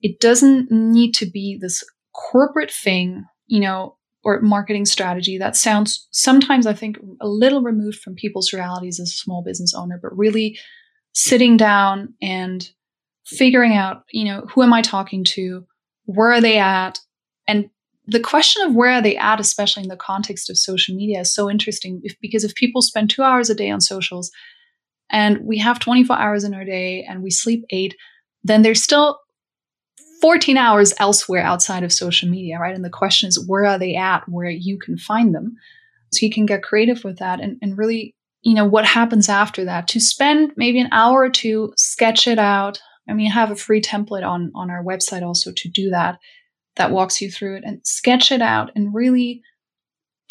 it 0.00 0.20
doesn't 0.20 0.70
need 0.70 1.12
to 1.14 1.26
be 1.26 1.58
this 1.60 1.82
corporate 2.14 2.70
thing, 2.70 3.24
you 3.46 3.60
know, 3.60 3.96
or 4.24 4.40
marketing 4.40 4.84
strategy 4.84 5.36
that 5.38 5.56
sounds 5.56 6.06
sometimes 6.12 6.66
I 6.66 6.74
think 6.74 6.98
a 7.20 7.28
little 7.28 7.62
removed 7.62 7.98
from 7.98 8.14
people's 8.14 8.52
realities 8.52 9.00
as 9.00 9.08
a 9.08 9.16
small 9.16 9.42
business 9.42 9.74
owner, 9.74 9.98
but 10.00 10.16
really 10.16 10.58
sitting 11.12 11.56
down 11.56 12.14
and 12.22 12.68
figuring 13.26 13.74
out, 13.74 14.04
you 14.12 14.24
know, 14.24 14.46
who 14.52 14.62
am 14.62 14.72
I 14.72 14.82
talking 14.82 15.24
to? 15.24 15.66
Where 16.04 16.32
are 16.32 16.40
they 16.40 16.58
at? 16.58 16.98
And 17.46 17.68
the 18.06 18.20
question 18.20 18.66
of 18.66 18.74
where 18.74 18.90
are 18.90 19.02
they 19.02 19.16
at, 19.16 19.40
especially 19.40 19.84
in 19.84 19.88
the 19.88 19.96
context 19.96 20.50
of 20.50 20.58
social 20.58 20.94
media, 20.94 21.20
is 21.20 21.34
so 21.34 21.50
interesting 21.50 22.00
if, 22.02 22.16
because 22.20 22.44
if 22.44 22.54
people 22.54 22.82
spend 22.82 23.10
two 23.10 23.22
hours 23.22 23.50
a 23.50 23.54
day 23.54 23.70
on 23.70 23.80
socials 23.80 24.30
and 25.10 25.38
we 25.44 25.58
have 25.58 25.78
24 25.78 26.16
hours 26.16 26.44
in 26.44 26.54
our 26.54 26.64
day 26.64 27.04
and 27.08 27.22
we 27.22 27.30
sleep 27.30 27.64
eight, 27.70 27.94
then 28.42 28.62
there's 28.62 28.82
still 28.82 29.20
14 30.22 30.56
hours 30.56 30.94
elsewhere 31.00 31.42
outside 31.42 31.82
of 31.82 31.92
social 31.92 32.28
media, 32.28 32.58
right? 32.58 32.74
And 32.74 32.84
the 32.84 32.90
question 32.90 33.28
is, 33.28 33.44
where 33.46 33.66
are 33.66 33.78
they 33.78 33.96
at 33.96 34.26
where 34.28 34.48
you 34.48 34.78
can 34.78 34.96
find 34.96 35.34
them? 35.34 35.56
So 36.12 36.24
you 36.24 36.32
can 36.32 36.46
get 36.46 36.62
creative 36.62 37.02
with 37.02 37.18
that 37.18 37.40
and, 37.40 37.58
and 37.60 37.76
really, 37.76 38.14
you 38.42 38.54
know, 38.54 38.64
what 38.64 38.86
happens 38.86 39.28
after 39.28 39.64
that 39.64 39.88
to 39.88 40.00
spend 40.00 40.52
maybe 40.56 40.78
an 40.78 40.90
hour 40.92 41.22
or 41.22 41.28
two, 41.28 41.72
sketch 41.76 42.28
it 42.28 42.38
out. 42.38 42.80
I 43.08 43.14
mean, 43.14 43.30
have 43.32 43.50
a 43.50 43.56
free 43.56 43.80
template 43.80 44.24
on, 44.24 44.52
on 44.54 44.70
our 44.70 44.84
website 44.84 45.22
also 45.22 45.50
to 45.50 45.68
do 45.68 45.90
that, 45.90 46.18
that 46.76 46.92
walks 46.92 47.20
you 47.20 47.28
through 47.28 47.56
it 47.56 47.64
and 47.66 47.80
sketch 47.84 48.30
it 48.30 48.40
out 48.40 48.70
and 48.76 48.94
really 48.94 49.42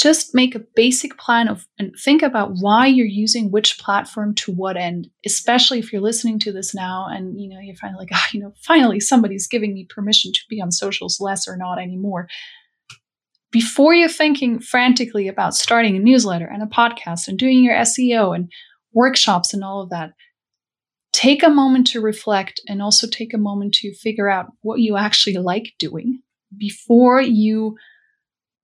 just 0.02 0.34
make 0.34 0.56
a 0.56 0.66
basic 0.76 1.16
plan 1.20 1.48
of 1.48 1.68
and 1.78 1.94
think 2.04 2.24
about 2.24 2.54
why 2.60 2.88
you're 2.88 3.06
using 3.06 3.52
which 3.52 3.78
platform 3.78 4.34
to 4.34 4.52
what 4.52 4.76
end 4.76 5.08
especially 5.26 5.78
if 5.78 5.94
you're 5.94 6.02
listening 6.02 6.40
to 6.40 6.52
this 6.52 6.74
now 6.74 7.06
and 7.08 7.40
you 7.40 7.48
know 7.48 7.60
you're 7.62 7.76
finally 7.76 8.00
like 8.00 8.10
ah, 8.14 8.28
you 8.34 8.40
know 8.40 8.52
finally 8.64 9.00
somebody's 9.00 9.48
giving 9.48 9.74
me 9.74 9.86
permission 9.90 10.32
to 10.34 10.42
be 10.50 10.60
on 10.62 10.72
socials 10.72 11.20
less 11.20 11.48
or 11.48 11.56
not 11.56 11.80
anymore. 11.80 12.28
Before 13.52 13.94
you're 13.94 14.08
thinking 14.08 14.60
frantically 14.62 15.28
about 15.28 15.54
starting 15.54 15.98
a 15.98 16.00
newsletter 16.00 16.48
and 16.48 16.64
a 16.64 16.68
podcast 16.68 17.28
and 17.28 17.38
doing 17.38 17.64
your 17.64 17.76
SEO 17.76 18.34
and 18.34 18.50
workshops 18.94 19.54
and 19.54 19.64
all 19.64 19.82
of 19.82 19.90
that 19.90 20.14
take 21.12 21.44
a 21.44 21.50
moment 21.50 21.86
to 21.88 22.00
reflect 22.00 22.62
and 22.68 22.82
also 22.82 23.06
take 23.08 23.34
a 23.34 23.38
moment 23.38 23.74
to 23.74 23.94
figure 23.94 24.30
out 24.30 24.48
what 24.62 24.80
you 24.80 24.96
actually 24.98 25.36
like 25.36 25.74
doing 25.78 26.22
before 26.58 27.22
you 27.22 27.76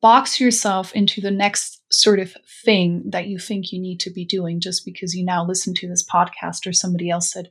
box 0.01 0.39
yourself 0.39 0.93
into 0.93 1.21
the 1.21 1.31
next 1.31 1.81
sort 1.91 2.19
of 2.19 2.35
thing 2.63 3.03
that 3.09 3.27
you 3.27 3.39
think 3.39 3.71
you 3.71 3.79
need 3.81 3.99
to 4.01 4.11
be 4.11 4.25
doing 4.25 4.59
just 4.59 4.85
because 4.85 5.15
you 5.15 5.25
now 5.25 5.45
listen 5.45 5.73
to 5.73 5.87
this 5.87 6.05
podcast 6.07 6.67
or 6.67 6.73
somebody 6.73 7.09
else 7.09 7.31
said, 7.31 7.49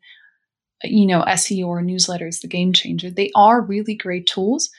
you 0.85 1.07
know, 1.07 1.23
SEO 1.23 1.67
or 1.67 1.83
newsletter 1.83 2.27
is 2.27 2.41
the 2.41 2.49
game 2.49 2.73
changer. 2.73 3.11
They 3.11 3.31
are 3.35 3.61
really 3.61 3.95
great 3.95 4.27
tools. 4.27 4.71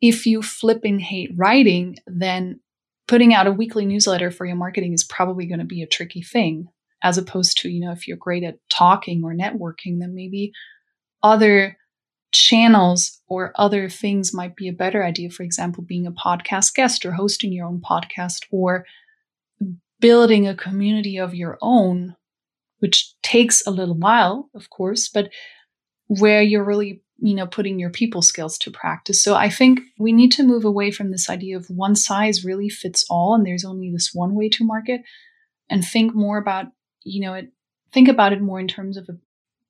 If 0.00 0.26
you 0.26 0.42
flipping 0.42 0.98
hate 0.98 1.30
writing, 1.36 1.96
then 2.06 2.60
putting 3.06 3.34
out 3.34 3.46
a 3.46 3.52
weekly 3.52 3.84
newsletter 3.84 4.30
for 4.30 4.46
your 4.46 4.56
marketing 4.56 4.92
is 4.92 5.04
probably 5.04 5.46
going 5.46 5.58
to 5.58 5.64
be 5.64 5.82
a 5.82 5.86
tricky 5.86 6.22
thing, 6.22 6.68
as 7.02 7.18
opposed 7.18 7.58
to, 7.58 7.68
you 7.68 7.80
know, 7.80 7.92
if 7.92 8.08
you're 8.08 8.16
great 8.16 8.44
at 8.44 8.58
talking 8.70 9.22
or 9.24 9.34
networking, 9.34 9.98
then 10.00 10.14
maybe 10.14 10.52
other 11.22 11.76
channels 12.32 13.20
or 13.26 13.52
other 13.56 13.88
things 13.88 14.34
might 14.34 14.56
be 14.56 14.68
a 14.68 14.72
better 14.72 15.04
idea. 15.04 15.30
For 15.30 15.42
example, 15.42 15.82
being 15.82 16.06
a 16.06 16.12
podcast 16.12 16.74
guest 16.74 17.04
or 17.04 17.12
hosting 17.12 17.52
your 17.52 17.66
own 17.66 17.80
podcast 17.80 18.44
or 18.50 18.84
building 20.00 20.46
a 20.46 20.54
community 20.54 21.18
of 21.18 21.34
your 21.34 21.58
own, 21.60 22.16
which 22.78 23.14
takes 23.22 23.66
a 23.66 23.70
little 23.70 23.96
while, 23.96 24.48
of 24.54 24.70
course, 24.70 25.08
but 25.08 25.30
where 26.06 26.42
you're 26.42 26.64
really 26.64 27.02
you 27.22 27.34
know 27.34 27.46
putting 27.46 27.78
your 27.78 27.90
people 27.90 28.22
skills 28.22 28.56
to 28.58 28.70
practice 28.70 29.22
so 29.22 29.34
i 29.34 29.48
think 29.48 29.80
we 29.98 30.10
need 30.10 30.32
to 30.32 30.42
move 30.42 30.64
away 30.64 30.90
from 30.90 31.10
this 31.10 31.28
idea 31.28 31.56
of 31.56 31.68
one 31.68 31.94
size 31.94 32.44
really 32.44 32.68
fits 32.68 33.04
all 33.10 33.34
and 33.34 33.46
there's 33.46 33.64
only 33.64 33.92
this 33.92 34.10
one 34.12 34.34
way 34.34 34.48
to 34.48 34.64
market 34.64 35.02
and 35.68 35.84
think 35.84 36.14
more 36.14 36.38
about 36.38 36.66
you 37.04 37.20
know 37.20 37.34
it 37.34 37.52
think 37.92 38.08
about 38.08 38.32
it 38.32 38.40
more 38.40 38.58
in 38.58 38.66
terms 38.66 38.96
of 38.96 39.08
a 39.08 39.18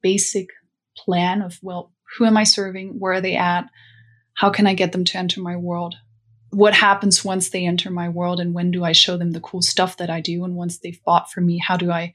basic 0.01 0.49
plan 0.97 1.43
of 1.43 1.59
well 1.63 1.93
who 2.17 2.25
am 2.25 2.37
I 2.37 2.45
serving? 2.45 2.99
Where 2.99 3.15
are 3.15 3.21
they 3.21 3.37
at? 3.37 3.67
How 4.35 4.51
can 4.51 4.67
I 4.67 4.75
get 4.75 4.93
them 4.93 5.05
to 5.05 5.19
enter 5.19 5.41
my 5.41 5.57
world? 5.57 5.97
What 6.51 6.75
happens 6.75 7.25
once 7.25 7.51
they 7.51 7.67
enter 7.67 7.91
my 7.91 8.09
world? 8.09 8.41
And 8.41 8.55
when 8.55 8.71
do 8.71 8.85
I 8.85 8.93
show 8.93 9.17
them 9.17 9.33
the 9.33 9.41
cool 9.41 9.63
stuff 9.63 9.99
that 9.99 10.11
I 10.11 10.21
do? 10.21 10.45
And 10.45 10.57
once 10.57 10.79
they've 10.79 11.03
bought 11.05 11.31
from 11.31 11.47
me, 11.47 11.59
how 11.59 11.77
do 11.77 11.91
I 11.91 12.13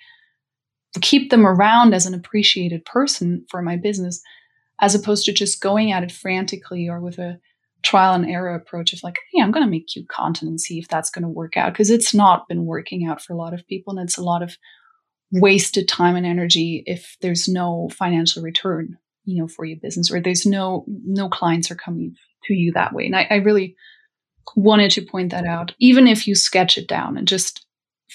keep 1.01 1.29
them 1.29 1.45
around 1.45 1.93
as 1.93 2.05
an 2.05 2.13
appreciated 2.13 2.83
person 2.85 3.45
for 3.49 3.61
my 3.61 3.77
business, 3.77 4.21
as 4.81 4.95
opposed 4.95 5.25
to 5.25 5.33
just 5.33 5.61
going 5.61 5.91
at 5.91 6.03
it 6.03 6.11
frantically 6.11 6.89
or 6.89 6.99
with 6.99 7.17
a 7.17 7.39
trial 7.83 8.13
and 8.13 8.29
error 8.29 8.55
approach 8.55 8.91
of 8.91 9.03
like, 9.03 9.17
hey, 9.31 9.41
I'm 9.41 9.51
going 9.51 9.63
to 9.63 9.69
make 9.69 9.87
cute 9.87 10.09
content 10.09 10.49
and 10.49 10.59
see 10.59 10.79
if 10.79 10.87
that's 10.87 11.09
going 11.09 11.23
to 11.23 11.29
work 11.29 11.55
out. 11.55 11.71
Because 11.71 11.89
it's 11.89 12.13
not 12.13 12.47
been 12.47 12.65
working 12.65 13.07
out 13.07 13.21
for 13.21 13.33
a 13.33 13.37
lot 13.37 13.53
of 13.53 13.67
people. 13.67 13.97
And 13.97 14.07
it's 14.07 14.17
a 14.17 14.23
lot 14.23 14.41
of 14.41 14.57
wasted 15.31 15.87
time 15.87 16.15
and 16.15 16.25
energy 16.25 16.83
if 16.85 17.15
there's 17.21 17.47
no 17.47 17.89
financial 17.93 18.41
return 18.41 18.97
you 19.25 19.41
know 19.41 19.47
for 19.47 19.65
your 19.65 19.79
business 19.79 20.11
or 20.11 20.21
there's 20.21 20.45
no 20.45 20.85
no 20.87 21.29
clients 21.29 21.69
are 21.71 21.75
coming 21.75 22.15
to 22.45 22.53
you 22.53 22.71
that 22.73 22.93
way. 22.93 23.05
And 23.05 23.15
I, 23.15 23.27
I 23.29 23.35
really 23.35 23.75
wanted 24.55 24.91
to 24.91 25.01
point 25.01 25.31
that 25.31 25.45
out. 25.45 25.73
Even 25.79 26.07
if 26.07 26.27
you 26.27 26.35
sketch 26.35 26.77
it 26.77 26.87
down 26.87 27.17
and 27.17 27.27
just 27.27 27.65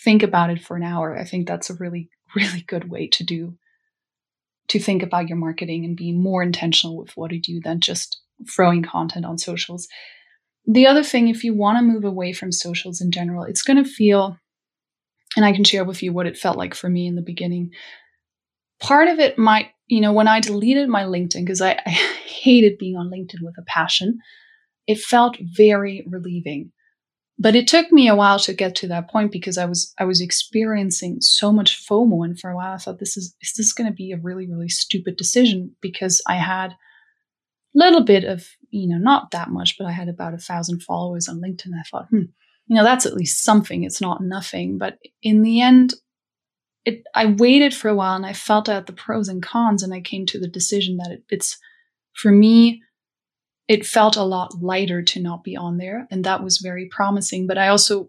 think 0.05 0.23
about 0.23 0.51
it 0.51 0.63
for 0.63 0.77
an 0.77 0.83
hour 0.83 1.17
i 1.17 1.25
think 1.25 1.47
that's 1.47 1.71
a 1.71 1.75
really 1.75 2.09
really 2.37 2.63
good 2.63 2.91
way 2.91 3.07
to 3.09 3.25
do 3.25 3.57
to 4.69 4.79
think 4.79 5.03
about 5.03 5.29
your 5.29 5.39
marketing 5.39 5.85
and 5.85 5.97
be 5.97 6.13
more 6.13 6.43
intentional 6.45 6.97
with 6.97 7.17
what 7.17 7.33
you 7.33 7.41
do 7.41 7.61
than 7.61 7.81
just 7.81 8.21
throwing 8.49 8.85
content 8.85 9.27
on 9.27 9.37
socials. 9.37 9.89
The 10.65 10.87
other 10.87 11.03
thing 11.03 11.27
if 11.27 11.43
you 11.43 11.55
want 11.55 11.77
to 11.79 11.83
move 11.83 12.05
away 12.05 12.33
from 12.33 12.53
socials 12.53 13.01
in 13.01 13.11
general 13.11 13.43
it's 13.45 13.63
going 13.63 13.83
to 13.83 13.89
feel 13.89 14.39
and 15.37 15.45
i 15.45 15.53
can 15.53 15.65
share 15.65 15.85
with 15.85 16.03
you 16.03 16.13
what 16.13 16.27
it 16.27 16.39
felt 16.39 16.57
like 16.57 16.75
for 16.75 16.89
me 16.89 17.07
in 17.07 17.17
the 17.17 17.23
beginning. 17.23 17.73
Part 18.79 19.09
of 19.09 19.19
it 19.19 19.37
might 19.37 19.71
you 19.91 20.01
know, 20.01 20.13
when 20.13 20.29
I 20.29 20.39
deleted 20.39 20.89
my 20.89 21.03
LinkedIn, 21.03 21.45
because 21.45 21.61
I, 21.61 21.73
I 21.87 21.91
hated 21.91 22.79
being 22.79 22.97
on 22.97 23.11
LinkedIn 23.11 23.43
with 23.43 23.59
a 23.59 23.63
passion, 23.63 24.19
it 24.87 24.99
felt 24.99 25.37
very 25.41 26.07
relieving. 26.09 26.73
But 27.39 27.57
it 27.57 27.67
took 27.67 27.91
me 27.91 28.07
a 28.07 28.15
while 28.15 28.39
to 28.41 28.53
get 28.53 28.75
to 28.77 28.89
that 28.89 29.11
point 29.11 29.33
because 29.33 29.57
I 29.57 29.65
was 29.65 29.95
I 29.99 30.05
was 30.05 30.21
experiencing 30.21 31.19
so 31.21 31.51
much 31.51 31.87
FOMO, 31.89 32.25
and 32.25 32.39
for 32.39 32.51
a 32.51 32.57
while 32.57 32.75
I 32.75 32.77
thought 32.77 32.99
this 32.99 33.17
is 33.17 33.35
is 33.41 33.55
this 33.57 33.73
going 33.73 33.89
to 33.89 33.95
be 33.95 34.13
a 34.13 34.19
really 34.19 34.47
really 34.47 34.69
stupid 34.69 35.17
decision 35.17 35.75
because 35.81 36.23
I 36.29 36.35
had 36.35 36.73
a 36.73 36.77
little 37.75 38.05
bit 38.05 38.25
of 38.25 38.47
you 38.69 38.89
know 38.89 38.99
not 38.99 39.31
that 39.31 39.49
much, 39.49 39.77
but 39.79 39.87
I 39.87 39.93
had 39.93 40.11
about 40.11 40.35
a 40.35 40.39
thousand 40.39 40.83
followers 40.83 41.29
on 41.29 41.41
LinkedIn. 41.41 41.73
I 41.73 41.83
thought, 41.91 42.09
hmm, 42.11 42.29
you 42.67 42.77
know 42.77 42.85
that's 42.85 43.07
at 43.07 43.15
least 43.15 43.43
something. 43.43 43.85
It's 43.85 44.03
not 44.03 44.23
nothing, 44.23 44.77
but 44.77 44.99
in 45.23 45.41
the 45.41 45.63
end, 45.63 45.95
it, 46.85 47.03
I 47.15 47.27
waited 47.27 47.75
for 47.75 47.89
a 47.89 47.95
while 47.95 48.17
and 48.17 48.27
I 48.27 48.33
felt 48.33 48.69
out 48.69 48.87
the 48.87 48.93
pros 48.93 49.29
and 49.29 49.43
cons, 49.43 49.83
and 49.83 49.93
I 49.93 50.01
came 50.01 50.27
to 50.27 50.39
the 50.39 50.49
decision 50.49 50.97
that 50.99 51.11
it, 51.11 51.23
it's 51.29 51.59
for 52.15 52.31
me. 52.31 52.83
It 53.69 53.87
felt 53.87 54.17
a 54.17 54.25
lot 54.25 54.61
lighter 54.61 55.01
to 55.01 55.21
not 55.21 55.45
be 55.45 55.57
on 55.57 55.79
there, 55.79 56.09
and 56.11 56.25
that 56.25 56.43
was 56.43 56.59
very 56.59 56.89
promising. 56.91 57.47
But 57.47 57.59
I 57.59 57.69
also, 57.69 58.09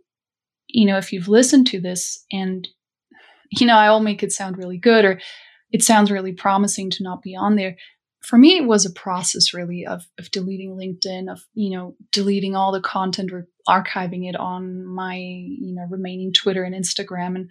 you 0.67 0.85
know, 0.85 0.97
if 0.97 1.13
you've 1.13 1.27
listened 1.27 1.67
to 1.67 1.79
this 1.79 2.25
and 2.31 2.67
you 3.51 3.67
know, 3.67 3.75
I'll 3.75 3.99
make 3.99 4.23
it 4.23 4.31
sound 4.31 4.57
really 4.57 4.77
good 4.77 5.05
or 5.05 5.19
it 5.71 5.83
sounds 5.83 6.11
really 6.11 6.33
promising 6.33 6.89
to 6.91 7.03
not 7.03 7.21
be 7.21 7.35
on 7.35 7.55
there. 7.55 7.75
For 8.21 8.37
me, 8.37 8.57
it 8.57 8.65
was 8.65 8.85
a 8.85 8.91
process 8.91 9.53
really 9.53 9.85
of, 9.85 10.03
of 10.19 10.31
deleting 10.31 10.77
LinkedIn, 10.77 11.31
of, 11.31 11.41
you 11.53 11.75
know, 11.75 11.95
deleting 12.11 12.55
all 12.55 12.71
the 12.71 12.81
content 12.81 13.31
or 13.31 13.47
archiving 13.67 14.29
it 14.29 14.35
on 14.35 14.85
my, 14.85 15.15
you 15.15 15.73
know, 15.73 15.85
remaining 15.89 16.31
Twitter 16.31 16.63
and 16.63 16.75
Instagram 16.75 17.35
and 17.35 17.49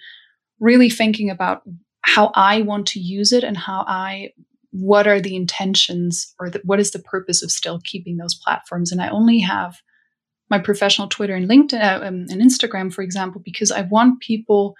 really 0.61 0.91
thinking 0.91 1.31
about 1.31 1.63
how 2.03 2.31
I 2.35 2.63
want 2.63 2.87
to 2.89 3.01
use 3.01 3.33
it 3.33 3.45
and 3.45 3.57
how 3.57 3.85
I 3.87 4.33
what 4.73 5.09
are 5.09 5.21
the 5.21 5.35
intentions 5.35 6.33
or 6.39 6.49
the, 6.49 6.61
what 6.65 6.79
is 6.79 6.93
the 6.93 7.01
purpose 7.01 7.43
of 7.43 7.51
still 7.51 7.81
keeping 7.83 8.19
those 8.19 8.37
platforms? 8.37 8.93
And 8.93 9.03
I 9.03 9.09
only 9.09 9.41
have 9.41 9.79
my 10.49 10.61
professional 10.61 11.09
Twitter 11.09 11.35
and 11.35 11.51
LinkedIn 11.51 11.83
uh, 11.83 12.05
um, 12.05 12.27
and 12.31 12.41
Instagram 12.41 12.93
for 12.93 13.03
example 13.03 13.43
because 13.45 13.73
I 13.73 13.83
want 13.83 14.21
people 14.21 14.77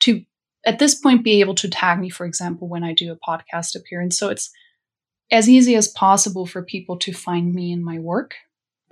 to 0.00 0.22
at 0.66 0.78
this 0.78 0.94
point 0.94 1.24
be 1.24 1.40
able 1.40 1.54
to 1.56 1.68
tag 1.68 2.00
me 2.00 2.10
for 2.10 2.26
example 2.26 2.68
when 2.68 2.82
I 2.82 2.92
do 2.92 3.12
a 3.12 3.30
podcast 3.30 3.76
appearance. 3.76 4.18
So 4.18 4.28
it's 4.28 4.50
as 5.30 5.48
easy 5.48 5.76
as 5.76 5.88
possible 5.88 6.46
for 6.46 6.62
people 6.62 6.98
to 6.98 7.12
find 7.12 7.54
me 7.54 7.72
and 7.72 7.84
my 7.84 7.98
work 7.98 8.34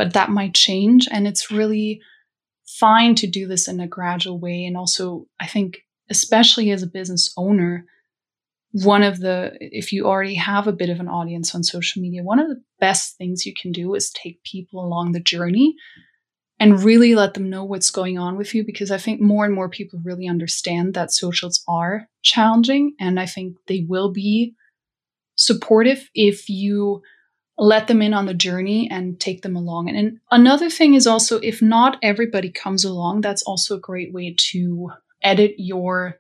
but 0.01 0.15
that 0.15 0.31
might 0.31 0.55
change. 0.55 1.07
And 1.13 1.29
it's 1.29 1.51
really 1.51 2.01
fine 2.67 3.15
to 3.17 3.27
do 3.27 3.47
this 3.47 3.69
in 3.69 3.81
a 3.81 3.87
gradual 3.87 4.41
way. 4.41 4.65
And 4.65 4.75
also, 4.75 5.27
I 5.39 5.47
think, 5.47 5.83
especially 6.11 6.71
as 6.71 6.83
a 6.83 6.89
business 6.89 7.33
owner, 7.37 7.87
one 8.73 9.03
of 9.03 9.21
the, 9.21 9.53
if 9.61 9.93
you 9.93 10.07
already 10.07 10.35
have 10.35 10.67
a 10.67 10.73
bit 10.73 10.91
of 10.91 11.01
an 11.01 11.09
audience 11.09 11.55
on 11.55 11.63
social 11.63 12.03
media, 12.03 12.23
one 12.23 12.39
of 12.39 12.49
the 12.49 12.63
best 12.79 13.17
things 13.17 13.47
you 13.47 13.55
can 13.61 13.73
do 13.73 13.95
is 13.95 14.11
take 14.11 14.43
people 14.45 14.85
along 14.85 15.13
the 15.13 15.21
journey 15.21 15.75
and 16.61 16.83
really 16.83 17.15
let 17.15 17.35
them 17.35 17.49
know 17.49 17.65
what's 17.65 17.91
going 17.91 18.19
on 18.19 18.37
with 18.37 18.55
you 18.55 18.65
because 18.65 18.91
I 18.91 18.99
think 18.99 19.21
more 19.21 19.45
and 19.45 19.55
more 19.55 19.69
people 19.69 19.99
really 20.05 20.29
understand 20.29 20.95
that 20.95 21.13
socials 21.13 21.65
are 21.67 22.07
challenging 22.23 22.95
and 23.01 23.19
I 23.19 23.27
think 23.27 23.57
they 23.67 23.87
will 23.89 24.13
be 24.13 24.55
supportive 25.37 26.09
if 26.15 26.49
you 26.49 27.03
let 27.57 27.89
them 27.89 28.03
in 28.03 28.15
on 28.15 28.27
the 28.27 28.35
journey 28.35 28.89
and 28.91 29.19
take 29.19 29.43
them 29.43 29.57
along. 29.57 29.89
And, 29.89 30.19
another 30.31 30.71
thing 30.71 30.95
is 30.95 31.07
also 31.07 31.41
if 31.41 31.61
not 31.61 31.99
everybody 32.03 32.51
comes 32.51 32.85
along, 32.85 33.23
that's 33.23 33.43
also 33.43 33.77
a 33.77 33.81
great 33.81 34.13
way 34.13 34.35
to 34.53 34.91
edit 35.23 35.55
your 35.59 36.19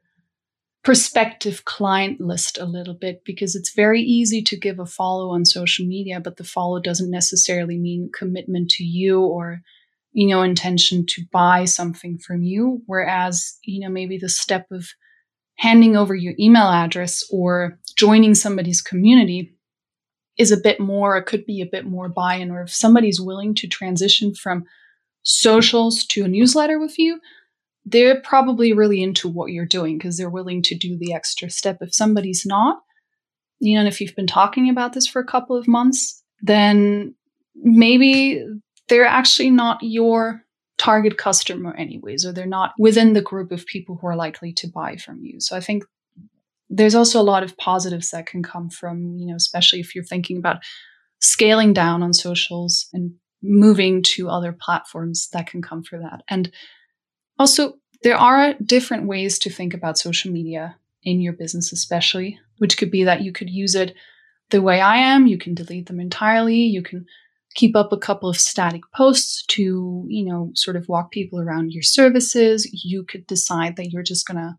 prospective 0.83 1.65
client 1.67 2.21
list 2.21 2.57
a 2.59 2.65
little 2.65 2.95
bit 2.95 3.23
because 3.25 3.55
it's 3.55 3.75
very 3.75 4.01
easy 4.01 4.43
to 4.43 4.57
give 4.57 4.79
a 4.79 4.87
follow 4.87 5.31
on 5.31 5.45
social 5.45 5.87
media, 5.87 6.21
but 6.21 6.37
the 6.37 6.45
follow 6.45 6.81
doesn't 6.81 7.11
necessarily 7.11 7.77
mean 7.77 8.11
commitment 8.17 8.71
to 8.71 8.85
you 8.85 9.21
or 9.21 9.61
you 10.13 10.27
know 10.27 10.43
intention 10.43 11.05
to 11.07 11.23
buy 11.31 11.65
something 11.65 12.19
from 12.19 12.43
you. 12.43 12.83
Whereas 12.87 13.59
you 13.63 13.81
know 13.81 13.91
maybe 13.91 14.19
the 14.19 14.29
step 14.29 14.67
of 14.71 14.89
handing 15.57 15.97
over 15.97 16.15
your 16.15 16.35
email 16.39 16.69
address 16.69 17.23
or 17.31 17.79
joining 17.97 18.35
somebody's 18.35 18.81
community 18.81 19.55
is 20.39 20.51
a 20.51 20.57
bit 20.57 20.81
more 20.81 21.19
it 21.19 21.27
could 21.27 21.45
be 21.45 21.61
a 21.61 21.67
bit 21.67 21.85
more 21.85 22.09
buy-in 22.09 22.51
or 22.51 22.63
if 22.63 22.71
somebody's 22.71 23.21
willing 23.21 23.55
to 23.55 23.69
transition 23.69 24.35
from 24.35 24.65
socials 25.23 26.07
to 26.07 26.25
a 26.25 26.29
newsletter 26.29 26.79
with 26.81 26.99
you 26.99 27.21
they're 27.85 28.21
probably 28.21 28.73
really 28.73 29.03
into 29.03 29.29
what 29.29 29.53
you're 29.53 29.67
doing 29.67 29.99
because 29.99 30.17
they're 30.17 30.31
willing 30.31 30.63
to 30.63 30.77
do 30.77 30.97
the 30.99 31.15
extra 31.15 31.51
step. 31.51 31.79
If 31.81 31.95
somebody's 31.95 32.45
not, 32.45 32.81
you 33.59 33.75
know, 33.75 33.81
and 33.81 33.89
if 33.89 34.01
you've 34.01 34.17
been 34.17 34.27
talking 34.27 34.69
about 34.69 34.93
this 34.93 35.07
for 35.07 35.21
a 35.21 35.27
couple 35.27 35.57
of 35.57 35.69
months, 35.69 36.23
then 36.43 37.15
maybe 37.55 38.45
they're 38.89 39.05
actually 39.05 39.51
not 39.51 39.79
your 39.83 40.45
target 40.79 41.19
customer, 41.19 41.75
anyways, 41.75 42.25
or 42.25 42.33
they're 42.33 42.47
not 42.47 42.73
within 42.79 43.13
the 43.13 43.23
group 43.23 43.53
of 43.53 43.67
people 43.67 43.99
who 44.01 44.07
are 44.07 44.17
likely 44.17 44.53
to 44.55 44.67
buy 44.67 44.97
from 44.97 45.23
you. 45.23 45.41
So 45.41 45.57
I 45.57 45.61
think 45.61 45.85
there's 46.71 46.95
also 46.95 47.21
a 47.21 47.23
lot 47.23 47.43
of 47.43 47.57
positives 47.59 48.11
that 48.11 48.27
can 48.27 48.43
come 48.43 48.71
from, 48.71 49.17
you 49.19 49.27
know, 49.27 49.35
especially 49.35 49.81
if 49.81 49.95
you're 49.95 50.05
thinking 50.05 50.39
about 50.39 50.63
scaling 51.21 51.73
down 51.73 52.03
on 52.03 52.15
socials 52.15 52.89
and 52.93 53.13
moving 53.43 54.03
to 54.03 54.31
other 54.31 54.57
platforms 54.59 55.29
that 55.33 55.47
can 55.47 55.61
come 55.61 55.83
for 55.83 55.99
that. 55.99 56.23
And 56.29 56.51
also, 57.41 57.79
there 58.03 58.19
are 58.19 58.53
different 58.63 59.07
ways 59.07 59.39
to 59.39 59.51
think 59.51 59.73
about 59.73 59.97
social 59.97 60.31
media 60.31 60.77
in 61.03 61.23
your 61.23 61.33
business, 61.33 61.73
especially, 61.73 62.39
which 62.59 62.77
could 62.77 62.91
be 62.91 63.05
that 63.05 63.23
you 63.23 63.33
could 63.33 63.49
use 63.49 63.75
it 63.75 63.95
the 64.51 64.61
way 64.61 64.79
I 64.79 64.97
am. 64.97 65.27
You 65.27 65.39
can 65.39 65.55
delete 65.55 65.87
them 65.87 66.01
entirely. 66.01 66.57
You 66.57 66.83
can 66.83 67.07
keep 67.55 67.75
up 67.75 67.93
a 67.93 67.99
couple 67.99 68.29
of 68.29 68.37
static 68.37 68.83
posts 68.95 69.43
to, 69.49 70.05
you 70.07 70.25
know, 70.27 70.51
sort 70.55 70.77
of 70.77 70.87
walk 70.87 71.13
people 71.13 71.41
around 71.41 71.73
your 71.73 71.83
services. 71.83 72.69
You 72.85 73.05
could 73.05 73.27
decide 73.27 73.77
that 73.77 73.91
you're 73.91 74.03
just 74.03 74.27
going 74.27 74.37
to 74.37 74.57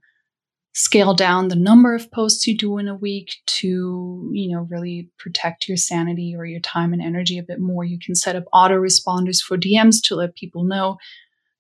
scale 0.74 1.14
down 1.14 1.50
the 1.50 1.56
number 1.56 1.94
of 1.94 2.12
posts 2.12 2.48
you 2.48 2.58
do 2.58 2.80
in 2.80 2.88
a 2.88 2.96
week 2.96 3.36
to, 3.46 4.28
you 4.34 4.56
know, 4.56 4.66
really 4.72 5.08
protect 5.20 5.68
your 5.68 5.78
sanity 5.78 6.34
or 6.36 6.46
your 6.46 6.62
time 6.62 6.94
and 6.94 7.02
energy 7.02 7.38
a 7.38 7.44
bit 7.44 7.60
more. 7.60 7.84
You 7.84 8.00
can 8.04 8.16
set 8.16 8.36
up 8.36 8.46
autoresponders 8.56 9.40
for 9.40 9.56
DMs 9.56 9.98
to 10.06 10.16
let 10.16 10.34
people 10.34 10.64
know 10.64 10.98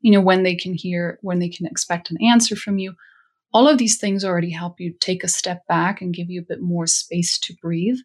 you 0.02 0.11
know, 0.11 0.22
when 0.22 0.44
they 0.44 0.56
can 0.56 0.73
hear, 0.73 1.19
when 1.22 1.40
they 1.40 1.49
can 1.49 1.65
expect 1.65 2.11
an 2.11 2.18
answer 2.22 2.56
from 2.56 2.78
you. 2.78 2.94
All 3.53 3.68
of 3.68 3.78
these 3.78 3.98
things 3.98 4.23
already 4.23 4.52
help 4.52 4.80
you 4.80 4.94
take 4.99 5.23
a 5.23 5.28
step 5.28 5.65
back 5.68 6.02
and 6.02 6.14
give 6.14 6.30
you 6.30 6.41
a 6.41 6.45
bit 6.45 6.61
more 6.61 6.88
space 6.88 7.38
to 7.40 7.53
breathe 7.61 7.98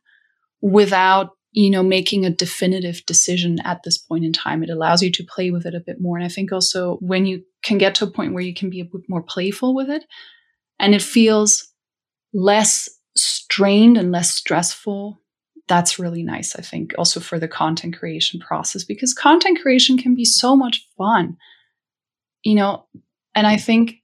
without, 0.61 1.31
you 1.53 1.71
know, 1.71 1.83
making 1.83 2.27
a 2.27 2.31
definitive 2.31 3.05
decision 3.07 3.59
at 3.65 3.83
this 3.85 3.97
point 3.97 4.25
in 4.25 4.33
time. 4.33 4.63
It 4.63 4.71
allows 4.71 5.03
you 5.03 5.13
to 5.13 5.25
play 5.25 5.51
with 5.51 5.65
it 5.65 5.75
a 5.75 5.83
bit 5.85 6.01
more. 6.01 6.17
And 6.17 6.27
I 6.27 6.29
think 6.29 6.53
also 6.53 6.97
when 6.97 7.27
you 7.27 7.45
can 7.63 7.79
get 7.79 7.95
to 7.97 8.05
a 8.05 8.11
point 8.11 8.35
where 8.35 8.43
you 8.43 8.55
can 8.55 8.71
be 8.71 8.81
a 8.81 8.85
bit 8.85 9.03
more 9.09 9.23
playful 9.23 9.75
with 9.75 9.89
it 9.89 10.05
and 10.81 10.95
it 10.95 11.03
feels 11.03 11.69
less 12.35 12.89
strained 13.17 13.97
and 13.97 14.11
less 14.11 14.31
stressful 14.33 15.21
that's 15.69 15.99
really 15.99 16.23
nice, 16.23 16.55
I 16.55 16.63
think, 16.63 16.95
also 16.97 17.21
for 17.21 17.39
the 17.39 17.49
content 17.49 17.99
creation 17.99 18.41
process 18.41 18.85
because 18.85 19.13
content 19.13 19.61
creation 19.61 19.99
can 19.99 20.15
be 20.15 20.25
so 20.25 20.57
much 20.57 20.87
fun 20.97 21.37
you 22.47 22.55
know, 22.55 22.87
and 23.35 23.45
I 23.45 23.57
think 23.57 23.97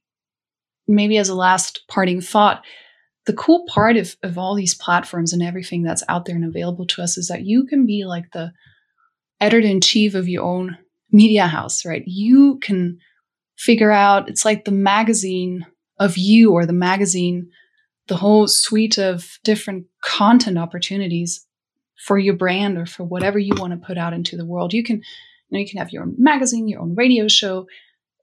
maybe 0.85 1.17
as 1.17 1.29
a 1.29 1.33
last 1.33 1.83
parting 1.87 2.19
thought, 2.19 2.61
the 3.25 3.31
cool 3.31 3.65
part 3.69 3.95
of, 3.95 4.17
of 4.21 4.37
all 4.37 4.53
these 4.53 4.75
platforms 4.75 5.31
and 5.31 5.41
everything 5.41 5.81
that's 5.81 6.03
out 6.09 6.25
there 6.25 6.35
and 6.35 6.43
available 6.43 6.85
to 6.87 7.01
us 7.01 7.17
is 7.17 7.29
that 7.29 7.45
you 7.45 7.65
can 7.65 7.85
be 7.85 8.03
like 8.03 8.31
the 8.33 8.51
editor 9.39 9.65
in 9.65 9.79
chief 9.79 10.13
of 10.13 10.27
your 10.27 10.43
own 10.43 10.77
media 11.09 11.47
house, 11.47 11.85
right? 11.85 12.03
You 12.05 12.59
can 12.59 12.97
figure 13.57 13.91
out, 13.91 14.27
it's 14.27 14.43
like 14.43 14.65
the 14.65 14.71
magazine 14.71 15.65
of 15.97 16.17
you 16.17 16.51
or 16.51 16.65
the 16.65 16.73
magazine, 16.73 17.49
the 18.09 18.17
whole 18.17 18.49
suite 18.49 18.97
of 18.97 19.39
different 19.45 19.85
content 20.03 20.57
opportunities 20.57 21.47
for 22.05 22.19
your 22.19 22.35
brand 22.35 22.77
or 22.77 22.85
for 22.85 23.05
whatever 23.05 23.39
you 23.39 23.53
want 23.55 23.71
to 23.71 23.87
put 23.87 23.97
out 23.97 24.11
into 24.11 24.35
the 24.35 24.45
world. 24.45 24.73
You 24.73 24.83
can, 24.83 24.97
you 24.97 25.03
know, 25.51 25.59
you 25.59 25.69
can 25.69 25.77
have 25.77 25.93
your 25.93 26.03
own 26.03 26.15
magazine, 26.17 26.67
your 26.67 26.81
own 26.81 26.93
radio 26.93 27.29
show, 27.29 27.67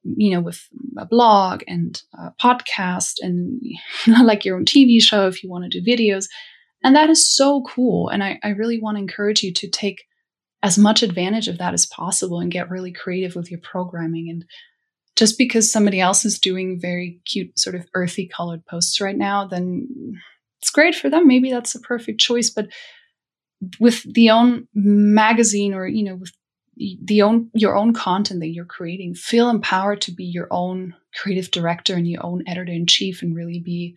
you 0.02 0.32
know, 0.32 0.40
with 0.40 0.60
a 0.96 1.06
blog 1.06 1.62
and 1.66 2.02
a 2.14 2.32
podcast 2.42 3.14
and 3.20 3.60
like 4.24 4.44
your 4.44 4.56
own 4.56 4.64
TV 4.64 5.02
show 5.02 5.26
if 5.26 5.42
you 5.42 5.50
want 5.50 5.70
to 5.70 5.80
do 5.80 5.84
videos. 5.84 6.26
And 6.82 6.96
that 6.96 7.10
is 7.10 7.34
so 7.34 7.62
cool. 7.62 8.08
And 8.08 8.24
I, 8.24 8.38
I 8.42 8.50
really 8.50 8.80
want 8.80 8.96
to 8.96 9.02
encourage 9.02 9.42
you 9.42 9.52
to 9.52 9.68
take 9.68 10.04
as 10.62 10.78
much 10.78 11.02
advantage 11.02 11.48
of 11.48 11.58
that 11.58 11.74
as 11.74 11.86
possible 11.86 12.40
and 12.40 12.52
get 12.52 12.70
really 12.70 12.92
creative 12.92 13.34
with 13.34 13.50
your 13.50 13.60
programming. 13.60 14.28
And 14.30 14.44
just 15.16 15.38
because 15.38 15.70
somebody 15.70 16.00
else 16.00 16.24
is 16.24 16.38
doing 16.38 16.78
very 16.80 17.20
cute, 17.26 17.58
sort 17.58 17.76
of 17.76 17.86
earthy 17.94 18.28
colored 18.28 18.64
posts 18.66 19.00
right 19.00 19.16
now, 19.16 19.46
then 19.46 19.88
it's 20.60 20.70
great 20.70 20.94
for 20.94 21.08
them. 21.08 21.26
Maybe 21.26 21.50
that's 21.50 21.72
the 21.72 21.80
perfect 21.80 22.20
choice. 22.20 22.50
But 22.50 22.68
with 23.78 24.02
the 24.14 24.30
own 24.30 24.66
magazine 24.74 25.74
or, 25.74 25.86
you 25.86 26.04
know, 26.04 26.16
with 26.16 26.32
the 27.02 27.22
own 27.22 27.50
your 27.52 27.76
own 27.76 27.92
content 27.92 28.40
that 28.40 28.48
you're 28.48 28.64
creating 28.64 29.14
feel 29.14 29.50
empowered 29.50 30.00
to 30.00 30.12
be 30.12 30.24
your 30.24 30.48
own 30.50 30.94
creative 31.14 31.50
director 31.50 31.94
and 31.94 32.08
your 32.08 32.24
own 32.24 32.42
editor 32.46 32.72
in 32.72 32.86
chief 32.86 33.22
and 33.22 33.36
really 33.36 33.60
be 33.60 33.94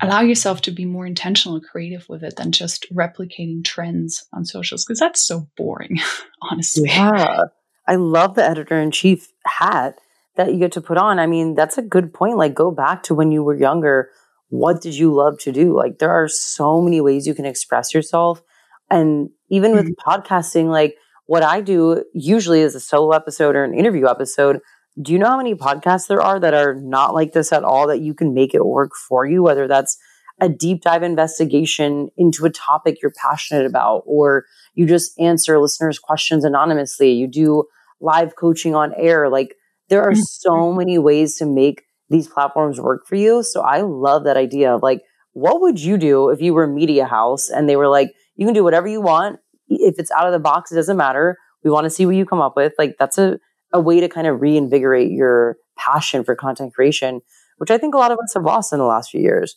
allow 0.00 0.20
yourself 0.20 0.60
to 0.60 0.70
be 0.70 0.84
more 0.84 1.06
intentional 1.06 1.56
and 1.56 1.64
creative 1.64 2.08
with 2.08 2.22
it 2.22 2.36
than 2.36 2.52
just 2.52 2.86
replicating 2.92 3.64
trends 3.64 4.26
on 4.32 4.44
socials 4.44 4.84
because 4.84 4.98
that's 4.98 5.20
so 5.20 5.48
boring 5.56 5.98
honestly. 6.50 6.88
Yeah. 6.88 7.44
I 7.88 7.96
love 7.96 8.36
the 8.36 8.44
editor 8.44 8.78
in 8.78 8.92
chief 8.92 9.32
hat 9.44 9.98
that 10.36 10.52
you 10.52 10.58
get 10.58 10.72
to 10.72 10.80
put 10.80 10.98
on. 10.98 11.18
I 11.18 11.26
mean 11.26 11.54
that's 11.56 11.78
a 11.78 11.82
good 11.82 12.14
point 12.14 12.36
like 12.36 12.54
go 12.54 12.70
back 12.70 13.02
to 13.04 13.14
when 13.14 13.32
you 13.32 13.42
were 13.42 13.56
younger 13.56 14.10
what 14.50 14.82
did 14.82 14.94
you 14.94 15.14
love 15.14 15.38
to 15.38 15.50
do? 15.50 15.74
Like 15.74 15.98
there 15.98 16.10
are 16.10 16.28
so 16.28 16.82
many 16.82 17.00
ways 17.00 17.26
you 17.26 17.34
can 17.34 17.46
express 17.46 17.94
yourself 17.94 18.42
and 18.90 19.30
even 19.48 19.72
mm-hmm. 19.72 19.86
with 19.88 19.96
podcasting 19.96 20.66
like 20.66 20.96
what 21.32 21.42
I 21.42 21.62
do 21.62 22.04
usually 22.12 22.60
is 22.60 22.74
a 22.74 22.80
solo 22.80 23.12
episode 23.12 23.56
or 23.56 23.64
an 23.64 23.72
interview 23.72 24.06
episode. 24.06 24.60
Do 25.00 25.14
you 25.14 25.18
know 25.18 25.28
how 25.28 25.38
many 25.38 25.54
podcasts 25.54 26.06
there 26.06 26.20
are 26.20 26.38
that 26.38 26.52
are 26.52 26.74
not 26.74 27.14
like 27.14 27.32
this 27.32 27.54
at 27.54 27.64
all 27.64 27.86
that 27.86 28.02
you 28.02 28.12
can 28.12 28.34
make 28.34 28.52
it 28.52 28.66
work 28.66 28.90
for 29.08 29.24
you, 29.24 29.42
whether 29.42 29.66
that's 29.66 29.96
a 30.42 30.50
deep 30.50 30.82
dive 30.82 31.02
investigation 31.02 32.10
into 32.18 32.44
a 32.44 32.50
topic 32.50 33.00
you're 33.00 33.14
passionate 33.16 33.64
about, 33.64 34.02
or 34.04 34.44
you 34.74 34.84
just 34.84 35.18
answer 35.18 35.58
listeners' 35.58 35.98
questions 35.98 36.44
anonymously, 36.44 37.10
you 37.12 37.26
do 37.26 37.64
live 38.02 38.36
coaching 38.36 38.74
on 38.74 38.92
air. 38.98 39.30
Like 39.30 39.54
there 39.88 40.02
are 40.02 40.14
so 40.14 40.50
mm-hmm. 40.50 40.78
many 40.80 40.98
ways 40.98 41.36
to 41.36 41.46
make 41.46 41.84
these 42.10 42.28
platforms 42.28 42.78
work 42.78 43.06
for 43.06 43.14
you. 43.14 43.42
So 43.42 43.62
I 43.62 43.80
love 43.80 44.24
that 44.24 44.36
idea 44.36 44.74
of 44.74 44.82
like, 44.82 45.00
what 45.32 45.62
would 45.62 45.80
you 45.80 45.96
do 45.96 46.28
if 46.28 46.42
you 46.42 46.52
were 46.52 46.64
a 46.64 46.68
media 46.68 47.06
house 47.06 47.48
and 47.48 47.70
they 47.70 47.76
were 47.76 47.88
like, 47.88 48.12
you 48.36 48.44
can 48.46 48.54
do 48.54 48.64
whatever 48.64 48.86
you 48.86 49.00
want 49.00 49.38
if 49.80 49.98
it's 49.98 50.10
out 50.10 50.26
of 50.26 50.32
the 50.32 50.38
box, 50.38 50.72
it 50.72 50.76
doesn't 50.76 50.96
matter. 50.96 51.38
We 51.64 51.70
want 51.70 51.84
to 51.84 51.90
see 51.90 52.06
what 52.06 52.16
you 52.16 52.26
come 52.26 52.40
up 52.40 52.56
with. 52.56 52.72
Like 52.78 52.96
that's 52.98 53.18
a, 53.18 53.38
a 53.72 53.80
way 53.80 54.00
to 54.00 54.08
kind 54.08 54.26
of 54.26 54.40
reinvigorate 54.40 55.10
your 55.10 55.56
passion 55.76 56.24
for 56.24 56.34
content 56.34 56.74
creation, 56.74 57.20
which 57.58 57.70
I 57.70 57.78
think 57.78 57.94
a 57.94 57.98
lot 57.98 58.10
of 58.10 58.18
us 58.22 58.34
have 58.34 58.44
lost 58.44 58.72
in 58.72 58.78
the 58.78 58.84
last 58.84 59.10
few 59.10 59.20
years. 59.20 59.56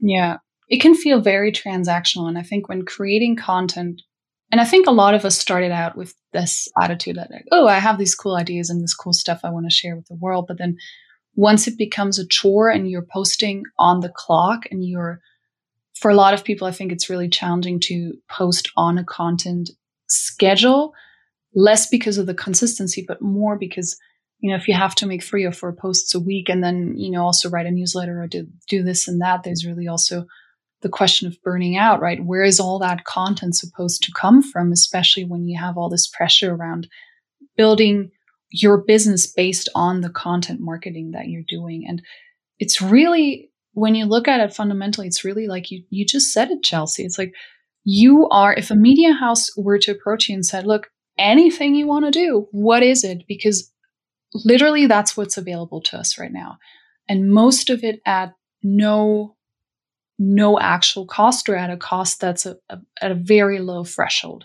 Yeah. 0.00 0.38
It 0.68 0.80
can 0.80 0.94
feel 0.94 1.20
very 1.20 1.52
transactional. 1.52 2.28
And 2.28 2.38
I 2.38 2.42
think 2.42 2.68
when 2.68 2.84
creating 2.84 3.36
content, 3.36 4.02
and 4.50 4.60
I 4.60 4.64
think 4.64 4.86
a 4.86 4.92
lot 4.92 5.14
of 5.14 5.24
us 5.24 5.38
started 5.38 5.72
out 5.72 5.96
with 5.96 6.14
this 6.32 6.68
attitude 6.80 7.16
that, 7.16 7.30
like, 7.30 7.46
oh, 7.52 7.66
I 7.66 7.78
have 7.78 7.98
these 7.98 8.14
cool 8.14 8.36
ideas 8.36 8.68
and 8.68 8.82
this 8.82 8.94
cool 8.94 9.12
stuff 9.12 9.40
I 9.44 9.50
want 9.50 9.66
to 9.66 9.74
share 9.74 9.96
with 9.96 10.06
the 10.06 10.14
world. 10.14 10.46
But 10.46 10.58
then 10.58 10.76
once 11.34 11.66
it 11.66 11.78
becomes 11.78 12.18
a 12.18 12.26
chore 12.26 12.68
and 12.68 12.90
you're 12.90 13.06
posting 13.10 13.62
on 13.78 14.00
the 14.00 14.12
clock 14.14 14.64
and 14.70 14.86
you're 14.86 15.20
for 16.02 16.10
a 16.10 16.16
lot 16.16 16.34
of 16.34 16.44
people, 16.44 16.66
I 16.66 16.72
think 16.72 16.92
it's 16.92 17.08
really 17.08 17.28
challenging 17.28 17.80
to 17.80 18.14
post 18.28 18.70
on 18.76 18.98
a 18.98 19.04
content 19.04 19.70
schedule, 20.08 20.92
less 21.54 21.88
because 21.88 22.18
of 22.18 22.26
the 22.26 22.34
consistency, 22.34 23.04
but 23.06 23.22
more 23.22 23.56
because 23.56 23.96
you 24.42 24.50
know, 24.50 24.56
if 24.56 24.66
you 24.66 24.74
have 24.74 24.96
to 24.96 25.06
make 25.06 25.22
three 25.22 25.44
or 25.44 25.52
four 25.52 25.72
posts 25.72 26.16
a 26.16 26.20
week 26.20 26.48
and 26.48 26.64
then, 26.64 26.94
you 26.96 27.12
know, 27.12 27.22
also 27.22 27.48
write 27.48 27.66
a 27.66 27.70
newsletter 27.70 28.20
or 28.20 28.26
do, 28.26 28.48
do 28.68 28.82
this 28.82 29.06
and 29.06 29.20
that, 29.20 29.44
there's 29.44 29.64
really 29.64 29.86
also 29.86 30.26
the 30.82 30.88
question 30.88 31.28
of 31.28 31.40
burning 31.44 31.76
out, 31.76 32.00
right? 32.00 32.24
Where 32.24 32.42
is 32.42 32.58
all 32.58 32.80
that 32.80 33.04
content 33.04 33.54
supposed 33.54 34.02
to 34.02 34.12
come 34.20 34.42
from, 34.42 34.72
especially 34.72 35.24
when 35.24 35.46
you 35.46 35.60
have 35.60 35.78
all 35.78 35.88
this 35.88 36.08
pressure 36.08 36.52
around 36.52 36.88
building 37.56 38.10
your 38.50 38.78
business 38.78 39.28
based 39.28 39.68
on 39.76 40.00
the 40.00 40.10
content 40.10 40.58
marketing 40.60 41.12
that 41.12 41.28
you're 41.28 41.44
doing? 41.46 41.84
And 41.86 42.02
it's 42.58 42.82
really, 42.82 43.51
when 43.72 43.94
you 43.94 44.04
look 44.04 44.28
at 44.28 44.40
it 44.40 44.54
fundamentally, 44.54 45.06
it's 45.06 45.24
really 45.24 45.46
like 45.46 45.70
you, 45.70 45.84
you 45.90 46.04
just 46.04 46.32
said 46.32 46.50
it, 46.50 46.62
Chelsea. 46.62 47.04
It's 47.04 47.18
like 47.18 47.34
you 47.84 48.28
are, 48.30 48.52
if 48.54 48.70
a 48.70 48.76
media 48.76 49.12
house 49.12 49.48
were 49.56 49.78
to 49.78 49.92
approach 49.92 50.28
you 50.28 50.34
and 50.34 50.44
said, 50.44 50.66
look, 50.66 50.90
anything 51.18 51.74
you 51.74 51.86
want 51.86 52.04
to 52.04 52.10
do, 52.10 52.48
what 52.52 52.82
is 52.82 53.04
it? 53.04 53.24
Because 53.26 53.70
literally 54.34 54.86
that's 54.86 55.16
what's 55.16 55.36
available 55.36 55.80
to 55.82 55.98
us 55.98 56.18
right 56.18 56.32
now. 56.32 56.58
And 57.08 57.30
most 57.30 57.70
of 57.70 57.82
it 57.82 58.00
at 58.06 58.34
no 58.62 59.36
no 60.18 60.60
actual 60.60 61.04
cost 61.04 61.48
or 61.48 61.56
at 61.56 61.70
a 61.70 61.76
cost 61.76 62.20
that's 62.20 62.46
a, 62.46 62.56
a, 62.68 62.78
at 63.00 63.10
a 63.10 63.16
very 63.16 63.58
low 63.58 63.82
threshold. 63.82 64.44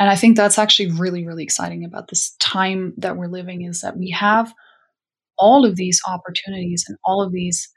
And 0.00 0.10
I 0.10 0.16
think 0.16 0.36
that's 0.36 0.58
actually 0.58 0.90
really, 0.90 1.24
really 1.24 1.44
exciting 1.44 1.84
about 1.84 2.08
this 2.08 2.34
time 2.40 2.92
that 2.98 3.16
we're 3.16 3.28
living 3.28 3.62
is 3.62 3.82
that 3.82 3.96
we 3.96 4.10
have 4.10 4.52
all 5.38 5.64
of 5.64 5.76
these 5.76 6.00
opportunities 6.08 6.84
and 6.88 6.98
all 7.04 7.22
of 7.22 7.30
these 7.30 7.68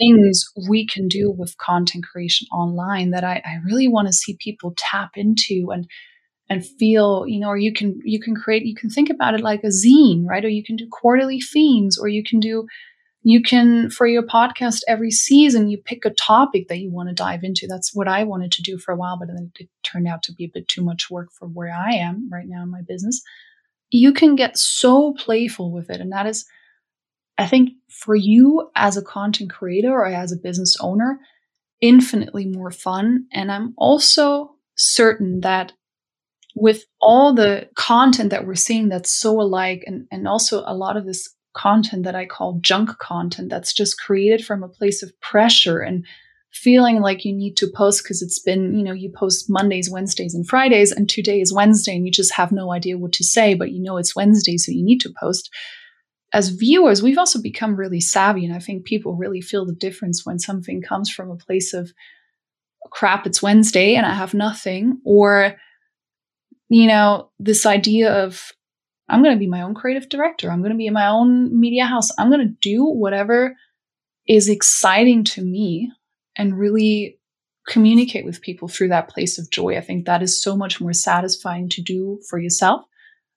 things 0.00 0.44
we 0.68 0.86
can 0.86 1.08
do 1.08 1.30
with 1.30 1.58
content 1.58 2.04
creation 2.10 2.46
online 2.52 3.10
that 3.10 3.24
I, 3.24 3.42
I 3.44 3.58
really 3.64 3.88
want 3.88 4.08
to 4.08 4.12
see 4.12 4.36
people 4.40 4.74
tap 4.76 5.10
into 5.16 5.68
and 5.72 5.86
and 6.48 6.66
feel, 6.66 7.26
you 7.28 7.38
know, 7.38 7.48
or 7.48 7.56
you 7.56 7.72
can 7.72 8.00
you 8.04 8.20
can 8.20 8.34
create, 8.34 8.64
you 8.64 8.74
can 8.74 8.90
think 8.90 9.10
about 9.10 9.34
it 9.34 9.40
like 9.40 9.62
a 9.62 9.68
zine, 9.68 10.24
right? 10.26 10.44
Or 10.44 10.48
you 10.48 10.64
can 10.64 10.74
do 10.76 10.88
quarterly 10.90 11.40
themes, 11.40 11.96
or 11.96 12.08
you 12.08 12.24
can 12.24 12.40
do 12.40 12.66
you 13.22 13.42
can 13.42 13.90
for 13.90 14.06
your 14.06 14.22
podcast 14.22 14.80
every 14.88 15.10
season 15.10 15.68
you 15.68 15.76
pick 15.76 16.04
a 16.04 16.10
topic 16.10 16.68
that 16.68 16.78
you 16.78 16.90
want 16.90 17.08
to 17.08 17.14
dive 17.14 17.40
into 17.42 17.66
that's 17.68 17.94
what 17.94 18.08
i 18.08 18.24
wanted 18.24 18.50
to 18.50 18.62
do 18.62 18.78
for 18.78 18.92
a 18.92 18.96
while 18.96 19.18
but 19.18 19.28
then 19.28 19.52
it 19.58 19.68
turned 19.82 20.08
out 20.08 20.22
to 20.22 20.32
be 20.32 20.44
a 20.44 20.50
bit 20.52 20.66
too 20.68 20.82
much 20.82 21.10
work 21.10 21.28
for 21.38 21.46
where 21.46 21.74
i 21.74 21.92
am 21.92 22.28
right 22.32 22.46
now 22.48 22.62
in 22.62 22.70
my 22.70 22.80
business 22.88 23.20
you 23.90 24.12
can 24.12 24.36
get 24.36 24.56
so 24.56 25.12
playful 25.18 25.70
with 25.72 25.90
it 25.90 26.00
and 26.00 26.12
that 26.12 26.26
is 26.26 26.46
i 27.40 27.46
think 27.46 27.70
for 27.88 28.14
you 28.14 28.70
as 28.76 28.96
a 28.96 29.02
content 29.02 29.50
creator 29.50 29.92
or 29.92 30.06
as 30.06 30.32
a 30.32 30.36
business 30.36 30.76
owner 30.80 31.18
infinitely 31.80 32.46
more 32.46 32.70
fun 32.70 33.26
and 33.32 33.50
i'm 33.50 33.74
also 33.76 34.54
certain 34.76 35.40
that 35.40 35.72
with 36.54 36.84
all 37.00 37.34
the 37.34 37.68
content 37.76 38.30
that 38.30 38.46
we're 38.46 38.54
seeing 38.54 38.88
that's 38.88 39.10
so 39.10 39.40
alike 39.40 39.82
and, 39.86 40.06
and 40.10 40.26
also 40.26 40.62
a 40.66 40.74
lot 40.74 40.96
of 40.96 41.06
this 41.06 41.28
content 41.54 42.04
that 42.04 42.14
I 42.14 42.26
call 42.26 42.58
junk 42.60 42.90
content 42.98 43.50
that's 43.50 43.72
just 43.72 44.00
created 44.00 44.44
from 44.44 44.62
a 44.62 44.68
place 44.68 45.02
of 45.02 45.18
pressure 45.20 45.80
and 45.80 46.04
feeling 46.52 47.00
like 47.00 47.24
you 47.24 47.34
need 47.34 47.56
to 47.56 47.70
post 47.74 48.02
because 48.02 48.22
it's 48.22 48.40
been, 48.40 48.74
you 48.74 48.82
know, 48.82 48.92
you 48.92 49.10
post 49.14 49.46
Mondays, 49.48 49.90
Wednesdays, 49.90 50.34
and 50.34 50.46
Fridays, 50.48 50.90
and 50.90 51.08
today 51.08 51.40
is 51.40 51.52
Wednesday, 51.52 51.94
and 51.94 52.04
you 52.04 52.12
just 52.12 52.34
have 52.34 52.50
no 52.50 52.72
idea 52.72 52.98
what 52.98 53.12
to 53.12 53.24
say, 53.24 53.54
but 53.54 53.70
you 53.70 53.80
know 53.80 53.96
it's 53.98 54.16
Wednesday, 54.16 54.56
so 54.56 54.72
you 54.72 54.84
need 54.84 54.98
to 55.00 55.14
post. 55.20 55.48
As 56.32 56.50
viewers, 56.50 57.02
we've 57.02 57.18
also 57.18 57.40
become 57.40 57.74
really 57.74 58.00
savvy, 58.00 58.44
and 58.44 58.54
I 58.54 58.60
think 58.60 58.84
people 58.84 59.14
really 59.14 59.40
feel 59.40 59.66
the 59.66 59.74
difference 59.74 60.24
when 60.24 60.38
something 60.38 60.80
comes 60.80 61.10
from 61.10 61.30
a 61.30 61.36
place 61.36 61.74
of 61.74 61.92
crap, 62.90 63.26
it's 63.26 63.42
Wednesday 63.42 63.94
and 63.94 64.06
I 64.06 64.14
have 64.14 64.32
nothing, 64.34 65.00
or, 65.04 65.56
you 66.68 66.86
know, 66.86 67.30
this 67.38 67.66
idea 67.66 68.12
of 68.24 68.52
I'm 69.08 69.22
going 69.22 69.34
to 69.34 69.40
be 69.40 69.48
my 69.48 69.62
own 69.62 69.74
creative 69.74 70.08
director. 70.08 70.50
I'm 70.50 70.60
going 70.60 70.72
to 70.72 70.78
be 70.78 70.86
in 70.86 70.94
my 70.94 71.08
own 71.08 71.58
media 71.58 71.84
house. 71.84 72.10
I'm 72.16 72.30
going 72.30 72.46
to 72.46 72.54
do 72.62 72.84
whatever 72.84 73.56
is 74.28 74.48
exciting 74.48 75.24
to 75.24 75.42
me 75.42 75.90
and 76.36 76.56
really 76.56 77.18
communicate 77.66 78.24
with 78.24 78.40
people 78.40 78.68
through 78.68 78.88
that 78.88 79.08
place 79.08 79.36
of 79.36 79.50
joy. 79.50 79.76
I 79.76 79.80
think 79.80 80.06
that 80.06 80.22
is 80.22 80.40
so 80.40 80.56
much 80.56 80.80
more 80.80 80.92
satisfying 80.92 81.68
to 81.70 81.82
do 81.82 82.20
for 82.28 82.38
yourself 82.38 82.84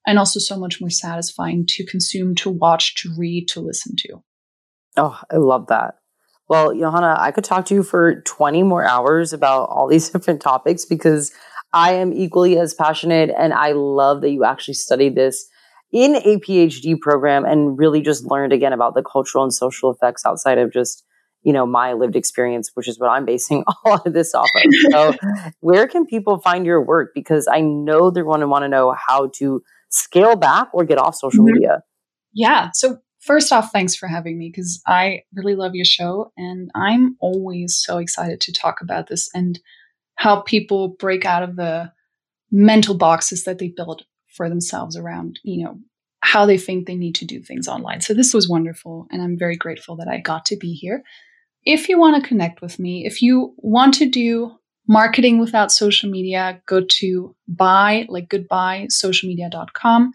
and 0.06 0.20
also 0.20 0.40
so 0.40 0.58
much 0.58 0.82
more 0.82 0.90
satisfying 0.90 1.66
to 1.68 1.86
consume, 1.86 2.36
to 2.36 2.50
watch, 2.50 2.96
to 3.02 3.10
read, 3.18 3.48
to 3.50 3.60
listen 3.60 3.96
to. 3.98 4.24
Oh, 4.98 5.20
I 5.32 5.38
love 5.38 5.68
that. 5.68 5.96
Well, 6.50 6.74
Johanna, 6.76 7.16
I 7.18 7.32
could 7.32 7.44
talk 7.44 7.66
to 7.68 7.74
you 7.74 7.84
for 7.84 8.22
20 8.22 8.64
more 8.64 8.86
hours 8.86 9.34
about 9.34 9.70
all 9.70 9.88
these 9.88 10.10
different 10.12 10.42
topics 10.42 10.86
because 10.86 11.32
I 11.74 11.94
am 11.94 12.14
equally 12.14 12.58
as 12.60 12.74
passionate 12.74 13.32
and 13.38 13.54
I 13.54 13.72
love 13.72 14.22
that 14.22 14.30
you 14.30 14.44
actually 14.44 14.76
studied 14.76 15.16
this 15.16 15.48
in 15.92 16.16
a 16.16 16.38
PhD 16.40 17.00
program 17.00 17.46
and 17.46 17.78
really 17.78 18.02
just 18.02 18.26
learned 18.26 18.52
again 18.52 18.74
about 18.74 18.96
the 18.96 19.04
cultural 19.04 19.44
and 19.44 19.54
social 19.54 19.92
effects 19.92 20.26
outside 20.26 20.58
of 20.58 20.74
just, 20.74 21.04
you 21.44 21.54
know, 21.54 21.66
my 21.66 21.94
lived 21.94 22.16
experience, 22.16 22.72
which 22.74 22.88
is 22.88 23.00
what 23.00 23.10
I'm 23.10 23.26
basing 23.26 23.64
all 23.86 24.02
of 24.04 24.14
this 24.14 24.34
off 24.34 24.50
of. 24.56 24.74
So, 24.92 25.14
where 25.60 25.88
can 25.88 26.06
people 26.06 26.40
find 26.40 26.66
your 26.66 26.82
work? 26.82 27.12
Because 27.14 27.48
I 27.48 27.62
know 27.62 28.10
they're 28.10 28.24
going 28.24 28.42
to 28.42 28.48
want 28.48 28.64
to 28.64 28.70
know 28.70 28.96
how 29.08 29.30
to 29.36 29.62
scale 29.94 30.36
back 30.36 30.70
or 30.74 30.84
get 30.84 30.98
off 30.98 31.16
social 31.16 31.44
mm-hmm. 31.44 31.54
media. 31.54 31.84
Yeah. 32.34 32.70
So, 32.74 32.98
first 33.20 33.54
off, 33.54 33.72
thanks 33.72 33.96
for 33.96 34.08
having 34.08 34.38
me 34.38 34.52
because 34.54 34.82
I 34.88 35.22
really 35.34 35.56
love 35.56 35.76
your 35.76 35.86
show 35.86 36.32
and 36.36 36.70
I'm 36.76 37.16
always 37.20 37.76
so 37.78 38.00
excited 38.00 38.42
to 38.42 38.54
talk 38.54 38.82
about 38.82 39.08
this 39.08 39.30
and 39.34 39.60
how 40.16 40.42
people 40.42 40.90
break 41.00 41.26
out 41.26 41.44
of 41.44 41.56
the 41.56 41.92
mental 42.52 42.96
boxes 42.96 43.46
that 43.46 43.60
they 43.60 43.70
build 43.70 44.06
for 44.28 44.50
themselves 44.50 44.98
around, 44.98 45.40
you 45.44 45.64
know, 45.64 45.80
how 46.22 46.46
they 46.46 46.58
think 46.58 46.88
they 46.88 46.96
need 46.96 47.16
to 47.16 47.26
do 47.26 47.42
things 47.42 47.68
online. 47.68 48.02
So 48.02 48.14
this 48.14 48.34
was 48.34 48.50
wonderful. 48.50 49.08
And 49.12 49.22
I'm 49.22 49.38
very 49.38 49.56
grateful 49.56 49.96
that 49.98 50.08
I 50.08 50.20
got 50.20 50.46
to 50.46 50.58
be 50.58 50.74
here. 50.74 51.04
If 51.66 51.90
you 51.90 52.00
want 52.00 52.22
to 52.22 52.28
connect 52.28 52.62
with 52.62 52.80
me, 52.80 53.06
if 53.06 53.22
you 53.22 53.54
want 53.58 53.94
to 53.96 54.10
do 54.10 54.54
marketing 54.88 55.40
without 55.40 55.72
social 55.72 56.10
media, 56.10 56.62
go 56.66 56.82
to 56.82 57.36
bye, 57.48 58.06
like 58.10 58.30
goodbye, 58.30 58.88
socialmedia.com. 58.92 60.12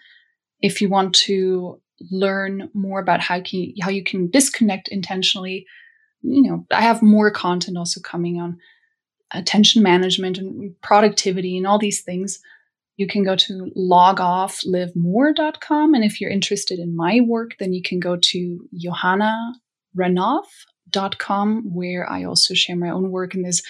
If 0.61 0.81
you 0.81 0.89
want 0.89 1.15
to 1.27 1.81
learn 2.11 2.71
more 2.75 3.01
about 3.01 3.21
how, 3.21 3.41
can, 3.41 3.75
how 3.81 3.91
you 3.91 4.05
can 4.05 4.31
disconnect 4.31 4.89
intentionally, 4.89 5.67
you 6.23 6.43
know, 6.43 6.67
I 6.71 6.83
have 6.83 7.03
more 7.03 7.31
content 7.31 7.79
also 7.79 8.01
coming 8.01 8.41
on 8.41 8.59
attention 9.33 9.83
management 9.83 10.39
and 10.39 10.75
productivity 10.83 11.57
and 11.57 11.67
all 11.67 11.79
these 11.79 12.03
things 12.03 12.41
you 12.99 13.07
can 13.07 13.25
go 13.25 13.35
to 13.37 13.73
logofflivemore.com. 13.77 15.95
And 15.95 16.05
if 16.05 16.21
you're 16.21 16.31
interested 16.31 16.81
in 16.81 16.95
my 16.95 17.21
work, 17.21 17.53
then 17.59 17.73
you 17.73 17.81
can 17.81 18.01
go 18.01 18.19
to 18.21 18.69
johannarenoth.com, 19.97 21.73
where 21.73 22.11
I 22.11 22.25
also 22.25 22.55
share 22.55 22.77
my 22.77 22.91
own 22.91 23.13
work. 23.13 23.35
And 23.35 23.45
there's, 23.45 23.63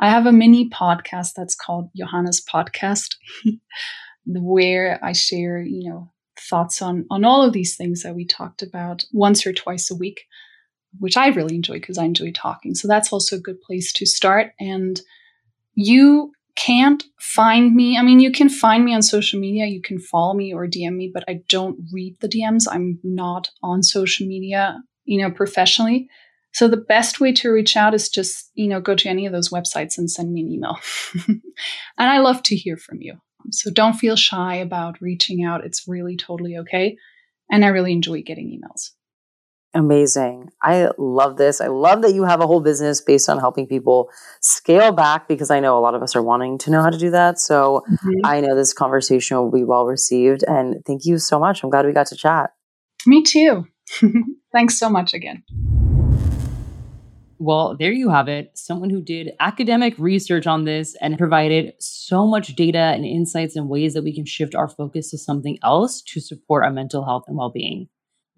I 0.00 0.08
have 0.08 0.24
a 0.24 0.32
mini 0.32 0.70
podcast 0.70 1.34
that's 1.36 1.54
called 1.54 1.90
Johanna's 1.94 2.42
Podcast, 2.42 3.16
where 4.26 4.98
I 5.02 5.12
share, 5.12 5.60
you 5.60 5.90
know, 5.90 6.10
thoughts 6.38 6.80
on, 6.80 7.04
on 7.10 7.24
all 7.24 7.42
of 7.42 7.52
these 7.52 7.76
things 7.76 8.02
that 8.02 8.14
we 8.14 8.24
talked 8.24 8.62
about 8.62 9.04
once 9.12 9.46
or 9.46 9.52
twice 9.52 9.90
a 9.90 9.94
week, 9.94 10.22
which 10.98 11.18
I 11.18 11.28
really 11.28 11.54
enjoy 11.54 11.74
because 11.74 11.98
I 11.98 12.04
enjoy 12.04 12.32
talking. 12.32 12.74
So 12.74 12.88
that's 12.88 13.12
also 13.12 13.36
a 13.36 13.40
good 13.40 13.60
place 13.60 13.92
to 13.92 14.06
start. 14.06 14.52
And 14.58 14.98
you 15.74 16.32
can't 16.56 17.04
find 17.18 17.74
me, 17.74 17.98
I 17.98 18.02
mean, 18.02 18.20
you 18.20 18.32
can 18.32 18.48
find 18.48 18.84
me 18.84 18.94
on 18.94 19.02
social 19.02 19.38
media, 19.38 19.66
you 19.66 19.82
can 19.82 19.98
follow 19.98 20.32
me 20.32 20.54
or 20.54 20.66
DM 20.66 20.96
me, 20.96 21.10
but 21.12 21.24
I 21.28 21.42
don't 21.48 21.78
read 21.92 22.16
the 22.20 22.28
DMs. 22.28 22.66
I'm 22.70 22.98
not 23.04 23.50
on 23.62 23.82
social 23.82 24.26
media, 24.26 24.82
you 25.04 25.20
know, 25.20 25.30
professionally. 25.30 26.08
So 26.52 26.68
the 26.68 26.76
best 26.76 27.20
way 27.20 27.32
to 27.34 27.50
reach 27.50 27.76
out 27.76 27.94
is 27.94 28.08
just, 28.08 28.50
you 28.54 28.68
know, 28.68 28.80
go 28.80 28.94
to 28.94 29.08
any 29.08 29.26
of 29.26 29.32
those 29.32 29.50
websites 29.50 29.96
and 29.96 30.10
send 30.10 30.32
me 30.32 30.40
an 30.42 30.50
email. 30.50 30.78
and 31.28 31.40
I 31.98 32.18
love 32.18 32.42
to 32.44 32.56
hear 32.56 32.76
from 32.76 32.98
you. 33.00 33.14
So 33.50 33.70
don't 33.70 33.94
feel 33.94 34.16
shy 34.16 34.56
about 34.56 35.00
reaching 35.00 35.44
out. 35.44 35.64
It's 35.64 35.86
really 35.86 36.16
totally 36.16 36.56
okay. 36.58 36.96
And 37.50 37.64
I 37.64 37.68
really 37.68 37.92
enjoy 37.92 38.22
getting 38.22 38.48
emails. 38.48 38.90
Amazing. 39.72 40.50
I 40.62 40.90
love 40.98 41.36
this. 41.36 41.60
I 41.60 41.68
love 41.68 42.02
that 42.02 42.12
you 42.12 42.24
have 42.24 42.40
a 42.40 42.46
whole 42.46 42.60
business 42.60 43.00
based 43.00 43.28
on 43.28 43.38
helping 43.38 43.68
people 43.68 44.10
scale 44.40 44.90
back 44.90 45.28
because 45.28 45.50
I 45.50 45.60
know 45.60 45.78
a 45.78 45.80
lot 45.80 45.94
of 45.94 46.02
us 46.02 46.16
are 46.16 46.22
wanting 46.22 46.58
to 46.58 46.70
know 46.70 46.82
how 46.82 46.90
to 46.90 46.98
do 46.98 47.10
that. 47.10 47.38
So 47.38 47.84
mm-hmm. 47.88 48.26
I 48.26 48.40
know 48.40 48.56
this 48.56 48.72
conversation 48.72 49.36
will 49.36 49.50
be 49.52 49.62
well 49.62 49.86
received. 49.86 50.42
And 50.48 50.84
thank 50.86 51.04
you 51.04 51.18
so 51.18 51.38
much. 51.38 51.62
I'm 51.62 51.70
glad 51.70 51.86
we 51.86 51.92
got 51.92 52.08
to 52.08 52.16
chat. 52.16 52.50
Me 53.06 53.22
too. 53.22 53.66
Thanks 54.52 54.78
so 54.78 54.90
much 54.90 55.14
again. 55.14 55.44
Well, 57.42 57.74
there 57.76 57.90
you 57.90 58.10
have 58.10 58.28
it. 58.28 58.56
Someone 58.56 58.90
who 58.90 59.00
did 59.00 59.32
academic 59.40 59.94
research 59.98 60.46
on 60.46 60.66
this 60.66 60.94
and 61.00 61.18
provided 61.18 61.72
so 61.80 62.26
much 62.26 62.54
data 62.54 62.78
and 62.78 63.04
insights 63.04 63.56
and 63.56 63.68
ways 63.68 63.94
that 63.94 64.04
we 64.04 64.14
can 64.14 64.26
shift 64.26 64.54
our 64.54 64.68
focus 64.68 65.10
to 65.10 65.18
something 65.18 65.58
else 65.64 66.02
to 66.02 66.20
support 66.20 66.64
our 66.64 66.70
mental 66.70 67.04
health 67.04 67.24
and 67.26 67.36
well 67.36 67.50
being 67.50 67.88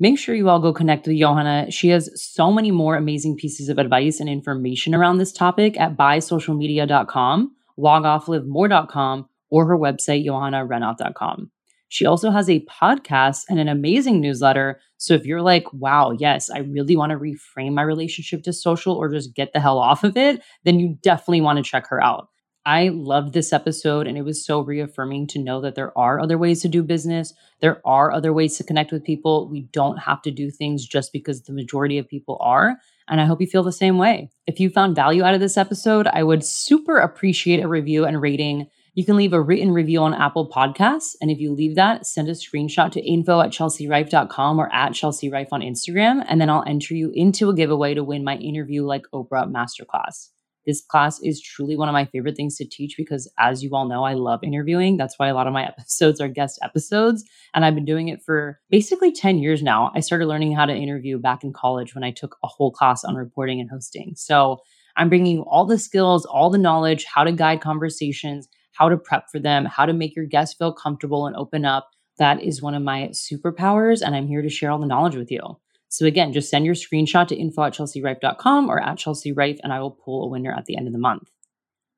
make 0.02 0.18
sure 0.18 0.34
you 0.34 0.48
all 0.48 0.58
go 0.58 0.72
connect 0.72 1.06
with 1.06 1.16
Johanna. 1.16 1.70
She 1.70 1.88
has 1.90 2.10
so 2.20 2.50
many 2.50 2.72
more 2.72 2.96
amazing 2.96 3.36
pieces 3.36 3.68
of 3.68 3.78
advice 3.78 4.18
and 4.18 4.28
information 4.28 4.96
around 4.96 5.18
this 5.18 5.32
topic 5.32 5.78
at 5.78 5.96
byesocialmedia.com, 5.96 7.52
logofflivemore.com, 7.78 9.28
or 9.48 9.66
her 9.66 9.78
website, 9.78 10.26
johannarenoth.com. 10.26 11.51
She 11.92 12.06
also 12.06 12.30
has 12.30 12.48
a 12.48 12.64
podcast 12.64 13.42
and 13.50 13.60
an 13.60 13.68
amazing 13.68 14.22
newsletter. 14.22 14.80
So 14.96 15.12
if 15.12 15.26
you're 15.26 15.42
like, 15.42 15.70
wow, 15.74 16.12
yes, 16.12 16.48
I 16.48 16.60
really 16.60 16.96
want 16.96 17.10
to 17.10 17.18
reframe 17.18 17.74
my 17.74 17.82
relationship 17.82 18.44
to 18.44 18.52
social 18.54 18.94
or 18.94 19.12
just 19.12 19.34
get 19.34 19.52
the 19.52 19.60
hell 19.60 19.78
off 19.78 20.02
of 20.02 20.16
it, 20.16 20.42
then 20.64 20.80
you 20.80 20.96
definitely 21.02 21.42
want 21.42 21.58
to 21.58 21.70
check 21.70 21.86
her 21.88 22.02
out. 22.02 22.28
I 22.64 22.88
loved 22.88 23.34
this 23.34 23.52
episode 23.52 24.06
and 24.06 24.16
it 24.16 24.22
was 24.22 24.42
so 24.42 24.60
reaffirming 24.60 25.26
to 25.28 25.38
know 25.38 25.60
that 25.60 25.74
there 25.74 25.96
are 25.98 26.18
other 26.18 26.38
ways 26.38 26.62
to 26.62 26.68
do 26.68 26.82
business. 26.82 27.34
There 27.60 27.82
are 27.86 28.10
other 28.10 28.32
ways 28.32 28.56
to 28.56 28.64
connect 28.64 28.90
with 28.90 29.04
people. 29.04 29.50
We 29.50 29.68
don't 29.72 29.98
have 29.98 30.22
to 30.22 30.30
do 30.30 30.50
things 30.50 30.86
just 30.86 31.12
because 31.12 31.42
the 31.42 31.52
majority 31.52 31.98
of 31.98 32.08
people 32.08 32.38
are. 32.40 32.78
And 33.06 33.20
I 33.20 33.26
hope 33.26 33.42
you 33.42 33.46
feel 33.46 33.64
the 33.64 33.70
same 33.70 33.98
way. 33.98 34.30
If 34.46 34.60
you 34.60 34.70
found 34.70 34.96
value 34.96 35.24
out 35.24 35.34
of 35.34 35.40
this 35.40 35.58
episode, 35.58 36.06
I 36.06 36.22
would 36.22 36.42
super 36.42 36.96
appreciate 36.96 37.62
a 37.62 37.68
review 37.68 38.06
and 38.06 38.22
rating. 38.22 38.68
You 38.94 39.06
can 39.06 39.16
leave 39.16 39.32
a 39.32 39.40
written 39.40 39.72
review 39.72 40.00
on 40.00 40.12
Apple 40.12 40.50
Podcasts. 40.50 41.16
And 41.22 41.30
if 41.30 41.38
you 41.38 41.54
leave 41.54 41.76
that, 41.76 42.06
send 42.06 42.28
a 42.28 42.32
screenshot 42.32 42.92
to 42.92 43.00
info 43.00 43.40
at 43.40 43.50
chelsearife.com 43.50 44.58
or 44.58 44.70
at 44.70 44.92
Chelsea 44.92 45.30
chelsearife 45.30 45.48
on 45.50 45.62
Instagram. 45.62 46.22
And 46.28 46.38
then 46.38 46.50
I'll 46.50 46.64
enter 46.66 46.94
you 46.94 47.10
into 47.14 47.48
a 47.48 47.54
giveaway 47.54 47.94
to 47.94 48.04
win 48.04 48.22
my 48.22 48.36
interview 48.36 48.84
like 48.84 49.04
Oprah 49.14 49.50
masterclass. 49.50 50.28
This 50.66 50.84
class 50.84 51.20
is 51.22 51.40
truly 51.40 51.74
one 51.74 51.88
of 51.88 51.94
my 51.94 52.04
favorite 52.04 52.36
things 52.36 52.56
to 52.56 52.68
teach 52.68 52.94
because, 52.98 53.32
as 53.38 53.64
you 53.64 53.70
all 53.72 53.88
know, 53.88 54.04
I 54.04 54.12
love 54.12 54.44
interviewing. 54.44 54.98
That's 54.98 55.18
why 55.18 55.28
a 55.28 55.34
lot 55.34 55.46
of 55.46 55.54
my 55.54 55.64
episodes 55.66 56.20
are 56.20 56.28
guest 56.28 56.58
episodes. 56.62 57.24
And 57.54 57.64
I've 57.64 57.74
been 57.74 57.86
doing 57.86 58.08
it 58.08 58.22
for 58.22 58.60
basically 58.68 59.10
10 59.10 59.38
years 59.38 59.62
now. 59.62 59.90
I 59.94 60.00
started 60.00 60.26
learning 60.26 60.54
how 60.54 60.66
to 60.66 60.74
interview 60.74 61.18
back 61.18 61.44
in 61.44 61.54
college 61.54 61.94
when 61.94 62.04
I 62.04 62.10
took 62.10 62.36
a 62.44 62.46
whole 62.46 62.70
class 62.70 63.04
on 63.04 63.14
reporting 63.14 63.58
and 63.58 63.70
hosting. 63.70 64.12
So 64.16 64.58
I'm 64.96 65.08
bringing 65.08 65.36
you 65.36 65.42
all 65.44 65.64
the 65.64 65.78
skills, 65.78 66.26
all 66.26 66.50
the 66.50 66.58
knowledge, 66.58 67.06
how 67.06 67.24
to 67.24 67.32
guide 67.32 67.62
conversations, 67.62 68.48
how 68.72 68.88
to 68.88 68.96
prep 68.96 69.26
for 69.30 69.38
them, 69.38 69.64
how 69.64 69.86
to 69.86 69.92
make 69.92 70.16
your 70.16 70.26
guests 70.26 70.56
feel 70.56 70.72
comfortable 70.72 71.26
and 71.26 71.36
open 71.36 71.64
up. 71.64 71.90
That 72.18 72.42
is 72.42 72.62
one 72.62 72.74
of 72.74 72.82
my 72.82 73.10
superpowers, 73.12 74.02
and 74.02 74.14
I'm 74.14 74.28
here 74.28 74.42
to 74.42 74.48
share 74.48 74.70
all 74.70 74.78
the 74.78 74.86
knowledge 74.86 75.16
with 75.16 75.30
you. 75.30 75.58
So 75.88 76.06
again, 76.06 76.32
just 76.32 76.50
send 76.50 76.64
your 76.64 76.74
screenshot 76.74 77.28
to 77.28 77.36
info 77.36 77.64
at 77.64 77.74
chelsearife.com 77.74 78.70
or 78.70 78.80
at 78.80 78.96
chelsearife, 78.96 79.58
and 79.62 79.72
I 79.72 79.80
will 79.80 79.90
pull 79.90 80.24
a 80.24 80.28
winner 80.28 80.52
at 80.52 80.64
the 80.64 80.76
end 80.76 80.86
of 80.86 80.92
the 80.92 80.98
month. 80.98 81.28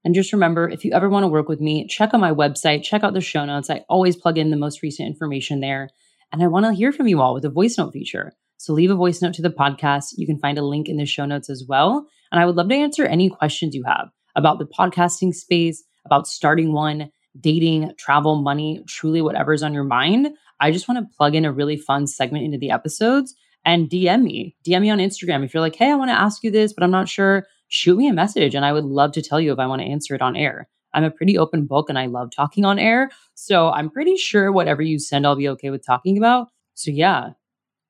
And 0.04 0.14
just 0.14 0.32
remember, 0.32 0.68
if 0.68 0.84
you 0.84 0.92
ever 0.92 1.08
want 1.08 1.24
to 1.24 1.28
work 1.28 1.48
with 1.48 1.60
me, 1.60 1.86
check 1.86 2.12
out 2.12 2.20
my 2.20 2.32
website, 2.32 2.82
check 2.82 3.02
out 3.02 3.14
the 3.14 3.20
show 3.20 3.44
notes. 3.44 3.70
I 3.70 3.84
always 3.88 4.16
plug 4.16 4.36
in 4.36 4.50
the 4.50 4.56
most 4.56 4.82
recent 4.82 5.08
information 5.08 5.60
there. 5.60 5.88
And 6.32 6.42
I 6.42 6.48
want 6.48 6.66
to 6.66 6.72
hear 6.72 6.92
from 6.92 7.06
you 7.06 7.22
all 7.22 7.32
with 7.32 7.44
a 7.44 7.50
voice 7.50 7.78
note 7.78 7.92
feature. 7.92 8.32
So 8.58 8.72
leave 8.72 8.90
a 8.90 8.96
voice 8.96 9.22
note 9.22 9.34
to 9.34 9.42
the 9.42 9.50
podcast. 9.50 10.14
You 10.16 10.26
can 10.26 10.38
find 10.38 10.58
a 10.58 10.64
link 10.64 10.88
in 10.88 10.96
the 10.96 11.06
show 11.06 11.24
notes 11.24 11.48
as 11.48 11.64
well. 11.66 12.06
And 12.30 12.40
I 12.40 12.44
would 12.44 12.56
love 12.56 12.68
to 12.68 12.74
answer 12.74 13.06
any 13.06 13.30
questions 13.30 13.74
you 13.74 13.84
have 13.86 14.08
about 14.36 14.58
the 14.58 14.66
podcasting 14.66 15.32
space, 15.32 15.84
about 16.04 16.28
starting 16.28 16.72
one, 16.72 17.10
dating, 17.40 17.92
travel, 17.98 18.36
money, 18.36 18.82
truly 18.86 19.22
whatever's 19.22 19.62
on 19.62 19.74
your 19.74 19.84
mind. 19.84 20.28
I 20.60 20.70
just 20.70 20.88
want 20.88 21.00
to 21.00 21.16
plug 21.16 21.34
in 21.34 21.44
a 21.44 21.52
really 21.52 21.76
fun 21.76 22.06
segment 22.06 22.44
into 22.44 22.58
the 22.58 22.70
episodes 22.70 23.34
and 23.64 23.88
DM 23.88 24.22
me. 24.22 24.56
DM 24.66 24.82
me 24.82 24.90
on 24.90 24.98
Instagram. 24.98 25.44
If 25.44 25.54
you're 25.54 25.60
like, 25.60 25.76
hey, 25.76 25.90
I 25.90 25.96
want 25.96 26.10
to 26.10 26.20
ask 26.20 26.44
you 26.44 26.50
this, 26.50 26.72
but 26.72 26.84
I'm 26.84 26.90
not 26.90 27.08
sure, 27.08 27.46
shoot 27.68 27.96
me 27.96 28.08
a 28.08 28.12
message 28.12 28.54
and 28.54 28.64
I 28.64 28.72
would 28.72 28.84
love 28.84 29.12
to 29.12 29.22
tell 29.22 29.40
you 29.40 29.52
if 29.52 29.58
I 29.58 29.66
want 29.66 29.82
to 29.82 29.88
answer 29.88 30.14
it 30.14 30.22
on 30.22 30.36
air. 30.36 30.68
I'm 30.92 31.04
a 31.04 31.10
pretty 31.10 31.36
open 31.36 31.66
book 31.66 31.88
and 31.88 31.98
I 31.98 32.06
love 32.06 32.30
talking 32.30 32.64
on 32.64 32.78
air. 32.78 33.10
So 33.34 33.70
I'm 33.70 33.90
pretty 33.90 34.16
sure 34.16 34.52
whatever 34.52 34.80
you 34.80 34.98
send, 34.98 35.26
I'll 35.26 35.34
be 35.34 35.48
okay 35.48 35.70
with 35.70 35.84
talking 35.84 36.16
about. 36.16 36.48
So 36.74 36.90
yeah, 36.90 37.30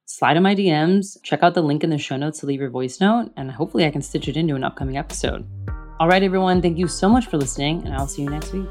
slide 0.06 0.36
in 0.36 0.42
my 0.42 0.54
DMs, 0.54 1.18
check 1.22 1.42
out 1.42 1.54
the 1.54 1.62
link 1.62 1.84
in 1.84 1.90
the 1.90 1.98
show 1.98 2.16
notes 2.16 2.40
to 2.40 2.46
leave 2.46 2.60
your 2.60 2.70
voice 2.70 3.00
note, 3.00 3.30
and 3.36 3.50
hopefully 3.50 3.84
I 3.84 3.90
can 3.90 4.02
stitch 4.02 4.28
it 4.28 4.36
into 4.36 4.54
an 4.54 4.64
upcoming 4.64 4.96
episode. 4.96 5.46
All 6.00 6.08
right, 6.08 6.22
everyone, 6.22 6.60
thank 6.60 6.76
you 6.76 6.88
so 6.88 7.08
much 7.08 7.26
for 7.26 7.36
listening, 7.36 7.84
and 7.84 7.94
I'll 7.94 8.08
see 8.08 8.22
you 8.22 8.28
next 8.28 8.52
week. 8.52 8.66